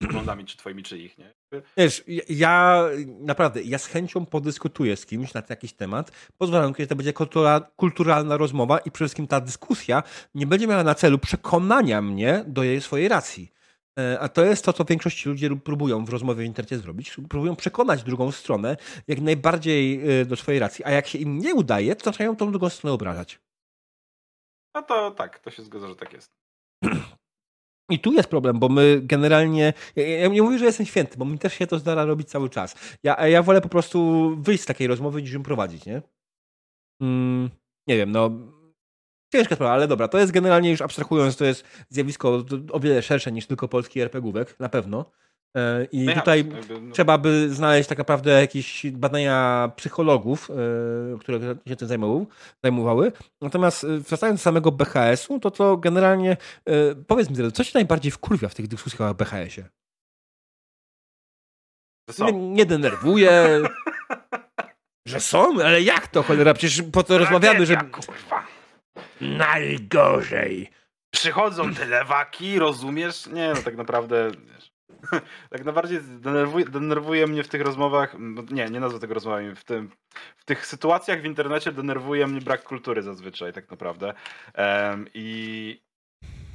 z 0.00 0.04
y, 0.04 0.06
poglądami, 0.06 0.44
czy 0.44 0.56
twoimi, 0.56 0.82
czy 0.82 0.98
ich, 0.98 1.18
nie? 1.18 1.34
Wiesz, 1.76 2.04
ja 2.28 2.84
naprawdę, 3.20 3.62
ja 3.62 3.78
z 3.78 3.86
chęcią 3.86 4.26
podyskutuję 4.26 4.96
z 4.96 5.06
kimś 5.06 5.34
na 5.34 5.42
jakiś 5.48 5.72
temat, 5.72 6.30
pozwalam, 6.38 6.74
kiedy 6.74 6.86
to 6.86 6.96
będzie 6.96 7.12
kultura, 7.12 7.60
kulturalna 7.76 8.36
rozmowa 8.36 8.78
i 8.78 8.90
przede 8.90 9.08
wszystkim 9.08 9.26
ta 9.26 9.40
dyskusja 9.40 10.02
nie 10.34 10.46
będzie 10.46 10.66
miała 10.66 10.84
na 10.84 10.94
celu 10.94 11.18
przekonania 11.18 12.02
mnie 12.02 12.44
do 12.46 12.62
jej 12.62 12.80
swojej 12.80 13.08
racji. 13.08 13.52
E, 14.00 14.20
a 14.20 14.28
to 14.28 14.44
jest 14.44 14.64
to, 14.64 14.72
co 14.72 14.84
większość 14.84 15.26
ludzi 15.26 15.50
próbują 15.64 16.04
w 16.04 16.08
rozmowie 16.08 16.42
w 16.42 16.46
internecie 16.46 16.78
zrobić. 16.78 17.16
Próbują 17.28 17.56
przekonać 17.56 18.02
drugą 18.02 18.32
stronę 18.32 18.76
jak 19.08 19.20
najbardziej 19.20 20.00
e, 20.20 20.24
do 20.24 20.36
swojej 20.36 20.60
racji, 20.60 20.84
a 20.84 20.90
jak 20.90 21.06
się 21.06 21.18
im 21.18 21.38
nie 21.38 21.54
udaje, 21.54 21.96
to 21.96 22.04
zaczynają 22.04 22.36
tą 22.36 22.50
drugą 22.50 22.68
stronę 22.68 22.94
obrażać. 22.94 23.40
No 24.74 24.82
to 24.82 25.10
tak, 25.10 25.38
to 25.38 25.50
się 25.50 25.62
zgadza, 25.62 25.88
że 25.88 25.96
tak 25.96 26.12
jest. 26.12 26.30
I 27.90 27.98
tu 27.98 28.12
jest 28.12 28.28
problem, 28.28 28.58
bo 28.58 28.68
my 28.68 29.00
generalnie. 29.02 29.72
Ja, 29.96 30.08
ja 30.08 30.28
nie 30.28 30.42
mówię, 30.42 30.58
że 30.58 30.64
jestem 30.64 30.86
święty, 30.86 31.18
bo 31.18 31.24
mi 31.24 31.38
też 31.38 31.54
się 31.54 31.66
to 31.66 31.78
zdarza 31.78 32.04
robić 32.04 32.28
cały 32.28 32.50
czas. 32.50 32.74
Ja, 33.02 33.28
ja 33.28 33.42
wolę 33.42 33.60
po 33.60 33.68
prostu 33.68 34.30
wyjść 34.40 34.62
z 34.62 34.66
takiej 34.66 34.86
rozmowy 34.86 35.22
niż 35.22 35.32
ją 35.32 35.42
prowadzić, 35.42 35.86
nie? 35.86 36.02
Mm, 37.02 37.50
nie 37.86 37.96
wiem, 37.96 38.12
no. 38.12 38.30
Ciężka 39.32 39.54
sprawa, 39.54 39.72
ale 39.72 39.88
dobra, 39.88 40.08
to 40.08 40.18
jest 40.18 40.32
generalnie 40.32 40.70
już 40.70 40.82
abstrahując, 40.82 41.36
to 41.36 41.44
jest 41.44 41.64
zjawisko 41.88 42.44
o 42.72 42.80
wiele 42.80 43.02
szersze 43.02 43.32
niż 43.32 43.46
tylko 43.46 43.68
polski 43.68 44.00
RPGówek, 44.00 44.60
na 44.60 44.68
pewno. 44.68 45.04
E, 45.56 45.84
I 45.92 46.04
No 46.04 46.12
ja, 46.12 46.18
tutaj 46.18 46.38
jakby, 46.38 46.80
no, 46.80 46.92
trzeba 46.92 47.18
by 47.18 47.54
znaleźć 47.54 47.88
tak 47.88 47.98
naprawdę 47.98 48.40
jakieś 48.40 48.86
badania 48.90 49.70
psychologów, 49.76 50.50
e, 50.50 51.18
które 51.18 51.40
się 51.68 51.76
tym 51.76 51.88
zajmowały. 51.88 52.26
zajmowały. 52.64 53.12
Natomiast 53.40 53.84
e, 53.84 53.98
wracając 53.98 54.40
do 54.40 54.42
samego 54.42 54.72
BHS-u, 54.72 55.40
to 55.40 55.50
to 55.50 55.76
generalnie, 55.76 56.36
powiedz 57.06 57.30
mi, 57.30 57.52
co 57.52 57.64
się 57.64 57.70
najbardziej 57.74 58.12
wkurwia 58.12 58.48
w 58.48 58.54
tych 58.54 58.68
dyskusjach 58.68 59.10
o 59.10 59.14
BHS-ie? 59.14 59.68
Nie, 62.18 62.32
nie 62.32 62.66
denerwuje, 62.66 63.60
że 65.08 65.20
są, 65.20 65.62
ale 65.62 65.82
jak 65.82 66.08
to 66.08 66.22
cholera? 66.22 66.54
Przecież 66.54 66.82
po 66.92 67.02
to 67.02 67.18
rozmawiamy, 67.18 67.66
że 67.66 67.76
kurwa. 67.76 68.59
Najgorzej. 69.20 70.70
Przychodzą 71.14 71.74
te 71.74 71.86
lewaki, 71.86 72.58
rozumiesz? 72.58 73.26
Nie, 73.26 73.52
no 73.54 73.62
tak 73.62 73.76
naprawdę. 73.76 74.30
Wiesz, 74.54 74.72
tak 75.50 75.64
najbardziej 75.64 76.00
denerwuje, 76.02 76.64
denerwuje 76.64 77.26
mnie 77.26 77.42
w 77.42 77.48
tych 77.48 77.62
rozmowach. 77.62 78.16
no 78.18 78.42
Nie, 78.50 78.66
nie 78.70 78.80
nazwę 78.80 78.98
tego 78.98 79.14
rozmowami. 79.14 79.54
W, 79.54 79.64
tym, 79.64 79.90
w 80.36 80.44
tych 80.44 80.66
sytuacjach 80.66 81.22
w 81.22 81.24
internecie 81.24 81.72
denerwuje 81.72 82.26
mnie 82.26 82.40
brak 82.40 82.62
kultury 82.64 83.02
zazwyczaj, 83.02 83.52
tak 83.52 83.70
naprawdę. 83.70 84.14
Em, 84.54 85.06
I 85.14 85.80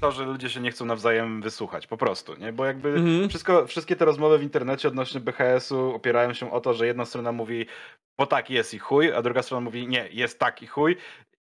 to, 0.02 0.12
że 0.12 0.26
ludzie 0.26 0.50
się 0.50 0.60
nie 0.60 0.72
chcą 0.72 0.86
nawzajem 0.86 1.42
wysłuchać, 1.42 1.88
po 1.88 1.98
prostu, 1.98 2.36
nie? 2.36 2.54
Bo 2.54 2.66
jakby 2.66 2.90
Mhm. 2.90 3.30
wszystko, 3.30 3.68
wszystkie 3.68 3.96
te 3.96 4.06
rozmowy 4.06 4.38
w 4.38 4.44
internecie 4.44 4.88
odnośnie 4.88 5.20
BHS-u 5.20 5.96
opierają 5.96 6.34
się 6.34 6.52
o 6.52 6.62
to, 6.62 6.74
że 6.74 6.88
jedna 6.88 7.06
strona 7.06 7.32
mówi, 7.32 7.66
bo 8.18 8.26
tak 8.26 8.50
jest 8.50 8.74
i 8.74 8.80
chuj, 8.80 9.14
a 9.14 9.22
druga 9.22 9.44
strona 9.44 9.62
mówi, 9.62 9.88
nie, 9.88 10.10
jest 10.12 10.40
tak 10.40 10.62
i 10.62 10.68
chuj. 10.68 10.98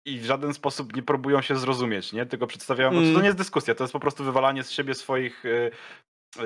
I 0.06 0.18
w 0.20 0.24
żaden 0.24 0.54
sposób 0.54 0.96
nie 0.96 1.02
próbują 1.02 1.40
się 1.42 1.56
zrozumieć, 1.56 2.12
nie? 2.12 2.26
Tylko 2.26 2.46
przedstawiają. 2.46 2.88
Mm. 2.90 3.00
Znaczy, 3.02 3.14
to 3.14 3.20
nie 3.20 3.26
jest 3.26 3.38
dyskusja, 3.38 3.74
to 3.74 3.84
jest 3.84 3.92
po 3.92 4.00
prostu 4.00 4.24
wywalanie 4.24 4.62
z 4.64 4.70
siebie 4.70 4.94
swoich, 4.94 5.44
y, 5.44 5.70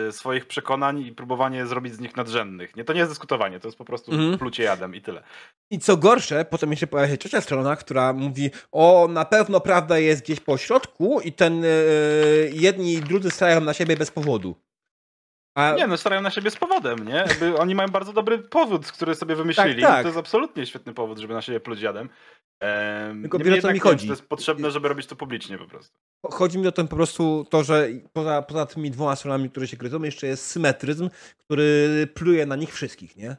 y, 0.09 0.13
swoich 0.13 0.47
przekonań 0.47 1.01
i 1.01 1.13
próbowanie 1.13 1.67
zrobić 1.67 1.95
z 1.95 2.01
nich 2.01 2.17
nadrzędnych. 2.17 2.77
Nie, 2.77 2.85
to 2.85 2.93
nie 2.93 2.99
jest 2.99 3.11
dyskutowanie, 3.11 3.61
to 3.61 3.69
jest 3.69 3.79
po 3.79 3.85
prostu 3.85 4.13
Mhm. 4.13 4.39
plucie 4.39 4.63
jadem 4.63 4.95
i 4.95 5.01
tyle. 5.01 5.23
I 5.71 5.79
co 5.79 5.97
gorsze, 5.97 6.45
potem 6.45 6.71
jeszcze 6.71 6.87
pojawia 6.87 7.11
się 7.13 7.19
trzecia 7.19 7.41
strona, 7.41 7.77
która 7.77 8.13
mówi, 8.13 8.51
o, 8.73 9.09
na 9.11 9.25
pewno 9.25 9.61
prawda 9.61 9.99
jest 9.99 10.23
gdzieś 10.25 10.41
po 10.41 10.59
środku 10.59 11.21
i 11.21 11.33
ten 11.33 11.65
e, 11.65 11.69
jedni 12.53 12.95
i 12.95 13.01
drudzy 13.03 13.31
starają 13.31 13.61
na 13.61 13.75
siebie 13.75 13.97
bez 13.97 14.11
powodu. 14.11 14.57
A, 15.57 15.75
Nie, 15.77 15.87
no 15.87 15.97
starają 15.97 16.23
na 16.23 16.31
siebie 16.31 16.51
z 16.51 16.57
powodem, 16.57 17.09
nie? 17.09 17.15
Jakby 17.15 17.59
oni 17.59 17.75
mają 17.75 17.89
bardzo 17.89 18.13
dobry 18.13 18.39
powód, 18.39 18.93
który 18.93 19.15
sobie 19.15 19.37
wymyślili. 19.37 19.83
Tak, 19.83 19.91
tak. 19.91 20.03
To 20.03 20.09
jest 20.09 20.19
absolutnie 20.19 20.67
świetny 20.67 20.95
powód, 20.95 21.19
żeby 21.19 21.35
na 21.35 21.43
siebie 21.43 21.61
pluć 21.61 21.81
jadem. 21.81 22.09
Ehm, 22.61 23.23
Tylko 23.23 23.39
wiesz, 23.39 23.59
o 23.59 23.63
co 23.63 23.73
mi 23.73 23.79
chodzi. 23.79 24.07
To 24.07 24.13
jest 24.13 24.29
potrzebne, 24.29 24.71
żeby 24.71 24.89
robić 24.89 25.07
to 25.07 25.17
publicznie 25.17 25.59
po 25.59 25.67
prostu. 25.67 25.99
Chodzi 26.31 26.59
mi 26.59 26.67
o 26.67 26.73
to 26.73 26.85
po 26.85 26.97
prostu 26.97 27.47
to, 27.51 27.65
że 27.65 27.89
poza, 28.13 28.43
poza 28.43 28.67
tymi 28.67 28.91
dwoma 28.91 29.17
stronami, 29.17 29.51
które 29.51 29.67
się 29.69 29.77
gryzą, 29.77 30.03
jeszcze 30.03 30.27
jest 30.27 30.47
symetryzm, 30.47 31.11
który 31.39 32.07
pluje 32.15 32.47
na 32.47 32.57
nich 32.57 32.75
wszystkich, 32.75 33.17
nie? 33.17 33.37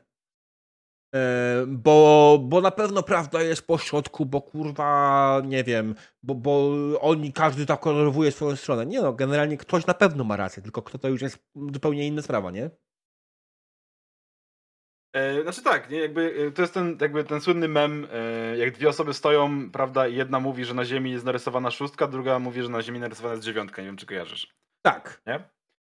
Bo, 1.68 2.40
bo 2.44 2.62
na 2.62 2.72
pewno 2.72 3.04
prawda 3.04 3.42
jest 3.42 3.68
po 3.68 3.78
środku, 3.78 4.26
bo 4.26 4.42
kurwa, 4.42 5.42
nie 5.46 5.64
wiem, 5.64 5.96
bo, 6.24 6.36
bo 6.36 6.72
oni, 7.02 7.34
każdy 7.34 7.66
tak 7.66 7.80
kolorowuje 7.80 8.32
swoją 8.32 8.56
stronę. 8.56 8.86
Nie 8.86 9.02
no, 9.02 9.14
generalnie 9.14 9.58
ktoś 9.58 9.86
na 9.86 9.94
pewno 9.94 10.24
ma 10.24 10.38
rację, 10.38 10.64
tylko 10.64 10.82
kto 10.82 10.98
to 10.98 11.08
już 11.10 11.22
jest 11.22 11.40
zupełnie 11.74 12.08
inna 12.08 12.22
sprawa, 12.22 12.52
nie? 12.52 12.70
E, 15.14 15.42
znaczy 15.44 15.64
tak, 15.64 15.90
nie? 15.90 16.00
Jakby, 16.00 16.48
e, 16.48 16.52
to 16.52 16.62
jest 16.62 16.74
ten, 16.74 16.98
jakby 17.02 17.24
ten 17.24 17.42
słynny 17.42 17.68
mem, 17.68 18.08
e, 18.14 18.58
jak 18.58 18.72
dwie 18.72 18.90
osoby 18.90 19.14
stoją, 19.14 19.72
prawda, 19.72 20.08
i 20.08 20.16
jedna 20.16 20.40
mówi, 20.40 20.66
że 20.66 20.74
na 20.74 20.86
ziemi 20.86 21.12
jest 21.12 21.26
narysowana 21.26 21.72
szóstka, 21.72 22.08
druga 22.08 22.40
mówi, 22.40 22.62
że 22.62 22.70
na 22.70 22.82
ziemi 22.82 23.00
narysowana 23.00 23.34
jest 23.34 23.46
dziewiątka, 23.46 23.82
nie 23.82 23.88
wiem 23.88 23.98
czy 23.98 24.06
kojarzysz. 24.06 24.54
Tak. 24.82 25.22
Nie? 25.28 25.40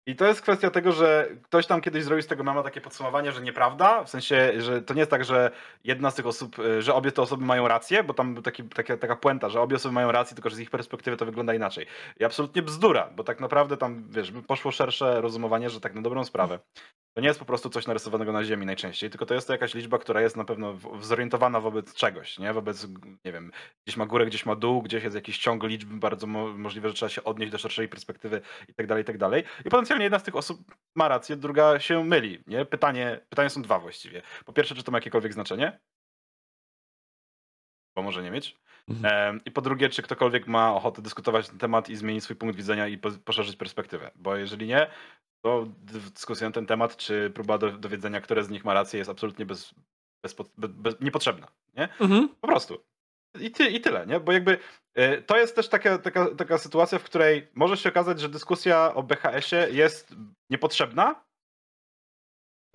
I 0.06 0.16
to 0.16 0.26
jest 0.26 0.42
kwestia 0.42 0.70
tego, 0.70 0.92
że 0.92 1.28
ktoś 1.42 1.66
tam 1.66 1.80
kiedyś 1.80 2.04
zrobił 2.04 2.22
z 2.22 2.26
tego 2.26 2.44
mema 2.44 2.62
takie 2.62 2.80
podsumowanie, 2.80 3.32
że 3.32 3.42
nieprawda, 3.42 4.04
w 4.04 4.10
sensie, 4.10 4.52
że 4.56 4.82
to 4.82 4.94
nie 4.94 5.00
jest 5.00 5.10
tak, 5.10 5.24
że 5.24 5.50
jedna 5.84 6.10
z 6.10 6.14
tych 6.14 6.26
osób, 6.26 6.56
że 6.78 6.94
obie 6.94 7.12
te 7.12 7.22
osoby 7.22 7.44
mają 7.44 7.68
rację, 7.68 8.04
bo 8.04 8.14
tam 8.14 8.34
był 8.34 8.42
taki, 8.42 8.64
taka, 8.64 8.96
taka 8.96 9.16
puenta, 9.16 9.48
że 9.48 9.60
obie 9.60 9.76
osoby 9.76 9.94
mają 9.94 10.12
rację, 10.12 10.34
tylko 10.34 10.50
że 10.50 10.56
z 10.56 10.60
ich 10.60 10.70
perspektywy 10.70 11.16
to 11.16 11.26
wygląda 11.26 11.54
inaczej. 11.54 11.86
I 12.20 12.24
absolutnie 12.24 12.62
bzdura, 12.62 13.10
bo 13.16 13.24
tak 13.24 13.40
naprawdę 13.40 13.76
tam, 13.76 14.04
wiesz, 14.08 14.32
poszło 14.46 14.70
szersze 14.70 15.20
rozumowanie, 15.20 15.70
że 15.70 15.80
tak 15.80 15.94
na 15.94 16.02
dobrą 16.02 16.24
sprawę. 16.24 16.58
To 17.14 17.20
nie 17.20 17.28
jest 17.28 17.40
po 17.40 17.46
prostu 17.46 17.70
coś 17.70 17.86
narysowanego 17.86 18.32
na 18.32 18.44
ziemi 18.44 18.66
najczęściej, 18.66 19.10
tylko 19.10 19.26
to 19.26 19.34
jest 19.34 19.46
to 19.46 19.52
jakaś 19.52 19.74
liczba, 19.74 19.98
która 19.98 20.20
jest 20.20 20.36
na 20.36 20.44
pewno 20.44 20.78
zorientowana 21.00 21.60
wobec 21.60 21.94
czegoś, 21.94 22.38
nie? 22.38 22.52
Wobec, 22.52 22.86
nie 23.24 23.32
wiem, 23.32 23.52
gdzieś 23.86 23.96
ma 23.96 24.06
górę, 24.06 24.26
gdzieś 24.26 24.46
ma 24.46 24.56
dół, 24.56 24.82
gdzieś 24.82 25.04
jest 25.04 25.16
jakiś 25.16 25.38
ciąg 25.38 25.64
liczb, 25.64 25.88
bardzo 25.88 26.26
mo 26.26 26.48
możliwe, 26.48 26.88
że 26.88 26.94
trzeba 26.94 27.10
się 27.10 27.24
odnieść 27.24 27.52
do 27.52 27.58
szerszej 27.58 27.88
perspektywy 27.88 28.40
i 28.68 28.74
tak 28.74 28.86
dalej, 28.86 29.02
i 29.02 29.04
tak 29.04 29.18
dalej. 29.18 29.44
I 29.64 29.70
potencjalnie 29.70 30.04
jedna 30.04 30.18
z 30.18 30.22
tych 30.22 30.36
osób 30.36 30.74
ma 30.94 31.08
rację, 31.08 31.36
druga 31.36 31.80
się 31.80 32.04
myli, 32.04 32.42
nie? 32.46 32.64
Pytanie, 32.64 33.20
pytania 33.28 33.48
są 33.48 33.62
dwa 33.62 33.78
właściwie. 33.78 34.22
Po 34.44 34.52
pierwsze, 34.52 34.74
czy 34.74 34.82
to 34.82 34.92
ma 34.92 34.98
jakiekolwiek 34.98 35.32
znaczenie? 35.32 35.80
Bo 37.96 38.02
może 38.02 38.22
nie 38.22 38.30
mieć. 38.30 38.56
Mhm. 38.88 39.40
I 39.44 39.50
po 39.50 39.60
drugie, 39.60 39.88
czy 39.88 40.02
ktokolwiek 40.02 40.46
ma 40.46 40.74
ochotę 40.74 41.02
dyskutować 41.02 41.46
na 41.46 41.50
ten 41.50 41.58
temat 41.58 41.88
i 41.88 41.96
zmienić 41.96 42.24
swój 42.24 42.36
punkt 42.36 42.56
widzenia 42.56 42.88
i 42.88 42.98
po- 42.98 43.10
poszerzyć 43.24 43.56
perspektywę. 43.56 44.10
Bo 44.14 44.36
jeżeli 44.36 44.66
nie, 44.66 44.90
to 45.42 45.66
dyskusja 46.14 46.48
na 46.48 46.52
ten 46.52 46.66
temat, 46.66 46.96
czy 46.96 47.30
próba 47.30 47.58
do, 47.58 47.72
dowiedzenia, 47.72 48.20
które 48.20 48.44
z 48.44 48.50
nich 48.50 48.64
ma 48.64 48.74
rację, 48.74 48.98
jest 48.98 49.10
absolutnie 49.10 49.46
bez, 49.46 49.74
bez, 50.24 50.34
bez, 50.34 50.70
bez, 50.70 51.00
niepotrzebna. 51.00 51.48
Nie? 51.76 51.88
Mhm. 52.00 52.28
Po 52.28 52.48
prostu. 52.48 52.84
I, 53.40 53.50
ty, 53.50 53.68
I 53.68 53.80
tyle, 53.80 54.06
nie? 54.06 54.20
Bo 54.20 54.32
jakby 54.32 54.58
e, 54.94 55.22
to 55.22 55.36
jest 55.36 55.56
też 55.56 55.68
taka, 55.68 55.98
taka, 55.98 56.34
taka 56.34 56.58
sytuacja, 56.58 56.98
w 56.98 57.04
której 57.04 57.48
może 57.54 57.76
się 57.76 57.88
okazać, 57.88 58.20
że 58.20 58.28
dyskusja 58.28 58.94
o 58.94 59.02
BHS-ie 59.02 59.70
jest 59.70 60.14
niepotrzebna, 60.50 61.24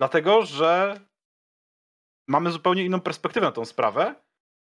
dlatego 0.00 0.42
że 0.42 1.00
mamy 2.28 2.50
zupełnie 2.50 2.84
inną 2.84 3.00
perspektywę 3.00 3.46
na 3.46 3.52
tą 3.52 3.64
sprawę. 3.64 4.14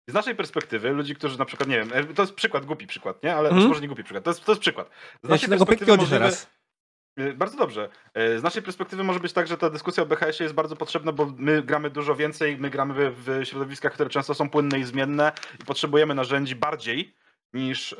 I 0.08 0.10
Z 0.10 0.14
naszej 0.14 0.34
perspektywy, 0.34 0.90
ludzi, 0.90 1.14
którzy 1.14 1.38
na 1.38 1.44
przykład, 1.44 1.68
nie 1.68 1.78
wiem, 1.78 1.92
e, 1.92 2.14
to 2.14 2.22
jest 2.22 2.34
przykład, 2.34 2.66
głupi 2.66 2.86
przykład, 2.86 3.22
nie? 3.22 3.36
Ale 3.36 3.48
Mhm. 3.48 3.68
może 3.68 3.80
nie 3.80 3.88
głupi 3.88 4.04
przykład, 4.04 4.24
to 4.24 4.30
jest, 4.30 4.44
to 4.44 4.52
jest 4.52 4.60
przykład. 4.60 4.90
Z 5.22 5.28
Ja 5.28 5.38
się 5.38 5.48
tego 5.48 5.66
pięknie 5.66 5.92
odnieszę 5.92 6.18
raz. 6.18 6.42
Y, 6.42 6.46
Bardzo 7.34 7.58
dobrze. 7.58 7.88
Y, 8.18 8.38
Z 8.38 8.42
naszej 8.42 8.62
perspektywy 8.62 9.04
może 9.04 9.20
być 9.20 9.32
tak, 9.32 9.46
że 9.46 9.56
ta 9.56 9.70
dyskusja 9.70 10.02
o 10.02 10.06
BHS-ie 10.06 10.44
jest 10.44 10.54
bardzo 10.54 10.76
potrzebna, 10.76 11.12
bo 11.12 11.32
my 11.36 11.62
gramy 11.62 11.90
dużo 11.90 12.14
więcej, 12.14 12.58
my 12.58 12.70
gramy 12.70 13.10
w, 13.10 13.40
środowiskach, 13.44 13.92
które 13.92 14.10
często 14.10 14.34
są 14.34 14.50
płynne 14.50 14.78
i 14.78 14.84
zmienne 14.84 15.32
i 15.60 15.64
potrzebujemy 15.64 16.14
narzędzi 16.14 16.56
bardziej 16.56 17.14
niż, 17.52 17.96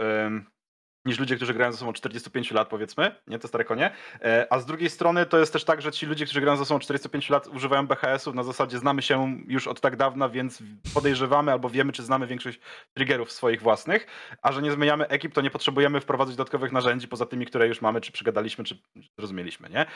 niż 1.07 1.19
ludzie, 1.19 1.37
którzy 1.37 1.55
grają 1.55 1.73
ze 1.73 1.79
sobą 1.79 1.93
45 1.93 2.51
lat, 2.51 2.69
powiedzmy, 2.69 3.15
nie 3.27 3.39
te 3.39 3.49
stare 3.49 3.65
konie. 3.65 3.91
E, 4.23 4.47
A 4.51 4.59
z 4.59 4.67
drugiej 4.67 4.91
strony 4.91 5.27
to 5.27 5.39
jest 5.39 5.53
też 5.53 5.65
tak, 5.65 5.83
że 5.83 5.93
ci 5.93 6.07
ludzie, 6.07 6.25
którzy 6.25 6.41
grają 6.41 6.57
ze 6.57 6.65
sobą 6.65 6.79
45 6.81 7.31
lat, 7.31 7.47
używają 7.47 7.87
BHS-ów 7.87 8.35
na 8.35 8.43
zasadzie 8.43 8.79
znamy 8.79 9.03
się 9.03 9.39
już 9.49 9.67
od 9.67 9.81
tak 9.81 9.97
dawna, 9.97 10.29
więc 10.29 10.63
podejrzewamy 10.95 11.53
albo 11.53 11.71
wiemy, 11.71 11.93
czy 11.93 12.03
znamy 12.03 12.27
większość 12.27 12.61
triggerów 12.95 13.33
swoich 13.33 13.63
własnych, 13.63 14.07
a 14.43 14.53
że 14.53 14.63
nie 14.63 14.73
zmieniamy 14.73 15.09
ekip, 15.09 15.35
to 15.35 15.41
nie 15.41 15.51
potrzebujemy 15.51 16.01
wprowadzać 16.01 16.37
dodatkowych 16.37 16.73
narzędzi 16.73 17.09
poza 17.09 17.27
tymi, 17.27 17.47
które 17.47 17.69
już 17.69 17.81
mamy, 17.81 18.01
czy 18.01 18.13
przygadaliśmy, 18.13 18.65
czy 18.65 18.79
zrozumieliśmy, 19.19 19.71
nie? 19.71 19.87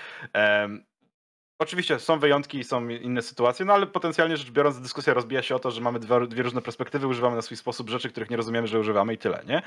Oczywiście 1.60 1.98
są 1.98 2.18
wyjątki 2.18 2.58
i 2.58 2.64
są 2.64 2.88
inne 2.88 3.22
sytuacje, 3.22 3.66
no 3.66 3.72
ale 3.74 3.86
potencjalnie 3.86 4.36
rzecz 4.36 4.50
biorąc, 4.50 4.80
dyskusja 4.80 5.14
rozbija 5.14 5.42
się 5.42 5.54
o 5.54 5.58
to, 5.58 5.70
że 5.70 5.80
mamy 5.80 5.98
dwa, 5.98 6.26
dwie 6.26 6.42
różne 6.42 6.62
perspektywy, 6.62 7.06
używamy 7.06 7.36
na 7.36 7.42
swój 7.42 7.56
sposób 7.56 7.90
rzeczy, 7.90 8.08
których 8.10 8.30
nie 8.30 8.36
rozumiemy, 8.36 8.66
że 8.66 8.80
używamy 8.80 9.14
i 9.14 9.18
tyle, 9.18 9.42
nie? 9.46 9.62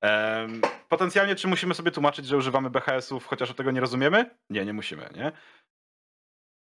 Em, 0.00 0.60
potencjalnie 0.88 1.34
czy 1.34 1.48
musimy 1.48 1.74
sobie 1.74 1.90
tłumaczyć, 1.90 2.26
że 2.26 2.36
używamy 2.36 2.70
BHS-ów, 2.70 3.26
chociaż 3.26 3.54
tego 3.54 3.70
nie 3.70 3.80
rozumiemy? 3.80 4.30
Nie, 4.50 4.64
nie 4.64 4.72
musimy, 4.72 5.08
nie? 5.14 5.32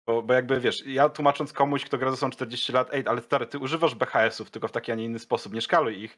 Bo, 0.06 0.22
bo 0.22 0.34
jakby 0.34 0.60
wiesz, 0.60 0.86
ja 0.86 1.08
tłumacząc 1.08 1.52
komuś, 1.52 1.84
kto 1.84 1.98
gra 1.98 2.10
ze 2.10 2.16
sobą 2.16 2.30
40 2.30 2.72
lat, 2.72 2.94
ej, 2.94 3.04
ale 3.06 3.22
stary, 3.22 3.46
ty 3.46 3.58
używasz 3.58 3.94
BHS-ów, 3.94 4.50
tylko 4.50 4.68
w 4.68 4.72
taki, 4.72 4.92
a 4.92 4.94
nie 4.94 5.04
inny 5.04 5.18
sposób, 5.18 5.52
nie 5.52 5.60
szkaluj 5.60 6.02
ich. 6.02 6.16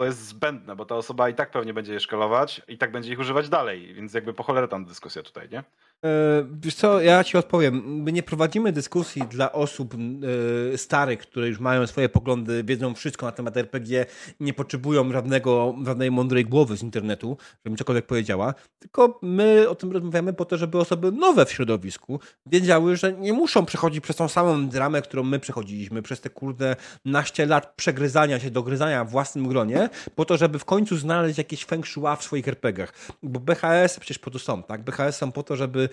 To 0.00 0.04
jest 0.04 0.26
zbędne, 0.26 0.76
bo 0.76 0.84
ta 0.84 0.96
osoba 0.96 1.28
i 1.28 1.34
tak 1.34 1.50
pewnie 1.50 1.74
będzie 1.74 1.92
je 1.92 2.00
szkalować 2.00 2.62
i 2.68 2.78
tak 2.78 2.92
będzie 2.92 3.12
ich 3.12 3.18
używać 3.18 3.48
dalej, 3.48 3.94
więc 3.94 4.14
jakby 4.14 4.34
po 4.34 4.42
cholerę 4.42 4.68
tam 4.68 4.84
dyskusja 4.84 5.22
tutaj, 5.22 5.48
nie? 5.48 5.64
E, 6.04 6.44
wiesz 6.62 6.74
co, 6.74 7.00
ja 7.00 7.24
ci 7.24 7.36
odpowiem. 7.36 8.02
My 8.02 8.12
nie 8.12 8.22
prowadzimy 8.22 8.72
dyskusji 8.72 9.22
dla 9.22 9.52
osób 9.52 9.94
e, 9.94 10.78
starych, 10.78 11.18
które 11.18 11.48
już 11.48 11.60
mają 11.60 11.86
swoje 11.86 12.08
poglądy, 12.08 12.64
wiedzą 12.64 12.94
wszystko 12.94 13.26
na 13.26 13.32
temat 13.32 13.56
RPG, 13.56 14.06
nie 14.40 14.52
potrzebują 14.52 15.12
żadnego, 15.12 15.74
żadnej 15.86 16.10
mądrej 16.10 16.44
głowy 16.44 16.76
z 16.76 16.82
internetu, 16.82 17.36
żeby 17.64 17.70
mi 17.70 17.76
cokolwiek 17.76 18.06
powiedziała. 18.06 18.54
Tylko 18.78 19.18
my 19.22 19.68
o 19.68 19.74
tym 19.74 19.92
rozmawiamy 19.92 20.32
po 20.32 20.44
to, 20.44 20.56
żeby 20.56 20.78
osoby 20.78 21.12
nowe 21.12 21.46
w 21.46 21.52
środowisku 21.52 22.20
wiedziały, 22.46 22.96
że 22.96 23.12
nie 23.12 23.32
muszą 23.32 23.66
przechodzić 23.66 24.00
przez 24.00 24.16
tą 24.16 24.28
samą 24.28 24.68
dramę, 24.68 25.02
którą 25.02 25.22
my 25.22 25.38
przechodziliśmy, 25.38 26.02
przez 26.02 26.20
te 26.20 26.30
kurde 26.30 26.76
naście 27.04 27.46
lat 27.46 27.74
przegryzania 27.76 28.40
się, 28.40 28.50
dogryzania 28.50 29.04
w 29.04 29.10
własnym 29.10 29.48
gronie, 29.48 29.88
po 30.14 30.24
to, 30.24 30.36
żeby 30.36 30.58
w 30.58 30.64
końcu 30.64 30.96
znaleźć 30.96 31.38
jakieś 31.38 31.64
feng 31.64 31.86
shui 31.86 32.16
w 32.18 32.22
swoich 32.22 32.48
RPGach. 32.48 32.92
Bo 33.22 33.40
BHS 33.40 33.98
przecież 33.98 34.18
po 34.18 34.30
to 34.30 34.38
są, 34.38 34.62
tak? 34.62 34.84
BHS 34.84 35.16
są 35.16 35.32
po 35.32 35.42
to, 35.42 35.56
żeby 35.56 35.88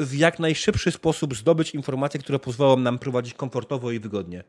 w 0.00 0.10
jak 0.12 0.38
najszybszy 0.38 0.92
sposób 0.92 1.34
zdobyć 1.34 1.74
informacje, 1.74 2.20
które 2.20 2.38
pozwolą 2.38 2.76
nam 2.76 2.98
prowadzić 2.98 3.34
komfortowo 3.34 3.90
i 3.90 4.00
wygodnie. 4.00 4.44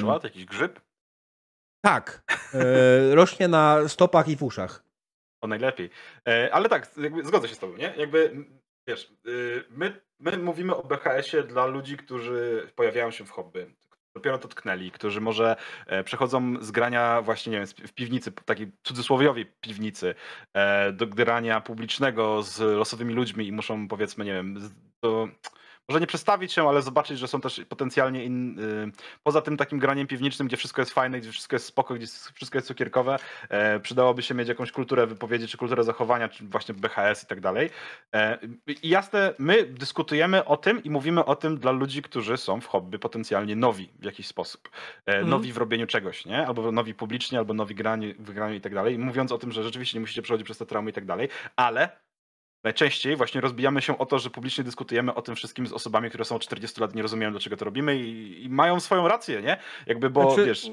Szłat, 0.00 0.24
jakiś 0.24 0.44
grzyb? 0.44 0.80
Tak. 1.84 2.22
E, 2.54 3.14
rośnie 3.14 3.48
na 3.48 3.88
stopach 3.88 4.28
i 4.28 4.36
w 4.36 4.42
uszach. 4.42 4.84
O 5.42 5.46
najlepiej. 5.46 5.90
E, 6.28 6.54
ale 6.54 6.68
tak, 6.68 6.94
zgodzę 7.22 7.48
się 7.48 7.54
z 7.54 7.58
tobą, 7.58 7.76
nie? 7.76 7.94
Jakby, 7.96 8.44
wiesz, 8.88 9.12
y, 9.26 9.64
my, 9.70 10.00
my 10.18 10.38
mówimy 10.38 10.76
o 10.76 10.82
BHS-ie 10.82 11.42
dla 11.42 11.66
ludzi, 11.66 11.96
którzy 11.96 12.70
pojawiają 12.74 13.10
się 13.10 13.24
w 13.24 13.30
hobby 13.30 13.74
dopiero 14.14 14.38
to 14.38 14.48
tknęli, 14.48 14.90
którzy 14.90 15.20
może 15.20 15.56
e, 15.86 16.04
przechodzą 16.04 16.54
z 16.60 16.70
grania 16.70 17.22
właśnie, 17.22 17.52
nie 17.52 17.58
wiem, 17.58 17.66
w 17.66 17.92
piwnicy, 17.92 18.32
takiej 18.32 18.72
cudzysłowiowej 18.82 19.46
piwnicy, 19.60 20.14
e, 20.54 20.92
do 20.92 21.06
grania 21.06 21.60
publicznego 21.60 22.42
z 22.42 22.60
losowymi 22.60 23.14
ludźmi 23.14 23.46
i 23.46 23.52
muszą 23.52 23.88
powiedzmy, 23.88 24.24
nie 24.24 24.32
wiem, 24.32 24.70
do, 25.02 25.28
może 25.92 26.00
nie 26.00 26.06
przestawić 26.06 26.52
się, 26.52 26.68
ale 26.68 26.82
zobaczyć, 26.82 27.18
że 27.18 27.28
są 27.28 27.40
też 27.40 27.60
potencjalnie 27.68 28.24
in, 28.24 28.58
y, 28.58 28.92
poza 29.22 29.42
tym 29.42 29.56
takim 29.56 29.78
graniem 29.78 30.06
piwniczym, 30.06 30.46
gdzie 30.46 30.56
wszystko 30.56 30.82
jest 30.82 30.92
fajne, 30.92 31.20
gdzie 31.20 31.30
wszystko 31.32 31.56
jest 31.56 31.66
spoko, 31.66 31.94
gdzie 31.94 32.06
wszystko 32.34 32.58
jest 32.58 32.68
cukierkowe, 32.68 33.16
e, 33.48 33.80
przydałoby 33.80 34.22
się 34.22 34.34
mieć 34.34 34.48
jakąś 34.48 34.72
kulturę 34.72 35.06
wypowiedzi, 35.06 35.48
czy 35.48 35.58
kulturę 35.58 35.84
zachowania, 35.84 36.28
czy 36.28 36.44
właśnie 36.44 36.74
BHS 36.74 37.22
i 37.22 37.26
tak 37.26 37.40
dalej. 37.40 37.70
E, 38.14 38.38
I 38.82 38.88
jasne, 38.88 39.34
my 39.38 39.64
dyskutujemy 39.64 40.44
o 40.44 40.56
tym 40.56 40.82
i 40.82 40.90
mówimy 40.90 41.24
o 41.24 41.36
tym 41.36 41.58
dla 41.58 41.72
ludzi, 41.72 42.02
którzy 42.02 42.36
są 42.36 42.60
w 42.60 42.66
hobby 42.66 42.98
potencjalnie 42.98 43.56
nowi 43.56 43.88
w 43.98 44.04
jakiś 44.04 44.26
sposób. 44.26 44.70
E, 45.06 45.16
mm. 45.16 45.30
Nowi 45.30 45.52
w 45.52 45.56
robieniu 45.56 45.86
czegoś, 45.86 46.26
nie? 46.26 46.46
Albo 46.46 46.72
nowi 46.72 46.94
publicznie, 46.94 47.38
albo 47.38 47.54
nowi 47.54 47.74
grani, 47.74 48.14
w 48.14 48.32
graniu 48.32 48.54
i 48.54 48.60
tak 48.60 48.74
dalej. 48.74 48.98
Mówiąc 48.98 49.32
o 49.32 49.38
tym, 49.38 49.52
że 49.52 49.62
rzeczywiście 49.62 49.98
nie 49.98 50.00
musicie 50.00 50.22
przechodzić 50.22 50.44
przez 50.44 50.58
te 50.58 50.66
traumy 50.66 50.90
i 50.90 50.92
tak 50.92 51.04
dalej, 51.04 51.28
ale 51.56 52.02
najczęściej 52.64 53.16
właśnie 53.16 53.40
rozbijamy 53.40 53.82
się 53.82 53.98
o 53.98 54.06
to, 54.06 54.18
że 54.18 54.30
publicznie 54.30 54.64
dyskutujemy 54.64 55.14
o 55.14 55.22
tym 55.22 55.36
wszystkim 55.36 55.66
z 55.66 55.72
osobami, 55.72 56.08
które 56.08 56.24
są 56.24 56.38
40 56.38 56.80
lat, 56.80 56.94
nie 56.94 57.02
rozumieją, 57.02 57.30
dlaczego 57.30 57.56
to 57.56 57.64
robimy 57.64 57.96
i, 57.96 58.44
i 58.44 58.48
mają 58.48 58.80
swoją 58.80 59.08
rację, 59.08 59.42
nie? 59.42 59.56
Jakby, 59.86 60.10
bo 60.10 60.22
znaczy, 60.34 60.46
wiesz... 60.46 60.70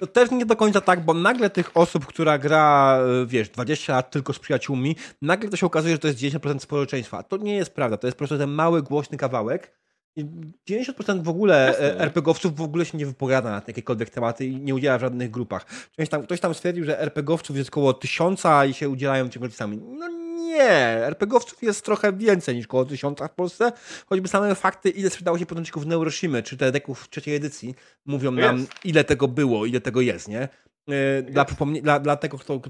To 0.00 0.06
też 0.06 0.30
nie 0.30 0.46
do 0.46 0.56
końca 0.56 0.80
tak, 0.80 1.04
bo 1.04 1.14
nagle 1.14 1.50
tych 1.50 1.76
osób, 1.76 2.06
która 2.06 2.38
gra, 2.38 2.98
wiesz, 3.26 3.48
20 3.48 3.92
lat 3.92 4.10
tylko 4.10 4.32
z 4.32 4.38
przyjaciółmi, 4.38 4.96
nagle 5.22 5.50
to 5.50 5.56
się 5.56 5.66
okazuje, 5.66 5.94
że 5.94 5.98
to 5.98 6.08
jest 6.08 6.20
10% 6.20 6.58
społeczeństwa. 6.58 7.22
To 7.22 7.36
nie 7.36 7.56
jest 7.56 7.74
prawda, 7.74 7.96
to 7.96 8.06
jest 8.06 8.16
po 8.16 8.18
prostu 8.18 8.38
ten 8.38 8.50
mały, 8.50 8.82
głośny 8.82 9.18
kawałek. 9.18 9.83
90% 10.18 11.22
w 11.22 11.28
ogóle 11.28 11.66
Jasne. 11.66 11.98
RPGowców 11.98 12.56
w 12.56 12.60
ogóle 12.60 12.84
się 12.84 12.98
nie 12.98 13.06
wypowiada 13.06 13.50
na 13.50 13.62
jakiekolwiek 13.66 14.10
tematy 14.10 14.46
i 14.46 14.56
nie 14.56 14.74
udziela 14.74 14.98
w 14.98 15.00
żadnych 15.00 15.30
grupach. 15.30 15.64
Ktoś 15.64 16.08
tam, 16.08 16.22
ktoś 16.22 16.40
tam 16.40 16.54
stwierdził, 16.54 16.84
że 16.84 17.00
RPGowców 17.00 17.56
jest 17.56 17.70
około 17.70 17.92
tysiąca 17.92 18.64
i 18.64 18.74
się 18.74 18.88
udzielają 18.88 19.28
ciągle 19.28 19.50
sami. 19.50 19.76
No 19.76 20.08
nie, 20.08 20.70
RPGowców 21.06 21.62
jest 21.62 21.84
trochę 21.84 22.12
więcej 22.12 22.56
niż 22.56 22.66
około 22.66 22.84
tysiąca 22.84 23.28
w 23.28 23.34
Polsce. 23.34 23.72
Choćby 24.06 24.28
same 24.28 24.54
fakty, 24.54 24.90
ile 24.90 25.10
sprzedało 25.10 25.38
się 25.38 25.46
podręczników 25.46 25.86
Neuroshimy, 25.86 26.42
czy 26.42 26.56
te 26.56 26.72
deków 26.72 27.08
trzeciej 27.08 27.34
edycji, 27.34 27.74
mówią 28.06 28.30
nam, 28.30 28.66
ile 28.84 29.04
tego 29.04 29.28
było, 29.28 29.66
ile 29.66 29.80
tego 29.80 30.00
jest, 30.00 30.28
nie? 30.28 30.48
E, 30.90 31.22
dla, 31.22 31.44
dla, 31.82 32.00
dla 32.00 32.16
tego, 32.16 32.38
kto, 32.38 32.60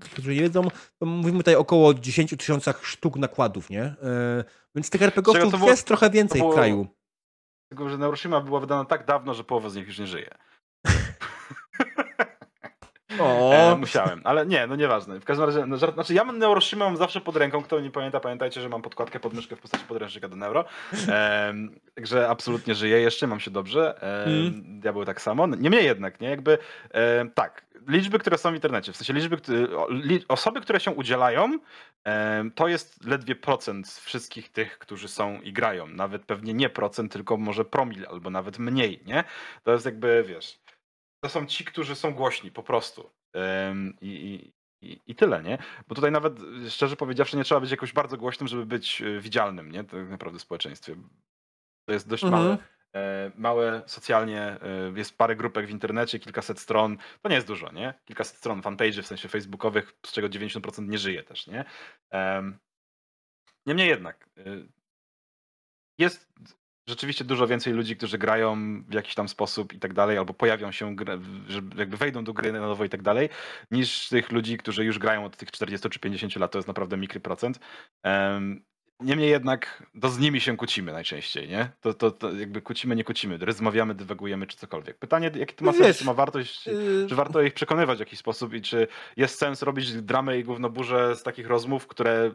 którzy 0.00 0.34
nie 0.34 0.40
wiedzą, 0.40 0.62
mówimy 1.00 1.38
tutaj 1.38 1.54
około 1.54 1.94
10 1.94 2.30
tysiącach 2.30 2.86
sztuk 2.86 3.16
nakładów, 3.16 3.70
nie? 3.70 3.82
E, 3.82 4.44
więc 4.74 4.90
tych 4.90 5.02
RPGowców 5.02 5.58
było, 5.58 5.70
jest 5.70 5.86
trochę 5.86 6.10
więcej 6.10 6.40
było, 6.40 6.52
w 6.52 6.54
kraju. 6.54 6.86
Tylko, 7.68 7.88
że 7.88 7.98
Neuroshima 7.98 8.40
była 8.40 8.60
wydana 8.60 8.84
tak 8.84 9.06
dawno, 9.06 9.34
że 9.34 9.44
połowa 9.44 9.68
z 9.68 9.74
nich 9.76 9.86
już 9.86 9.98
nie 9.98 10.06
żyje. 10.06 10.34
E, 13.20 13.76
musiałem, 13.76 14.20
ale 14.24 14.46
nie, 14.46 14.66
no 14.66 14.76
nieważne. 14.76 15.20
W 15.20 15.24
każdym 15.24 15.46
razie, 15.46 15.66
no, 15.66 15.76
żart, 15.76 15.94
znaczy 15.94 16.14
ja 16.14 16.24
mam 16.24 16.38
Neuroshima 16.38 16.84
mam 16.84 16.96
zawsze 16.96 17.20
pod 17.20 17.36
ręką, 17.36 17.62
kto 17.62 17.80
nie 17.80 17.90
pamięta, 17.90 18.20
pamiętajcie, 18.20 18.60
że 18.60 18.68
mam 18.68 18.82
podkładkę 18.82 19.20
pod 19.20 19.34
myszkę 19.34 19.56
w 19.56 19.60
postaci 19.60 19.84
podręcznika 19.84 20.28
do 20.28 20.36
Neuro. 20.36 20.64
E, 21.08 21.54
także 21.94 22.28
absolutnie 22.28 22.74
żyję 22.74 23.00
jeszcze, 23.00 23.26
mam 23.26 23.40
się 23.40 23.50
dobrze. 23.50 24.02
E, 24.02 24.24
mm. 24.24 24.80
Diabeł 24.80 25.04
tak 25.04 25.20
samo. 25.20 25.46
Niemniej 25.46 25.84
jednak, 25.84 26.20
nie, 26.20 26.30
jakby 26.30 26.58
e, 26.90 27.26
tak, 27.34 27.64
liczby, 27.88 28.18
które 28.18 28.38
są 28.38 28.50
w 28.50 28.54
internecie, 28.54 28.92
w 28.92 28.96
sensie 28.96 29.12
liczby, 29.12 29.36
li, 29.88 30.24
osoby, 30.28 30.60
które 30.60 30.80
się 30.80 30.90
udzielają, 30.90 31.58
to 32.54 32.68
jest 32.68 33.04
ledwie 33.04 33.34
procent 33.34 33.88
wszystkich 33.88 34.52
tych, 34.52 34.78
którzy 34.78 35.08
są 35.08 35.40
i 35.40 35.52
grają. 35.52 35.86
Nawet 35.86 36.24
pewnie 36.24 36.54
nie 36.54 36.68
procent, 36.68 37.12
tylko 37.12 37.36
może 37.36 37.64
promil 37.64 38.06
albo 38.10 38.30
nawet 38.30 38.58
mniej, 38.58 39.00
nie? 39.06 39.24
To 39.64 39.72
jest 39.72 39.84
jakby, 39.84 40.24
wiesz, 40.28 40.58
to 41.24 41.28
są 41.28 41.46
ci, 41.46 41.64
którzy 41.64 41.94
są 41.94 42.14
głośni 42.14 42.50
po 42.50 42.62
prostu. 42.62 43.10
I, 44.00 44.52
i, 44.82 45.00
i 45.06 45.14
tyle, 45.14 45.42
nie? 45.42 45.58
Bo 45.88 45.94
tutaj 45.94 46.12
nawet, 46.12 46.32
szczerze 46.68 46.96
powiedziawszy, 46.96 47.36
nie 47.36 47.44
trzeba 47.44 47.60
być 47.60 47.70
jakoś 47.70 47.92
bardzo 47.92 48.16
głośnym, 48.16 48.48
żeby 48.48 48.66
być 48.66 49.02
e, 49.02 49.20
widzialnym, 49.20 49.72
nie? 49.72 49.84
Tak 49.84 50.08
naprawdę 50.08 50.38
w 50.38 50.42
społeczeństwie. 50.42 50.96
To 51.84 51.92
jest 51.92 52.08
dość 52.08 52.24
mhm. 52.24 52.42
małe, 52.42 52.58
e, 52.94 53.32
małe 53.36 53.82
socjalnie, 53.86 54.40
e, 54.40 54.58
jest 54.96 55.18
parę 55.18 55.36
grupek 55.36 55.66
w 55.66 55.70
internecie, 55.70 56.18
kilkaset 56.18 56.60
stron, 56.60 56.96
to 57.22 57.28
nie 57.28 57.34
jest 57.34 57.46
dużo, 57.46 57.72
nie? 57.72 57.94
Kilkaset 58.04 58.36
stron 58.36 58.62
fanpage 58.62 59.02
w 59.02 59.06
sensie 59.06 59.28
facebookowych, 59.28 59.92
z 60.06 60.12
czego 60.12 60.28
90% 60.28 60.88
nie 60.88 60.98
żyje 60.98 61.22
też, 61.22 61.46
nie? 61.46 61.64
Niemniej 63.66 63.88
jednak, 63.88 64.28
jest 65.98 66.32
rzeczywiście 66.88 67.24
dużo 67.24 67.46
więcej 67.46 67.72
ludzi, 67.72 67.96
którzy 67.96 68.18
grają 68.18 68.82
w 68.88 68.94
jakiś 68.94 69.14
tam 69.14 69.28
sposób 69.28 69.72
i 69.72 69.78
tak 69.78 69.92
dalej, 69.92 70.18
albo 70.18 70.34
pojawią 70.34 70.72
się, 70.72 70.96
że 71.48 71.60
jakby 71.76 71.96
wejdą 71.96 72.24
do 72.24 72.32
gry 72.32 72.52
na 72.52 72.60
nowo 72.60 72.84
i 72.84 72.88
tak 72.88 73.02
dalej, 73.02 73.28
niż 73.70 74.08
tych 74.08 74.32
ludzi, 74.32 74.56
którzy 74.56 74.84
już 74.84 74.98
grają 74.98 75.24
od 75.24 75.36
tych 75.36 75.50
40 75.50 75.90
czy 75.90 75.98
50 75.98 76.36
lat, 76.36 76.52
to 76.52 76.58
jest 76.58 76.68
naprawdę 76.68 76.96
mikry 76.96 77.20
procent. 77.20 77.60
Um, 78.04 78.62
Niemniej 79.02 79.30
jednak 79.30 79.82
to 80.00 80.08
z 80.08 80.18
nimi 80.18 80.40
się 80.40 80.56
kłócimy 80.56 80.92
najczęściej, 80.92 81.48
nie? 81.48 81.70
To, 81.80 81.94
to, 81.94 82.10
to 82.10 82.32
jakby 82.32 82.62
kłócimy, 82.62 82.96
nie 82.96 83.04
kłócimy, 83.04 83.38
rozmawiamy, 83.38 83.94
dywagujemy 83.94 84.46
czy 84.46 84.56
cokolwiek. 84.56 84.98
Pytanie, 84.98 85.30
jaki 85.34 85.54
to 85.54 85.64
ma 85.64 85.72
sens, 85.72 85.98
czy 85.98 86.04
ma 86.04 86.14
wartość, 86.14 86.66
yy... 86.66 87.06
czy 87.08 87.14
warto 87.14 87.42
ich 87.42 87.54
przekonywać 87.54 87.96
w 87.98 88.00
jakiś 88.00 88.18
sposób 88.18 88.54
i 88.54 88.62
czy 88.62 88.86
jest 89.16 89.38
sens 89.38 89.62
robić 89.62 89.92
dramę 89.92 90.38
i 90.38 90.44
gównoburze 90.44 91.16
z 91.16 91.22
takich 91.22 91.46
rozmów, 91.46 91.86
które 91.86 92.30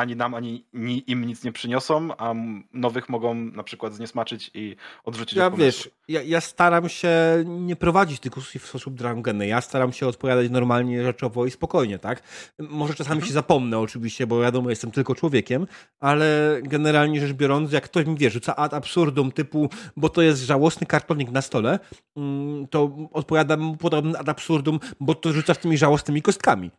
ani 0.00 0.16
nam, 0.16 0.34
ani 0.34 0.64
im 1.06 1.24
nic 1.24 1.44
nie 1.44 1.52
przyniosą, 1.52 2.08
a 2.18 2.34
nowych 2.72 3.08
mogą 3.08 3.34
na 3.34 3.62
przykład 3.62 3.94
zniesmaczyć 3.94 4.50
i 4.54 4.76
odrzucić 5.04 5.38
Ja 5.38 5.50
wiesz, 5.50 5.90
ja, 6.08 6.22
ja, 6.22 6.40
staram 6.40 6.88
się 6.88 7.10
nie 7.46 7.76
prowadzić 7.76 8.20
dyskusji 8.20 8.60
w 8.60 8.66
sposób 8.66 8.94
dramgenny. 8.94 9.46
Ja 9.46 9.60
staram 9.60 9.92
się 9.92 10.06
odpowiadać 10.06 10.50
normalnie, 10.50 11.04
rzeczowo 11.04 11.46
i 11.46 11.50
spokojnie, 11.50 11.98
tak? 11.98 12.22
Może 12.58 12.94
czasami 12.94 13.16
mhm. 13.16 13.28
się 13.28 13.32
zapomnę 13.32 13.78
oczywiście, 13.78 14.26
bo 14.26 14.40
wiadomo, 14.40 14.70
jestem 14.70 14.90
tylko 14.90 15.14
człowiekiem, 15.14 15.66
ale 16.00 16.58
generalnie 16.62 17.20
rzecz 17.20 17.32
biorąc, 17.32 17.72
jak 17.72 17.84
ktoś 17.84 18.06
mi 18.06 18.16
wie, 18.16 18.30
rzuca 18.30 18.56
ad 18.56 18.74
absurdum 18.74 19.32
typu, 19.32 19.68
bo 19.96 20.08
to 20.08 20.22
jest 20.22 20.42
żałosny 20.42 20.86
kartonik 20.86 21.30
na 21.30 21.42
stole, 21.42 21.78
mm, 22.16 22.68
to 22.68 22.96
odpowiadam 23.12 23.78
podobny 23.78 24.18
ad 24.18 24.28
absurdum, 24.28 24.80
bo 25.00 25.14
to 25.14 25.32
rzucasz 25.32 25.58
tymi 25.58 25.78
żałosnymi 25.78 26.22
kostkami. 26.22 26.70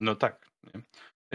No 0.00 0.14
tak. 0.14 0.50
Nie? 0.74 0.80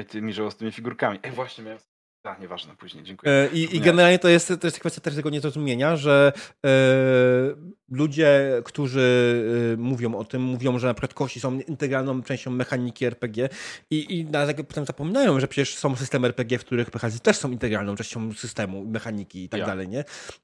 Tymi 0.09 0.33
żałosnymi 0.33 0.71
figurkami. 0.71 1.19
Ej, 1.23 1.31
właśnie 1.31 1.63
miałem 1.63 1.79
a, 2.23 2.37
nieważne, 2.41 2.75
później, 2.75 3.03
dziękuję. 3.03 3.33
E, 3.33 3.49
I, 3.53 3.75
I, 3.75 3.79
generalnie 3.79 4.19
to 4.19 4.29
jest, 4.29 4.53
to 4.61 4.67
jest 4.67 4.79
kwestia 4.79 5.01
też 5.01 5.15
tego 5.15 5.29
niezrozumienia, 5.29 5.95
że 5.95 6.33
e, 6.65 6.69
ludzie, 7.89 8.61
którzy 8.65 9.45
e, 9.73 9.77
mówią 9.77 10.15
o 10.15 10.25
tym, 10.25 10.41
mówią, 10.41 10.79
że 10.79 10.87
na 10.87 10.93
przykład 10.93 11.13
kości 11.13 11.39
są 11.39 11.59
integralną 11.59 12.23
częścią 12.23 12.51
mechaniki 12.51 13.05
RPG 13.05 13.49
i, 13.89 14.19
i 14.19 14.25
na, 14.25 14.47
potem 14.53 14.85
zapominają, 14.85 15.39
że 15.39 15.47
przecież 15.47 15.75
są 15.75 15.95
systemy 15.95 16.27
RPG, 16.27 16.59
w 16.59 16.65
których 16.65 16.91
PHZ 16.91 17.21
też 17.21 17.37
są 17.37 17.51
integralną 17.51 17.95
częścią 17.95 18.33
systemu, 18.33 18.85
mechaniki 18.85 19.43
i 19.43 19.49
tak 19.49 19.59
ja. 19.59 19.65
dalej, 19.65 19.87
nie? 19.87 20.03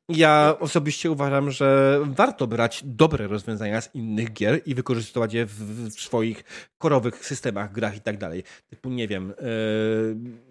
Ja 0.09 0.55
osobiście 0.59 1.11
uważam, 1.11 1.51
że 1.51 1.99
warto 2.05 2.47
brać 2.47 2.81
dobre 2.85 3.27
rozwiązania 3.27 3.81
z 3.81 3.95
innych 3.95 4.33
gier 4.33 4.61
i 4.65 4.75
wykorzystywać 4.75 5.33
je 5.33 5.45
w, 5.45 5.51
w 5.89 6.01
swoich 6.01 6.43
korowych 6.77 7.25
systemach, 7.25 7.71
grach 7.71 7.97
i 7.97 8.01
tak 8.01 8.17
dalej. 8.17 8.43
Typu, 8.69 8.89
nie 8.89 9.07
wiem... 9.07 9.33
E, 9.39 10.47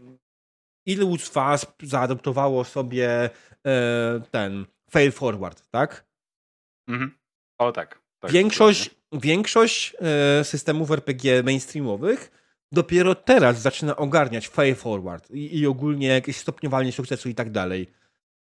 ilu 0.87 1.19
z 1.19 1.31
was 1.33 1.67
zaadoptowało 1.83 2.65
sobie 2.65 3.31
e, 3.67 4.21
ten 4.31 4.67
fail 4.91 5.13
forward, 5.13 5.71
tak? 5.71 6.07
Mhm. 6.89 7.11
O 7.59 7.73
tak. 7.73 8.03
tak 8.21 8.31
większość 8.33 8.91
większość 9.13 9.97
e, 10.01 10.45
systemów 10.45 10.91
RPG 10.91 11.43
mainstreamowych 11.43 12.31
dopiero 12.73 13.15
teraz 13.15 13.61
zaczyna 13.61 13.97
ogarniać 13.97 14.49
fay 14.49 14.75
forward 14.75 15.31
i, 15.31 15.59
i 15.59 15.67
ogólnie 15.67 16.09
jakieś 16.09 16.37
stopniowanie 16.37 16.93
sukcesu 16.93 17.29
i 17.29 17.35
tak 17.35 17.51
dalej. 17.51 17.91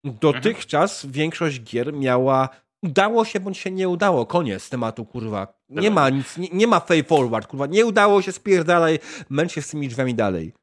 Dotychczas 0.03 0.95
mhm. 0.95 1.13
większość 1.13 1.61
gier 1.61 1.93
miała 1.93 2.49
udało 2.83 3.25
się 3.25 3.39
bądź 3.39 3.57
się 3.57 3.71
nie 3.71 3.89
udało, 3.89 4.25
koniec 4.25 4.69
tematu, 4.69 5.05
kurwa. 5.05 5.53
Nie 5.69 5.91
ma 5.91 6.09
nic, 6.09 6.37
nie, 6.37 6.47
nie 6.51 6.67
ma 6.67 6.79
fay 6.79 7.03
forward, 7.03 7.47
kurwa. 7.47 7.65
Nie 7.65 7.85
udało 7.85 8.21
się, 8.21 8.31
spierdalaj, 8.31 8.99
męcz 9.29 9.51
się 9.51 9.61
z 9.61 9.69
tymi 9.69 9.87
drzwiami 9.87 10.15
dalej. 10.15 10.53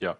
Ja. 0.00 0.16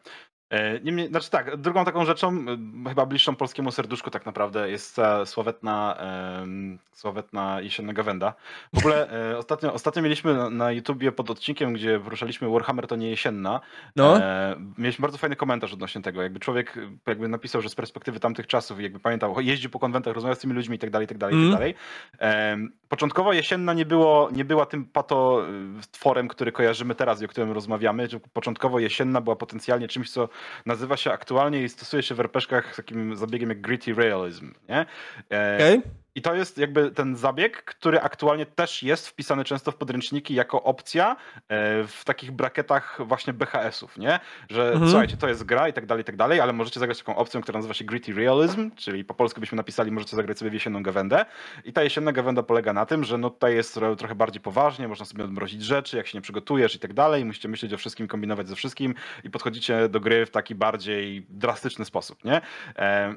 E, 0.56 0.80
niemniej, 0.80 1.08
znaczy 1.08 1.30
tak, 1.30 1.56
drugą 1.56 1.84
taką 1.84 2.04
rzeczą, 2.04 2.44
chyba 2.88 3.06
bliższą 3.06 3.36
polskiemu 3.36 3.70
serduszku 3.70 4.10
tak 4.10 4.26
naprawdę, 4.26 4.70
jest 4.70 4.96
sławetna, 5.24 5.96
um, 6.40 6.78
sławetna 6.92 7.60
jesienna 7.60 7.92
gawenda. 7.92 8.34
W 8.72 8.78
ogóle 8.78 9.10
e, 9.10 9.38
ostatnio, 9.42 9.72
ostatnio 9.72 10.02
mieliśmy 10.02 10.34
na, 10.34 10.50
na 10.50 10.72
YouTubie 10.72 11.12
pod 11.12 11.30
odcinkiem, 11.30 11.72
gdzie 11.72 12.00
poruszaliśmy 12.00 12.48
Warhammer 12.48 12.86
to 12.86 12.96
nie 12.96 13.10
jesienna. 13.10 13.60
No. 13.96 14.18
E, 14.18 14.56
mieliśmy 14.78 15.02
bardzo 15.02 15.18
fajny 15.18 15.36
komentarz 15.36 15.72
odnośnie 15.72 16.02
tego. 16.02 16.22
Jakby 16.22 16.40
człowiek 16.40 16.78
jakby 17.06 17.28
napisał, 17.28 17.62
że 17.62 17.68
z 17.68 17.74
perspektywy 17.74 18.20
tamtych 18.20 18.46
czasów, 18.46 18.80
jakby 18.80 18.98
pamiętał, 18.98 19.40
jeździł 19.40 19.70
po 19.70 19.78
konwentach, 19.78 20.14
rozmawiał 20.14 20.36
z 20.36 20.38
tymi 20.38 20.52
ludźmi 20.52 20.76
i 20.76 20.78
tak 20.78 20.90
dalej, 20.90 21.08
tak 21.08 21.18
dalej, 21.18 21.34
tak 21.34 21.44
mhm. 21.44 21.58
dalej. 21.58 21.74
E, 22.20 22.56
początkowo 22.88 23.32
jesienna 23.32 23.72
nie, 23.72 23.86
było, 23.86 24.28
nie 24.32 24.44
była 24.44 24.66
tym 24.66 24.84
pato 24.84 25.42
tworem, 25.90 26.28
który 26.28 26.52
kojarzymy 26.52 26.94
teraz 26.94 27.22
i 27.22 27.24
o 27.24 27.28
którym 27.28 27.52
rozmawiamy. 27.52 28.08
Początkowo 28.32 28.78
jesienna 28.78 29.20
była 29.20 29.36
potencjalnie 29.36 29.88
czymś, 29.88 30.10
co 30.10 30.28
nazywa 30.66 30.96
się 30.96 31.12
aktualnie 31.12 31.62
i 31.62 31.68
stosuje 31.68 32.02
się 32.02 32.14
w 32.14 32.20
RPG-ach 32.20 32.76
takim 32.76 33.16
zabiegiem 33.16 33.48
jak 33.48 33.60
gritty 33.60 33.94
realism, 33.94 34.52
nie? 34.68 34.86
E, 35.30 35.54
okay. 35.56 36.05
I 36.16 36.22
to 36.22 36.34
jest 36.34 36.58
jakby 36.58 36.90
ten 36.90 37.16
zabieg, 37.16 37.64
który 37.64 38.00
aktualnie 38.00 38.46
też 38.46 38.82
jest 38.82 39.08
wpisany 39.08 39.44
często 39.44 39.72
w 39.72 39.76
podręczniki 39.76 40.34
jako 40.34 40.62
opcja 40.62 41.16
e, 41.48 41.84
w 41.84 42.04
takich 42.04 42.32
brakietach 42.32 42.98
właśnie 43.00 43.32
BHS-ów, 43.32 43.98
nie? 43.98 44.20
Że 44.50 44.72
mhm. 44.72 44.90
słuchajcie, 44.90 45.16
to 45.16 45.28
jest 45.28 45.44
gra 45.44 45.68
i 45.68 45.72
tak 45.72 45.86
dalej, 45.86 46.02
i 46.02 46.04
tak 46.04 46.16
dalej, 46.16 46.40
ale 46.40 46.52
możecie 46.52 46.80
zagrać 46.80 46.98
taką 46.98 47.16
opcją, 47.16 47.40
która 47.40 47.58
nazywa 47.58 47.74
się 47.74 47.84
Gritty 47.84 48.12
Realism, 48.12 48.70
czyli 48.76 49.04
po 49.04 49.14
polsku 49.14 49.40
byśmy 49.40 49.56
napisali, 49.56 49.92
możecie 49.92 50.16
zagrać 50.16 50.38
sobie 50.38 50.50
w 50.50 50.54
jesienną 50.54 50.82
gawędę. 50.82 51.26
I 51.64 51.72
ta 51.72 51.82
jesienna 51.82 52.12
gawenda 52.12 52.42
polega 52.42 52.72
na 52.72 52.86
tym, 52.86 53.04
że 53.04 53.18
no 53.18 53.30
tutaj 53.30 53.54
jest 53.54 53.80
trochę 53.98 54.14
bardziej 54.14 54.40
poważnie, 54.40 54.88
można 54.88 55.06
sobie 55.06 55.24
odmrozić 55.24 55.62
rzeczy, 55.62 55.96
jak 55.96 56.06
się 56.06 56.18
nie 56.18 56.22
przygotujesz 56.22 56.74
i 56.74 56.78
tak 56.78 56.94
dalej, 56.94 57.24
musicie 57.24 57.48
myśleć 57.48 57.72
o 57.72 57.78
wszystkim, 57.78 58.08
kombinować 58.08 58.48
ze 58.48 58.56
wszystkim 58.56 58.94
i 59.24 59.30
podchodzicie 59.30 59.88
do 59.88 60.00
gry 60.00 60.26
w 60.26 60.30
taki 60.30 60.54
bardziej 60.54 61.26
drastyczny 61.28 61.84
sposób, 61.84 62.24
nie? 62.24 62.40
E, 62.76 63.14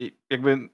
i 0.00 0.16
jakby 0.30 0.68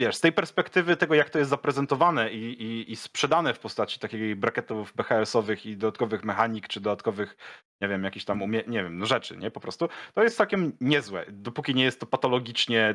wiesz, 0.00 0.16
z 0.16 0.20
tej 0.20 0.32
perspektywy 0.32 0.96
tego, 0.96 1.14
jak 1.14 1.30
to 1.30 1.38
jest 1.38 1.50
zaprezentowane 1.50 2.32
i, 2.32 2.62
i, 2.62 2.92
i 2.92 2.96
sprzedane 2.96 3.54
w 3.54 3.58
postaci 3.58 4.00
takich 4.00 4.36
brakietów 4.36 4.92
BHS-owych 4.94 5.66
i 5.66 5.76
dodatkowych 5.76 6.24
mechanik, 6.24 6.68
czy 6.68 6.80
dodatkowych, 6.80 7.36
nie 7.80 7.88
wiem, 7.88 8.04
jakichś 8.04 8.24
tam, 8.24 8.38
umie- 8.40 8.68
nie 8.68 8.82
wiem, 8.82 8.98
no 8.98 9.06
rzeczy, 9.06 9.36
nie, 9.36 9.50
po 9.50 9.60
prostu, 9.60 9.88
to 10.14 10.22
jest 10.22 10.36
całkiem 10.36 10.72
niezłe, 10.80 11.24
dopóki 11.28 11.74
nie 11.74 11.84
jest 11.84 12.00
to 12.00 12.06
patologicznie 12.06 12.94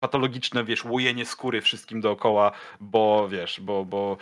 patologiczne, 0.00 0.64
wiesz, 0.64 0.84
łojenie 0.84 1.26
skóry 1.26 1.60
wszystkim 1.60 2.00
dookoła, 2.00 2.52
bo 2.80 3.28
wiesz, 3.28 3.60
bo, 3.60 3.84
bo 3.84 4.16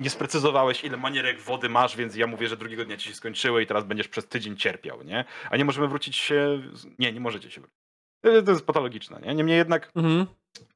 nie 0.00 0.10
sprecyzowałeś, 0.10 0.84
ile 0.84 0.96
manierek 0.96 1.40
wody 1.40 1.68
masz, 1.68 1.96
więc 1.96 2.16
ja 2.16 2.26
mówię, 2.26 2.48
że 2.48 2.56
drugiego 2.56 2.84
dnia 2.84 2.96
ci 2.96 3.08
się 3.08 3.14
skończyły 3.14 3.62
i 3.62 3.66
teraz 3.66 3.84
będziesz 3.84 4.08
przez 4.08 4.28
tydzień 4.28 4.56
cierpiał, 4.56 5.02
nie? 5.02 5.24
A 5.50 5.56
nie 5.56 5.64
możemy 5.64 5.88
wrócić 5.88 6.16
się. 6.16 6.62
Nie, 6.98 7.12
nie 7.12 7.20
możecie 7.20 7.50
się 7.50 7.60
wrócić. 7.60 7.78
To 8.44 8.50
jest 8.52 8.66
patologiczne, 8.66 9.20
nie? 9.20 9.34
Niemniej 9.34 9.56
jednak. 9.56 9.90
Mhm. 9.96 10.26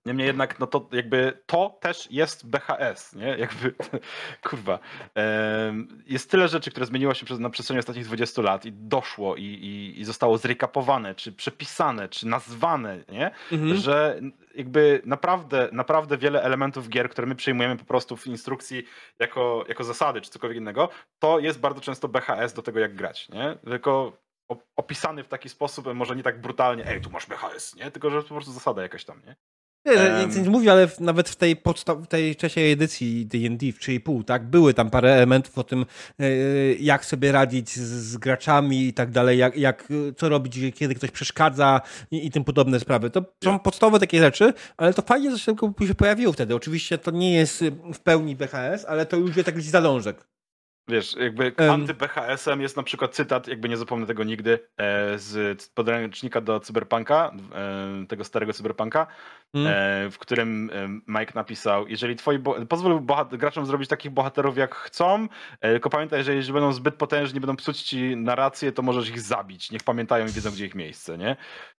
Niemniej 0.06 0.26
jednak, 0.26 0.58
no 0.58 0.66
to 0.66 0.88
jakby 0.92 1.42
to 1.46 1.78
też 1.80 2.10
jest 2.10 2.46
BHS, 2.46 3.14
nie? 3.14 3.26
Jakby, 3.38 3.74
kurwa. 4.48 4.78
Jest 6.06 6.30
tyle 6.30 6.48
rzeczy, 6.48 6.70
które 6.70 6.86
zmieniło 6.86 7.14
się 7.14 7.38
na 7.38 7.50
przestrzeni 7.50 7.80
ostatnich 7.80 8.04
20 8.04 8.42
lat 8.42 8.64
i 8.64 8.72
doszło 8.72 9.36
i, 9.36 9.42
i, 9.42 10.00
i 10.00 10.04
zostało 10.04 10.38
zrekapowane, 10.38 11.14
czy 11.14 11.32
przepisane, 11.32 12.08
czy 12.08 12.26
nazwane, 12.26 13.04
nie? 13.08 13.30
Mhm. 13.52 13.76
Że 13.76 14.20
jakby 14.54 15.02
naprawdę, 15.04 15.68
naprawdę 15.72 16.18
wiele 16.18 16.42
elementów 16.42 16.88
gier, 16.88 17.10
które 17.10 17.26
my 17.26 17.34
przyjmujemy 17.34 17.76
po 17.76 17.84
prostu 17.84 18.16
w 18.16 18.26
instrukcji 18.26 18.84
jako, 19.18 19.64
jako 19.68 19.84
zasady, 19.84 20.20
czy 20.20 20.30
cokolwiek 20.30 20.58
innego, 20.58 20.88
to 21.18 21.38
jest 21.38 21.60
bardzo 21.60 21.80
często 21.80 22.08
BHS 22.08 22.52
do 22.52 22.62
tego, 22.62 22.80
jak 22.80 22.94
grać, 22.94 23.28
nie? 23.28 23.56
Tylko 23.64 24.12
opisany 24.76 25.24
w 25.24 25.28
taki 25.28 25.48
sposób, 25.48 25.94
może 25.94 26.16
nie 26.16 26.22
tak 26.22 26.40
brutalnie, 26.40 26.86
ej, 26.86 27.00
tu 27.00 27.10
masz 27.10 27.26
BHS, 27.26 27.74
nie? 27.76 27.90
Tylko, 27.90 28.10
że 28.10 28.22
po 28.22 28.28
prostu 28.28 28.52
zasada 28.52 28.82
jakaś 28.82 29.04
tam, 29.04 29.22
nie? 29.26 29.36
Nie, 29.86 29.92
um, 29.92 30.26
nic 30.28 30.36
nie 30.36 30.50
mówię, 30.50 30.72
ale 30.72 30.88
nawet 31.00 31.28
w 31.28 31.36
tej, 31.36 31.56
podstaw, 31.56 32.08
tej 32.08 32.36
trzeciej 32.36 32.72
edycji 32.72 33.26
D&D 33.26 33.72
w 33.72 33.78
3,5, 33.78 34.24
tak, 34.24 34.46
były 34.46 34.74
tam 34.74 34.90
parę 34.90 35.12
elementów 35.14 35.58
o 35.58 35.64
tym, 35.64 35.86
e, 36.20 36.24
jak 36.74 37.04
sobie 37.04 37.32
radzić 37.32 37.70
z, 37.70 37.80
z 37.80 38.16
graczami 38.16 38.86
i 38.86 38.92
tak 38.92 39.10
dalej, 39.10 39.38
jak, 39.38 39.56
jak, 39.56 39.88
co 40.16 40.28
robić, 40.28 40.74
kiedy 40.74 40.94
ktoś 40.94 41.10
przeszkadza 41.10 41.80
i, 42.10 42.26
i 42.26 42.30
tym 42.30 42.44
podobne 42.44 42.80
sprawy. 42.80 43.10
To 43.10 43.24
są 43.44 43.58
podstawowe 43.58 44.00
takie 44.00 44.20
rzeczy, 44.20 44.52
ale 44.76 44.94
to 44.94 45.02
fajnie, 45.02 45.30
że 45.30 45.38
się 45.38 45.54
pojawiło 45.96 46.32
wtedy. 46.32 46.54
Oczywiście 46.54 46.98
to 46.98 47.10
nie 47.10 47.34
jest 47.34 47.64
w 47.94 48.00
pełni 48.00 48.36
BHS, 48.36 48.84
ale 48.88 49.06
to 49.06 49.16
już 49.16 49.36
jest 49.36 49.46
jakiś 49.46 49.64
zalążek. 49.64 50.33
Wiesz, 50.88 51.16
jakby 51.16 51.52
um. 51.58 51.70
anty-BHS-em 51.70 52.60
jest 52.60 52.76
na 52.76 52.82
przykład 52.82 53.14
cytat, 53.14 53.48
jakby 53.48 53.68
nie 53.68 53.76
zapomnę 53.76 54.06
tego 54.06 54.24
nigdy, 54.24 54.58
e, 54.76 55.18
z 55.18 55.68
podręcznika 55.68 56.40
do 56.40 56.60
Cyberpunka, 56.60 57.32
e, 57.54 58.06
tego 58.06 58.24
starego 58.24 58.52
Cyberpunka, 58.52 59.06
mm. 59.54 59.66
e, 59.66 60.10
w 60.10 60.18
którym 60.18 60.70
Mike 61.08 61.32
napisał, 61.34 61.88
jeżeli 61.88 62.16
twoi, 62.16 62.38
pozwól 62.68 63.02
graczom 63.32 63.66
zrobić 63.66 63.88
takich 63.88 64.10
bohaterów 64.10 64.56
jak 64.56 64.74
chcą, 64.74 65.28
tylko 65.60 65.90
pamiętaj, 65.90 66.24
że 66.24 66.34
jeżeli 66.34 66.52
będą 66.52 66.72
zbyt 66.72 66.94
potężni, 66.94 67.40
będą 67.40 67.56
psuć 67.56 67.82
ci 67.82 68.16
narrację, 68.16 68.72
to 68.72 68.82
możesz 68.82 69.08
ich 69.08 69.20
zabić. 69.20 69.70
Niech 69.70 69.82
pamiętają 69.82 70.26
i 70.26 70.30
wiedzą, 70.30 70.50
gdzie 70.50 70.66
ich 70.66 70.74
miejsce, 70.74 71.18
nie? 71.18 71.36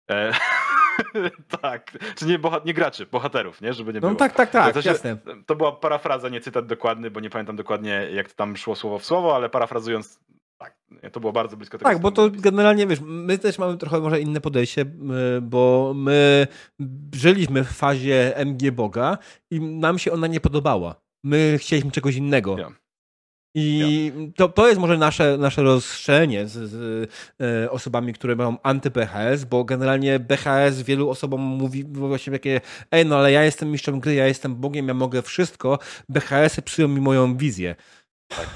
Tak, 1.63 1.99
czy 2.17 2.27
nie, 2.27 2.39
bohat- 2.39 2.67
nie 2.67 2.75
graczy, 2.75 3.07
bohaterów, 3.07 3.61
nie? 3.61 3.73
Żeby 3.73 3.93
nie 3.93 4.01
no, 4.01 4.09
było. 4.09 4.19
tak, 4.19 4.33
tak, 4.33 4.51
tak, 4.51 4.75
to, 4.75 4.83
się, 4.83 4.89
jasne. 4.89 5.17
To 5.47 5.57
była 5.57 5.73
parafraza, 5.73 6.29
nie 6.29 6.41
cytat 6.41 6.67
dokładny, 6.67 7.11
bo 7.11 7.21
nie 7.21 7.31
pamiętam 7.31 7.57
dokładnie, 7.57 8.09
jak 8.13 8.29
to 8.29 8.35
tam 8.35 8.57
szło 8.57 8.77
słowo 8.77 8.99
w 8.99 9.05
słowo, 9.05 9.37
ale 9.37 9.49
parafrazując, 9.49 10.21
tak, 10.59 10.77
to 11.13 11.21
było 11.21 11.33
bardzo 11.33 11.57
blisko 11.57 11.79
tego. 11.79 11.91
Tak, 11.91 11.99
bo 11.99 12.11
to 12.11 12.31
generalnie, 12.31 12.87
wiesz, 12.87 13.01
my 13.01 13.39
też 13.39 13.59
mamy 13.59 13.79
trochę 13.79 14.01
może 14.01 14.21
inne 14.21 14.41
podejście, 14.41 14.85
bo 15.43 15.93
my 15.97 16.47
żyliśmy 17.15 17.65
w 17.65 17.73
fazie 17.73 18.37
MG 18.37 18.71
Boga 18.73 19.19
i 19.51 19.61
nam 19.61 19.99
się 19.99 20.13
ona 20.13 20.27
nie 20.27 20.41
podobała. 20.41 20.95
My 21.25 21.57
chcieliśmy 21.59 21.91
czegoś 21.91 22.17
innego. 22.17 22.59
Ja. 22.59 22.84
I 23.55 24.13
to, 24.37 24.49
to 24.49 24.69
jest 24.69 24.81
może 24.81 24.99
nasze, 24.99 25.39
nasze 25.39 25.63
rozszerzenie 25.63 26.47
z, 26.47 26.53
z 26.53 27.11
e, 27.41 27.71
osobami, 27.71 28.13
które 28.13 28.37
mają 28.37 28.57
anty-BHS, 28.63 29.45
bo 29.45 29.65
generalnie 29.65 30.19
BHS 30.19 30.83
wielu 30.83 31.11
osobom 31.11 31.41
mówi 31.41 31.85
właśnie 31.85 32.33
takie 32.33 32.61
ej, 32.91 33.07
no 33.07 33.17
ale 33.17 33.33
ja 33.33 33.45
jestem 33.45 33.71
mistrzem 33.71 34.01
gry, 34.01 34.15
ja 34.15 34.27
jestem 34.27 34.55
Bogiem, 34.55 34.89
ja 34.89 34.95
mogę 34.95 35.23
wszystko. 35.23 35.79
BHS-y 36.09 36.63
psują 36.63 36.89
mi 36.89 37.01
moją 37.01 37.37
wizję. 37.37 37.75
Tak. 38.29 38.47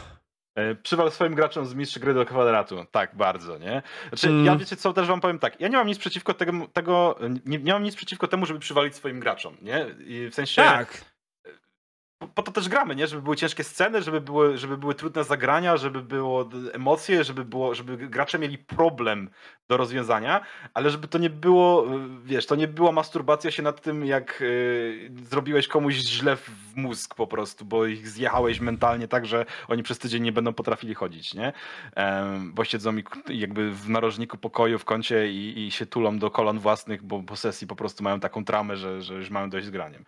E, 0.55 0.75
przywal 0.75 1.11
swoim 1.11 1.35
graczom 1.35 1.67
z 1.67 1.75
mistrz 1.75 1.99
gry 1.99 2.15
do 2.15 2.27
kwadratu. 2.27 2.85
Tak, 2.91 3.17
bardzo, 3.17 3.59
nie? 3.59 3.83
Znaczy, 4.09 4.29
mm. 4.29 4.45
ja 4.45 4.57
wiecie 4.57 4.77
co, 4.77 4.93
też 4.93 5.09
wam 5.09 5.21
powiem 5.21 5.39
tak, 5.39 5.61
ja 5.61 5.69
nie 5.69 5.77
mam 5.77 5.87
nic 5.87 5.99
przeciwko 5.99 6.35
tego, 6.35 6.53
tego 6.73 7.19
nie, 7.47 7.59
nie 7.59 7.73
mam 7.73 7.83
nic 7.83 7.97
przeciwko 7.97 8.29
temu, 8.29 8.47
żeby 8.47 8.61
przywalić 8.61 8.95
swoim 8.95 9.21
graczom, 9.21 9.57
nie? 9.63 9.87
I 10.07 10.29
w 10.31 10.35
sensie... 10.35 10.63
Tak 10.63 11.18
po 12.35 12.43
to 12.43 12.53
też 12.53 12.69
gramy, 12.69 12.95
nie? 12.95 13.07
Żeby 13.07 13.23
były 13.23 13.37
ciężkie 13.37 13.65
sceny, 13.65 14.03
żeby 14.03 14.21
były, 14.21 14.59
żeby 14.59 14.77
były 14.77 14.95
trudne 14.95 15.25
zagrania, 15.25 15.77
żeby 15.77 16.03
było 16.03 16.49
emocje, 16.73 17.25
żeby, 17.25 17.45
było, 17.45 17.75
żeby 17.75 17.97
gracze 17.97 18.39
mieli 18.39 18.59
problem 18.59 19.31
do 19.69 19.77
rozwiązania, 19.77 20.41
ale 20.75 20.91
żeby 20.91 21.09
to 21.09 21.19
nie 21.19 21.31
było, 21.31 21.87
wiesz, 22.25 22.47
to 22.47 22.57
nie 22.57 22.69
była 22.69 22.93
masturbacja 22.93 23.51
się 23.51 23.63
nad 23.63 23.81
tym, 23.83 24.07
jak 24.07 24.43
y, 24.43 25.11
zrobiłeś 25.31 25.69
komuś 25.69 25.95
źle 25.95 26.37
w 26.37 26.51
mózg 26.77 27.15
po 27.15 27.27
prostu, 27.27 27.65
bo 27.65 27.87
ich 27.87 28.09
zjechałeś 28.09 28.61
mentalnie 28.61 29.09
tak, 29.09 29.27
że 29.27 29.47
oni 29.69 29.83
przez 29.83 29.99
tydzień 29.99 30.23
nie 30.23 30.33
będą 30.33 30.53
potrafili 30.53 30.95
chodzić, 30.95 31.35
nie? 31.35 31.53
bo 32.43 32.65
siedzą 32.65 32.93
mi 32.93 33.05
jakby 33.29 33.71
w 33.73 33.89
narożniku 33.89 34.39
pokoju 34.39 34.79
w 34.79 34.85
kącie 34.85 35.33
i, 35.33 35.67
i 35.67 35.71
się 35.71 35.87
tulą 35.87 36.19
do 36.19 36.31
kolan 36.31 36.59
własnych, 36.59 37.03
bo 37.03 37.23
po 37.23 37.37
sesji 37.37 37.67
po 37.67 37.77
prostu 37.77 38.05
mają 38.05 38.21
taką 38.21 38.45
tramę, 38.45 38.77
że, 38.77 39.03
że 39.03 39.15
już 39.15 39.31
mają 39.31 39.51
dość 39.51 39.67
z 39.67 39.71
graniem. 39.71 40.05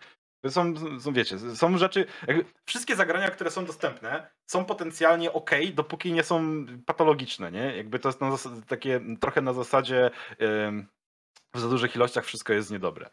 Są, 0.49 0.73
są, 0.99 1.13
wiecie, 1.13 1.39
są 1.39 1.77
rzeczy. 1.77 2.05
wszystkie 2.65 2.95
zagrania, 2.95 3.31
które 3.31 3.51
są 3.51 3.65
dostępne, 3.65 4.31
są 4.45 4.65
potencjalnie 4.65 5.33
ok, 5.33 5.51
dopóki 5.73 6.13
nie 6.13 6.23
są 6.23 6.65
patologiczne, 6.85 7.51
nie? 7.51 7.77
Jakby 7.77 7.99
to 7.99 8.09
jest 8.09 8.19
takie 8.67 9.01
trochę 9.19 9.41
na 9.41 9.53
zasadzie 9.53 10.11
yy, 10.39 10.85
w 11.53 11.59
za 11.59 11.67
dużych 11.69 11.95
ilościach 11.95 12.25
wszystko 12.25 12.53
jest 12.53 12.71
niedobre. 12.71 13.09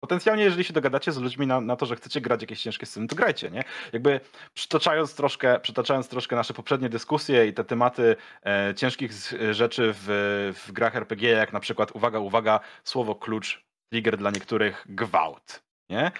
Potencjalnie, 0.00 0.44
jeżeli 0.44 0.64
się 0.64 0.72
dogadacie 0.72 1.12
z 1.12 1.18
ludźmi 1.18 1.46
na, 1.46 1.60
na, 1.60 1.76
to, 1.76 1.86
że 1.86 1.96
chcecie 1.96 2.20
grać 2.20 2.40
jakieś 2.40 2.62
ciężkie 2.62 2.86
sceny, 2.86 3.06
to 3.06 3.16
grajcie, 3.16 3.50
nie? 3.50 3.64
Jakby 3.92 4.20
przytaczając 4.54 5.14
troszkę, 5.14 5.60
przytaczając 5.60 6.08
troszkę 6.08 6.36
nasze 6.36 6.54
poprzednie 6.54 6.88
dyskusje 6.88 7.46
i 7.46 7.54
te 7.54 7.64
tematy 7.64 8.16
e, 8.46 8.74
ciężkich 8.76 9.12
rzeczy 9.50 9.94
w, 9.94 10.06
w 10.66 10.72
grach 10.72 10.96
RPG, 10.96 11.30
jak 11.30 11.52
na 11.52 11.60
przykład, 11.60 11.92
uwaga, 11.92 12.18
uwaga, 12.18 12.60
słowo 12.84 13.14
klucz 13.14 13.71
trigger 13.92 14.16
dla 14.16 14.30
niektórych 14.30 14.86
gwałt, 14.88 15.62
nie? 15.90 16.10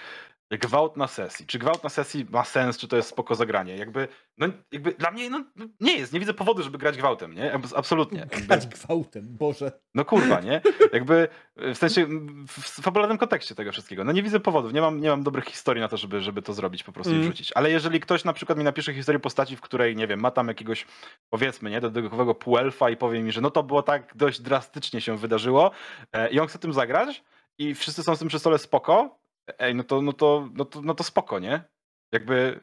gwałt 0.51 0.97
na 0.97 1.07
sesji. 1.07 1.45
Czy 1.45 1.59
gwałt 1.59 1.83
na 1.83 1.89
sesji 1.89 2.25
ma 2.29 2.43
sens, 2.43 2.77
czy 2.77 2.87
to 2.87 2.95
jest 2.95 3.09
spoko 3.09 3.35
zagranie? 3.35 3.75
Jakby, 3.77 4.07
no, 4.37 4.47
jakby 4.71 4.91
dla 4.91 5.11
mnie 5.11 5.29
no, 5.29 5.43
nie 5.79 5.97
jest, 5.97 6.13
nie 6.13 6.19
widzę 6.19 6.33
powodu, 6.33 6.63
żeby 6.63 6.77
grać 6.77 6.97
gwałtem, 6.97 7.33
nie? 7.35 7.53
Abs- 7.53 7.73
Absolutnie. 7.75 8.19
Jakby, 8.19 8.41
Grać 8.41 8.67
gwałtem, 8.67 9.37
Boże. 9.37 9.71
no 9.95 10.05
kurwa, 10.05 10.41
nie? 10.41 10.61
Jakby 10.93 11.27
w 11.55 11.77
sensie 11.77 12.07
w 12.47 12.81
fabularnym 12.81 13.17
kontekście 13.17 13.55
tego 13.55 13.71
wszystkiego. 13.71 14.03
No 14.03 14.11
nie 14.11 14.23
widzę 14.23 14.39
powodów, 14.39 14.73
nie 14.73 14.81
mam, 14.81 15.01
nie 15.01 15.09
mam 15.09 15.23
dobrych 15.23 15.45
historii 15.45 15.81
na 15.81 15.87
to, 15.87 15.97
żeby, 15.97 16.21
żeby 16.21 16.41
to 16.41 16.53
zrobić 16.53 16.83
po 16.83 16.91
prostu 16.91 17.11
Mm. 17.13 17.23
i 17.23 17.27
wrzucić. 17.27 17.51
Ale 17.55 17.71
jeżeli 17.71 17.99
ktoś 17.99 18.23
na 18.23 18.33
przykład 18.33 18.57
mi 18.57 18.63
napisze 18.63 18.93
historię 18.93 19.19
postaci, 19.19 19.55
w 19.55 19.61
której, 19.61 19.95
nie 19.95 20.07
wiem, 20.07 20.19
ma 20.19 20.31
tam 20.31 20.47
jakiegoś, 20.47 20.85
powiedzmy, 21.29 21.69
nie, 21.69 21.81
dodatkowego 21.81 22.35
półelfa 22.35 22.89
i 22.89 22.97
powie 22.97 23.23
mi, 23.23 23.31
że 23.31 23.41
no 23.41 23.51
to 23.51 23.63
było 23.63 23.83
tak 23.83 24.11
dość 24.15 24.41
drastycznie 24.41 25.01
się 25.01 25.17
wydarzyło 25.17 25.71
e, 26.11 26.29
i 26.29 26.39
on 26.39 26.47
chce 26.47 26.59
tym 26.59 26.73
zagrać 26.73 27.23
i 27.57 27.75
wszyscy 27.75 28.03
są 28.03 28.15
z 28.15 28.19
tym 28.19 28.27
przy 28.27 28.39
stole 28.39 28.57
spoko, 28.59 29.19
ej, 29.59 29.75
no 29.75 29.83
to, 29.83 30.01
no 30.01 30.13
to, 30.13 30.49
no 30.53 30.65
to, 30.65 30.81
no 30.81 30.93
to 30.93 31.03
spoko, 31.03 31.39
nie? 31.39 31.63
Jakby 32.11 32.59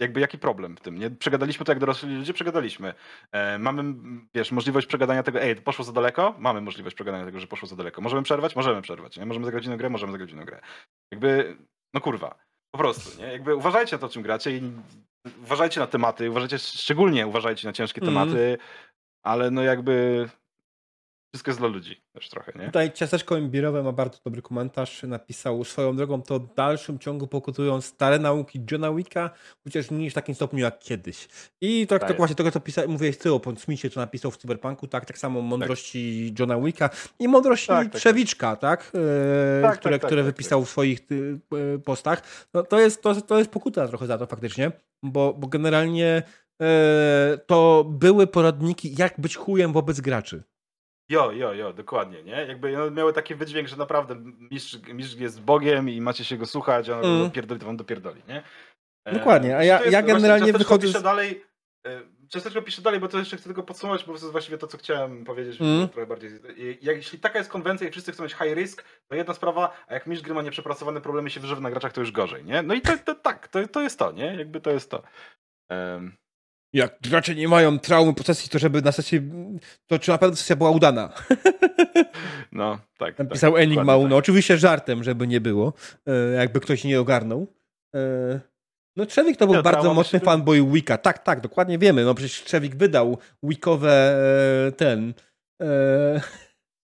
jakby 0.00 0.20
jaki 0.20 0.38
problem 0.38 0.76
w 0.76 0.80
tym, 0.80 0.98
nie? 0.98 1.10
Przegadaliśmy 1.10 1.66
to 1.66 1.72
jak 1.72 1.78
dorośli 1.78 2.16
ludzie, 2.16 2.32
przegadaliśmy. 2.32 2.94
E, 3.32 3.58
mamy, 3.58 3.94
wiesz, 4.34 4.52
możliwość 4.52 4.86
przegadania 4.86 5.22
tego, 5.22 5.42
ej, 5.42 5.56
poszło 5.56 5.84
za 5.84 5.92
daleko? 5.92 6.34
Mamy 6.38 6.60
możliwość 6.60 6.94
przegadania 6.94 7.24
tego, 7.24 7.40
że 7.40 7.46
poszło 7.46 7.68
za 7.68 7.76
daleko. 7.76 8.00
Możemy 8.00 8.22
przerwać? 8.22 8.56
Możemy 8.56 8.82
przerwać, 8.82 9.16
nie? 9.16 9.26
Możemy 9.26 9.46
zagrać 9.46 9.66
inną 9.66 9.76
grę? 9.76 9.90
Możemy 9.90 10.12
zagrać 10.12 10.30
inną 10.30 10.44
grę. 10.44 10.60
Jakby, 11.12 11.56
no 11.94 12.00
kurwa, 12.00 12.38
po 12.74 12.78
prostu, 12.78 13.22
nie? 13.22 13.32
Jakby 13.32 13.54
uważajcie 13.54 13.96
na 13.96 14.00
to, 14.00 14.08
czym 14.08 14.22
gracie 14.22 14.50
i 14.56 14.72
uważajcie 15.42 15.80
na 15.80 15.86
tematy, 15.86 16.30
uważajcie, 16.30 16.58
szczególnie 16.58 17.26
uważajcie 17.26 17.68
na 17.68 17.72
ciężkie 17.72 18.00
Mhm. 18.00 18.14
tematy, 18.28 18.58
ale 19.22 19.50
no 19.50 19.62
jakby 19.62 20.28
wszystko 21.32 21.50
jest 21.50 21.60
dla 21.60 21.68
ludzi 21.68 22.02
też 22.12 22.28
trochę, 22.28 22.52
nie? 22.58 22.66
Tutaj 22.66 22.92
Ciasteczko 22.92 23.36
Imbirowe 23.36 23.82
ma 23.82 23.92
bardzo 23.92 24.18
dobry 24.24 24.42
komentarz. 24.42 25.02
Napisał 25.02 25.64
swoją 25.64 25.96
drogą 25.96 26.22
to 26.22 26.40
w 26.40 26.54
dalszym 26.54 26.98
ciągu 26.98 27.26
pokutują 27.26 27.80
stare 27.80 28.18
nauki 28.18 28.64
Johna 28.70 28.92
Wicka, 28.92 29.30
chociaż 29.64 29.90
nie 29.90 30.10
w 30.10 30.14
takim 30.14 30.34
stopniu 30.34 30.58
jak 30.58 30.78
kiedyś. 30.78 31.28
I 31.60 31.86
tak, 31.86 32.00
Tak 32.00 32.08
tak 32.08 32.16
właśnie 32.16 32.36
tego, 32.36 32.50
co 32.50 32.60
pisa, 32.60 32.82
mówiłeś 32.88 33.18
ty 33.18 33.34
o 33.34 33.40
Smithie, 33.56 33.90
co 33.90 34.00
napisał 34.00 34.30
w 34.30 34.36
Cyberpunku, 34.36 34.86
tak, 34.86 35.04
tak 35.04 35.18
samo 35.18 35.40
mądrości 35.40 36.34
Johna 36.38 36.60
Wicka 36.60 36.90
i 37.18 37.28
mądrości 37.28 37.66
Tak, 37.66 37.84
tak, 37.84 37.92
tak. 37.92 38.00
Trzewiczka, 38.00 38.56
tak, 38.56 38.92
e, 38.94 39.62
Tak, 39.62 39.78
które, 39.78 39.94
tak, 39.94 40.02
tak, 40.02 40.08
które 40.08 40.22
tak, 40.22 40.32
wypisał 40.32 40.64
w 40.64 40.70
swoich 40.70 41.00
e, 41.00 41.78
postach. 41.78 42.22
No, 42.54 42.62
to, 42.62 42.80
jest, 42.80 43.02
to, 43.02 43.22
to 43.22 43.38
jest 43.38 43.50
pokuta 43.50 43.88
trochę 43.88 44.06
za 44.06 44.18
to 44.18 44.26
faktycznie, 44.26 44.72
bo, 45.02 45.34
bo 45.34 45.46
generalnie 45.46 46.22
e, 46.62 47.38
to 47.46 47.84
były 47.88 48.26
poradniki, 48.26 48.94
jak 48.98 49.20
być 49.20 49.36
chujem 49.36 49.72
wobec 49.72 50.00
graczy. 50.00 50.42
Jo, 51.10 51.32
jo, 51.32 51.52
jo, 51.52 51.72
dokładnie, 51.72 52.22
nie? 52.22 52.32
Jakby 52.32 52.82
one 52.82 52.90
miały 52.90 53.12
taki 53.12 53.34
wydźwięk, 53.34 53.68
że 53.68 53.76
naprawdę 53.76 54.14
mistrz, 54.50 54.78
mistrz 54.88 55.14
jest 55.16 55.40
Bogiem 55.42 55.88
i 55.88 56.00
macie 56.00 56.24
się 56.24 56.36
go 56.36 56.46
słuchać, 56.46 56.88
a 56.88 56.98
on 56.98 57.04
Mm. 57.04 57.24
dopierdoli, 57.24 57.60
to 57.60 57.66
wam 57.66 57.76
dopierdoli, 57.76 58.22
nie? 58.28 58.42
E, 59.04 59.12
Dokładnie, 59.18 59.56
a 59.56 59.64
ja- 59.64 59.80
jest- 59.80 59.92
ja 59.92 60.02
generalnie 60.02 60.28
właśnie 60.28 60.52
Ciasteczko 60.52 60.58
wychodzę 60.74 60.86
z- 60.88 60.90
pisze 60.90 61.02
dalej, 61.02 61.44
e, 62.56 62.62
pisze 62.62 62.82
dalej, 62.82 63.00
bo 63.00 63.08
to 63.08 63.18
jeszcze 63.18 63.36
chcę 63.36 63.44
tylko 63.44 63.62
podsumować, 63.62 64.00
bo 64.04 64.06
to 64.06 64.12
jest 64.12 64.32
właściwie 64.32 64.58
to, 64.58 64.66
co 64.66 64.78
chciałem 64.78 65.24
powiedzieć 65.24 65.60
Mm. 65.60 65.88
trochę 65.88 66.06
bardziej. 66.06 66.30
Jak, 66.82 66.96
jeśli 66.96 67.18
taka 67.18 67.38
jest 67.38 67.50
konwencja 67.50 67.88
i 67.88 67.90
wszyscy 67.90 68.12
chcą 68.12 68.22
mieć 68.22 68.32
high 68.32 68.54
risk, 68.54 68.84
to 69.08 69.14
jedna 69.14 69.34
sprawa, 69.34 69.84
a 69.88 69.94
jak 69.94 70.06
mistrz 70.06 70.24
gry 70.24 70.34
ma 70.34 70.42
nieprzepracowane 70.42 71.00
problemy 71.00 71.30
się 71.30 71.40
wyżywa 71.40 71.60
na 71.60 71.70
graczach, 71.70 71.92
to 71.92 72.00
już 72.00 72.12
gorzej, 72.12 72.44
nie? 72.44 72.62
No 72.62 72.74
i 72.74 72.80
to, 72.80 72.98
to 73.04 73.14
tak, 73.14 73.48
to, 73.48 73.68
to 73.68 73.82
jest 73.82 73.98
to, 73.98 74.12
nie? 74.12 74.36
Jakby 74.36 74.60
to 74.60 74.70
jest 74.70 74.90
to. 74.90 75.02
Em, 75.70 76.16
Jak 76.72 76.98
gracze 77.00 77.34
nie 77.34 77.48
mają 77.48 77.78
traumy 77.78 78.14
po 78.14 78.22
sesji, 78.22 78.50
to 78.50 78.58
żeby 78.58 78.82
na 78.82 78.92
sesji, 78.92 79.20
to 79.86 79.98
czy 79.98 80.10
na 80.10 80.18
pewno 80.18 80.36
sesja 80.36 80.56
była 80.56 80.70
udana? 80.70 81.12
no, 82.52 82.78
tak. 82.98 83.18
Napisał 83.18 83.52
tak, 83.52 83.62
Enigma 83.62 83.96
Uno. 83.96 84.16
Oczywiście 84.16 84.58
żartem, 84.58 85.04
żeby 85.04 85.26
nie 85.26 85.40
było, 85.40 85.72
e, 86.06 86.32
jakby 86.32 86.60
ktoś 86.60 86.84
nie 86.84 87.00
ogarnął. 87.00 87.46
E, 87.94 88.40
No 88.96 89.06
Trzewik 89.06 89.36
to 89.36 89.46
był 89.46 89.62
bardzo 89.62 89.94
mocny 89.94 90.18
być. 90.18 90.26
fanboy 90.26 90.64
Wicca. 90.72 90.98
Tak, 90.98 91.18
tak, 91.18 91.40
dokładnie 91.40 91.78
wiemy. 91.78 92.04
No 92.04 92.14
przecież 92.14 92.44
Trzewik 92.44 92.76
wydał 92.76 93.18
Wickowe 93.42 94.16
e, 94.68 94.72
ten... 94.72 95.14
E, 95.62 96.20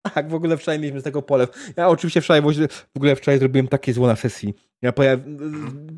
tak, 0.02 0.28
w 0.28 0.34
ogóle 0.34 0.56
wczoraj 0.56 0.78
mieliśmy 0.78 1.00
z 1.00 1.04
tego 1.04 1.22
polew. 1.22 1.72
Ja 1.76 1.88
oczywiście 1.88 2.20
wczoraj, 2.20 2.42
w 2.42 2.96
ogóle 2.96 3.16
wczoraj 3.16 3.38
zrobiłem 3.38 3.68
takie 3.68 3.92
zło 3.92 4.06
na 4.06 4.16
sesji. 4.16 4.54
Ja 4.82 4.92
pojaw... 4.92 5.20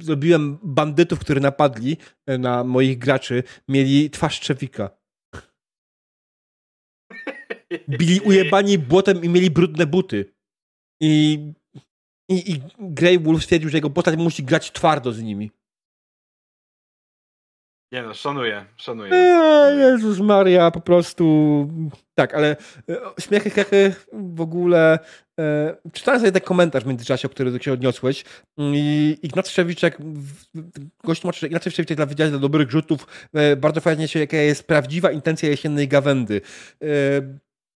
zrobiłem 0.03 0.59
bandytów, 0.62 1.18
którzy 1.18 1.40
napadli 1.40 1.96
e, 2.26 2.38
na 2.38 2.64
moich 2.64 2.98
graczy, 2.98 3.42
mieli 3.68 4.11
twarz 4.11 4.40
Trzewika. 4.40 4.90
Bili 7.88 8.20
ujebani 8.20 8.78
błotem 8.78 9.24
i 9.24 9.28
mieli 9.28 9.50
brudne 9.50 9.86
buty. 9.86 10.34
I, 11.03 11.38
i, 12.28 12.53
i 12.53 12.61
Grey 12.78 13.18
Wolf 13.18 13.42
stwierdził, 13.42 13.70
że 13.70 13.76
jego 13.76 13.90
postać 13.90 14.16
musi 14.16 14.44
grać 14.44 14.72
twardo 14.72 15.12
z 15.12 15.22
nimi. 15.22 15.50
Nie 17.93 18.03
no, 18.03 18.14
szanuję, 18.14 18.64
szanuję. 18.76 19.12
Eee, 19.12 19.78
Jezus 19.78 20.18
Maria, 20.18 20.70
po 20.70 20.80
prostu. 20.80 21.68
Tak, 22.14 22.34
ale 22.34 22.57
e, 22.88 22.97
śmiechy, 23.20 23.51
hechy 23.51 23.95
w 24.12 24.40
ogóle. 24.40 24.99
E, 25.40 25.76
czytałem 25.93 26.20
sobie 26.20 26.32
ten 26.32 26.43
komentarz 26.43 26.84
w 26.84 26.86
międzyczasie, 26.86 27.28
o 27.28 27.30
który 27.30 27.62
się 27.62 27.72
odniosłeś. 27.72 28.24
I 28.59 29.18
Ignacy 29.22 29.51
w- 30.55 31.05
gość 31.05 31.20
tłumaczy, 31.20 31.40
że 31.40 31.47
Ignacy 31.47 31.70
Szczewiczek 31.70 31.97
dla 31.97 32.07
Wydziału 32.07 32.30
dla 32.30 32.38
Dobrych 32.38 32.70
Rzutów 32.70 33.07
e, 33.34 33.57
bardzo 33.57 33.80
fajnie 33.80 34.09
się, 34.09 34.20
jaka 34.20 34.36
jest 34.36 34.66
prawdziwa 34.66 35.11
intencja 35.11 35.49
jesiennej 35.49 35.88
gawędy. 35.88 36.40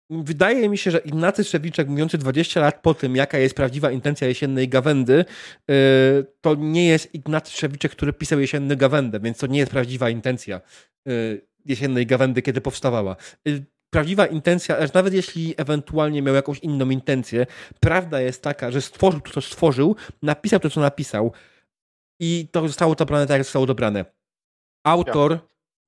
Wydaje 0.10 0.70
mi 0.70 0.78
się, 0.78 0.92
że 0.92 0.98
Ignacy 0.98 1.44
Szczewiczek, 1.44 1.88
mówiący 1.88 2.18
20 2.18 2.62
lat 2.62 2.82
po 2.82 2.94
tym, 2.94 3.16
jaka 3.16 3.38
jest 3.38 3.56
prawdziwa 3.56 3.92
intencja 3.92 4.28
jesiennej 4.28 4.70
gawędy, 4.70 5.26
e, 5.70 5.74
to 6.42 6.56
nie 6.56 6.88
jest 6.88 7.16
Ignacy 7.16 7.52
Szczewiczek, 7.52 7.92
który 7.92 8.14
pisał 8.14 8.40
jesienny 8.40 8.76
gawędę, 8.76 9.20
więc 9.20 9.38
to 9.38 9.48
nie 9.48 9.60
jest 9.60 9.72
prawdziwa 9.72 10.10
intencja 10.10 10.62
e, 11.08 11.12
jesiennej 11.66 12.06
gawędy, 12.06 12.42
kiedy 12.42 12.62
powstawała. 12.62 13.16
E, 13.48 13.52
Prawdziwa 13.90 14.26
intencja, 14.26 14.78
aż 14.78 14.94
nawet 14.94 15.14
jeśli 15.14 15.54
ewentualnie 15.58 16.22
miał 16.22 16.36
jakąś 16.36 16.60
inną 16.60 16.90
intencję, 16.90 17.46
prawda 17.80 18.22
jest 18.22 18.42
taka, 18.42 18.72
że 18.72 18.82
stworzył 18.82 19.22
to, 19.22 19.32
co 19.32 19.42
stworzył, 19.42 19.96
napisał 20.22 20.60
to, 20.60 20.70
co 20.70 20.82
napisał 20.82 21.32
i 22.20 22.48
to 22.52 22.68
zostało 22.68 22.96
dobrane 22.96 23.28
tak, 23.28 23.38
jak 23.38 23.44
zostało 23.44 23.66
dobrane. 23.66 24.06
Autor 24.84 25.40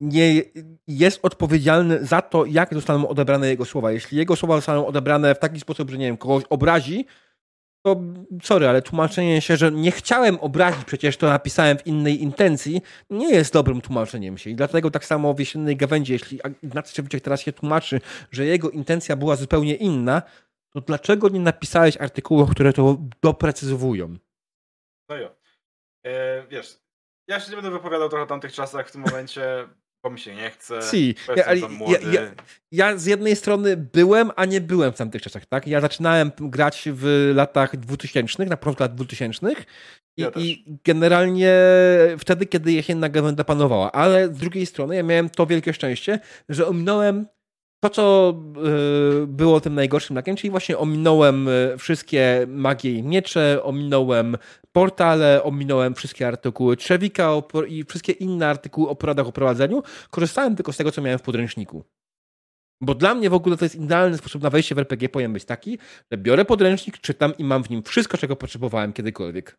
nie 0.02 0.44
jest 0.88 1.20
odpowiedzialny 1.24 2.06
za 2.06 2.22
to, 2.22 2.46
jak 2.46 2.74
zostaną 2.74 3.08
odebrane 3.08 3.48
jego 3.48 3.66
słowa. 3.66 3.92
Jeśli 3.92 4.18
jego 4.18 4.36
słowa 4.36 4.56
zostaną 4.56 4.88
odebrane 4.88 5.36
w 5.36 5.40
taki 5.40 5.60
sposób, 5.60 5.90
że 5.90 5.98
nie 5.98 6.06
wiem, 6.06 6.18
kogoś 6.18 6.44
obrazi, 6.50 7.06
to 7.86 8.02
sorry, 8.44 8.68
ale 8.68 8.82
tłumaczenie 8.82 9.42
się, 9.42 9.58
że 9.58 9.72
nie 9.72 9.92
chciałem 9.92 10.40
obrazić, 10.40 10.86
przecież 10.86 11.18
to 11.18 11.28
napisałem 11.28 11.78
w 11.78 11.88
innej 11.88 12.22
intencji, 12.22 12.82
nie 13.10 13.30
jest 13.30 13.54
dobrym 13.54 13.82
tłumaczeniem 13.82 14.38
się. 14.38 14.50
I 14.50 14.56
dlatego 14.56 14.92
tak 14.92 15.06
samo 15.06 15.34
w 15.34 15.40
jesiennej 15.40 15.78
gawędzi, 15.78 16.14
jeśli 16.14 16.40
Ignacy 16.64 16.92
Szczewiczek 16.92 17.24
teraz 17.24 17.42
się 17.42 17.54
tłumaczy, 17.54 18.02
że 18.32 18.46
jego 18.46 18.70
intencja 18.70 19.16
była 19.16 19.36
zupełnie 19.36 19.76
inna, 19.76 20.22
to 20.74 20.82
dlaczego 20.82 21.30
nie 21.30 21.40
napisałeś 21.40 21.98
artykułów, 21.98 22.52
które 22.52 22.74
to 22.74 22.98
doprecyzowują? 23.22 24.18
No 25.10 25.16
jo. 25.16 25.36
E, 26.06 26.48
wiesz, 26.48 26.80
ja 27.28 27.40
się 27.40 27.50
nie 27.50 27.56
będę 27.56 27.72
wypowiadał 27.72 28.10
trochę 28.10 28.24
o 28.24 28.28
tamtych 28.28 28.54
czasach 28.54 28.88
w 28.88 28.92
tym 28.92 29.02
momencie, 29.02 29.68
bo 30.04 30.10
mi 30.10 30.20
się 30.20 30.36
nie 30.36 30.50
chce. 30.50 30.82
Si. 30.82 31.16
Ja, 31.36 31.46
ale 31.46 31.60
ja, 31.60 32.00
ja, 32.12 32.22
ja 32.72 32.98
z 32.98 33.06
jednej 33.06 33.36
strony 33.36 33.78
byłem, 33.78 34.32
a 34.36 34.46
nie 34.46 34.62
byłem 34.62 34.94
w 34.94 34.98
tamtych 34.98 35.22
czasach, 35.22 35.46
tak? 35.46 35.68
Ja 35.68 35.82
zaczynałem 35.82 36.32
grać 36.40 36.90
w 36.92 37.32
latach 37.36 37.78
2000, 37.78 38.46
na 38.46 38.58
początku 38.58 38.84
lat 38.84 38.96
2000 38.96 39.52
i, 39.52 40.22
Ja 40.22 40.32
i 40.36 40.66
generalnie 40.84 41.54
wtedy, 42.20 42.46
kiedy 42.46 42.72
jesienna 42.72 43.10
gawęda 43.10 43.44
panowała, 43.44 43.92
ale 43.92 44.28
z 44.28 44.38
drugiej 44.38 44.66
strony 44.66 44.96
ja 44.96 45.04
miałem 45.04 45.30
to 45.30 45.46
wielkie 45.46 45.74
szczęście, 45.74 46.20
że 46.50 46.68
ominąłem 46.68 47.28
to, 47.80 47.90
co 47.90 48.34
y, 49.24 49.28
było 49.28 49.62
tym 49.62 49.76
najgorszym 49.76 50.16
lakiem, 50.16 50.36
czyli 50.36 50.52
właśnie 50.52 50.78
ominąłem 50.78 51.48
y, 51.48 51.76
wszystkie 51.78 52.46
magie 52.48 52.92
i 52.92 53.04
miecze, 53.04 53.64
ominąłem 53.64 54.38
portale, 54.72 55.44
ominąłem 55.44 55.96
wszystkie 55.96 56.28
artykuły 56.28 56.78
Trzewika 56.78 57.32
i 57.68 57.84
wszystkie 57.84 58.12
inne 58.12 58.48
artykuły 58.48 58.90
o 58.90 58.96
poradach 58.96 59.28
o 59.28 59.32
prowadzeniu. 59.32 59.84
Korzystałem 60.10 60.56
tylko 60.56 60.74
z 60.74 60.78
tego, 60.78 60.92
co 60.92 61.02
miałem 61.02 61.20
w 61.20 61.22
podręczniku. 61.22 61.84
Bo 62.82 62.96
dla 62.96 63.16
mnie 63.16 63.30
w 63.30 63.34
ogóle 63.34 63.58
to 63.58 63.66
jest 63.66 63.76
idealny 63.76 64.18
sposób 64.18 64.44
na 64.44 64.50
wejście 64.50 64.76
w 64.76 64.80
RPG 64.80 65.10
powinien 65.10 65.34
być 65.34 65.46
taki, 65.46 65.80
że 66.12 66.18
biorę 66.18 66.46
podręcznik, 66.46 66.98
czytam 66.98 67.38
i 67.38 67.44
mam 67.44 67.64
w 67.64 67.70
nim 67.70 67.84
wszystko, 67.84 68.18
czego 68.18 68.36
potrzebowałem 68.36 68.94
kiedykolwiek. 68.94 69.58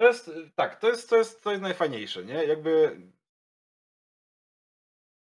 To 0.00 0.06
jest, 0.06 0.30
tak, 0.54 0.80
to 0.80 0.88
jest, 0.88 1.10
to 1.10 1.16
jest, 1.16 1.42
to 1.42 1.50
jest 1.50 1.62
najfajniejsze, 1.62 2.24
nie? 2.24 2.34
Jakby 2.34 3.00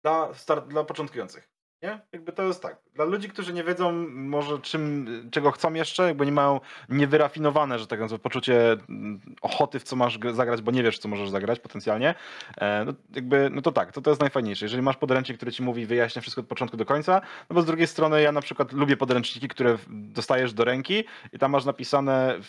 dla, 0.02 0.34
start, 0.34 0.66
dla 0.66 0.84
początkujących, 0.84 1.48
nie? 1.82 2.00
Jakby 2.12 2.32
to 2.32 2.42
jest 2.42 2.62
tak. 2.62 2.82
Dla 2.94 3.04
ludzi, 3.04 3.28
którzy 3.28 3.52
nie 3.52 3.64
wiedzą 3.64 3.92
może 4.08 4.58
czym, 4.58 5.06
czego 5.32 5.50
chcą 5.50 5.74
jeszcze, 5.74 6.02
jakby 6.02 6.26
nie 6.26 6.32
mają 6.32 6.60
niewyrafinowane, 6.88 7.78
że 7.78 7.86
tak 7.86 8.00
nazwę, 8.00 8.18
poczucie 8.18 8.72
mm, 8.72 9.20
ochoty 9.42 9.78
w 9.78 9.82
co 9.82 9.96
masz 9.96 10.18
gr- 10.18 10.34
zagrać, 10.34 10.62
bo 10.62 10.70
nie 10.70 10.82
wiesz, 10.82 10.98
co 10.98 11.08
możesz 11.08 11.30
zagrać 11.30 11.60
potencjalnie, 11.60 12.14
e, 12.58 12.84
no, 12.84 12.92
jakby, 13.14 13.50
no 13.50 13.62
to 13.62 13.72
tak, 13.72 13.92
to, 13.92 14.00
to 14.00 14.10
jest 14.10 14.20
najfajniejsze. 14.20 14.64
Jeżeli 14.64 14.82
masz 14.82 14.96
podręcznik, 14.96 15.36
który 15.36 15.52
ci 15.52 15.62
mówi, 15.62 15.86
wyjaśnia 15.86 16.22
wszystko 16.22 16.40
od 16.40 16.48
początku 16.48 16.76
do 16.76 16.84
końca, 16.84 17.20
no 17.50 17.54
bo 17.54 17.62
z 17.62 17.66
drugiej 17.66 17.86
strony 17.86 18.22
ja 18.22 18.32
na 18.32 18.40
przykład 18.40 18.72
lubię 18.72 18.96
podręczniki, 18.96 19.48
które 19.48 19.78
dostajesz 19.88 20.52
do 20.52 20.64
ręki 20.64 21.04
i 21.32 21.38
tam 21.38 21.50
masz 21.50 21.64
napisane 21.64 22.40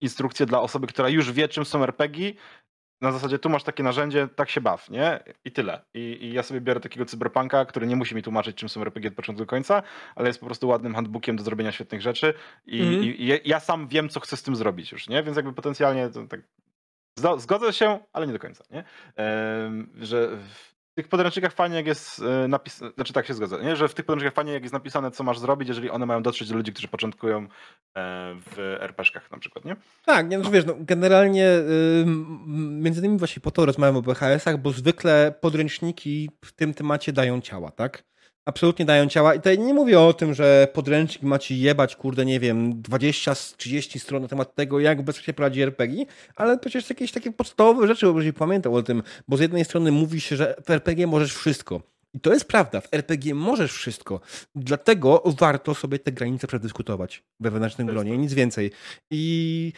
instrukcje 0.00 0.46
dla 0.46 0.60
osoby, 0.60 0.86
która 0.86 1.08
już 1.08 1.32
wie, 1.32 1.48
czym 1.48 1.64
są 1.64 1.82
RPG. 1.82 2.32
Na 3.00 3.12
zasadzie 3.12 3.38
tu 3.38 3.50
masz 3.50 3.62
takie 3.62 3.82
narzędzie, 3.82 4.28
tak 4.36 4.50
się 4.50 4.60
baw, 4.60 4.90
nie? 4.90 5.20
I 5.44 5.52
tyle. 5.52 5.80
I, 5.94 6.18
I, 6.20 6.32
ja 6.32 6.42
sobie 6.42 6.60
biorę 6.60 6.80
takiego 6.80 7.06
cyberpunka, 7.06 7.64
który 7.64 7.86
nie 7.86 7.96
musi 7.96 8.14
mi 8.14 8.22
tłumaczyć, 8.22 8.56
czym 8.56 8.68
są 8.68 8.80
RPG 8.80 9.08
od 9.08 9.16
początku 9.16 9.42
do 9.42 9.46
końca, 9.46 9.82
ale 10.16 10.28
jest 10.28 10.40
po 10.40 10.46
prostu 10.46 10.68
ładnym 10.68 10.94
handbookiem 10.94 11.36
do 11.36 11.42
zrobienia 11.42 11.72
świetnych 11.72 12.00
rzeczy 12.00 12.34
i, 12.66 12.80
mm. 12.82 13.04
i, 13.04 13.06
i 13.06 13.48
ja 13.48 13.60
sam 13.60 13.88
wiem, 13.88 14.08
co 14.08 14.20
chcę 14.20 14.36
z 14.36 14.42
tym 14.42 14.56
zrobić 14.56 14.92
już, 14.92 15.08
nie? 15.08 15.22
Więc 15.22 15.36
jakby 15.36 15.52
potencjalnie 15.52 16.10
tak 16.28 16.40
Zgodzę 17.36 17.72
się, 17.72 17.98
ale 18.12 18.26
nie 18.26 18.32
do 18.32 18.38
końca, 18.38 18.64
nie? 18.70 18.84
że 20.00 20.38
tych 20.98 21.08
podręcznikach 21.08 21.52
fajnie 21.52 21.76
jak 21.76 21.86
jest 21.86 22.22
e, 22.22 22.48
napisane, 22.48 22.90
znaczy 22.94 23.12
tak 23.12 23.26
się 23.26 23.34
zgodzę, 23.34 23.64
nie? 23.64 23.76
że 23.76 23.88
w 23.88 23.94
tych 23.94 24.06
podręcznikach 24.06 24.34
fajnie 24.34 24.52
jak 24.52 24.62
jest 24.62 24.72
napisane, 24.72 25.10
co 25.10 25.24
masz 25.24 25.38
zrobić, 25.38 25.68
jeżeli 25.68 25.90
one 25.90 26.06
mają 26.06 26.22
dotrzeć 26.22 26.48
do 26.48 26.56
ludzi, 26.56 26.72
którzy 26.72 26.88
początkują 26.88 27.38
e, 27.38 27.46
w 28.40 28.76
RPG-kach 28.80 29.30
na 29.30 29.38
przykład, 29.38 29.64
nie? 29.64 29.76
Tak, 30.04 30.28
nie, 30.28 30.38
no, 30.38 30.50
wiesz, 30.50 30.64
no, 30.66 30.74
generalnie 30.80 31.48
między 32.56 33.00
innymi 33.00 33.18
właśnie 33.18 33.42
po 33.42 33.50
to 33.50 33.66
rozmawiam 33.66 33.96
o 33.96 34.02
BHS-ach, 34.02 34.58
bo 34.58 34.72
zwykle 34.72 35.34
podręczniki 35.40 36.30
w 36.44 36.52
tym 36.52 36.74
temacie 36.74 37.12
dają 37.12 37.40
ciała, 37.40 37.70
tak? 37.70 38.04
Absolutnie 38.48 38.84
dają 38.84 39.08
ciała. 39.08 39.34
I 39.34 39.38
tutaj 39.38 39.58
nie 39.58 39.74
mówię 39.74 40.00
o 40.00 40.12
tym, 40.12 40.34
że 40.34 40.68
podręcznik 40.72 41.22
macie 41.22 41.56
jebać, 41.56 41.96
kurde, 41.96 42.24
nie 42.24 42.40
wiem, 42.40 42.82
20-30 42.82 43.98
stron 43.98 44.22
na 44.22 44.28
temat 44.28 44.54
tego, 44.54 44.80
jak 44.80 45.02
bezpiecznie 45.02 45.34
prowadzi 45.34 45.62
RPG, 45.62 46.04
ale 46.36 46.58
przecież 46.58 46.90
jakieś 46.90 47.12
takie 47.12 47.32
podstawowe 47.32 47.86
rzeczy, 47.86 48.06
jeżeli 48.06 48.32
pamiętał 48.32 48.74
o 48.74 48.82
tym, 48.82 49.02
bo 49.28 49.36
z 49.36 49.40
jednej 49.40 49.64
strony 49.64 49.92
mówi 49.92 50.20
się, 50.20 50.36
że 50.36 50.54
w 50.66 50.70
RPG 50.70 51.06
możesz 51.06 51.34
wszystko. 51.34 51.82
I 52.14 52.20
to 52.20 52.32
jest 52.32 52.48
prawda, 52.48 52.80
w 52.80 52.88
RPG 52.92 53.34
możesz 53.34 53.72
wszystko. 53.72 54.20
Dlatego 54.54 55.22
warto 55.26 55.74
sobie 55.74 55.98
te 55.98 56.12
granice 56.12 56.46
przedyskutować 56.46 57.22
we 57.40 57.50
wewnętrznym 57.50 57.86
gronie, 57.86 58.18
nic 58.18 58.34
więcej. 58.34 58.70
I 59.10 59.72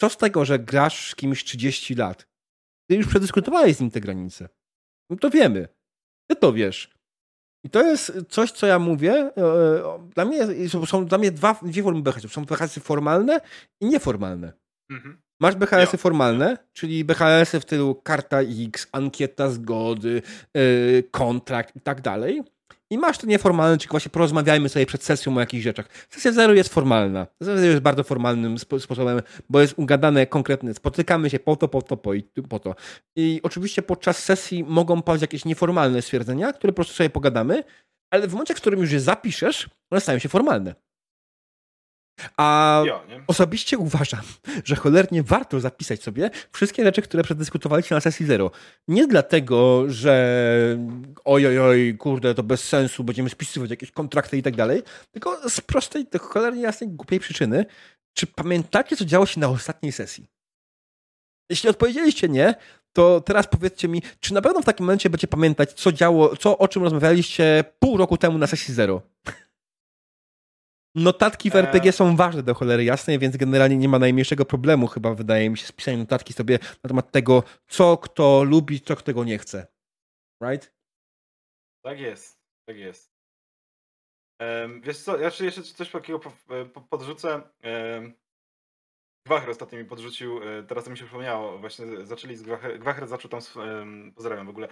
co 0.00 0.08
z 0.08 0.16
tego, 0.16 0.44
że 0.44 0.58
grasz 0.58 1.10
z 1.10 1.14
kimś 1.14 1.44
30 1.44 1.94
lat? 1.94 2.28
Ty 2.90 2.96
już 2.96 3.06
przedyskutowałeś 3.06 3.76
z 3.76 3.80
nim 3.80 3.90
te 3.90 4.00
granice. 4.00 4.48
No 5.10 5.16
to 5.16 5.30
wiemy. 5.30 5.68
Ty 6.30 6.36
to 6.36 6.52
wiesz. 6.52 6.97
I 7.64 7.70
to 7.70 7.82
jest 7.82 8.12
coś, 8.28 8.52
co 8.52 8.66
ja 8.66 8.78
mówię. 8.78 9.12
E, 9.12 9.30
e, 9.36 10.08
dla 10.14 10.24
mnie 10.24 10.46
są 10.86 11.06
dla 11.06 11.18
mnie 11.18 11.30
dwa, 11.32 11.60
dwie 11.62 11.82
formy 11.82 12.02
BHS-ów. 12.02 12.32
Są 12.32 12.44
BHS-y 12.44 12.80
formalne 12.80 13.40
i 13.80 13.86
nieformalne. 13.86 14.52
Mhm. 14.90 15.18
Masz 15.40 15.54
BHS-y 15.54 15.96
jo. 15.96 15.98
formalne, 15.98 16.58
czyli 16.72 17.04
BHS-y 17.04 17.60
w 17.60 17.64
tylu 17.64 17.94
karta 17.94 18.40
X, 18.40 18.88
ankieta 18.92 19.50
zgody, 19.50 20.22
yy, 20.54 21.02
kontrakt 21.10 21.76
i 21.76 21.80
tak 21.80 22.00
dalej. 22.00 22.42
I 22.90 22.98
masz 22.98 23.18
to 23.18 23.26
nieformalne, 23.26 23.78
czyli 23.78 23.90
właśnie 23.90 24.10
porozmawiajmy 24.10 24.68
sobie 24.68 24.86
przed 24.86 25.04
sesją 25.04 25.36
o 25.36 25.40
jakichś 25.40 25.64
rzeczach. 25.64 25.88
Sesja 26.10 26.32
zero 26.32 26.54
jest 26.54 26.74
formalna. 26.74 27.26
Sesja 27.42 27.56
zero 27.56 27.70
jest 27.70 27.82
bardzo 27.82 28.04
formalnym 28.04 28.58
spo 28.58 28.80
sposobem, 28.80 29.22
bo 29.48 29.60
jest 29.60 29.74
ugadane 29.76 30.26
konkretne. 30.26 30.74
Spotykamy 30.74 31.30
się 31.30 31.38
po 31.38 31.56
to, 31.56 31.68
po 31.68 31.82
to, 31.82 31.96
po, 31.96 32.14
i, 32.14 32.22
po 32.22 32.58
to. 32.58 32.74
I 33.16 33.40
oczywiście 33.42 33.82
podczas 33.82 34.24
sesji 34.24 34.64
mogą 34.64 35.02
paść 35.02 35.22
jakieś 35.22 35.44
nieformalne 35.44 36.02
stwierdzenia, 36.02 36.52
które 36.52 36.72
po 36.72 36.76
prostu 36.76 36.94
sobie 36.94 37.10
pogadamy, 37.10 37.64
ale 38.10 38.28
w 38.28 38.32
momencie, 38.32 38.54
w 38.54 38.56
którym 38.56 38.80
już 38.80 38.92
je 38.92 39.00
zapiszesz, 39.00 39.68
one 39.90 40.00
stają 40.00 40.18
się 40.18 40.28
formalne. 40.28 40.74
A 42.36 42.82
ja, 42.86 43.00
osobiście 43.26 43.78
uważam, 43.78 44.20
że 44.64 44.76
cholernie 44.76 45.22
warto 45.22 45.60
zapisać 45.60 46.02
sobie 46.02 46.30
wszystkie 46.52 46.84
rzeczy, 46.84 47.02
które 47.02 47.22
przedyskutowaliście 47.22 47.94
na 47.94 48.00
sesji 48.00 48.26
zero. 48.26 48.50
Nie 48.88 49.06
dlatego, 49.06 49.84
że 49.88 50.78
oj, 51.24 51.46
oj, 51.46 51.58
oj, 51.58 51.96
kurde, 51.98 52.34
to 52.34 52.42
bez 52.42 52.64
sensu, 52.64 53.04
będziemy 53.04 53.30
spisywać 53.30 53.70
jakieś 53.70 53.90
kontrakty 53.90 54.38
i 54.38 54.42
tak 54.42 54.56
dalej, 54.56 54.82
tylko 55.10 55.50
z 55.50 55.60
prostej, 55.60 56.06
cholernie 56.20 56.62
jasnej, 56.62 56.90
głupiej 56.90 57.20
przyczyny. 57.20 57.66
Czy 58.16 58.26
pamiętacie, 58.26 58.96
co 58.96 59.04
działo 59.04 59.26
się 59.26 59.40
na 59.40 59.48
ostatniej 59.48 59.92
sesji? 59.92 60.26
Jeśli 61.50 61.68
odpowiedzieliście 61.68 62.28
nie, 62.28 62.54
to 62.92 63.20
teraz 63.20 63.46
powiedzcie 63.46 63.88
mi, 63.88 64.02
czy 64.20 64.34
na 64.34 64.42
pewno 64.42 64.62
w 64.62 64.64
takim 64.64 64.86
momencie 64.86 65.10
będziecie 65.10 65.28
pamiętać, 65.28 65.72
co 65.72 65.92
działo, 65.92 66.36
co, 66.36 66.58
o 66.58 66.68
czym 66.68 66.82
rozmawialiście 66.82 67.64
pół 67.78 67.96
roku 67.96 68.16
temu 68.16 68.38
na 68.38 68.46
sesji 68.46 68.74
zero? 68.74 69.02
Notatki 70.94 71.50
w 71.50 71.56
RPG 71.56 71.88
e. 71.88 71.92
są 71.92 72.16
ważne 72.16 72.42
do 72.42 72.54
cholery 72.54 72.84
jasnej, 72.84 73.18
więc 73.18 73.36
generalnie 73.36 73.76
nie 73.76 73.88
ma 73.88 73.98
najmniejszego 73.98 74.44
problemu 74.44 74.86
chyba, 74.86 75.14
wydaje 75.14 75.50
mi 75.50 75.58
się, 75.58 75.66
spisanie 75.66 75.96
notatki 75.96 76.32
sobie 76.32 76.58
na 76.84 76.88
temat 76.88 77.10
tego, 77.10 77.42
co 77.68 77.96
kto 77.96 78.44
lubi, 78.44 78.80
co 78.80 78.96
kto 78.96 79.24
nie 79.24 79.38
chce. 79.38 79.66
Right? 80.42 80.74
Tak 81.84 82.00
jest, 82.00 82.40
tak 82.68 82.76
jest. 82.76 83.12
Um, 84.40 84.80
wiesz 84.80 84.98
co, 84.98 85.18
ja 85.18 85.30
jeszcze 85.40 85.62
coś 85.62 85.90
takiego 85.90 86.20
podrzucę. 86.90 87.42
Um, 87.64 88.14
Gwacher 89.28 89.50
ostatnio 89.50 89.78
mi 89.78 89.84
podrzucił, 89.84 90.40
e, 90.42 90.62
teraz 90.62 90.84
to 90.84 90.90
mi 90.90 90.98
się 90.98 91.04
przypomniało, 91.04 91.58
właśnie 91.58 91.86
zaczęli 92.04 92.36
z 92.36 92.42
Gwacher, 92.42 92.78
Gwacher 92.78 93.06
zaczął 93.06 93.30
tam, 93.30 93.40
pozdrawiam 94.14 94.46
w 94.46 94.50
ogóle, 94.50 94.68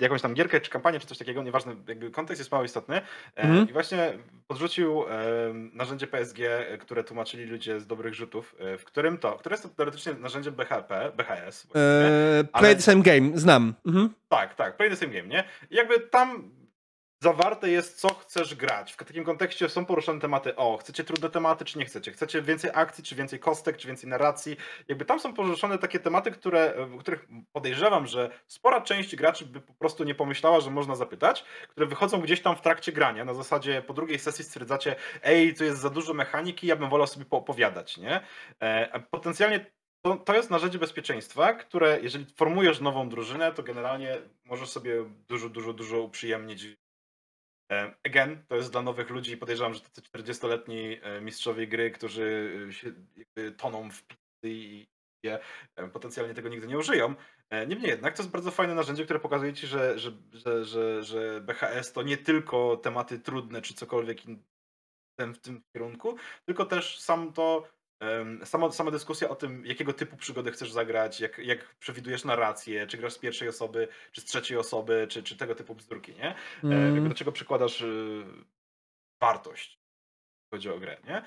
jakąś 0.00 0.22
tam 0.22 0.34
gierkę 0.34 0.60
czy 0.60 0.70
kampanię 0.70 1.00
czy 1.00 1.06
coś 1.06 1.18
takiego, 1.18 1.42
nieważne, 1.42 1.74
jakby 1.88 2.10
kontekst 2.10 2.40
jest 2.40 2.52
mało 2.52 2.64
istotny 2.64 3.00
mm. 3.36 3.68
i 3.68 3.72
właśnie 3.72 4.18
podrzucił 4.46 5.04
narzędzie 5.72 6.06
PSG, 6.06 6.38
które 6.80 7.04
tłumaczyli 7.04 7.44
ludzie 7.44 7.80
z 7.80 7.86
dobrych 7.86 8.14
rzutów, 8.14 8.56
e, 8.58 8.78
w 8.78 8.84
którym 8.84 9.18
to, 9.18 9.32
które 9.32 9.54
jest 9.54 9.62
to 9.62 9.68
teoretycznie 9.68 10.14
narzędzie 10.14 10.50
BHP, 10.52 11.12
BHS. 11.16 11.66
Eee, 11.74 12.44
play 12.44 12.70
ale... 12.70 12.76
the 12.76 12.82
same 12.82 13.02
game, 13.02 13.30
znam. 13.34 13.74
Mhm. 13.86 14.14
Tak, 14.28 14.54
tak, 14.54 14.76
play 14.76 14.90
the 14.90 14.96
same 14.96 15.12
game, 15.12 15.28
nie? 15.28 15.44
I 15.70 15.74
jakby 15.74 16.00
tam 16.00 16.50
zawarte 17.22 17.70
jest, 17.70 18.00
co 18.00 18.14
chcesz 18.14 18.54
grać. 18.54 18.92
W 18.92 18.96
takim 18.96 19.24
kontekście 19.24 19.68
są 19.68 19.84
poruszane 19.84 20.20
tematy, 20.20 20.56
o, 20.56 20.76
chcecie 20.76 21.04
trudne 21.04 21.30
tematy, 21.30 21.64
czy 21.64 21.78
nie 21.78 21.84
chcecie? 21.84 22.12
Chcecie 22.12 22.42
więcej 22.42 22.70
akcji, 22.74 23.04
czy 23.04 23.14
więcej 23.14 23.38
kostek, 23.38 23.76
czy 23.76 23.88
więcej 23.88 24.10
narracji? 24.10 24.56
Jakby 24.88 25.04
tam 25.04 25.20
są 25.20 25.34
poruszone 25.34 25.78
takie 25.78 26.00
tematy, 26.00 26.30
które, 26.30 26.88
których 27.00 27.28
podejrzewam, 27.52 28.06
że 28.06 28.30
spora 28.46 28.80
część 28.80 29.16
graczy 29.16 29.46
by 29.46 29.60
po 29.60 29.74
prostu 29.74 30.04
nie 30.04 30.14
pomyślała, 30.14 30.60
że 30.60 30.70
można 30.70 30.96
zapytać, 30.96 31.44
które 31.68 31.86
wychodzą 31.86 32.20
gdzieś 32.20 32.40
tam 32.40 32.56
w 32.56 32.60
trakcie 32.60 32.92
grania. 32.92 33.24
Na 33.24 33.34
zasadzie 33.34 33.82
po 33.82 33.94
drugiej 33.94 34.18
sesji 34.18 34.44
stwierdzacie, 34.44 34.96
ej, 35.22 35.54
tu 35.54 35.64
jest 35.64 35.80
za 35.80 35.90
dużo 35.90 36.14
mechaniki, 36.14 36.66
ja 36.66 36.76
bym 36.76 36.90
wolał 36.90 37.06
sobie 37.06 37.24
poopowiadać, 37.24 37.96
nie? 37.96 38.20
E, 38.60 39.00
potencjalnie 39.00 39.66
to, 40.02 40.16
to 40.16 40.34
jest 40.34 40.50
narzędzie 40.50 40.78
bezpieczeństwa, 40.78 41.52
które 41.52 41.98
jeżeli 42.02 42.26
formujesz 42.36 42.80
nową 42.80 43.08
drużynę, 43.08 43.52
to 43.52 43.62
generalnie 43.62 44.18
możesz 44.44 44.68
sobie 44.68 45.04
dużo, 45.28 45.48
dużo, 45.48 45.72
dużo 45.72 46.02
uprzyjemnić 46.02 46.66
again, 48.04 48.44
to 48.48 48.56
jest 48.56 48.72
dla 48.72 48.82
nowych 48.82 49.10
ludzi. 49.10 49.36
Podejrzewam, 49.36 49.74
że 49.74 49.80
tacy 49.80 50.02
40-letni 50.02 50.98
e, 51.02 51.20
mistrzowie 51.20 51.66
gry, 51.66 51.90
którzy 51.90 52.52
e, 52.68 52.72
się 52.72 52.92
toną 53.56 53.90
w 53.90 54.02
pizzy 54.06 54.54
i 54.54 54.86
potencjalnie 55.92 56.34
tego 56.34 56.48
nigdy 56.48 56.66
nie 56.66 56.78
użyją. 56.78 57.14
Niemniej 57.66 57.90
jednak 57.90 58.16
to 58.16 58.22
jest 58.22 58.32
bardzo 58.32 58.50
fajne 58.50 58.74
narzędzie, 58.74 59.04
które 59.04 59.20
pokazuje 59.20 59.52
ci, 59.52 59.66
że, 59.66 59.98
że, 59.98 60.12
że, 60.64 61.02
że, 61.02 61.40
BHS 61.40 61.92
to 61.92 62.02
nie 62.02 62.16
tylko 62.16 62.76
tematy 62.76 63.18
trudne 63.18 63.62
czy 63.62 63.74
cokolwiek 63.74 64.20
w 65.18 65.38
tym 65.38 65.62
kierunku, 65.72 66.16
tylko 66.46 66.64
też 66.64 66.98
sam 66.98 67.32
to 67.32 67.68
Sama, 68.44 68.70
sama 68.72 68.90
dyskusja 68.90 69.28
o 69.28 69.34
tym, 69.34 69.66
jakiego 69.66 69.92
typu 69.92 70.16
przygody 70.16 70.52
chcesz 70.52 70.72
zagrać, 70.72 71.20
jak, 71.20 71.38
jak 71.38 71.74
przewidujesz 71.74 72.24
narrację, 72.24 72.86
czy 72.86 72.96
grasz 72.96 73.12
z 73.12 73.18
pierwszej 73.18 73.48
osoby, 73.48 73.88
czy 74.12 74.20
z 74.20 74.24
trzeciej 74.24 74.58
osoby, 74.58 75.06
czy, 75.10 75.22
czy 75.22 75.36
tego 75.36 75.54
typu 75.54 75.74
bzdurki, 75.74 76.14
nie? 76.14 76.34
Mm. 76.64 77.08
Do 77.08 77.14
czego 77.14 77.32
przykładasz 77.32 77.80
y, 77.80 78.24
wartość, 79.20 79.78
chodzi 80.54 80.70
o 80.70 80.78
grę, 80.78 80.96
nie? 81.04 81.22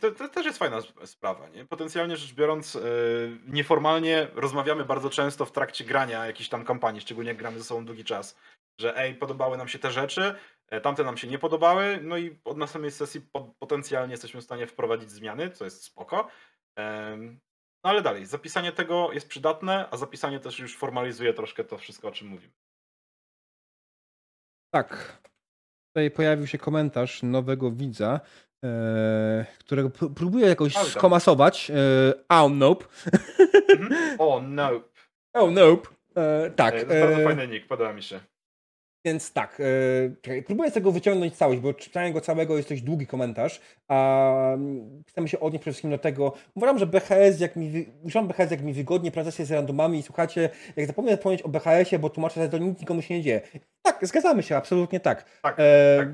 To, 0.00 0.10
to, 0.10 0.28
też 0.28 0.46
jest 0.46 0.58
fajna 0.58 0.78
sprawa, 1.04 1.48
nie? 1.48 1.64
Potencjalnie 1.64 2.16
rzecz 2.16 2.34
biorąc, 2.34 2.74
y, 2.74 3.38
nieformalnie 3.46 4.28
rozmawiamy 4.34 4.84
bardzo 4.84 5.10
często 5.10 5.44
w 5.44 5.52
trakcie 5.52 5.84
grania 5.84 6.26
jakiejś 6.26 6.48
tam 6.48 6.64
kampanii, 6.64 7.00
szczególnie 7.00 7.28
jak 7.28 7.38
gramy 7.38 7.58
ze 7.58 7.64
sobą 7.64 7.84
długi 7.84 8.04
czas, 8.04 8.38
że 8.80 8.96
ej, 8.96 9.14
podobały 9.14 9.56
nam 9.56 9.68
się 9.68 9.78
te 9.78 9.90
rzeczy, 9.90 10.20
E, 10.20 10.55
tamte 10.82 11.04
nam 11.04 11.16
się 11.16 11.28
nie 11.28 11.38
podobały, 11.38 11.98
no 12.02 12.16
i 12.16 12.38
od 12.44 12.56
następnej 12.56 12.90
sesji 12.90 13.20
potencjalnie 13.58 14.12
jesteśmy 14.12 14.40
w 14.40 14.44
stanie 14.44 14.66
wprowadzić 14.66 15.10
zmiany, 15.10 15.50
co 15.50 15.64
jest 15.64 15.82
spoko. 15.82 16.28
No 17.84 17.90
ale 17.90 18.02
dalej, 18.02 18.26
zapisanie 18.26 18.72
tego 18.72 19.12
jest 19.12 19.28
przydatne, 19.28 19.88
a 19.90 19.96
zapisanie 19.96 20.40
też 20.40 20.58
już 20.58 20.76
formalizuje 20.76 21.34
troszkę 21.34 21.64
to 21.64 21.78
wszystko, 21.78 22.08
o 22.08 22.12
czym 22.12 22.28
mówimy. 22.28 22.52
Tak. 24.70 25.18
Tutaj 25.88 26.10
pojawił 26.10 26.46
się 26.46 26.58
komentarz 26.58 27.22
nowego 27.22 27.70
widza, 27.70 28.20
e, 28.64 29.46
którego 29.58 29.90
próbuję 29.90 30.46
jakoś 30.46 30.74
skomasować. 30.74 31.70
E, 31.70 31.74
oh, 32.28 32.54
nope. 32.54 32.86
Mhm. 33.68 34.20
O, 34.20 34.40
nope. 34.42 34.88
Oh, 35.32 35.50
nope. 35.50 35.88
E, 36.16 36.50
tak. 36.50 36.74
To 36.74 36.76
jest 36.76 36.88
bardzo 36.88 37.24
fajny 37.24 37.48
nick, 37.48 37.66
podoba 37.66 37.92
mi 37.92 38.02
się. 38.02 38.20
Więc 39.06 39.32
tak, 39.32 39.62
yy, 40.26 40.42
próbuję 40.42 40.70
z 40.70 40.74
tego 40.74 40.92
wyciągnąć 40.92 41.36
całość, 41.36 41.60
bo 41.60 41.74
czytanie 41.74 42.12
go 42.12 42.20
całego 42.20 42.56
jest 42.56 42.68
dość 42.68 42.82
długi 42.82 43.06
komentarz, 43.06 43.60
a 43.88 44.52
mm, 44.52 45.02
chcemy 45.06 45.28
się 45.28 45.40
odnieść 45.40 45.60
przede 45.60 45.72
wszystkim 45.72 45.90
do 45.90 45.98
tego, 45.98 46.32
uważam, 46.54 46.78
że 46.78 46.86
BHS, 46.86 47.40
jak 47.40 47.56
mi, 47.56 47.86
używam 48.02 48.28
BHS 48.28 48.50
jak 48.50 48.62
mi 48.62 48.72
wygodnie, 48.72 49.10
pracuję 49.10 49.46
z 49.46 49.50
randomami 49.50 49.98
i 49.98 50.02
słuchacie, 50.02 50.50
jak 50.76 50.86
zapomnę 50.86 51.16
wspomnieć 51.16 51.42
o 51.42 51.48
BHS-ie, 51.48 51.98
bo 51.98 52.10
tłumaczę, 52.10 52.42
że 52.42 52.48
to 52.48 52.58
nic 52.58 52.80
nikomu 52.80 53.02
się 53.02 53.14
nie 53.14 53.22
dzieje. 53.22 53.40
Tak, 53.82 54.06
zgadzamy 54.06 54.42
się, 54.42 54.56
absolutnie 54.56 55.00
tak. 55.00 55.24
tak, 55.42 55.56
e, 55.58 55.96
tak. 55.98 56.08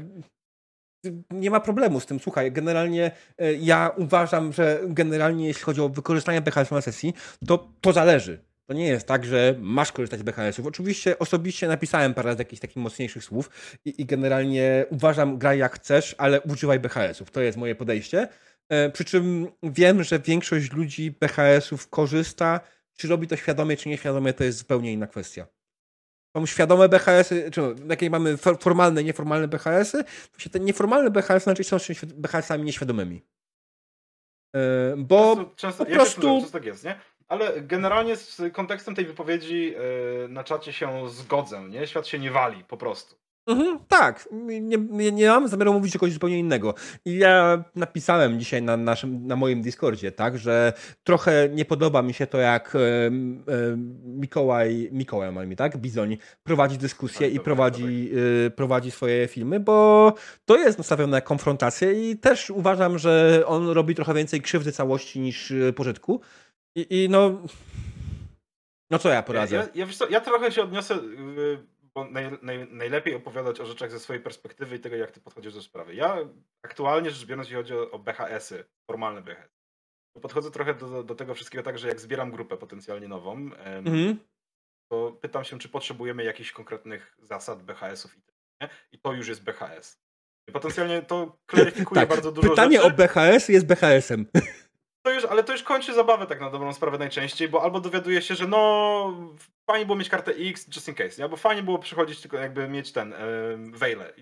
nie 1.31 1.51
ma 1.51 1.61
problemu 1.61 2.01
z 2.01 2.07
tym. 2.07 2.21
Słuchaj, 2.21 2.53
generalnie 2.53 3.11
e, 3.39 3.53
ja 3.55 3.91
uważam, 3.97 4.53
że 4.53 4.81
generalnie 4.87 5.47
jeśli 5.47 5.63
chodzi 5.63 5.81
o 5.81 5.89
wykorzystanie 5.89 6.41
BHS 6.41 6.71
na 6.71 6.81
sesji, 6.81 7.15
to 7.47 7.69
to 7.81 7.93
zależy. 7.93 8.52
To 8.69 8.75
nie 8.75 8.89
jest 8.89 9.07
tak, 9.07 9.25
że 9.25 9.55
masz 9.61 9.93
korzystać 9.93 10.21
z 10.21 10.23
BHS-ów. 10.23 10.67
Oczywiście 10.67 11.19
osobiście 11.19 11.69
napisałem 11.69 12.15
parę 12.15 12.27
razy 12.27 12.39
jakichś 12.41 12.61
takich 12.61 12.77
mocniejszych 12.77 13.25
słów 13.25 13.51
i, 13.85 14.01
i 14.03 14.07
generalnie 14.07 14.87
uważam, 14.91 15.39
graj 15.39 15.59
jak 15.59 15.75
chcesz, 15.75 16.15
ale 16.19 16.41
używaj 16.41 16.81
BHS-ów. 16.81 17.31
To 17.31 17.41
jest 17.41 17.59
moje 17.59 17.75
podejście. 17.75 18.29
E, 18.69 18.91
przy 18.91 19.05
czym 19.05 19.49
wiem, 19.63 20.03
że 20.03 20.19
większość 20.19 20.73
ludzi 20.73 21.11
BHS-ów 21.11 21.89
korzysta. 21.89 22.61
Czy 22.97 23.09
robi 23.09 23.27
to 23.27 23.37
świadomie, 23.37 23.77
czy 23.77 23.89
nieświadomie, 23.89 24.33
to 24.33 24.45
jest 24.45 24.59
zupełnie 24.59 24.93
inna 24.93 25.07
kwestia. 25.07 25.47
Są 26.37 26.47
świadome 26.47 26.89
BHS-y, 26.89 27.51
czy 27.51 27.61
jakie 27.89 28.11
mamy 28.11 28.37
formalne, 28.37 29.05
nieformalne 29.05 29.49
BHS-y, 29.49 30.05
to 30.33 30.39
się 30.39 30.51
te 30.51 30.61
nieformalne 30.61 31.11
BHS 31.11 31.47
najczęściej 31.47 31.79
są 31.79 31.95
BHS-ami 32.07 32.65
nieświadomymi. 32.65 33.23
E, 34.57 34.95
bo 34.97 35.37
po 35.79 35.87
prostu... 35.87 36.43
Tak 36.53 36.65
jest, 36.65 36.85
nie? 36.85 37.01
Ale 37.33 37.61
generalnie 37.61 38.17
z 38.17 38.43
kontekstem 38.53 38.95
tej 38.95 39.07
wypowiedzi 39.07 39.65
yy, 39.65 40.29
na 40.29 40.45
czacie 40.45 40.73
się 40.73 41.09
zgodzę, 41.09 41.69
nie? 41.69 41.87
Świat 41.87 42.07
się 42.07 42.19
nie 42.19 42.31
wali, 42.31 42.65
po 42.65 42.77
prostu. 42.77 43.17
Mhm, 43.47 43.79
tak, 43.89 44.29
nie, 44.33 44.61
nie, 44.79 45.13
nie, 45.13 45.29
mam 45.29 45.49
zamiaru 45.49 45.73
mówić 45.73 45.93
czegoś 45.93 46.13
zupełnie 46.13 46.39
innego. 46.39 46.75
Ja 47.05 47.65
napisałem 47.75 48.41
dzisiaj 48.41 48.63
na, 48.63 48.77
naszym, 48.77 49.27
na 49.27 49.37
moim 49.37 49.63
Discordzie, 49.63 50.13
tak, 50.13 50.39
że 50.39 50.73
trochę 51.05 51.49
nie 51.49 51.65
podoba 51.65 52.03
mi 52.03 52.15
się 52.15 52.27
to, 52.27 52.39
jak 52.39 52.75
e, 52.77 52.79
Mikołaj, 54.05 54.89
Mikołaj 54.93 55.33
ma 55.33 55.47
mi, 55.47 55.57
tak, 55.57 55.77
Bizoń 55.77 56.17
prowadzi 56.43 56.79
dyskusję 56.79 57.27
tak, 57.27 57.37
i 57.37 57.41
prowadzi, 57.41 58.11
e, 58.47 58.51
prowadzi 58.51 58.91
swoje 58.91 59.29
filmy, 59.29 59.61
bo 59.61 60.15
to 60.45 60.57
jest 60.57 60.79
nastawione 60.79 61.11
na 61.11 61.21
konfrontację 61.21 62.11
i 62.11 62.17
też 62.17 62.51
uważam, 62.51 62.99
że 62.99 63.43
on 63.47 63.69
robi 63.69 63.95
trochę 63.95 64.15
więcej 64.15 64.41
krzywdy 64.41 64.73
całości 64.73 65.21
niż 65.21 65.51
e, 65.51 65.73
pożytku. 65.73 66.21
I, 66.77 67.05
i 67.05 67.09
no... 67.09 67.43
No 68.91 68.99
co 68.99 69.09
ja 69.09 69.23
poradzę? 69.23 69.57
Ja, 69.57 69.63
ja, 69.75 69.87
ja, 70.01 70.07
ja 70.11 70.21
trochę 70.21 70.53
się 70.53 70.63
odniosę 70.63 70.99
bo 71.95 72.05
naj, 72.05 72.39
naj, 72.43 72.69
najlepiej 72.71 73.15
opowiadać 73.15 73.61
o 73.61 73.67
rzeczach 73.67 73.91
ze 73.91 74.01
swojej 74.01 74.23
perspektywy 74.23 74.77
i 74.77 74.81
tego, 74.81 74.97
jak 74.97 75.11
ty 75.11 75.21
podchodzisz 75.21 75.55
do 75.55 75.63
sprawy. 75.63 75.95
Ja 75.95 76.19
aktualnie 76.63 77.11
rzecz 77.11 77.27
biorąc, 77.27 77.49
jeśli 77.49 77.57
chodzi 77.57 77.75
o, 77.75 77.91
o 77.91 77.99
BHS-y, 77.99 78.65
formalne 78.91 79.23
BHS, 79.23 79.51
to 80.17 80.21
podchodzę 80.21 80.51
trochę 80.51 80.75
do, 80.75 81.03
do 81.03 81.15
tego 81.15 81.35
wszystkiego 81.35 81.65
tak, 81.65 81.79
że 81.79 81.89
jak 81.89 82.01
zbieram 82.01 82.31
grupę 82.31 82.57
potencjalnie 82.57 83.09
nową, 83.09 83.37
mhm. 83.57 84.19
to 84.93 85.13
pytam 85.21 85.45
się, 85.45 85.59
czy 85.59 85.69
potrzebujemy 85.69 86.25
jakichś 86.25 86.53
konkretnych 86.53 87.17
zasad 87.19 87.63
BHS-ów 87.63 88.17
i, 88.19 88.23
tak, 88.61 88.71
i 88.93 88.99
to 88.99 89.13
już 89.13 89.29
jest 89.29 89.45
BHS. 89.45 90.03
Potencjalnie 90.53 91.03
to 91.03 91.37
klaryfikuje 91.51 92.01
tak, 92.01 92.09
bardzo 92.09 92.33
dużo 92.33 92.51
Pytanie 92.51 92.81
rzeczy. 92.81 92.95
o 92.95 92.97
BHS 92.97 93.49
jest 93.49 93.67
BHS-em. 93.67 94.27
To 95.03 95.13
już, 95.13 95.25
ale 95.25 95.45
to 95.45 95.53
już 95.53 95.63
kończy 95.63 95.95
zabawę 95.95 96.27
tak 96.27 96.41
na 96.41 96.51
dobrą 96.51 96.73
sprawę 96.73 96.99
najczęściej, 96.99 97.49
bo 97.49 97.63
albo 97.63 97.81
dowiaduje 97.81 98.23
się, 98.23 98.35
że 98.35 98.49
no 98.49 99.17
fajnie 99.71 99.87
było 99.87 99.99
mieć 99.99 100.09
kartę 100.09 100.33
X 100.33 100.67
just 100.77 100.89
in 100.89 100.95
case, 100.95 101.19
nie? 101.19 101.25
Albo 101.25 101.37
fajnie 101.37 101.63
było 101.63 101.79
przychodzić 101.79 102.21
tylko 102.21 102.37
jakby 102.37 102.69
mieć 102.69 102.93
ten 102.93 103.11
yy, 103.81 104.13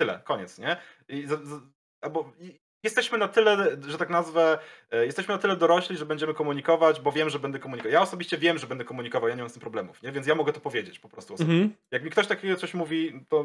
tyle, 0.00 0.20
koniec, 0.24 0.58
nie? 0.58 0.76
I, 1.08 1.26
z, 1.26 1.30
z, 1.30 1.62
albo 2.00 2.32
i 2.40 2.60
jesteśmy 2.82 3.18
na 3.18 3.28
tyle, 3.28 3.76
że 3.88 3.98
tak 3.98 4.10
nazwę, 4.10 4.58
yy, 4.92 5.06
jesteśmy 5.06 5.34
na 5.34 5.40
tyle 5.40 5.56
dorośli, 5.56 5.96
że 5.96 6.06
będziemy 6.06 6.34
komunikować, 6.34 7.00
bo 7.00 7.12
wiem, 7.12 7.30
że 7.30 7.38
będę 7.38 7.58
komunikował. 7.58 7.92
Ja 7.92 8.02
osobiście 8.02 8.38
wiem, 8.38 8.58
że 8.58 8.66
będę 8.66 8.84
komunikował, 8.84 9.28
ja 9.28 9.34
nie 9.34 9.42
mam 9.42 9.50
z 9.50 9.52
tym 9.52 9.62
problemów, 9.62 10.02
nie? 10.02 10.12
Więc 10.12 10.26
ja 10.26 10.34
mogę 10.34 10.52
to 10.52 10.60
powiedzieć 10.60 10.98
po 10.98 11.08
prostu. 11.08 11.34
Mm 11.40 11.48
-hmm. 11.48 11.68
Jak 11.90 12.04
mi 12.04 12.10
ktoś 12.10 12.26
takiego 12.26 12.56
coś 12.56 12.74
mówi, 12.74 13.26
to 13.28 13.44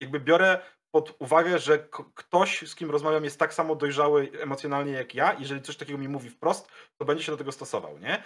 jakby 0.00 0.20
biorę 0.20 0.60
pod 0.92 1.16
uwagę, 1.18 1.58
że 1.58 1.88
ktoś, 2.14 2.68
z 2.68 2.74
kim 2.74 2.90
rozmawiam, 2.90 3.24
jest 3.24 3.38
tak 3.38 3.54
samo 3.54 3.76
dojrzały 3.76 4.30
emocjonalnie 4.40 4.92
jak 4.92 5.14
ja. 5.14 5.36
Jeżeli 5.38 5.62
coś 5.62 5.76
takiego 5.76 5.98
mi 5.98 6.08
mówi 6.08 6.30
wprost, 6.30 6.68
to 6.98 7.04
będzie 7.04 7.24
się 7.24 7.32
do 7.32 7.38
tego 7.38 7.52
stosował, 7.52 7.98
nie? 7.98 8.22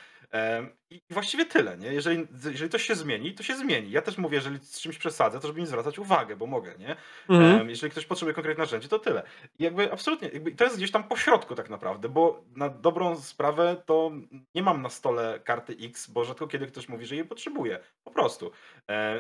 I 0.91 1.01
właściwie 1.11 1.45
tyle, 1.45 1.79
nie? 1.79 1.93
Jeżeli, 1.93 2.27
jeżeli 2.45 2.71
coś 2.71 2.83
się 2.83 2.95
zmieni, 2.95 3.35
to 3.35 3.43
się 3.43 3.57
zmieni. 3.57 3.91
Ja 3.91 4.03
też 4.03 4.19
mówię, 4.19 4.37
jeżeli 4.37 4.59
z 4.59 4.81
czymś 4.81 4.99
przesadzę, 4.99 5.41
to 5.41 5.49
żeby 5.49 5.61
mi 5.61 5.67
zwracać 5.67 5.99
uwagę, 5.99 6.37
bo 6.37 6.47
mogę, 6.47 6.75
nie? 6.79 6.97
Mhm. 7.29 7.71
Jeżeli 7.71 7.91
ktoś 7.91 8.07
potrzebuje 8.07 8.35
konkretne 8.35 8.65
narzędzie, 8.65 8.89
to 8.89 8.99
tyle. 8.99 9.23
I 9.59 9.65
jakby 9.65 9.93
absolutnie, 9.93 10.29
jakby 10.29 10.53
to 10.53 10.65
jest 10.65 10.77
gdzieś 10.77 10.91
tam 10.91 11.05
po 11.05 11.17
środku 11.17 11.55
tak 11.55 11.71
naprawdę, 11.71 12.09
bo 12.09 12.45
na 12.57 12.69
dobrą 12.69 13.17
sprawę 13.17 13.83
to 13.87 14.11
nie 14.55 14.63
mam 14.63 14.83
na 14.83 14.89
stole 14.89 15.41
karty 15.45 15.77
X, 15.81 16.11
bo 16.11 16.25
rzadko 16.25 16.47
kiedy 16.47 16.67
ktoś 16.67 16.89
mówi, 16.89 17.07
że 17.07 17.15
jej 17.15 17.25
potrzebuje. 17.25 17.79
Po 18.05 18.11
prostu. 18.11 18.51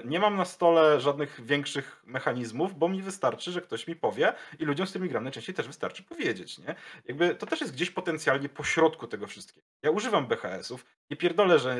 Nie 0.04 0.20
mam 0.20 0.36
na 0.36 0.44
stole 0.44 1.00
żadnych 1.00 1.40
większych 1.44 2.02
mechanizmów, 2.06 2.78
bo 2.78 2.88
mi 2.88 3.02
wystarczy, 3.02 3.35
że 3.44 3.60
ktoś 3.60 3.86
mi 3.86 3.96
powie 3.96 4.32
i 4.58 4.64
ludziom, 4.64 4.86
z 4.86 4.90
którymi 4.90 5.10
gram 5.10 5.22
najczęściej 5.22 5.54
też 5.54 5.66
wystarczy 5.66 6.02
powiedzieć, 6.02 6.58
nie? 6.58 6.74
Jakby 7.04 7.34
to 7.34 7.46
też 7.46 7.60
jest 7.60 7.72
gdzieś 7.72 7.90
potencjalnie 7.90 8.48
po 8.48 8.64
środku 8.64 9.06
tego 9.06 9.26
wszystkiego. 9.26 9.66
Ja 9.82 9.90
używam 9.90 10.26
BHS-ów, 10.26 10.86
nie 11.10 11.16
pierdolę, 11.16 11.58
że 11.58 11.72
e, 11.72 11.78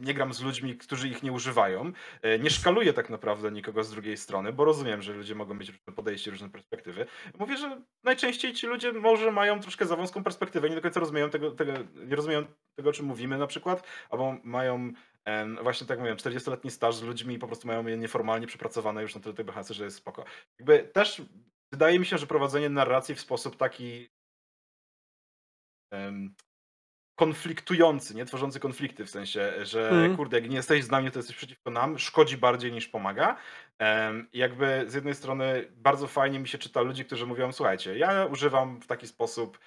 nie 0.00 0.14
gram 0.14 0.34
z 0.34 0.40
ludźmi, 0.40 0.76
którzy 0.76 1.08
ich 1.08 1.22
nie 1.22 1.32
używają. 1.32 1.92
E, 2.22 2.38
nie 2.38 2.50
szkaluję 2.50 2.92
tak 2.92 3.10
naprawdę 3.10 3.52
nikogo 3.52 3.84
z 3.84 3.90
drugiej 3.90 4.16
strony, 4.16 4.52
bo 4.52 4.64
rozumiem, 4.64 5.02
że 5.02 5.12
ludzie 5.12 5.34
mogą 5.34 5.54
mieć 5.54 5.68
różne 5.68 5.92
podejście, 5.92 6.30
różne 6.30 6.50
perspektywy. 6.50 7.06
Mówię, 7.38 7.56
że 7.56 7.82
najczęściej 8.04 8.52
ci 8.52 8.66
ludzie 8.66 8.92
może 8.92 9.32
mają 9.32 9.60
troszkę 9.60 9.86
za 9.86 9.96
wąską 9.96 10.24
perspektywę, 10.24 10.68
nie 10.68 10.76
do 10.76 10.82
końca 10.82 11.00
rozumieją 11.00 11.30
tego, 11.30 11.50
tego, 11.50 11.72
nie 12.06 12.16
rozumieją 12.16 12.44
tego, 12.76 12.90
o 12.90 12.92
czym 12.92 13.06
mówimy 13.06 13.38
na 13.38 13.46
przykład, 13.46 13.86
albo 14.10 14.36
mają 14.44 14.92
właśnie 15.62 15.86
tak 15.86 15.98
mówię, 15.98 16.14
40-letni 16.14 16.70
staż 16.70 16.94
z 16.94 17.02
ludźmi 17.02 17.38
po 17.38 17.46
prostu 17.46 17.66
mają 17.66 17.86
je 17.86 17.96
nieformalnie 17.96 18.46
przepracowane 18.46 19.02
już 19.02 19.14
na 19.14 19.20
tyle 19.20 19.34
tej 19.34 19.44
BHS, 19.44 19.70
że 19.70 19.84
jest 19.84 19.96
spoko. 19.96 20.24
Jakby 20.58 20.78
też 20.78 21.22
wydaje 21.72 21.98
mi 21.98 22.06
się, 22.06 22.18
że 22.18 22.26
prowadzenie 22.26 22.68
narracji 22.68 23.14
w 23.14 23.20
sposób 23.20 23.56
taki 23.56 24.08
konfliktujący, 27.14 28.14
nie 28.14 28.24
tworzący 28.24 28.60
konflikty 28.60 29.04
w 29.04 29.10
sensie, 29.10 29.52
że 29.62 29.90
mm. 29.90 30.16
kurde, 30.16 30.40
jak 30.40 30.50
nie 30.50 30.56
jesteś 30.56 30.84
z 30.84 30.90
nami, 30.90 31.10
to 31.10 31.18
jesteś 31.18 31.36
przeciwko 31.36 31.70
nam, 31.70 31.98
szkodzi 31.98 32.36
bardziej 32.36 32.72
niż 32.72 32.88
pomaga. 32.88 33.36
Um, 33.80 34.28
I 34.32 34.38
jakby 34.38 34.84
z 34.86 34.94
jednej 34.94 35.14
strony 35.14 35.68
bardzo 35.76 36.06
fajnie 36.06 36.38
mi 36.38 36.48
się 36.48 36.58
czyta 36.58 36.80
ludzi, 36.80 37.04
którzy 37.04 37.26
mówią, 37.26 37.52
słuchajcie, 37.52 37.98
ja 37.98 38.26
używam 38.26 38.80
w 38.80 38.86
taki 38.86 39.06
sposób 39.06 39.58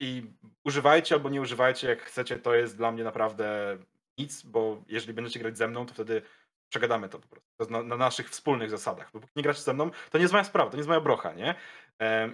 i 0.00 0.22
używajcie 0.64 1.14
albo 1.14 1.28
nie 1.28 1.40
używajcie, 1.40 1.88
jak 1.88 2.02
chcecie, 2.02 2.38
to 2.38 2.54
jest 2.54 2.76
dla 2.76 2.92
mnie 2.92 3.04
naprawdę 3.04 3.78
nic, 4.18 4.42
bo 4.42 4.82
jeżeli 4.88 5.14
będziecie 5.14 5.40
grać 5.40 5.58
ze 5.58 5.68
mną, 5.68 5.86
to 5.86 5.94
wtedy 5.94 6.22
przegadamy 6.68 7.08
to 7.08 7.18
po 7.18 7.28
prostu. 7.28 7.72
Na, 7.72 7.82
na, 7.82 7.96
naszych 7.96 8.30
wspólnych 8.30 8.70
zasadach. 8.70 9.10
Bo 9.14 9.20
nie 9.36 9.42
gracie 9.42 9.62
ze 9.62 9.74
mną, 9.74 9.90
to 10.10 10.18
nie 10.18 10.22
jest 10.22 10.32
moja 10.32 10.44
sprawa, 10.44 10.70
to 10.70 10.76
nie 10.76 10.80
jest 10.80 10.88
moja 10.88 11.00
brocha, 11.00 11.32
nie? 11.32 11.54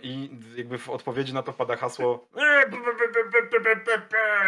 I 0.03 0.31
jakby 0.57 0.79
w 0.79 0.91
odpowiedzi 0.91 1.35
na 1.35 1.43
to 1.43 1.53
pada 1.53 1.77
hasło 1.77 2.29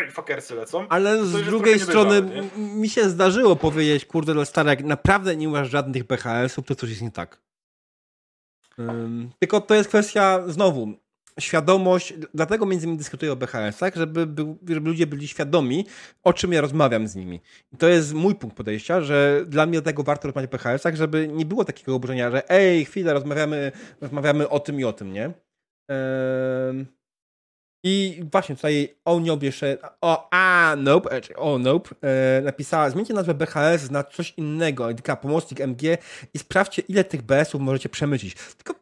i 0.09 0.11
fakersy 0.11 0.55
lecą. 0.55 0.89
Ale 0.89 1.24
z 1.24 1.43
drugiej 1.43 1.80
strony 1.80 2.22
mi 2.57 2.89
się 2.89 3.09
zdarzyło 3.09 3.57
powiedzieć, 3.57 4.05
kurde, 4.05 4.47
stary, 4.47 4.70
jak 4.70 4.84
naprawdę 4.84 5.37
nie 5.37 5.49
masz 5.49 5.70
żadnych 5.70 6.05
BHS-ów, 6.05 6.66
to 6.66 6.74
coś 6.74 6.91
jest 6.91 7.03
nie 7.03 7.11
tak. 7.11 7.41
Um, 8.78 9.30
tylko 9.39 9.61
to 9.61 9.74
jest 9.74 9.89
kwestia, 9.89 10.43
znowu, 10.47 11.06
świadomość, 11.41 12.14
dlatego 12.34 12.66
między 12.66 12.87
innymi 12.87 12.99
dyskutuję 12.99 13.32
o 13.32 13.37
BHS-ach, 13.37 13.95
żeby, 13.97 14.20
żeby 14.68 14.89
ludzie 14.89 15.07
byli 15.07 15.28
świadomi, 15.28 15.87
o 16.22 16.32
czym 16.32 16.53
ja 16.53 16.61
rozmawiam 16.61 17.09
z 17.09 17.16
nimi. 17.16 17.41
I 17.72 17.76
to 17.76 17.89
jest 17.89 18.14
mój 18.14 18.34
punkt 18.34 18.57
podejścia, 18.57 19.01
że 19.01 19.45
dla 19.49 19.66
mnie 19.66 19.80
dlatego 19.80 20.03
warto 20.03 20.28
rozmawiać 20.28 20.55
o 20.55 20.57
BHS-ach, 20.57 20.97
żeby 20.97 21.28
nie 21.28 21.47
było 21.47 21.64
takiego 21.64 21.95
oburzenia, 21.95 22.30
że 22.30 22.51
ej, 22.51 22.84
chwilę, 22.84 23.12
rozmawiamy, 23.12 23.72
rozmawiamy 24.01 24.49
o 24.49 24.61
tym 24.61 24.80
i 24.80 24.84
o 24.84 24.93
tym, 24.93 25.12
nie? 25.12 25.24
Ehm... 25.89 26.97
I 27.89 28.22
właśnie 28.32 28.57
tutaj 28.57 28.97
o 29.05 29.20
Nope 29.20 29.47
jeszcze, 29.47 29.78
o 30.01 30.28
a 30.30 30.74
nope, 30.76 31.11
e, 31.16 31.37
o 31.37 31.59
nope, 31.59 31.95
e, 32.03 32.43
napisała, 32.43 32.91
zmieńcie 32.91 33.14
nazwę 33.14 33.34
BHS 33.34 33.91
na 33.91 34.05
coś 34.05 34.34
innego, 34.37 34.95
tylko 34.95 35.16
pomocnik 35.16 35.61
MG 35.61 35.99
i 36.34 36.39
sprawdźcie, 36.39 36.82
ile 36.89 37.05
tych 37.05 37.22
BS-ów 37.22 37.61
możecie 37.61 37.89
przemycić. 37.89 38.34
Tylko 38.34 38.74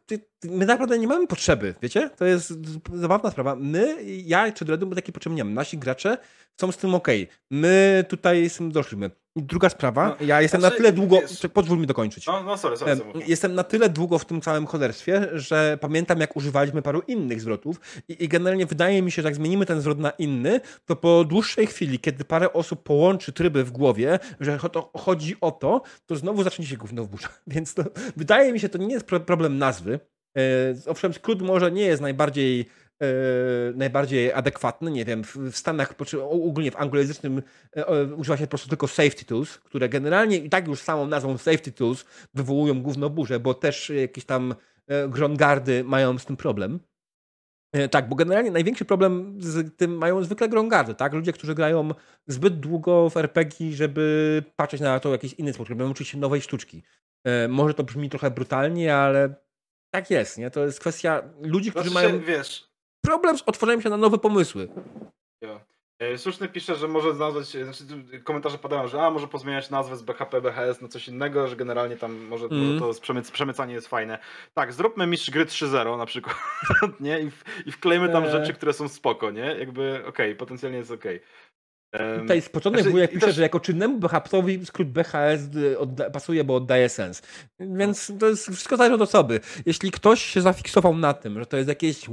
my 0.43 0.65
naprawdę 0.65 0.99
nie 0.99 1.07
mamy 1.07 1.27
potrzeby, 1.27 1.75
wiecie? 1.81 2.09
To 2.09 2.25
jest 2.25 2.53
zabawna 2.93 3.31
sprawa. 3.31 3.55
My, 3.55 3.95
ja 4.03 4.51
czy 4.51 4.65
Dreadu, 4.65 4.87
my 4.87 4.95
takiej 4.95 5.13
potrzeby 5.13 5.35
nie 5.35 5.43
mamy. 5.43 5.55
Nasi 5.55 5.77
gracze 5.77 6.17
są 6.61 6.71
z 6.71 6.77
tym 6.77 6.95
ok. 6.95 7.07
My 7.51 8.05
tutaj 8.09 8.49
z 8.49 8.57
tym 8.57 8.71
doszliśmy. 8.71 9.11
Druga 9.35 9.69
sprawa, 9.69 10.15
no, 10.19 10.25
ja 10.25 10.41
jestem 10.41 10.61
znaczy, 10.61 10.73
na 10.73 10.77
tyle 10.77 10.93
długo. 10.93 11.21
Wiesz, 11.21 11.47
pozwól 11.53 11.79
mi 11.79 11.87
dokończyć. 11.87 12.27
No, 12.27 12.43
no 12.43 12.57
sorry, 12.57 12.77
sorry, 12.77 12.95
sorry. 12.95 13.19
Jestem 13.27 13.55
na 13.55 13.63
tyle 13.63 13.89
długo 13.89 14.19
w 14.19 14.25
tym 14.25 14.41
całym 14.41 14.65
cholerstwie, 14.65 15.27
że 15.33 15.77
pamiętam, 15.81 16.19
jak 16.19 16.35
używaliśmy 16.35 16.81
paru 16.81 17.01
innych 17.07 17.41
zwrotów, 17.41 17.79
i, 18.09 18.23
i 18.23 18.27
generalnie 18.27 18.65
wydaje 18.65 19.01
mi 19.01 19.11
się, 19.11 19.21
że 19.21 19.27
jak 19.27 19.35
zmienimy 19.35 19.65
ten 19.65 19.81
zwrot 19.81 19.99
na 19.99 20.09
inny, 20.09 20.61
to 20.85 20.95
po 20.95 21.23
dłuższej 21.23 21.67
chwili, 21.67 21.99
kiedy 21.99 22.25
parę 22.25 22.53
osób 22.53 22.83
połączy 22.83 23.33
tryby 23.33 23.63
w 23.63 23.71
głowie, 23.71 24.19
że 24.39 24.59
to 24.71 24.91
chodzi 24.97 25.35
o 25.41 25.51
to, 25.51 25.81
to 26.05 26.15
znowu 26.15 26.43
zacznie 26.43 26.65
się 26.65 26.77
gówno 26.77 27.03
w 27.03 27.07
burza. 27.07 27.29
Więc 27.47 27.73
to, 27.73 27.83
wydaje 28.17 28.53
mi 28.53 28.59
się, 28.59 28.69
to 28.69 28.77
nie 28.77 28.93
jest 28.93 29.05
problem 29.05 29.57
nazwy. 29.57 29.99
E, 30.37 30.41
owszem, 30.87 31.13
skrót 31.13 31.41
może 31.41 31.71
nie 31.71 31.81
jest 31.81 32.01
najbardziej 32.01 32.65
najbardziej 33.75 34.33
adekwatny. 34.33 34.91
Nie 34.91 35.05
wiem, 35.05 35.23
w 35.23 35.57
Stanach, 35.57 35.93
ogólnie 36.29 36.71
w 36.71 36.75
anglojęzycznym 36.75 37.41
e, 37.71 38.05
używa 38.05 38.37
się 38.37 38.43
po 38.43 38.49
prostu 38.49 38.69
tylko 38.69 38.87
safety 38.87 39.25
tools, 39.25 39.57
które 39.57 39.89
generalnie 39.89 40.37
i 40.37 40.49
tak 40.49 40.67
już 40.67 40.79
samą 40.79 41.07
nazwą 41.07 41.37
safety 41.37 41.71
tools 41.71 42.05
wywołują 42.33 42.81
główną 42.81 43.09
burzę, 43.09 43.39
bo 43.39 43.53
też 43.53 43.89
jakieś 43.89 44.25
tam 44.25 44.55
e, 44.87 45.09
Grongardy 45.09 45.83
mają 45.83 46.17
z 46.17 46.25
tym 46.25 46.37
problem. 46.37 46.79
E, 47.73 47.89
tak, 47.89 48.09
bo 48.09 48.15
generalnie 48.15 48.51
największy 48.51 48.85
problem 48.85 49.35
z 49.39 49.77
tym 49.77 49.97
mają 49.97 50.23
zwykle 50.23 50.49
Grongardy, 50.49 50.95
tak? 50.95 51.13
Ludzie, 51.13 51.33
którzy 51.33 51.55
grają 51.55 51.89
zbyt 52.27 52.59
długo 52.59 53.09
w 53.09 53.17
RPG, 53.17 53.71
żeby 53.71 54.43
patrzeć 54.55 54.81
na 54.81 54.99
to 54.99 55.09
w 55.09 55.11
jakiś 55.11 55.33
inny 55.33 55.53
sposób, 55.53 55.69
żeby 55.69 55.85
uczyć 55.85 56.07
się 56.07 56.17
nowej 56.17 56.41
sztuczki. 56.41 56.83
E, 57.23 57.47
może 57.47 57.73
to 57.73 57.83
brzmi 57.83 58.09
trochę 58.09 58.31
brutalnie, 58.31 58.95
ale 58.95 59.35
tak 59.91 60.11
jest, 60.11 60.37
nie? 60.37 60.51
To 60.51 60.65
jest 60.65 60.79
kwestia 60.79 61.23
ludzi, 61.41 61.71
którzy 61.71 61.89
Znaczy, 61.89 62.07
mają 62.09 62.21
wiesz, 62.21 62.74
problem 63.05 63.37
z 63.37 63.43
otworzeniem 63.45 63.81
się 63.81 63.89
na 63.89 63.97
nowe 63.97 64.17
pomysły. 64.17 64.67
E, 65.99 66.17
Słuszny 66.17 66.47
pisze, 66.47 66.75
że 66.75 66.87
może 66.87 67.13
nazwać, 67.13 67.55
e, 67.55 67.63
znaczy 67.63 67.83
komentarze 68.23 68.57
padają, 68.57 68.87
że 68.87 69.01
a 69.01 69.09
może 69.11 69.27
pozmieniać 69.27 69.69
nazwę 69.69 69.97
z 69.97 70.01
BHP, 70.03 70.41
BHS 70.41 70.81
na 70.81 70.87
coś 70.87 71.07
innego, 71.07 71.47
że 71.47 71.55
generalnie 71.55 71.97
tam 71.97 72.15
może, 72.27 72.45
Mm. 72.45 72.65
może 72.75 72.93
to 72.95 73.01
przemyc, 73.01 73.31
przemycanie 73.31 73.73
jest 73.73 73.87
fajne. 73.87 74.19
Tak, 74.53 74.73
zróbmy 74.73 75.07
mistrz 75.07 75.29
gry 75.29 75.45
3.0 75.45 75.97
na 75.97 76.05
przykład, 76.05 76.35
nie? 76.99 77.19
I, 77.19 77.31
w, 77.31 77.43
I 77.65 77.71
wklejmy 77.71 78.09
tam 78.09 78.23
Eee. 78.23 78.31
rzeczy, 78.31 78.53
które 78.53 78.73
są 78.73 78.87
spoko, 78.89 79.31
nie? 79.31 79.55
Jakby 79.59 80.01
okej, 80.07 80.35
potencjalnie 80.35 80.77
jest 80.77 80.91
okej. 80.91 81.15
Em, 81.15 81.21
Tutaj 82.21 82.41
z 82.41 82.49
początek 82.49 82.81
znaczy, 82.81 82.91
wujek 82.91 83.11
pisze, 83.11 83.25
też- 83.25 83.35
że 83.35 83.41
jako 83.41 83.59
czynnemu 83.59 83.99
BHP-owi 83.99 84.65
skrót 84.65 84.87
BHS 84.87 85.41
pasuje, 86.13 86.43
bo 86.43 86.55
oddaje 86.55 86.89
sens. 86.89 87.21
Więc 87.59 88.11
to 88.19 88.27
jest 88.27 88.43
wszystko 88.47 88.77
zależy 88.77 88.95
od 88.95 89.01
osoby. 89.01 89.39
Jeśli 89.65 89.91
ktoś 89.91 90.21
się 90.23 90.41
zafiksował 90.41 90.97
na 90.97 91.13
tym, 91.13 91.39
że 91.39 91.45
to 91.45 91.57
jest 91.57 91.69
jakieś 91.69 92.09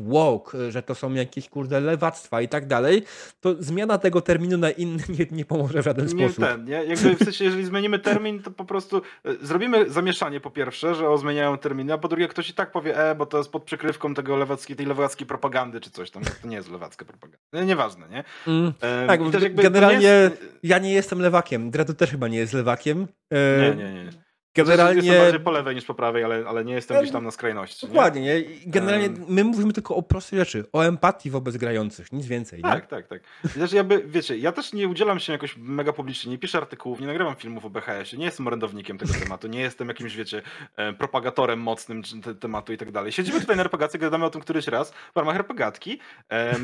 y, 0.54 0.70
że 0.72 0.82
to 0.82 0.94
są 0.94 1.12
jakieś 1.14 1.48
kurde 1.48 1.80
lewactwa 1.80 2.40
i 2.42 2.48
tak 2.48 2.66
dalej, 2.66 3.02
to 3.40 3.54
zmiana 3.58 3.98
tego 3.98 4.20
terminu 4.20 4.58
na 4.58 4.70
inny 4.70 5.02
nie, 5.18 5.26
nie 5.30 5.44
pomoże 5.44 5.82
w 5.82 5.84
żaden 5.84 6.06
nie 6.06 6.28
sposób. 6.28 6.44
ten, 6.44 6.64
nie? 6.64 6.84
Jakby 6.84 7.14
w 7.14 7.18
sensie, 7.24 7.44
jeżeli 7.44 7.64
zmienimy 7.64 7.98
termin, 7.98 8.42
to 8.42 8.50
po 8.50 8.64
prostu 8.64 9.02
e, 9.24 9.34
zrobimy 9.46 9.90
zamieszanie 9.90 10.40
po 10.40 10.50
pierwsze, 10.50 10.94
że 10.94 11.08
o 11.08 11.18
zmieniają 11.18 11.58
terminy, 11.58 11.92
a 11.92 11.98
po 11.98 12.08
drugie 12.08 12.28
ktoś 12.28 12.50
i 12.50 12.54
tak 12.54 12.72
powie, 12.72 13.10
e, 13.10 13.14
bo 13.14 13.26
to 13.26 13.38
jest 13.38 13.50
pod 13.50 13.64
przykrywką 13.64 14.14
tego 14.14 14.36
lewackiej, 14.36 14.76
tej 14.76 14.86
lewackiej 14.86 15.26
propagandy 15.26 15.80
czy 15.80 15.90
coś 15.90 16.10
tam. 16.10 16.22
To 16.42 16.48
nie 16.48 16.56
jest 16.56 16.70
lewacka 16.70 17.04
propaganda. 17.04 17.38
Nie, 17.52 17.64
nieważne, 17.64 18.08
nie? 18.08 18.24
Mm. 18.46 18.72
Em, 18.80 19.08
Tak, 19.08 19.20
też 19.32 19.42
jakby 19.42 19.62
to 19.62 19.70
generalnie 19.72 20.30
Ja 20.62 20.78
nie 20.78 20.92
jestem 20.92 21.20
lewakiem. 21.20 21.70
Dredu 21.70 21.94
też 21.94 22.10
chyba 22.10 22.28
nie 22.28 22.38
jest 22.38 22.52
lewakiem. 22.52 23.06
E, 23.32 23.60
Nie, 23.60 23.84
nie, 23.84 23.92
nie. 23.92 24.10
Generalnie... 24.54 25.02
Jestem 25.02 25.18
bardziej 25.22 25.40
po 25.40 25.50
lewej 25.50 25.74
niż 25.74 25.84
po 25.84 25.94
prawej, 25.94 26.24
ale, 26.24 26.44
ale 26.48 26.64
nie 26.64 26.74
jestem 26.74 26.98
gdzieś 26.98 27.12
tam 27.12 27.24
na 27.24 27.30
skrajności. 27.30 27.86
Nie? 27.86 27.92
Dokładnie, 27.92 28.20
nie? 28.20 28.44
Generalnie 28.66 29.08
my 29.28 29.44
mówimy 29.44 29.72
tylko 29.72 29.96
o 29.96 30.02
prostej 30.02 30.38
rzeczy, 30.38 30.64
o 30.72 30.82
empatii 30.82 31.30
wobec 31.30 31.56
grających, 31.56 32.12
nic 32.12 32.26
więcej. 32.26 32.58
Nie? 32.58 32.70
Tak, 32.70 32.86
tak, 32.86 33.06
tak. 33.08 33.22
Też 33.54 33.72
jakby, 33.72 34.02
wiecie, 34.06 34.38
ja 34.38 34.52
też 34.52 34.72
nie 34.72 34.88
udzielam 34.88 35.20
się 35.20 35.32
jakoś 35.32 35.56
mega 35.56 35.92
publicznie, 35.92 36.30
nie 36.30 36.38
piszę 36.38 36.58
artykułów, 36.58 37.00
nie 37.00 37.06
nagrywam 37.06 37.36
filmów 37.36 37.64
o 37.64 37.70
BHS-ie, 37.70 38.18
nie 38.18 38.24
jestem 38.24 38.46
orędownikiem 38.46 38.98
tego 38.98 39.14
tematu, 39.14 39.48
nie 39.48 39.60
jestem 39.60 39.88
jakimś, 39.88 40.16
wiecie, 40.16 40.42
e, 40.76 40.92
propagatorem 40.92 41.58
mocnym 41.60 42.02
tematu 42.40 42.72
i 42.72 42.76
tak 42.76 42.90
dalej. 42.92 43.12
Siedzimy 43.12 43.40
tutaj 43.40 43.56
na 43.56 43.62
RPGacji, 43.62 44.00
gadamy 44.00 44.24
o 44.24 44.30
tym 44.30 44.40
któryś 44.40 44.66
raz 44.66 44.90
w 44.90 45.16
ramach 45.16 45.36
RPGatki, 45.36 45.98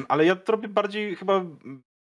ale 0.09 0.27
ja 0.27 0.37
to 0.37 0.53
robię 0.53 0.69
bardziej 0.69 1.17
chyba, 1.17 1.45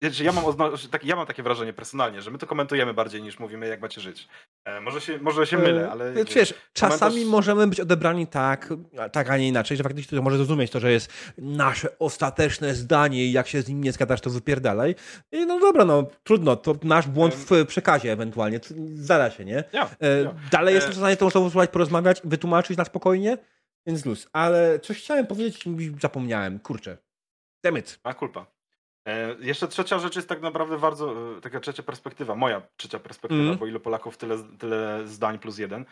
wiecie, 0.02 0.24
ja 0.24 0.32
mam, 0.32 0.44
ozna- 0.44 0.88
tak, 0.90 1.04
ja 1.04 1.16
mam 1.16 1.26
takie 1.26 1.42
wrażenie 1.42 1.72
personalnie, 1.72 2.22
że 2.22 2.30
my 2.30 2.38
to 2.38 2.46
komentujemy 2.46 2.94
bardziej 2.94 3.22
niż 3.22 3.38
mówimy, 3.38 3.66
jak 3.68 3.80
macie 3.80 4.00
żyć. 4.00 4.28
E, 4.64 4.80
może, 4.80 5.00
się, 5.00 5.18
może 5.18 5.46
się 5.46 5.58
mylę, 5.58 5.90
ale... 5.90 6.04
E, 6.10 6.24
Wiesz, 6.24 6.54
czasami 6.72 7.16
komentarz- 7.24 7.30
możemy 7.30 7.66
być 7.66 7.80
odebrani 7.80 8.26
tak, 8.26 8.68
tak, 9.12 9.30
a 9.30 9.36
nie 9.36 9.48
inaczej, 9.48 9.76
że 9.76 9.82
faktycznie 9.82 10.18
to 10.18 10.22
może 10.22 10.36
zrozumieć 10.36 10.70
to, 10.70 10.80
że 10.80 10.92
jest 10.92 11.12
nasze 11.38 11.98
ostateczne 11.98 12.74
zdanie 12.74 13.24
i 13.24 13.32
jak 13.32 13.48
się 13.48 13.62
z 13.62 13.68
nim 13.68 13.84
nie 13.84 13.92
zgadasz, 13.92 14.20
to 14.20 14.30
wypierdalaj. 14.30 14.94
I 15.32 15.46
no 15.46 15.60
dobra, 15.60 15.84
no 15.84 16.06
trudno, 16.24 16.56
to 16.56 16.74
nasz 16.82 17.06
błąd 17.08 17.34
w 17.34 17.66
przekazie 17.66 18.12
ewentualnie, 18.12 18.60
zdarza 18.94 19.30
się, 19.36 19.44
nie? 19.44 19.64
Ja, 19.72 19.90
E, 20.00 20.22
ja. 20.22 20.34
Dalej 20.50 20.72
E, 20.74 20.76
jestem 20.76 20.92
w 20.92 20.96
stanie 20.96 21.16
tą 21.16 21.26
osobą 21.26 21.50
słuchać, 21.50 21.70
porozmawiać, 21.70 22.20
wytłumaczyć 22.24 22.76
na 22.78 22.84
spokojnie, 22.84 23.38
więc 23.86 24.06
luz. 24.06 24.28
Ale 24.32 24.78
coś 24.80 24.98
chciałem 24.98 25.26
powiedzieć 25.26 25.66
i 25.66 25.92
zapomniałem, 26.00 26.58
kurczę. 26.58 26.98
Demyt. 27.64 28.00
A 28.02 28.14
kulpa. 28.14 28.57
E, 29.08 29.36
jeszcze 29.40 29.68
trzecia 29.68 29.98
rzecz 29.98 30.16
jest 30.16 30.28
tak 30.28 30.40
naprawdę 30.40 30.78
bardzo, 30.78 31.36
e, 31.36 31.40
taka 31.40 31.60
trzecia 31.60 31.82
perspektywa, 31.82 32.34
moja 32.34 32.62
trzecia 32.76 32.98
perspektywa, 32.98 33.40
Mhm. 33.42 33.58
bo 33.58 33.66
ilu 33.66 33.80
Polaków, 33.80 34.16
tyle, 34.16 34.36
tyle 34.58 35.00
zdań 35.06 35.38
plus 35.38 35.58
jeden. 35.58 35.84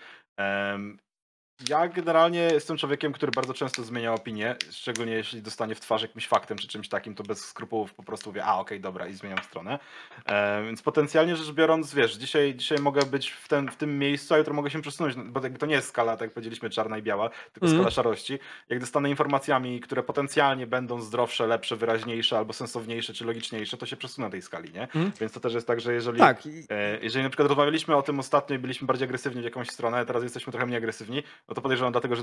Ja 1.69 1.89
generalnie 1.89 2.39
jestem 2.41 2.77
człowiekiem, 2.77 3.13
który 3.13 3.33
bardzo 3.33 3.55
często 3.55 3.83
zmienia 3.85 4.13
opinię, 4.15 4.57
szczególnie 4.71 5.13
jeśli 5.13 5.43
dostanie 5.43 5.75
w 5.75 5.81
twarz 5.81 6.03
jakimś 6.03 6.29
faktem 6.29 6.59
czy 6.59 6.69
czymś 6.69 6.89
takim, 6.89 7.15
to 7.15 7.23
bez 7.23 7.45
skrupułów 7.45 7.95
po 7.95 8.03
prostu 8.03 8.31
mówię, 8.31 8.45
a 8.45 8.59
okej, 8.59 8.81
dobra 8.81 9.07
i 9.07 9.15
zmieniam 9.15 9.39
stronę. 9.45 9.79
E, 10.27 10.63
więc 10.65 10.83
potencjalnie 10.83 11.37
rzecz 11.37 11.53
biorąc, 11.53 11.95
wiesz, 11.95 12.15
dzisiaj, 12.17 12.55
dzisiaj 12.55 12.79
mogę 12.79 13.03
być 13.07 13.31
w, 13.31 13.49
ten, 13.49 13.71
w 13.71 13.77
tym 13.77 13.99
miejscu, 13.99 14.35
a 14.35 14.39
jutro 14.39 14.55
mogę 14.55 14.71
się 14.71 14.83
przesunąć, 14.83 15.17
no, 15.17 15.25
bo 15.25 15.41
jakby 15.43 15.59
to 15.59 15.67
nie 15.67 15.75
jest 15.75 15.89
skala, 15.89 16.13
tak 16.13 16.21
jak 16.21 16.33
powiedzieliśmy, 16.33 16.71
czarna 16.71 16.99
i 16.99 17.03
biała, 17.03 17.29
tylko 17.53 17.67
Mhm. 17.67 17.73
skala 17.73 17.91
szarości. 17.91 18.39
Jak 18.69 18.81
dostanę 18.81 19.11
informacjami, 19.11 19.81
które 19.81 20.03
potencjalnie 20.03 20.67
będą 20.67 21.01
zdrowsze, 21.01 21.47
lepsze, 21.47 21.77
wyraźniejsze, 21.77 22.39
albo 22.39 22.53
sensowniejsze, 22.53 23.13
czy 23.15 23.25
logiczniejsze, 23.25 23.77
to 23.77 23.87
się 23.87 23.97
przesunę 23.97 24.31
tej 24.31 24.43
skali, 24.43 24.73
nie? 24.73 24.83
Mhm. 24.83 25.13
Więc 25.21 25.33
to 25.33 25.41
też 25.41 25.55
jest 25.55 25.67
tak, 25.67 25.81
że 25.81 25.93
jeżeli... 25.95 26.19
Tak, 26.19 26.43
E, 26.71 26.99
Jeżeli 27.03 27.23
na 27.23 27.31
przykład 27.31 27.49
rozmawialiśmy 27.49 27.97
o 27.97 28.03
tym 28.03 28.19
ostatnio 28.21 28.57
i 28.57 28.59
byliśmy 28.59 28.87
bardziej 28.87 29.05
agresywni 29.05 29.41
w 29.43 29.45
jakąś 29.45 29.69
stronę, 29.71 30.07
teraz 30.07 30.23
jesteśmy 30.23 30.51
trochę 30.51 30.67
mniej 30.67 30.79
agresywni, 30.79 31.23
no 31.49 31.55
to 31.55 31.63
podejrzewam 31.63 31.93
dlatego, 31.93 32.17
że 32.17 32.23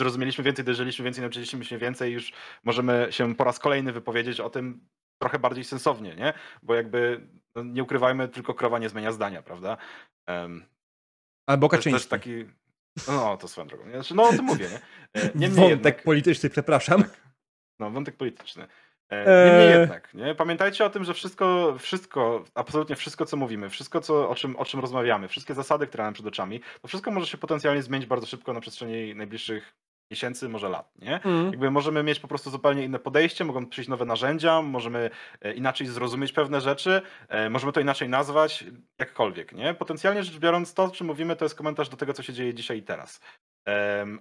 zrozumieliśmy 0.00 0.44
więcej, 0.44 0.64
dojrzeliśmy 0.64 1.04
więcej, 1.04 1.22
nauczyliśmy 1.22 1.64
się 1.64 1.78
więcej 1.78 2.12
już 2.12 2.32
możemy 2.64 3.06
się 3.10 3.34
po 3.34 3.44
raz 3.44 3.58
kolejny 3.58 3.92
wypowiedzieć 3.92 4.40
o 4.40 4.50
tym 4.50 4.88
trochę 5.22 5.38
bardziej 5.38 5.64
sensownie, 5.64 6.16
nie? 6.16 6.32
Bo 6.62 6.74
jakby, 6.74 7.28
no 7.54 7.62
nie 7.62 7.82
ukrywajmy, 7.82 8.28
tylko 8.28 8.54
krowa 8.54 8.78
nie 8.78 8.88
zmienia 8.88 9.12
zdania, 9.12 9.42
prawda? 9.42 9.76
Um, 10.28 10.64
albo 11.46 11.66
jest 11.66 11.72
też 11.72 11.84
Kaczyński. 11.84 12.10
taki... 12.10 12.44
No, 13.08 13.36
to 13.36 13.48
swoją 13.48 13.66
drogą. 13.66 13.90
Znaczy, 13.90 14.14
no 14.14 14.22
o 14.22 14.30
tym 14.32 14.44
mówię, 14.44 14.68
nie? 14.68 14.80
E, 15.22 15.26
Niemniej 15.34 15.50
Wątek 15.50 15.70
jednak, 15.70 16.02
polityczny, 16.02 16.50
przepraszam. 16.50 17.04
no, 17.78 17.90
wątek 17.90 18.16
polityczny. 18.16 18.66
E. 19.10 19.46
Niemniej 19.46 19.80
jednak, 19.80 20.14
nie? 20.14 20.34
pamiętajcie 20.34 20.84
o 20.84 20.90
tym, 20.90 21.04
że 21.04 21.14
wszystko, 21.14 21.76
wszystko, 21.78 22.44
absolutnie 22.54 22.96
wszystko, 22.96 23.26
co 23.26 23.36
mówimy, 23.36 23.70
wszystko, 23.70 24.00
co, 24.00 24.28
o, 24.28 24.34
czym, 24.34 24.56
o 24.56 24.64
czym 24.64 24.80
rozmawiamy, 24.80 25.28
wszystkie 25.28 25.54
zasady, 25.54 25.86
które 25.86 26.04
mamy 26.04 26.14
przed 26.14 26.26
oczami, 26.26 26.60
to 26.82 26.88
wszystko 26.88 27.10
może 27.10 27.26
się 27.26 27.38
potencjalnie 27.38 27.82
zmienić 27.82 28.08
bardzo 28.08 28.26
szybko 28.26 28.52
na 28.52 28.60
przestrzeni 28.60 29.14
najbliższych 29.14 29.74
miesięcy, 30.10 30.48
może 30.48 30.68
lat, 30.68 30.92
nie? 30.98 31.14
Mhm. 31.14 31.46
Jakby 31.46 31.70
możemy 31.70 32.02
mieć 32.02 32.20
po 32.20 32.28
prostu 32.28 32.50
zupełnie 32.50 32.84
inne 32.84 32.98
podejście, 32.98 33.44
mogą 33.44 33.66
przyjść 33.66 33.88
nowe 33.90 34.04
narzędzia, 34.04 34.62
możemy 34.62 35.10
e, 35.40 35.54
inaczej 35.54 35.86
zrozumieć 35.86 36.32
pewne 36.32 36.60
rzeczy, 36.60 37.02
e, 37.28 37.50
możemy 37.50 37.72
to 37.72 37.80
inaczej 37.80 38.08
nazwać, 38.08 38.64
jakkolwiek, 38.98 39.52
nie? 39.52 39.74
Potencjalnie 39.74 40.24
rzecz 40.24 40.38
biorąc, 40.38 40.74
to, 40.74 40.84
o 40.84 40.90
czym 40.90 41.06
mówimy, 41.06 41.36
to 41.36 41.44
jest 41.44 41.54
komentarz 41.54 41.88
do 41.88 41.96
tego, 41.96 42.12
co 42.12 42.22
się 42.22 42.32
dzieje 42.32 42.54
dzisiaj 42.54 42.78
i 42.78 42.82
teraz. 42.82 43.20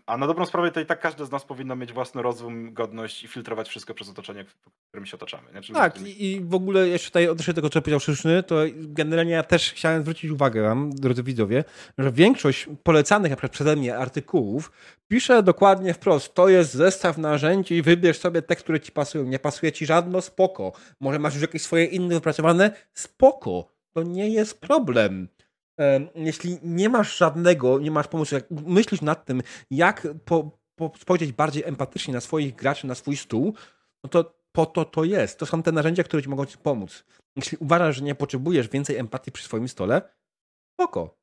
A 0.05 0.17
na 0.17 0.27
dobrą 0.27 0.45
sprawę 0.45 0.71
to 0.71 0.79
i 0.79 0.85
tak 0.85 0.99
każdy 0.99 1.25
z 1.25 1.31
nas 1.31 1.45
powinno 1.45 1.75
mieć 1.75 1.93
własny 1.93 2.21
rozum, 2.21 2.73
godność 2.73 3.23
i 3.23 3.27
filtrować 3.27 3.69
wszystko 3.69 3.93
przez 3.93 4.09
otoczenie, 4.09 4.45
w 4.45 4.55
którym 4.87 5.05
się 5.05 5.17
otaczamy. 5.17 5.53
Nie? 5.53 5.61
Czyli 5.61 5.75
Tak, 5.75 6.01
i, 6.01 6.41
w 6.43 6.53
ogóle 6.53 6.87
jeszcze 6.87 7.07
tutaj 7.07 7.27
odnośnie 7.27 7.53
tego, 7.53 7.69
co 7.69 7.81
powiedział 7.81 7.99
Szyszny, 7.99 8.43
to 8.43 8.55
generalnie 8.75 9.31
ja 9.31 9.43
też 9.43 9.71
chciałem 9.71 10.01
zwrócić 10.01 10.31
uwagę 10.31 10.61
wam, 10.61 10.91
drodzy 10.91 11.23
widzowie, 11.23 11.63
że 11.97 12.11
większość 12.11 12.67
polecanych 12.83 13.29
na 13.29 13.35
przykład 13.35 13.51
przeze 13.51 13.75
mnie 13.75 13.97
artykułów 13.97 14.71
pisze 15.09 15.43
dokładnie 15.43 15.93
wprost, 15.93 16.33
to 16.33 16.49
jest 16.49 16.73
zestaw 16.73 17.17
narzędzi 17.17 17.81
wybierz 17.81 18.19
sobie 18.19 18.41
te, 18.41 18.55
które 18.55 18.79
ci 18.79 18.91
pasują. 18.91 19.23
Nie 19.23 19.39
pasuje 19.39 19.71
ci 19.71 19.85
żadno, 19.85 20.21
spoko. 20.21 20.71
Może 20.99 21.19
masz 21.19 21.33
już 21.33 21.41
jakieś 21.41 21.61
swoje 21.61 21.85
inne 21.85 22.15
wypracowane, 22.15 22.71
spoko. 22.93 23.65
To 23.93 24.03
nie 24.03 24.29
jest 24.29 24.61
problem. 24.61 25.27
Jeśli 26.15 26.57
nie 26.63 26.89
masz 26.89 27.17
żadnego, 27.17 27.79
nie 27.79 27.91
masz 27.91 28.07
pomysłu, 28.07 28.35
jak 28.35 28.51
myślisz 28.51 29.01
nad 29.01 29.25
tym, 29.25 29.41
jak 29.71 30.07
po, 30.25 30.51
po 30.75 30.91
spojrzeć 30.97 31.31
bardziej 31.31 31.63
empatycznie 31.63 32.13
na 32.13 32.21
swoich 32.21 32.55
graczy, 32.55 32.87
na 32.87 32.95
swój 32.95 33.17
stół, 33.17 33.53
no 34.03 34.09
to 34.09 34.39
po 34.51 34.65
to 34.65 34.85
to 34.85 35.03
jest. 35.03 35.39
To 35.39 35.45
są 35.45 35.63
te 35.63 35.71
narzędzia, 35.71 36.03
które 36.03 36.23
ci 36.23 36.29
mogą 36.29 36.45
ci 36.45 36.57
pomóc. 36.57 37.05
Jeśli 37.35 37.57
uważasz, 37.57 37.95
że 37.95 38.03
nie 38.03 38.15
potrzebujesz 38.15 38.69
więcej 38.69 38.97
empatii 38.97 39.31
przy 39.31 39.43
swoim 39.43 39.67
stole, 39.67 40.01
spoko. 40.73 41.19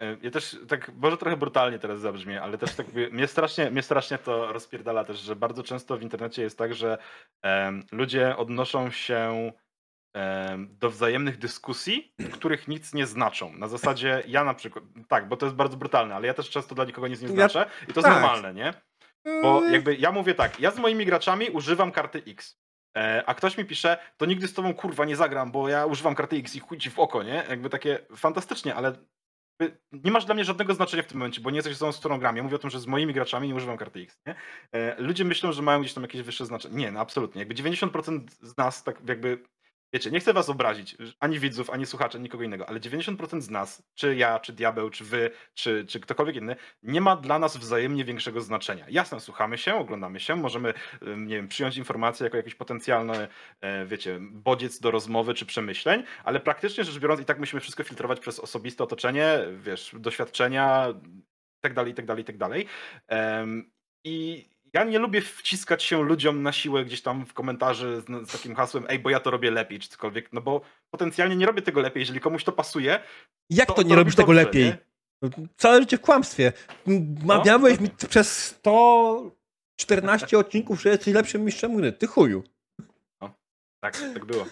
E, 0.00 0.16
Ja 0.22 0.30
też 0.30 0.56
tak, 0.68 0.92
może 0.94 1.16
trochę 1.16 1.36
brutalnie 1.36 1.78
teraz 1.78 2.00
zabrzmię, 2.00 2.42
ale 2.42 2.58
też 2.58 2.74
tak 2.74 2.86
mnie 3.12 3.26
strasznie, 3.26 3.70
mnie 3.70 3.82
strasznie 3.82 4.18
to 4.18 4.52
rozpierdala 4.52 5.04
też, 5.04 5.18
że 5.18 5.36
bardzo 5.36 5.62
często 5.62 5.96
w 5.96 6.02
internecie 6.02 6.42
jest 6.42 6.58
tak, 6.58 6.74
że 6.74 6.98
ludzie 7.92 8.36
odnoszą 8.36 8.90
się 8.90 9.52
do 10.58 10.90
wzajemnych 10.90 11.38
dyskusji, 11.38 12.14
których 12.32 12.68
nic 12.68 12.94
nie 12.94 13.06
znaczą. 13.06 13.52
Na 13.52 13.68
zasadzie 13.68 14.22
ja 14.26 14.44
na 14.44 14.54
przykład, 14.54 14.84
tak, 15.08 15.28
bo 15.28 15.36
to 15.36 15.46
jest 15.46 15.56
bardzo 15.56 15.76
brutalne, 15.76 16.14
ale 16.14 16.26
ja 16.26 16.34
też 16.34 16.50
często 16.50 16.74
dla 16.74 16.84
nikogo 16.84 17.08
nic 17.08 17.22
nie 17.22 17.28
znaczę 17.28 17.66
i 17.82 17.92
to 17.92 18.00
jest 18.00 18.08
tak. 18.08 18.22
normalne, 18.22 18.54
nie? 18.54 18.74
Bo 19.42 19.62
Yy, 19.62 19.72
jakby 19.72 19.96
ja 19.96 20.12
mówię 20.12 20.34
tak, 20.34 20.60
ja 20.60 20.70
z 20.70 20.78
moimi 20.78 21.06
graczami 21.06 21.50
używam 21.50 21.92
karty 21.92 22.22
X. 22.26 22.58
E, 22.96 23.22
a 23.26 23.34
ktoś 23.34 23.58
mi 23.58 23.64
pisze, 23.64 23.98
to 24.16 24.26
nigdy 24.26 24.48
z 24.48 24.54
tobą 24.54 24.74
kurwa 24.74 25.04
nie 25.04 25.16
zagram, 25.16 25.52
bo 25.52 25.68
ja 25.68 25.86
używam 25.86 26.14
karty 26.14 26.36
X 26.36 26.56
i 26.56 26.60
chuj 26.60 26.78
ci 26.78 26.90
w 26.90 26.98
oko, 26.98 27.22
nie? 27.22 27.44
Jakby 27.48 27.70
takie 27.70 27.98
fantastycznie, 28.16 28.74
ale 28.74 28.92
jakby 29.60 29.78
nie 29.92 30.10
masz 30.10 30.24
dla 30.24 30.34
mnie 30.34 30.44
żadnego 30.44 30.74
znaczenia 30.74 31.02
w 31.02 31.06
tym 31.06 31.18
momencie, 31.18 31.40
bo 31.40 31.50
nie 31.50 31.56
jesteś 31.56 31.74
osobą, 31.74 31.92
z 31.92 31.98
którą 31.98 32.18
gram. 32.18 32.36
Ja 32.36 32.42
mówię 32.42 32.56
o 32.56 32.58
tym, 32.58 32.70
że 32.70 32.80
z 32.80 32.86
moimi 32.86 33.14
graczami 33.14 33.48
nie 33.48 33.54
używam 33.54 33.76
karty 33.76 34.00
X, 34.00 34.18
nie? 34.26 34.34
E, 34.72 35.02
ludzie 35.02 35.24
myślą, 35.24 35.52
że 35.52 35.62
mają 35.62 35.80
gdzieś 35.80 35.94
tam 35.94 36.02
jakieś 36.02 36.22
wyższe 36.22 36.46
znaczenie. 36.46 36.76
Nie, 36.76 36.92
no 36.92 37.00
absolutnie. 37.00 37.38
Jakby 37.38 37.54
90% 37.54 38.20
z 38.40 38.56
nas 38.56 38.84
tak 38.84 39.08
jakby 39.08 39.38
wiecie, 39.92 40.10
nie 40.10 40.20
chcę 40.20 40.32
was 40.32 40.48
obrazić, 40.48 40.96
ani 41.20 41.38
widzów, 41.38 41.70
ani 41.70 41.86
słuchaczy, 41.86 42.16
ani 42.18 42.22
nikogo 42.22 42.44
innego, 42.44 42.68
ale 42.68 42.80
90% 42.80 43.40
z 43.40 43.50
nas, 43.50 43.82
czy 43.94 44.16
ja, 44.16 44.38
czy 44.38 44.52
diabeł, 44.52 44.90
czy 44.90 45.04
wy, 45.04 45.30
czy, 45.54 45.86
czy 45.88 46.00
ktokolwiek 46.00 46.36
inny, 46.36 46.56
nie 46.82 47.00
ma 47.00 47.16
dla 47.16 47.38
nas 47.38 47.56
wzajemnie 47.56 48.04
większego 48.04 48.40
znaczenia. 48.40 48.86
Jasne, 48.88 49.20
słuchamy 49.20 49.58
się, 49.58 49.74
oglądamy 49.74 50.20
się, 50.20 50.36
możemy, 50.36 50.74
nie 51.16 51.36
wiem, 51.36 51.48
przyjąć 51.48 51.76
informacje 51.76 52.24
jako 52.24 52.36
jakiś 52.36 52.54
potencjalny, 52.54 53.28
e, 53.60 53.86
wiecie, 53.86 54.18
bodziec 54.20 54.80
do 54.80 54.90
rozmowy 54.90 55.34
czy 55.34 55.46
przemyśleń, 55.46 56.02
ale 56.24 56.40
praktycznie 56.40 56.84
rzecz 56.84 56.98
biorąc 56.98 57.20
i 57.20 57.24
tak 57.24 57.38
musimy 57.38 57.60
wszystko 57.60 57.84
filtrować 57.84 58.20
przez 58.20 58.38
osobiste 58.38 58.84
otoczenie, 58.84 59.38
wiesz, 59.56 59.94
doświadczenia, 59.98 60.88
i 61.58 62.24
tak 62.24 62.36
dalej, 62.36 62.66
i 64.04 64.51
tak 64.72 64.82
tak 64.82 64.84
ja 64.86 64.92
nie 64.92 64.98
lubię 64.98 65.20
wciskać 65.20 65.82
się 65.82 66.02
ludziom 66.02 66.42
na 66.42 66.52
siłę 66.52 66.84
gdzieś 66.84 67.02
tam 67.02 67.26
w 67.26 67.32
komentarze 67.34 68.00
z, 68.00 68.04
z 68.28 68.32
takim 68.32 68.54
hasłem, 68.54 68.84
ej, 68.88 68.98
bo 68.98 69.10
ja 69.10 69.20
to 69.20 69.30
robię 69.30 69.50
lepiej, 69.50 69.78
czy 69.78 69.88
cokolwiek, 69.88 70.32
no 70.32 70.40
bo 70.40 70.60
potencjalnie 70.90 71.36
nie 71.36 71.46
robię 71.46 71.62
tego 71.62 71.80
lepiej, 71.80 72.00
jeżeli 72.00 72.20
komuś 72.20 72.44
to 72.44 72.52
pasuje. 72.52 73.00
Jak 73.50 73.68
to, 73.68 73.74
To- 73.74 73.82
nie 73.82 73.88
to 73.88 73.94
robisz 73.96 74.14
robi 74.16 74.16
tego 74.16 74.32
dobrze, 74.34 74.44
lepiej? 74.46 74.64
nie? 74.64 74.78
No, 75.22 75.28
Całe 75.56 75.80
życie 75.80 75.96
w 75.96 76.00
kłamstwie. 76.00 76.52
Mawiałeś 77.24 77.80
mi 77.80 77.88
dokładnie. 77.88 78.08
przez 78.08 78.44
114 79.78 80.38
odcinków, 80.38 80.82
że 80.82 80.88
jesteś 80.88 81.14
lepszym 81.14 81.44
mistrzem 81.44 81.76
gry. 81.76 81.92
Ty 81.92 82.06
chuju. 82.06 82.44
Tak, 83.80 83.98
tak 84.14 84.24
było. 84.24 84.46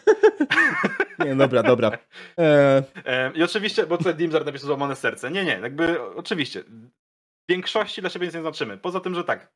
Nie, 1.27 1.37
dobra, 1.37 1.63
dobra. 1.63 1.91
E, 2.39 2.83
E, 3.07 3.33
I 3.35 3.43
oczywiście, 3.43 3.87
bo 3.87 3.99
tutaj 3.99 4.15
Dimzar 4.15 4.47
napisał 4.47 4.67
złamane 4.67 4.97
serce. 4.97 5.31
Nie, 5.31 5.45
nie, 5.45 5.59
jakby 5.63 6.03
oczywiście. 6.03 6.63
W 6.63 7.49
większości 7.49 8.01
dla 8.01 8.11
siebie 8.11 8.27
nic 8.27 8.35
nie 8.35 8.41
znaczymy. 8.41 8.79
Poza 8.79 9.01
tym, 9.01 9.15
że 9.15 9.25
tak, 9.25 9.53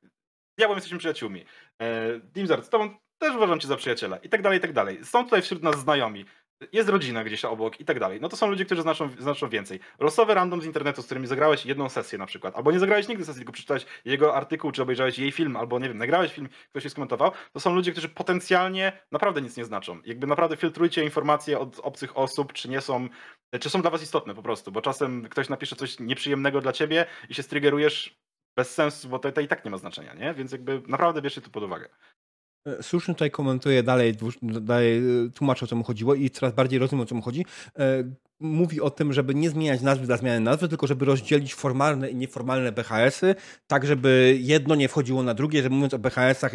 diabłem 0.59 0.77
jesteśmy 0.77 0.99
przyjaciółmi. 0.99 1.45
E, 1.83 2.21
Dimzar, 2.21 2.65
z 2.65 2.69
tobą 2.69 2.95
też 3.19 3.37
uważam 3.37 3.61
cię 3.61 3.69
za 3.69 3.77
przyjaciela. 3.77 4.17
I 4.17 4.29
tak 4.29 4.43
dalej, 4.43 4.59
i 4.59 4.63
tak 4.63 4.73
dalej. 4.73 5.05
Są 5.05 5.25
tutaj 5.25 5.43
wśród 5.43 5.63
nas 5.63 5.79
znajomi. 5.79 6.25
Jest 6.73 6.89
rodzina 6.89 7.25
gdzieś 7.25 7.45
obok 7.45 7.81
i 7.81 7.85
tak 7.85 8.01
dalej. 8.01 8.21
No 8.21 8.29
to 8.29 8.37
są 8.37 8.51
ludzie, 8.51 8.65
którzy 8.65 8.83
znaczą, 8.83 9.11
znaczą 9.19 9.49
więcej. 9.49 9.81
Losowy 9.99 10.35
random 10.35 10.63
z 10.63 10.65
internetu, 10.65 11.03
z 11.03 11.05
którymi 11.05 11.27
zagrałeś 11.27 11.67
jedną 11.67 11.89
sesję 11.89 12.19
na 12.19 12.27
przykład, 12.27 12.57
albo 12.57 12.73
nie 12.73 12.79
zagrałeś 12.79 13.09
nigdy 13.09 13.25
sesji, 13.25 13.41
tylko 13.41 13.53
przeczytałeś 13.53 13.87
jego 14.05 14.35
artykuł, 14.35 14.73
czy 14.73 14.83
obejrzałeś 14.83 15.19
jej 15.19 15.33
film, 15.33 15.57
albo 15.57 15.79
nie 15.79 15.89
wiem, 15.89 15.99
nagrałeś 15.99 16.33
film, 16.33 16.49
ktoś 16.71 16.83
się 16.83 16.91
skomentował, 16.91 17.33
to 17.53 17.61
są 17.61 17.75
ludzie, 17.75 17.93
którzy 17.93 18.09
potencjalnie 18.09 18.93
naprawdę 19.13 19.43
nic 19.43 19.57
nie 19.57 19.65
znaczą. 19.65 20.01
Jakby 20.05 20.27
naprawdę 20.27 20.57
filtrujcie 20.57 21.05
informacje 21.05 21.59
od 21.59 21.81
obcych 21.81 22.19
osób, 22.19 22.53
czy 22.53 22.69
nie 22.69 22.81
są 22.81 23.09
czy 23.61 23.71
są 23.71 23.83
dla 23.83 23.91
was 23.91 24.03
istotne 24.03 24.35
po 24.35 24.43
prostu, 24.43 24.73
bo 24.73 24.83
czasem 24.83 25.29
ktoś 25.29 25.49
napisze 25.49 25.77
coś 25.77 25.99
nieprzyjemnego 26.01 26.61
dla 26.61 26.73
ciebie 26.73 27.07
i 27.29 27.35
się 27.35 27.43
striggerujesz 27.43 28.25
bez 28.57 28.71
sensu, 28.71 29.09
bo 29.09 29.19
to, 29.19 29.33
to 29.33 29.41
i 29.41 29.49
tak 29.49 29.65
nie 29.65 29.71
ma 29.71 29.79
znaczenia, 29.79 30.15
nie? 30.15 30.35
Więc 30.35 30.53
jakby 30.53 30.83
naprawdę 30.89 31.23
bierzcie 31.23 31.41
to 31.41 31.51
pod 31.51 31.63
uwagę. 31.63 31.89
E, 32.67 32.83
Słuszny 32.83 33.15
tutaj 33.15 33.31
komentuje 33.31 33.83
dalej, 33.83 34.15
dalej 34.43 34.99
e, 34.99 35.31
tłumaczy 35.31 35.65
o 35.65 35.69
co 35.69 35.77
mu 35.77 35.85
chodziło 35.85 36.15
i 36.15 36.31
coraz 36.31 36.55
bardziej 36.55 36.79
rozumiem 36.79 37.03
o 37.03 37.07
co 37.07 37.15
mu 37.15 37.23
chodzi. 37.23 37.47
E, 37.79 38.05
Mówi 38.41 38.81
o 38.81 38.91
tym, 38.91 39.13
żeby 39.13 39.35
nie 39.35 39.51
zmieniać 39.51 39.83
nazwy 39.83 40.07
dla 40.07 40.17
zmiany 40.17 40.41
nazwy, 40.41 40.69
tylko 40.69 40.87
żeby 40.87 41.05
rozdzielić 41.05 41.55
formalne 41.55 42.11
i 42.11 42.17
nieformalne 42.17 42.73
BHS-y, 42.73 43.35
tak 43.67 43.87
żeby 43.87 44.39
jedno 44.41 44.75
nie 44.75 44.89
wchodziło 44.89 45.23
na 45.23 45.35
drugie, 45.35 45.63
żeby 45.63 45.75
mówiąc 45.75 45.95
o 45.95 45.99
BHS-ach 45.99 46.53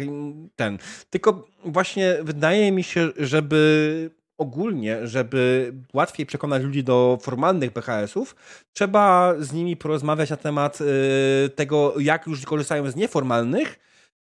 ten. 0.56 0.78
Tylko 1.10 1.46
właśnie 1.64 2.16
wydaje 2.22 2.72
mi 2.72 2.82
się, 2.82 3.08
żeby 3.16 4.10
ogólnie, 4.40 5.06
żeby 5.06 5.72
łatwiej 5.92 6.26
przekonać 6.26 6.62
ludzi 6.62 6.84
do 6.84 7.18
formalnych 7.22 7.72
BHS-ów, 7.72 8.36
trzeba 8.72 9.34
z 9.38 9.52
nimi 9.52 9.76
porozmawiać 9.76 10.30
na 10.30 10.36
temat 10.36 10.78
e, 10.80 11.48
tego, 11.48 11.94
jak 11.98 12.26
już 12.26 12.44
korzystają 12.44 12.90
z 12.90 12.96
nieformalnych, 12.96 13.78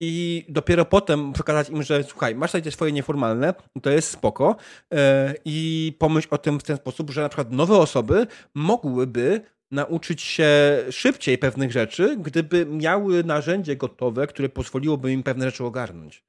i 0.01 0.45
dopiero 0.49 0.85
potem 0.85 1.33
przekazać 1.33 1.69
im, 1.69 1.83
że 1.83 2.03
słuchaj, 2.03 2.35
masz 2.35 2.51
tutaj 2.51 2.61
te 2.61 2.71
swoje 2.71 2.91
nieformalne, 2.91 3.53
to 3.81 3.89
jest 3.89 4.11
spoko 4.11 4.55
e, 4.93 5.35
i 5.45 5.93
pomyśl 5.99 6.27
o 6.31 6.37
tym 6.37 6.59
w 6.59 6.63
ten 6.63 6.77
sposób, 6.77 7.09
że 7.09 7.21
na 7.21 7.29
przykład 7.29 7.51
nowe 7.51 7.77
osoby 7.77 8.27
mogłyby 8.55 9.41
nauczyć 9.71 10.21
się 10.21 10.49
szybciej 10.91 11.37
pewnych 11.37 11.71
rzeczy, 11.71 12.17
gdyby 12.19 12.65
miały 12.65 13.23
narzędzie 13.23 13.75
gotowe, 13.75 14.27
które 14.27 14.49
pozwoliłoby 14.49 15.11
im 15.11 15.23
pewne 15.23 15.45
rzeczy 15.45 15.63
ogarnąć. 15.63 16.28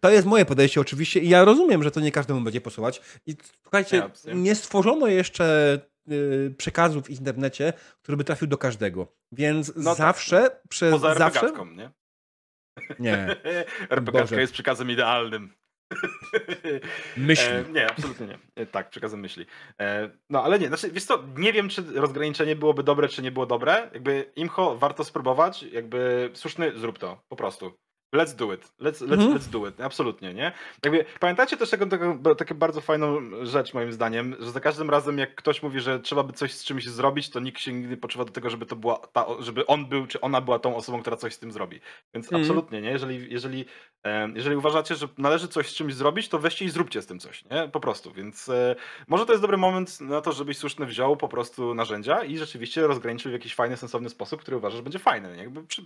To 0.00 0.10
jest 0.10 0.26
moje 0.26 0.44
podejście 0.44 0.80
oczywiście 0.80 1.20
i 1.20 1.28
ja 1.28 1.44
rozumiem, 1.44 1.82
że 1.82 1.90
to 1.90 2.00
nie 2.00 2.12
każdemu 2.12 2.40
będzie 2.40 2.60
pasować. 2.60 3.00
I 3.26 3.36
słuchajcie, 3.62 3.96
Nie, 3.96 4.04
absolutnie. 4.04 4.42
nie 4.42 4.54
stworzono 4.54 5.06
jeszcze 5.06 5.78
y, 6.10 6.54
przekazu 6.58 7.02
w 7.02 7.10
internecie, 7.10 7.72
który 8.02 8.16
by 8.16 8.24
trafił 8.24 8.48
do 8.48 8.58
każdego. 8.58 9.06
Więc 9.32 9.72
No 9.76 9.90
tak. 9.90 9.98
zawsze, 9.98 10.60
przez 10.68 10.92
Poza 10.92 11.14
zawsze... 11.14 11.52
Nie? 11.76 11.90
Nie. 12.98 13.36
Boże. 14.12 14.40
jest 14.40 14.52
przekazem 14.52 14.90
idealnym. 14.90 15.52
Myśli. 17.16 17.52
E, 17.52 17.64
nie, 17.72 17.90
absolutnie 17.90 18.26
nie. 18.26 18.38
E, 18.54 18.66
tak, 18.66 18.90
przekazem 18.90 19.20
myśli. 19.20 19.46
E, 19.80 20.10
no 20.30 20.44
ale 20.44 20.58
nie, 20.58 20.68
znaczy, 20.68 20.90
wiesz 20.90 21.04
co, 21.04 21.24
nie 21.36 21.52
wiem, 21.52 21.68
czy 21.68 21.82
rozgraniczenie 21.94 22.56
byłoby 22.56 22.82
dobre, 22.82 23.08
czy 23.08 23.22
nie 23.22 23.32
było 23.32 23.46
dobre. 23.46 23.90
Jakby 23.94 24.32
imcho 24.36 24.78
warto 24.78 25.04
spróbować, 25.04 25.62
jakby 25.62 26.30
słuszny, 26.34 26.78
zrób 26.78 26.98
to, 26.98 27.22
po 27.28 27.36
prostu. 27.36 27.72
Let's 28.14 28.34
do 28.36 28.54
it. 28.54 28.64
Let's, 28.80 29.00
let's, 29.02 29.12
Mhm. 29.12 29.34
let's 29.38 29.50
do 29.50 29.68
it. 29.68 29.80
Absolutnie, 29.80 30.34
nie? 30.34 30.52
Jakby, 30.84 31.04
pamiętacie 31.20 31.56
też 31.56 31.70
taką, 31.70 31.88
taką, 31.88 32.22
taką 32.22 32.54
bardzo 32.54 32.80
fajną 32.80 33.20
rzecz, 33.46 33.74
moim 33.74 33.92
zdaniem, 33.92 34.36
że 34.40 34.50
za 34.50 34.60
każdym 34.60 34.90
razem, 34.90 35.18
jak 35.18 35.34
ktoś 35.34 35.62
mówi, 35.62 35.80
że 35.80 36.00
trzeba 36.00 36.22
by 36.22 36.32
coś 36.32 36.52
z 36.52 36.64
czymś 36.64 36.86
zrobić, 36.88 37.30
to 37.30 37.40
nikt 37.40 37.60
się 37.60 37.72
nigdy 37.72 37.96
poczuwa 37.96 38.24
do 38.24 38.32
tego, 38.32 38.50
żeby 38.50 38.66
to 38.66 38.76
była 38.76 38.98
ta, 39.12 39.26
żeby 39.38 39.66
on 39.66 39.86
był, 39.86 40.06
czy 40.06 40.20
ona 40.20 40.40
była 40.40 40.58
tą 40.58 40.76
osobą, 40.76 41.00
która 41.00 41.16
coś 41.16 41.34
z 41.34 41.38
tym 41.38 41.52
zrobi. 41.52 41.80
Więc 42.14 42.26
Mhm. 42.26 42.42
absolutnie, 42.42 42.80
nie? 42.80 42.90
Jeżeli, 42.90 43.32
jeżeli, 43.32 43.64
jeżeli 44.34 44.56
uważacie, 44.56 44.94
że 44.94 45.08
należy 45.18 45.48
coś 45.48 45.68
z 45.68 45.74
czymś 45.74 45.94
zrobić, 45.94 46.28
to 46.28 46.38
weźcie 46.38 46.64
i 46.64 46.70
zróbcie 46.70 47.02
z 47.02 47.06
tym 47.06 47.18
coś, 47.18 47.44
nie? 47.44 47.68
Po 47.72 47.80
prostu. 47.80 48.12
Więc 48.12 48.48
e, 48.48 48.76
może 49.08 49.26
to 49.26 49.32
jest 49.32 49.42
dobry 49.42 49.56
moment 49.56 50.00
na 50.00 50.20
to, 50.20 50.32
żebyś 50.32 50.58
słuszny 50.58 50.86
wziął 50.86 51.16
po 51.16 51.28
prostu 51.28 51.74
narzędzia 51.74 52.24
i 52.24 52.38
rzeczywiście 52.38 52.86
rozgraniczył 52.86 53.30
w 53.30 53.32
jakiś 53.32 53.54
fajny, 53.54 53.76
sensowny 53.76 54.08
sposób, 54.10 54.40
który 54.40 54.56
uważasz, 54.56 54.76
że 54.76 54.82
będzie 54.82 54.98
fajny. 54.98 55.36
nie? 55.36 55.42
Jakby 55.42 55.64
przy, 55.64 55.82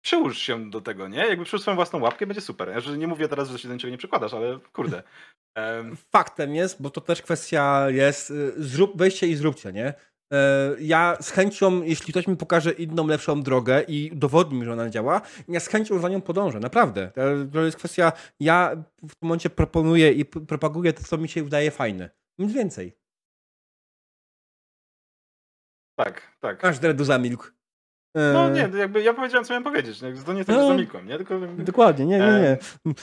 przyłóż 0.00 0.38
się 0.38 0.70
do 0.70 0.80
tego, 0.80 1.08
nie? 1.08 1.18
Jakby 1.26 1.44
przyłóż 1.44 1.62
swoją 1.62 1.74
własną 1.74 2.00
łapkę, 2.00 2.26
będzie 2.26 2.40
super. 2.40 2.68
Ja 2.86 2.96
nie 2.96 3.06
mówię 3.06 3.28
teraz, 3.28 3.48
że 3.48 3.58
się 3.58 3.68
do 3.68 3.74
niczego 3.74 3.90
nie 3.90 3.98
przykładasz, 3.98 4.34
ale 4.34 4.58
kurde. 4.72 5.02
Em, 5.54 5.96
Faktem 5.96 6.54
jest, 6.54 6.82
bo 6.82 6.90
to 6.90 7.00
też 7.00 7.22
kwestia 7.22 7.90
jest, 7.90 8.30
y, 8.30 8.52
zrób, 8.56 8.98
weźcie 8.98 9.26
i 9.26 9.36
zróbcie, 9.36 9.72
nie? 9.72 9.94
E, 10.32 10.76
Ja 10.80 11.16
z 11.20 11.30
chęcią, 11.30 11.82
jeśli 11.82 12.12
ktoś 12.12 12.26
mi 12.26 12.36
pokaże 12.36 12.72
inną, 12.72 13.06
lepszą 13.06 13.42
drogę 13.42 13.82
i 13.88 14.10
udowodni 14.12 14.58
mi, 14.58 14.64
że 14.64 14.72
ona 14.72 14.90
działa, 14.90 15.20
ja 15.48 15.60
z 15.60 15.66
chęcią 15.68 15.98
za 15.98 16.08
nią 16.08 16.20
podążę, 16.20 16.60
naprawdę. 16.60 17.12
To- 17.52 17.64
jest 17.64 17.76
kwestia, 17.76 18.12
ja 18.40 18.76
w 19.02 19.14
tym 19.14 19.18
momencie 19.22 19.50
proponuję 19.50 20.12
i 20.12 20.24
propaguję 20.24 20.92
to, 20.92 21.02
co 21.04 21.18
mi 21.18 21.28
się 21.28 21.42
wydaje 21.44 21.70
fajne. 21.70 22.10
Nic 22.38 22.52
więcej. 22.52 22.96
tak, 25.96 26.36
tak. 26.40 26.64
Aż 26.64 26.78
Dredu 26.78 27.04
zamilkł. 27.04 27.44
E, 28.16 28.32
No 28.32 28.50
nie, 28.50 28.68
jakby 28.78 29.02
ja 29.02 29.14
powiedziałem, 29.14 29.44
co 29.44 29.52
miałem 29.52 29.64
powiedzieć. 29.64 30.02
nie? 30.02 30.12
To 30.26 30.32
nie 30.32 30.44
tak, 30.44 30.56
No. 30.56 30.68
zamilkłem, 30.68 31.06
nie? 31.08 31.16
Tylko 31.16 31.40
Dokładnie, 31.58 32.06
nie, 32.06 32.18
nie, 32.18 32.26
nie. 32.26 32.58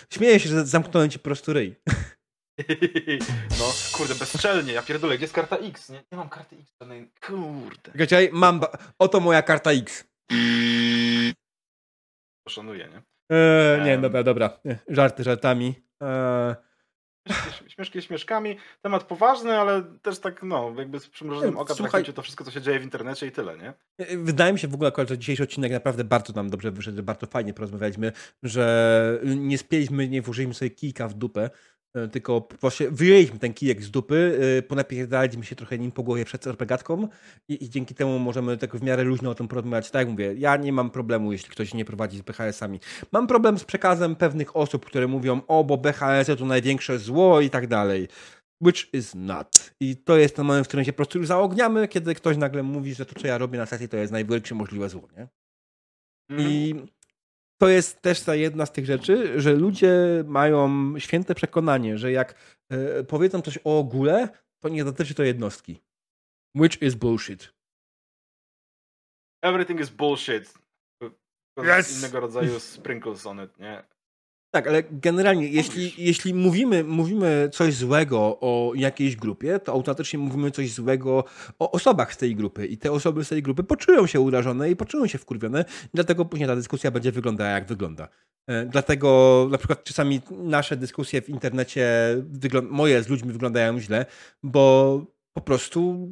Śmieję 0.10 0.40
się, 0.40 0.50
że 0.50 0.66
zamknąłem 0.66 1.10
ci 1.10 1.20
po 1.20 1.24
prostu 1.24 1.54
ryj. 1.54 1.76
No, 3.60 3.66
kurde, 3.98 4.16
bezczelnie, 4.16 4.74
ja 4.74 4.82
pierdolę, 4.82 5.16
gdzie 5.16 5.24
jest 5.24 5.34
karta 5.34 5.58
X? 5.58 5.90
Nie, 5.90 6.04
nie 6.12 6.18
mam 6.18 6.30
karty 6.30 6.56
X 6.62 6.72
żadnej. 6.82 7.12
Kurde. 7.28 8.08
Czekaj, 8.08 8.30
mam, 8.34 8.62
oto 9.00 9.20
moja 9.20 9.42
karta 9.42 9.72
X. 9.72 10.04
Poszanuję, 12.48 12.88
nie? 12.90 13.02
E, 13.38 13.82
nie, 13.86 13.94
Em. 13.94 14.02
dobra, 14.02 14.24
dobra. 14.24 14.60
Żarty 14.88 15.24
żartami. 15.24 15.76
E, 16.04 16.56
Śmieszki, 17.28 17.70
śmieszki 17.70 18.02
śmieszkami. 18.02 18.58
Temat 18.82 19.04
poważny, 19.04 19.60
ale 19.60 19.84
też 20.02 20.20
tak, 20.20 20.44
no, 20.44 20.74
jakby 20.78 21.00
z 21.00 21.08
przymrużeniem 21.10 21.58
oka 21.58 21.74
Słuchaj- 21.74 22.14
to 22.14 22.22
wszystko, 22.22 22.44
co 22.44 22.52
się 22.52 22.62
dzieje 22.62 22.80
w 22.80 22.84
internecie 22.84 23.28
i 23.28 23.32
tyle, 23.32 23.58
nie? 23.58 23.74
Wydaje 24.18 24.54
mi 24.54 24.60
się 24.60 24.68
w 24.68 24.74
ogóle 24.74 24.92
że 25.10 25.18
dzisiejszy 25.18 25.44
odcinek 25.44 25.72
naprawdę 25.72 26.04
bardzo 26.04 26.34
nam 26.34 26.50
dobrze 26.50 26.72
wyszedł, 26.72 26.98
że 26.98 27.04
bardzo 27.04 27.28
fajnie 27.28 27.54
porozmawialiśmy, 27.54 28.12
że 28.44 29.20
nie 29.24 29.58
spieliśmy, 29.58 30.10
nie 30.10 30.22
włożyliśmy 30.22 30.54
sobie 30.54 30.72
kijka 30.72 31.08
w 31.08 31.14
dupę, 31.14 31.50
tylko 32.12 32.48
właśnie 32.62 32.90
wyjęliśmy 32.90 33.40
ten 33.40 33.54
kijek 33.54 33.84
z 33.84 33.92
dupy, 33.92 34.40
e, 34.58 34.62
ponapierdaliśmy 34.62 35.46
się 35.46 35.56
trochę 35.56 35.78
nim 35.78 35.92
po 35.92 36.04
głowie 36.04 36.26
przed 36.26 36.48
RPGatką 36.48 37.08
i, 37.50 37.64
i 37.64 37.70
dzięki 37.70 37.96
temu 37.96 38.20
możemy 38.20 38.58
tak 38.58 38.76
w 38.76 38.84
miarę 38.84 39.04
luźno 39.04 39.30
o 39.30 39.36
tym 39.36 39.48
porozmawiać. 39.48 39.92
Tak 39.92 40.00
jak 40.00 40.10
mówię, 40.10 40.34
ja 40.38 40.58
nie 40.58 40.74
mam 40.74 40.90
problemu, 40.90 41.32
jeśli 41.32 41.50
ktoś 41.50 41.74
nie 41.74 41.86
prowadzi 41.86 42.18
z 42.18 42.22
BHS-ami. 42.22 42.80
Mam 43.12 43.28
problem 43.28 43.60
z 43.60 43.64
przekazem 43.64 44.16
pewnych 44.16 44.56
osób, 44.56 44.86
które 44.86 45.08
mówią, 45.08 45.42
o, 45.48 45.64
bo 45.64 45.78
BHS 45.78 46.28
to 46.38 46.46
największe 46.46 47.00
zło 47.00 47.42
i 47.42 47.50
tak 47.50 47.68
dalej. 47.68 48.08
Which 48.62 48.94
is 48.94 49.16
not. 49.16 49.74
I 49.80 49.98
to 49.98 50.18
jest 50.18 50.36
ten 50.36 50.46
moment, 50.46 50.66
w 50.66 50.68
którym 50.68 50.86
się 50.86 50.94
po 50.94 50.98
prostu 50.98 51.18
już 51.18 51.28
zaogniamy, 51.28 51.88
kiedy 51.88 52.16
ktoś 52.16 52.38
nagle 52.38 52.64
mówi, 52.64 52.94
że 52.94 53.06
to, 53.06 53.20
co 53.20 53.28
ja 53.28 53.38
robię 53.38 53.60
na 53.60 53.66
sesji, 53.66 53.90
to 53.90 53.98
jest 53.98 54.14
największe 54.14 54.56
możliwe 54.56 54.90
zło, 54.90 55.08
nie? 55.18 55.28
Mhm. 56.30 56.50
I 56.50 56.76
to 57.58 57.70
jest 57.70 58.02
też 58.02 58.22
ta 58.22 58.36
jedna 58.36 58.66
z 58.66 58.72
tych 58.72 58.86
rzeczy, 58.86 59.42
że 59.42 59.54
ludzie 59.54 60.24
mają 60.28 60.94
święte 61.00 61.36
przekonanie, 61.36 61.98
że 61.98 62.12
jak 62.12 62.36
e, 62.70 63.04
powiedzą 63.04 63.42
coś 63.42 63.60
o 63.64 63.80
ogóle, 63.80 64.30
to 64.60 64.70
nie 64.70 64.84
dotyczy 64.84 65.14
to 65.14 65.24
jednostki. 65.24 65.82
Which 66.56 66.82
is 66.82 66.96
bullshit. 66.96 67.54
Everything 69.42 69.80
is 69.80 69.90
bullshit. 69.90 70.54
Yes! 71.58 71.98
innego 71.98 72.20
rodzaju 72.20 72.60
sprinkles 72.60 73.26
on 73.26 73.44
it, 73.44 73.60
nie? 73.60 73.84
Tak, 74.56 74.68
ale 74.68 74.84
generalnie, 74.92 75.48
jeśli, 75.48 75.94
jeśli 75.98 76.34
mówimy, 76.34 76.84
mówimy 76.84 77.50
coś 77.54 77.74
złego 77.74 78.20
o 78.42 78.72
jakiejś 78.76 79.16
grupie, 79.16 79.60
to 79.60 79.72
automatycznie 79.72 80.20
mówimy 80.20 80.52
coś 80.52 80.72
złego 80.72 81.24
o 81.60 81.72
osobach 81.72 82.14
z 82.14 82.18
tej 82.18 82.36
grupy 82.36 82.68
i 82.68 82.78
te 82.78 82.92
osoby 82.92 83.26
z 83.26 83.30
tej 83.30 83.44
grupy 83.44 83.64
poczują 83.64 84.08
się 84.08 84.20
urażone 84.20 84.72
i 84.72 84.76
poczują 84.76 85.08
się 85.08 85.18
wkurwione, 85.18 85.66
dlatego 85.94 86.26
później 86.26 86.50
ta 86.50 86.56
dyskusja 86.56 86.92
będzie 86.92 87.12
wyglądała 87.12 87.50
jak 87.50 87.66
wygląda. 87.66 88.08
E, 88.48 88.66
dlatego 88.66 89.48
na 89.52 89.58
przykład 89.58 89.84
czasami 89.84 90.22
nasze 90.32 90.78
dyskusje 90.78 91.22
w 91.22 91.30
internecie, 91.30 91.88
moje 92.70 93.04
z 93.04 93.10
ludźmi 93.10 93.32
wyglądają 93.32 93.80
źle, 93.80 94.06
bo 94.44 95.00
po 95.34 95.42
prostu 95.42 96.10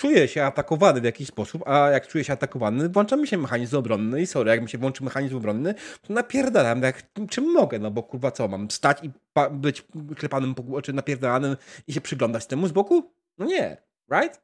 czuję 0.00 0.28
się 0.28 0.44
atakowany 0.44 1.00
w 1.00 1.04
jakiś 1.04 1.28
sposób, 1.28 1.68
a 1.68 1.90
jak 1.90 2.06
czuję 2.06 2.24
się 2.24 2.32
atakowany, 2.32 2.88
włącza 2.88 3.16
mi 3.16 3.28
się 3.28 3.38
mechanizm 3.38 3.76
obronny 3.76 4.22
i 4.22 4.26
sorry, 4.26 4.50
jak 4.50 4.62
mi 4.62 4.68
się 4.68 4.78
włączy 4.78 5.04
mechanizm 5.04 5.36
obronny, 5.36 5.74
to 6.02 6.12
napierdalam 6.12 6.82
jak 6.82 7.02
czym 7.30 7.52
mogę, 7.52 7.78
no 7.78 7.90
bo 7.90 8.02
kurwa 8.02 8.30
co, 8.30 8.48
mam 8.48 8.70
stać 8.70 8.98
i 9.04 9.10
być 9.50 9.84
klepanym 10.16 10.54
po 10.54 10.82
czy 10.82 10.92
napierdalanym 10.92 11.56
i 11.86 11.92
się 11.92 12.00
przyglądać 12.00 12.46
temu 12.46 12.68
z 12.68 12.72
boku? 12.72 13.12
No 13.38 13.46
nie, 13.46 13.76
right? 14.12 14.42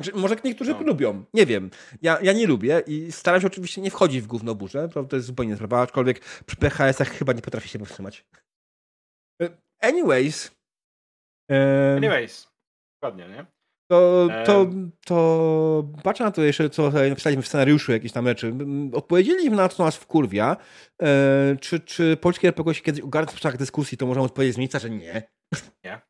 Znaczy, 0.00 0.18
może 0.18 0.36
niektórzy 0.44 0.72
no. 0.72 0.80
lubią, 0.80 1.24
nie 1.34 1.46
wiem. 1.46 1.70
Ja, 2.02 2.18
ja 2.22 2.32
nie 2.32 2.46
lubię 2.46 2.82
i 2.86 3.12
staram 3.12 3.40
się 3.40 3.46
oczywiście 3.46 3.80
nie 3.80 3.90
wchodzić 3.90 4.22
w 4.22 4.26
gówno 4.26 4.54
burzę, 4.54 4.88
to 4.88 5.16
jest 5.16 5.26
zupełnie 5.26 5.56
sprawa, 5.56 5.82
aczkolwiek 5.82 6.20
przy 6.46 6.56
PHS-ach 6.56 7.08
chyba 7.08 7.32
nie 7.32 7.42
potrafię 7.42 7.68
się 7.68 7.78
powstrzymać. 7.78 8.24
E, 9.42 9.48
anyways. 9.80 10.50
Anyways. 11.96 12.48
Dokładnie, 13.00 13.28
nie? 13.28 13.55
To, 13.90 14.28
to, 14.46 14.66
to 15.04 15.88
patrzę 16.02 16.24
na 16.24 16.30
to 16.30 16.42
jeszcze, 16.42 16.70
co 16.70 16.90
napisaliśmy 16.90 17.42
w 17.42 17.48
scenariuszu, 17.48 17.92
jakieś 17.92 18.12
tam 18.12 18.26
rzeczy. 18.26 18.54
Odpowiedzieliśmy 18.92 19.56
na 19.56 19.68
to, 19.68 19.76
co 19.76 19.84
nas 19.84 19.96
wkurwia. 19.96 20.56
E, 21.02 21.56
czy, 21.60 21.80
czy 21.80 22.16
polskie 22.16 22.48
RPG 22.48 22.74
się 22.74 22.82
kiedyś 22.82 23.00
ogarnie 23.00 23.32
w 23.32 23.40
czasach 23.40 23.56
dyskusji, 23.56 23.98
to 23.98 24.06
możemy 24.06 24.26
odpowiedzieć 24.26 24.54
z 24.54 24.58
miejsca, 24.58 24.78
że 24.78 24.90
nie. 24.90 25.22
Nie. 25.84 26.00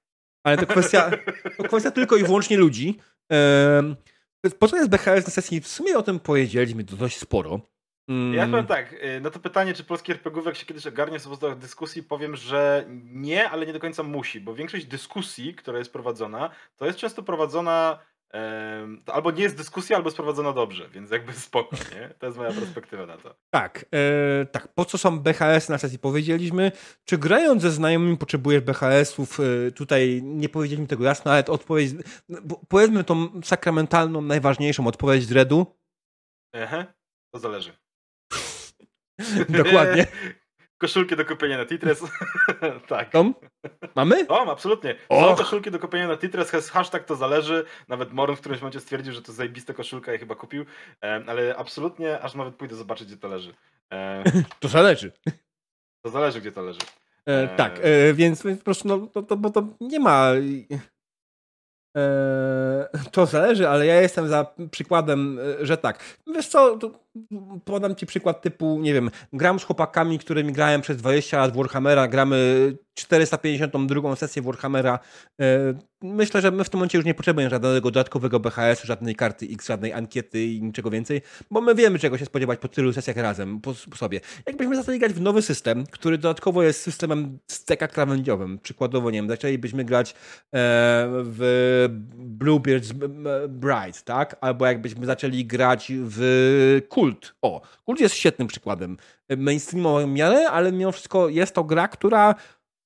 Ale 0.45 0.57
to 0.57 0.67
kwestia, 0.67 1.11
to 1.57 1.65
kwestia 1.65 1.91
tylko 1.91 2.17
i 2.17 2.25
wyłącznie 2.25 2.57
ludzi. 2.57 2.99
E, 3.33 3.83
po 4.59 4.69
co 4.69 4.77
jest 4.77 4.91
BHS 4.91 5.27
na 5.27 5.33
sesji? 5.33 5.61
W 5.61 5.69
sumie 5.69 5.99
o 5.99 6.03
tym 6.03 6.21
powiedzieliśmy 6.21 6.85
dość 6.85 7.19
sporo. 7.19 7.61
Mm. 8.09 8.35
Ja 8.35 8.47
powiem 8.47 8.67
tak, 8.67 8.93
y, 8.93 9.21
no 9.23 9.31
to 9.31 9.39
pytanie, 9.39 9.75
czy 9.75 9.85
polski 9.85 10.13
RPGówek 10.13 10.57
się 10.57 10.67
kiedyś 10.67 10.87
ogarnie 10.87 11.19
w 11.19 11.59
dyskusji, 11.59 12.03
powiem, 12.03 12.37
że 12.37 12.85
nie, 13.05 13.51
ale 13.51 13.67
nie 13.67 13.73
do 13.73 13.81
końca 13.81 14.03
musi, 14.03 14.41
bo 14.41 14.55
większość 14.55 14.87
dyskusji, 14.87 15.55
która 15.55 15.79
jest 15.79 15.93
prowadzona, 15.93 16.51
to 16.77 16.87
jest 16.87 16.99
często 16.99 17.23
prowadzona 17.23 17.99
albo 19.07 19.31
nie 19.31 19.43
jest 19.43 19.57
dyskusja, 19.57 19.97
albo 19.97 20.07
jest 20.07 20.17
prowadzona 20.17 20.53
dobrze, 20.53 20.89
więc 20.89 21.11
jakby 21.11 21.33
spoko, 21.49 21.77
nie? 21.77 22.09
To 22.19 22.27
jest 22.27 22.39
moja 22.39 22.53
perspektywa 22.53 23.07
na 23.07 23.17
to. 23.17 23.35
Tak, 23.51 23.87
e, 23.95 24.47
tak. 24.47 24.69
Po 24.69 24.85
co 24.85 24.99
są 24.99 25.21
BHS 25.21 25.69
na 25.69 25.79
sesji 25.79 25.99
powiedzieliśmy. 25.99 26.73
Czy 27.05 27.19
grając 27.19 27.63
ze 27.63 27.71
znajomymi 27.71 28.17
potrzebujesz 28.17 28.63
BHS-ów? 28.63 29.41
E, 29.41 29.71
tutaj 29.71 30.21
nie 30.25 30.49
powiedzieliśmy 30.49 30.87
tego 30.87 31.05
jasno, 31.05 31.33
ale 31.33 31.45
odpowiedź, 31.45 31.93
powiedzmy 32.69 33.05
tą 33.05 33.43
sakramentalną, 33.45 34.21
najważniejszą 34.21 34.87
odpowiedź 34.87 35.25
z 35.25 35.33
Redu. 35.33 35.67
Ehe, 36.53 36.87
to 37.31 37.39
zależy. 37.39 37.86
Dokładnie. 39.49 40.07
Koszulki 40.79 41.17
do 41.17 41.25
kupienia 41.25 41.59
na 41.59 41.67
Titres. 41.67 42.05
tak. 42.89 43.11
Tom? 43.11 43.35
Mamy? 43.95 44.27
Tom, 44.27 44.49
absolutnie. 44.49 44.95
Są 45.11 45.37
koszulki 45.37 45.71
do 45.71 45.79
kupienia 45.79 46.09
na 46.09 46.17
Titres, 46.17 46.71
hashtag 46.71 47.05
to 47.05 47.17
zależy. 47.17 47.65
Nawet 47.89 48.13
Morn 48.13 48.35
w 48.35 48.41
którymś 48.41 48.61
momencie 48.61 48.81
stwierdził, 48.81 49.13
że 49.13 49.23
to 49.23 49.33
zajebista 49.33 49.75
koszulka 49.75 50.15
i 50.15 50.19
chyba 50.19 50.35
kupił. 50.35 50.65
ale 51.01 51.57
absolutnie, 51.57 52.21
aż 52.21 52.35
nawet 52.35 52.55
pójdę 52.55 52.77
zobaczyć, 52.77 53.09
gdzie 53.09 53.17
to 53.17 53.29
leży. 53.29 53.55
to 54.61 54.69
zależy. 54.69 55.13
To 56.03 56.11
zależy, 56.11 56.41
gdzie 56.41 56.53
to 56.53 56.63
leży. 56.63 56.81
E, 57.27 57.49
tak, 57.57 57.81
e, 57.83 58.15
więc, 58.15 58.43
po 58.43 58.65
prostu 58.65 58.89
no, 58.89 59.07
to, 59.07 59.23
to, 59.23 59.37
bo 59.37 59.51
to 59.51 59.67
nie 59.81 60.01
ma 60.01 60.33
e, 61.97 62.89
to 63.13 63.27
zależy, 63.27 63.69
ale 63.69 63.87
ja 63.87 64.01
jestem 64.01 64.29
za 64.29 64.55
przykładem, 64.71 65.39
e, 65.39 65.67
że 65.67 65.77
tak. 65.77 66.05
Wiesz 66.27 66.49
co, 66.49 66.79
podam 67.65 67.95
ci 67.95 68.07
przykład 68.07 68.43
typu, 68.43 68.81
nie 68.81 68.95
wiem, 68.95 69.11
gram 69.33 69.61
z 69.61 69.65
chłopakami, 69.65 70.19
którymi 70.19 70.53
grałem 70.53 70.81
przez 70.81 70.97
20 70.97 71.39
lat 71.39 71.53
w 71.53 71.57
Warhammera, 71.57 72.09
gramy 72.09 72.73
452 72.97 74.17
sesję 74.17 74.43
Warhammera. 74.43 74.99
E, 75.41 75.75
myślę, 76.03 76.41
że 76.41 76.51
my 76.51 76.65
w 76.65 76.71
tym 76.71 76.79
momencie 76.79 76.99
już 76.99 77.05
nie 77.05 77.15
potrzebujemy 77.15 77.51
żadnego 77.51 77.91
dodatkowego 77.91 78.41
BHS, 78.41 78.85
żadnej 78.85 79.15
karty 79.15 79.49
X, 79.53 79.67
żadnej 79.67 79.93
ankiety 79.93 80.45
i 80.45 80.63
niczego 80.63 80.91
więcej, 80.91 81.23
bo 81.51 81.61
my 81.61 81.75
wiemy, 81.75 81.99
czego 81.99 82.19
się 82.19 82.25
spodziewać 82.25 82.59
po 82.59 82.69
tylu 82.69 82.93
sesjach 82.93 83.17
razem, 83.17 83.61
po, 83.61 83.75
po 83.91 83.97
sobie. 83.97 84.21
Jakbyśmy 84.47 84.77
zaczęli 84.77 84.99
grać 84.99 85.13
w 85.13 85.21
nowy 85.21 85.43
system, 85.43 85.85
który 85.91 86.19
dodatkowo 86.19 86.63
jest 86.63 86.83
systemem 86.83 87.39
steka 87.51 87.89
krawędziowym, 87.89 88.59
przykładowo, 88.59 89.11
nie 89.11 89.19
wiem, 89.19 89.29
zaczęlibyśmy 89.29 89.85
grać 89.85 90.11
e, 90.11 90.15
w 91.11 91.89
Bluebeard's 92.39 92.93
Bride, 93.49 93.99
tak? 94.05 94.37
Albo 94.41 94.67
jakbyśmy 94.67 95.07
zaczęli 95.07 95.45
grać 95.45 95.93
w 95.95 96.83
Kult. 96.89 97.06
O, 97.43 97.61
Kult 97.85 98.01
jest 98.01 98.15
świetnym 98.15 98.49
przykładem. 98.49 98.97
Mainstreamową 99.37 100.07
miarę, 100.07 100.51
ale 100.51 100.73
mimo 100.73 100.93
wszystko 100.93 101.29
jest 101.29 101.55
to 101.55 101.65
gra, 101.65 101.89
która 101.89 102.35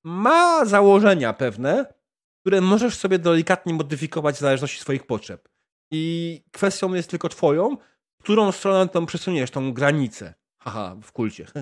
ma 0.04 0.64
założenia 0.64 1.32
pewne, 1.32 1.94
które 2.40 2.60
możesz 2.60 2.94
sobie 2.94 3.18
delikatnie 3.18 3.74
modyfikować 3.74 4.36
w 4.36 4.40
zależności 4.40 4.80
swoich 4.80 5.06
potrzeb. 5.06 5.48
I 5.90 6.42
kwestią 6.52 6.94
jest 6.94 7.10
tylko 7.10 7.28
twoją, 7.28 7.76
którą 8.22 8.52
stronę 8.52 8.88
tą 8.88 9.06
przesuniesz, 9.06 9.50
tą 9.50 9.72
granicę. 9.72 10.34
Haha, 10.58 10.96
w 11.02 11.12
kulcie. 11.12 11.46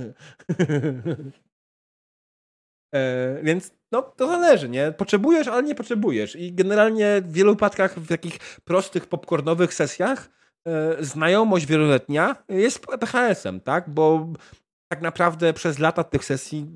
e, 2.94 3.42
więc 3.42 3.72
no, 3.92 4.02
to 4.02 4.26
zależy, 4.26 4.68
nie? 4.68 4.92
Potrzebujesz, 4.92 5.48
ale 5.48 5.62
nie 5.62 5.74
potrzebujesz. 5.74 6.36
I 6.36 6.52
generalnie 6.52 7.22
w 7.24 7.32
wielu 7.32 7.52
wypadkach, 7.52 7.98
w 7.98 8.08
takich 8.08 8.38
prostych, 8.64 9.06
popcornowych 9.06 9.74
sesjach, 9.74 10.37
znajomość 11.00 11.66
wieloletnia 11.66 12.36
jest 12.48 12.86
PHS-em, 12.86 13.60
tak? 13.60 13.90
Bo 13.90 14.32
tak 14.92 15.00
naprawdę 15.00 15.52
przez 15.52 15.78
lata 15.78 16.04
tych 16.04 16.24
sesji 16.24 16.66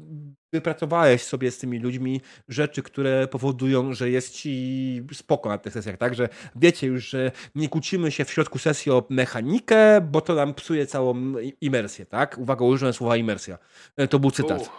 wypracowałeś 0.53 1.23
sobie 1.23 1.51
z 1.51 1.59
tymi 1.59 1.79
ludźmi 1.79 2.21
rzeczy, 2.49 2.83
które 2.83 3.29
powodują, 3.29 3.95
że 3.95 4.11
jest 4.11 4.35
ci 4.35 5.03
spoko 5.13 5.49
na 5.49 5.59
tych 5.59 5.73
sesjach, 5.73 5.97
tak? 5.97 6.15
Że 6.15 6.29
wiecie 6.57 6.87
już, 6.87 7.09
że 7.09 7.33
nie 7.55 7.69
kłócimy 7.69 8.11
się 8.11 8.25
w 8.25 8.31
środku 8.31 8.59
sesji 8.59 8.93
o 8.93 9.07
mechanikę, 9.11 10.01
bo 10.01 10.21
to 10.21 10.35
nam 10.35 10.55
psuje 10.55 10.87
całą 10.87 11.35
imersję, 11.61 12.07
tak? 12.07 12.39
Uwaga, 12.39 12.65
użyłem 12.65 12.95
słowa 12.95 13.17
imersja. 13.17 13.59
E, 13.97 14.09
to 14.09 14.19
był 14.19 14.31
cytat. 14.31 14.71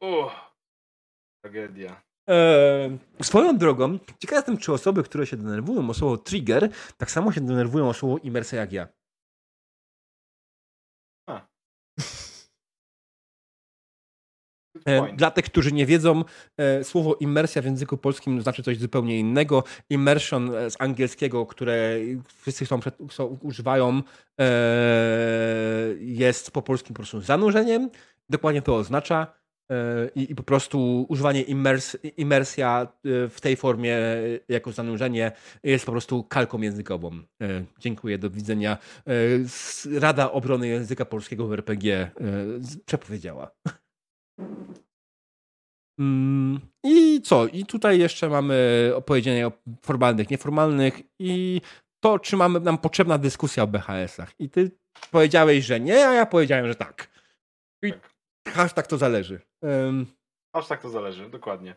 Uh, 0.00 0.32
Tragedia. 1.44 2.09
E, 2.30 2.98
swoją 3.22 3.58
drogą, 3.58 3.98
ciekaw 4.18 4.36
jestem, 4.36 4.58
czy 4.58 4.72
osoby, 4.72 5.02
które 5.02 5.26
się 5.26 5.36
denerwują 5.36 5.90
o 5.90 5.94
słowo 5.94 6.18
trigger, 6.18 6.70
tak 6.96 7.10
samo 7.10 7.32
się 7.32 7.40
denerwują 7.40 7.88
o 7.88 7.94
słowo 7.94 8.18
imersja 8.18 8.60
jak 8.60 8.72
ja. 8.72 8.88
E, 14.86 15.12
dla 15.12 15.30
tych, 15.30 15.44
którzy 15.44 15.72
nie 15.72 15.86
wiedzą, 15.86 16.24
e, 16.56 16.84
słowo 16.84 17.14
imersja 17.14 17.62
w 17.62 17.64
języku 17.64 17.96
polskim 17.96 18.42
znaczy 18.42 18.62
coś 18.62 18.78
zupełnie 18.78 19.18
innego. 19.18 19.64
Immersion 19.90 20.50
z 20.70 20.76
angielskiego, 20.78 21.46
które 21.46 21.96
wszyscy 22.42 22.64
chcą, 22.64 22.80
chcą 23.10 23.38
używają, 23.42 24.02
jest 25.98 26.50
po 26.50 26.62
polsku 26.62 26.88
po 26.88 26.94
prostu 26.94 27.20
zanurzeniem. 27.20 27.90
Dokładnie 28.28 28.62
to 28.62 28.76
oznacza. 28.76 29.39
I, 30.14 30.30
I, 30.30 30.34
po 30.34 30.42
prostu 30.42 31.06
używanie 31.08 31.42
imers, 31.42 31.96
imersja 32.16 32.86
w 33.04 33.36
tej 33.40 33.56
formie 33.56 33.98
jako 34.48 34.72
zanurzenie 34.72 35.32
jest 35.62 35.86
po 35.86 35.92
prostu 35.92 36.24
kalką 36.24 36.60
językową. 36.60 37.10
Dziękuję, 37.78 38.18
do 38.18 38.30
widzenia. 38.30 38.78
Rada 40.00 40.32
Obrony 40.32 40.68
Języka 40.68 41.04
Polskiego 41.04 41.46
w 41.46 41.52
RPG 41.52 42.10
przepowiedziała. 42.86 43.50
Mm, 46.00 46.60
I 46.84 47.20
co? 47.22 47.46
I 47.46 47.66
tutaj 47.66 47.98
jeszcze 47.98 48.28
mamy 48.28 48.92
opowiedzenie 48.94 49.46
o 49.46 49.52
formalnych, 49.82 50.30
nieformalnych 50.30 51.00
i 51.18 51.60
to, 52.04 52.18
czy 52.18 52.36
mamy 52.36 52.60
nam 52.60 52.78
potrzebna 52.78 53.18
dyskusja 53.18 53.62
o 53.62 53.66
BHS-ach. 53.66 54.34
I 54.38 54.50
ty 54.50 54.70
powiedziałeś, 55.10 55.64
że 55.64 55.80
nie, 55.80 56.08
a 56.08 56.14
ja 56.14 56.26
powiedziałem, 56.26 56.66
że 56.66 56.74
tak. 56.74 57.10
I 57.82 57.92
tak. 58.42 58.54
hashtag 58.54 58.86
to 58.86 58.98
zależy. 58.98 59.40
Um, 59.62 60.06
hashtag 60.56 60.82
to 60.82 60.90
zależy, 60.90 61.30
dokładnie. 61.30 61.74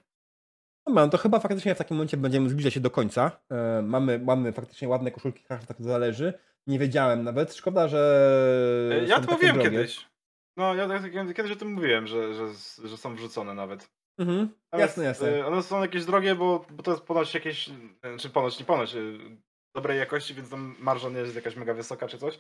No, 0.88 1.10
to 1.10 1.18
chyba 1.18 1.40
faktycznie 1.40 1.76
w 1.76 1.78
takim 1.78 1.98
momencie 1.98 2.18
będziemy 2.18 2.50
zbliżać 2.50 2.74
się 2.74 2.80
do 2.80 2.92
końca. 2.92 3.32
E, 3.50 3.82
mamy, 3.82 4.20
mamy 4.20 4.54
faktycznie 4.54 4.88
ładne 4.88 5.12
koszulki, 5.12 5.44
hashtag 5.44 5.78
to 5.78 5.84
zależy. 5.84 6.34
Nie 6.68 6.80
wiedziałem 6.80 7.24
nawet. 7.24 7.54
Szkoda, 7.54 7.88
że. 7.88 9.00
E, 9.04 9.08
ja 9.08 9.20
to 9.20 9.32
mówiłem 9.32 9.62
kiedyś. 9.62 10.10
No, 10.58 10.76
ja 10.76 10.88
kiedyś 11.36 11.52
o 11.52 11.56
tym 11.56 11.74
mówiłem, 11.74 12.08
że, 12.08 12.34
że, 12.34 12.48
że 12.84 12.98
są 12.98 13.16
wrzucone 13.16 13.54
nawet. 13.54 13.90
Mhm. 14.20 14.50
Jasne, 14.74 15.04
jasne. 15.04 15.38
Y, 15.38 15.46
one 15.46 15.64
są 15.64 15.82
jakieś 15.82 16.06
drogie, 16.06 16.36
bo, 16.36 16.66
bo 16.70 16.84
to 16.84 16.92
jest 16.92 17.04
ponoć 17.04 17.34
jakieś, 17.34 17.70
czy 18.20 18.30
ponoć, 18.30 18.60
nie 18.60 18.66
ponoć, 18.66 18.96
dobrej 19.76 20.00
jakości, 20.00 20.34
więc 20.34 20.50
tam 20.50 20.76
marża 20.80 21.10
nie 21.10 21.18
jest 21.18 21.36
jakaś 21.36 21.56
mega 21.56 21.74
wysoka 21.74 22.08
czy 22.08 22.18
coś. 22.18 22.40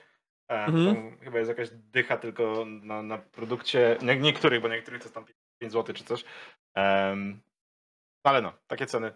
E, 0.52 0.66
mhm. 0.66 1.18
chyba 1.20 1.38
jest 1.38 1.50
jakaś 1.50 1.70
dycha 1.72 2.18
tylko 2.18 2.66
na, 2.66 3.02
na 3.02 3.18
produkcie, 3.18 3.98
nie, 4.02 4.18
niektórych, 4.18 4.62
bo 4.62 4.68
niektórych 4.68 5.02
to 5.02 5.06
jest 5.06 5.16
tam 5.16 5.26
5 5.60 5.74
zł 5.74 5.96
czy 5.96 6.04
coś. 6.04 6.26
Um, 6.76 7.42
ale 8.24 8.42
no, 8.42 8.54
takie 8.68 8.86
ceny. 8.86 9.14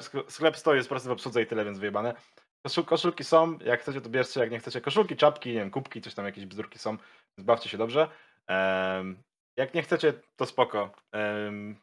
Sklep, 0.00 0.30
sklep 0.32 0.56
stoi, 0.56 0.76
jest 0.76 0.88
po 0.88 0.92
prostu 0.92 1.08
w 1.08 1.12
obsłudze 1.12 1.42
i 1.42 1.46
tyle, 1.46 1.64
więc 1.64 1.78
wyjebane. 1.78 2.14
Koszul, 2.62 2.84
koszulki 2.84 3.24
są, 3.24 3.58
jak 3.58 3.80
chcecie 3.80 4.00
to 4.00 4.08
bierzcie, 4.08 4.40
jak 4.40 4.50
nie 4.50 4.58
chcecie 4.58 4.80
koszulki, 4.80 5.16
czapki, 5.16 5.48
nie 5.48 5.54
wiem, 5.54 5.70
kubki, 5.70 6.00
coś 6.00 6.14
tam, 6.14 6.24
jakieś 6.24 6.46
bzdurki 6.46 6.78
są, 6.78 6.90
więc 7.38 7.46
bawcie 7.46 7.68
się 7.68 7.78
dobrze. 7.78 8.08
Um, 8.48 9.22
jak 9.56 9.74
nie 9.74 9.82
chcecie, 9.82 10.12
to 10.36 10.46
spoko. 10.46 10.90
Um, 11.12 11.76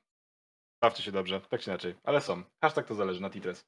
bawcie 0.82 1.04
się 1.04 1.12
dobrze, 1.12 1.42
tak 1.42 1.62
czy 1.62 1.70
inaczej, 1.70 1.96
ale 2.04 2.22
są. 2.22 2.44
Hashtag 2.62 2.88
to 2.88 2.96
zależy 2.96 3.22
na 3.22 3.30
Titres. 3.30 3.66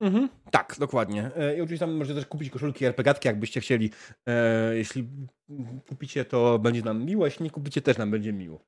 Mhm, 0.00 0.28
tak, 0.50 0.76
dokładnie. 0.78 1.30
E, 1.36 1.56
I 1.56 1.60
oczywiście 1.60 1.86
tam 1.86 1.94
możecie 1.94 2.14
też 2.14 2.26
kupić 2.26 2.50
koszulki 2.50 2.84
RPGatki, 2.84 3.28
jakbyście 3.28 3.60
chcieli. 3.60 3.90
E, 4.28 4.76
jeśli 4.76 5.08
kupicie, 5.88 6.24
to 6.24 6.58
będzie 6.58 6.82
nam 6.82 7.04
miło, 7.04 7.24
jeśli 7.24 7.44
nie 7.44 7.50
kupicie, 7.50 7.82
też 7.82 7.98
nam 7.98 8.10
będzie 8.10 8.32
miło. 8.32 8.64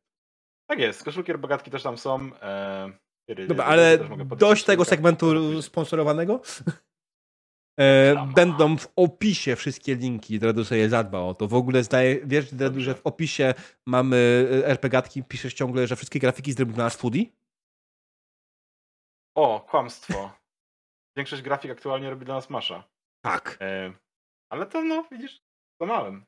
Tak 0.67 0.79
jest, 0.79 1.05
koszulki 1.05 1.33
RPGatki 1.33 1.71
też 1.71 1.83
tam 1.83 1.99
są. 1.99 2.31
E, 2.43 2.93
Dobra, 3.49 3.65
ale 3.65 3.99
dość 4.37 4.65
tego 4.65 4.85
segmentu 4.85 5.63
sponsorowanego. 5.63 6.43
Będą 8.35 8.77
w 8.77 8.93
opisie 8.97 9.57
wszystkie 9.57 9.95
linki, 9.95 10.39
Dredu 10.39 10.65
sobie 10.65 10.89
zadba 10.89 11.19
o 11.19 11.35
to. 11.35 11.49
W 11.49 11.55
ogóle 11.55 11.85
zdaje, 11.85 12.21
wiesz, 12.27 12.55
Dredu, 12.55 12.81
że 12.81 12.95
w 12.95 13.07
opisie 13.07 13.55
mamy 13.87 14.49
RPGatki, 14.65 15.25
piszesz 15.25 15.55
ciągle, 15.55 15.87
że 15.87 15.97
wszystkie 15.97 16.19
grafiki 16.19 16.53
zrobił 16.53 16.77
na 16.77 16.91
Foodie? 16.91 17.25
O, 19.35 19.61
kłamstwo. 19.61 20.40
Większość 21.17 21.43
grafik 21.43 21.71
aktualnie 21.71 22.11
robi 22.11 22.25
dla 22.25 22.35
nas 22.35 22.51
Masza. 22.51 22.85
Tak. 23.25 23.59
E, 23.61 23.93
ale 24.53 24.67
to 24.67 24.83
no, 24.83 25.05
widzisz, 25.11 25.43
kłamałem. 25.81 26.27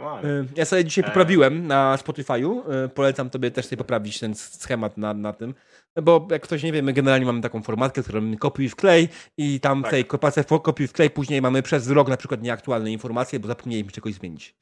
E, 0.00 0.44
ja 0.56 0.64
sobie 0.64 0.84
dzisiaj 0.84 1.04
e. 1.04 1.06
poprawiłem 1.06 1.66
na 1.66 1.96
Spotify'u. 1.96 2.72
E, 2.72 2.88
polecam 2.88 3.30
tobie 3.30 3.50
też 3.50 3.66
sobie 3.66 3.76
poprawić 3.76 4.20
ten 4.20 4.34
schemat 4.34 4.96
na, 4.96 5.14
na 5.14 5.32
tym. 5.32 5.54
Bo 6.02 6.28
jak 6.30 6.42
ktoś 6.42 6.62
nie 6.62 6.72
wie, 6.72 6.82
my 6.82 6.92
generalnie 6.92 7.26
mamy 7.26 7.40
taką 7.40 7.62
formatkę, 7.62 8.02
którą 8.02 8.36
kopiuj 8.36 8.68
w 8.68 8.76
klej 8.76 9.08
i 9.36 9.60
tam 9.60 9.82
tak. 9.82 9.90
w 9.90 9.90
tej 9.90 10.04
kopace 10.04 10.44
kopiuj 10.44 10.86
w 10.86 10.92
klej 10.92 11.10
później 11.10 11.42
mamy 11.42 11.62
przez 11.62 11.90
rok 11.90 12.08
na 12.08 12.16
przykład 12.16 12.42
nieaktualne 12.42 12.92
informacje, 12.92 13.40
bo 13.40 13.48
zapomnieliśmy 13.48 13.92
czegoś 13.92 14.14
zmienić. 14.14 14.54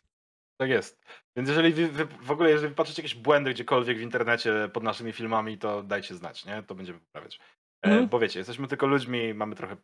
Tak 0.60 0.70
jest. 0.70 1.00
Więc 1.36 1.48
jeżeli 1.48 1.72
wy, 1.72 1.88
wy, 1.88 2.06
w 2.06 2.30
ogóle, 2.30 2.50
jeżeli 2.50 2.74
patrzycie 2.74 3.02
jakieś 3.02 3.14
błędy 3.14 3.54
gdziekolwiek 3.54 3.98
w 3.98 4.02
internecie 4.02 4.70
pod 4.72 4.82
naszymi 4.82 5.12
filmami, 5.12 5.58
to 5.58 5.82
dajcie 5.82 6.14
znać, 6.14 6.46
nie? 6.46 6.62
To 6.62 6.74
będziemy 6.74 6.98
poprawiać. 6.98 7.40
Mhm. 7.84 8.08
Bo 8.08 8.18
wiecie, 8.18 8.40
jesteśmy 8.40 8.68
tylko 8.68 8.86
ludźmi, 8.86 9.34
mamy 9.34 9.54
trochę 9.54 9.76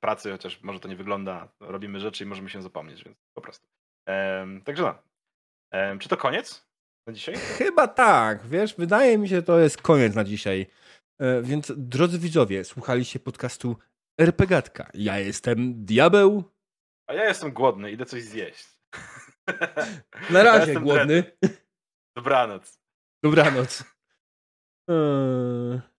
pracy, 0.00 0.30
chociaż 0.32 0.62
może 0.62 0.80
to 0.80 0.88
nie 0.88 0.96
wygląda, 0.96 1.48
robimy 1.60 2.00
rzeczy 2.00 2.24
i 2.24 2.26
możemy 2.26 2.50
się 2.50 2.62
zapomnieć, 2.62 3.04
więc 3.04 3.18
po 3.34 3.40
prostu. 3.40 3.68
Także 4.64 4.82
no. 4.82 4.94
Czy 5.98 6.08
to 6.08 6.16
koniec 6.16 6.66
na 7.06 7.12
dzisiaj? 7.12 7.34
Chyba 7.36 7.88
tak, 7.88 8.46
wiesz, 8.46 8.74
wydaje 8.74 9.18
mi 9.18 9.28
się, 9.28 9.36
że 9.36 9.42
to 9.42 9.58
jest 9.58 9.82
koniec 9.82 10.14
na 10.14 10.24
dzisiaj. 10.24 10.66
E, 11.18 11.42
więc 11.42 11.72
drodzy 11.76 12.18
widzowie, 12.18 12.64
słuchaliście 12.64 13.20
podcastu 13.20 13.76
RPGatka. 14.20 14.90
Ja 14.94 15.18
jestem 15.18 15.84
Diabeł. 15.84 16.44
A 17.06 17.14
ja 17.14 17.24
jestem 17.24 17.52
głodny, 17.52 17.90
idę 17.90 18.06
coś 18.06 18.22
zjeść. 18.22 18.66
Na 20.30 20.42
razie 20.42 20.72
ja 20.72 20.80
głodny. 20.80 21.24
Dobranoc. 22.16 22.80
Dobranoc. 23.24 23.84
Eee... 24.88 25.90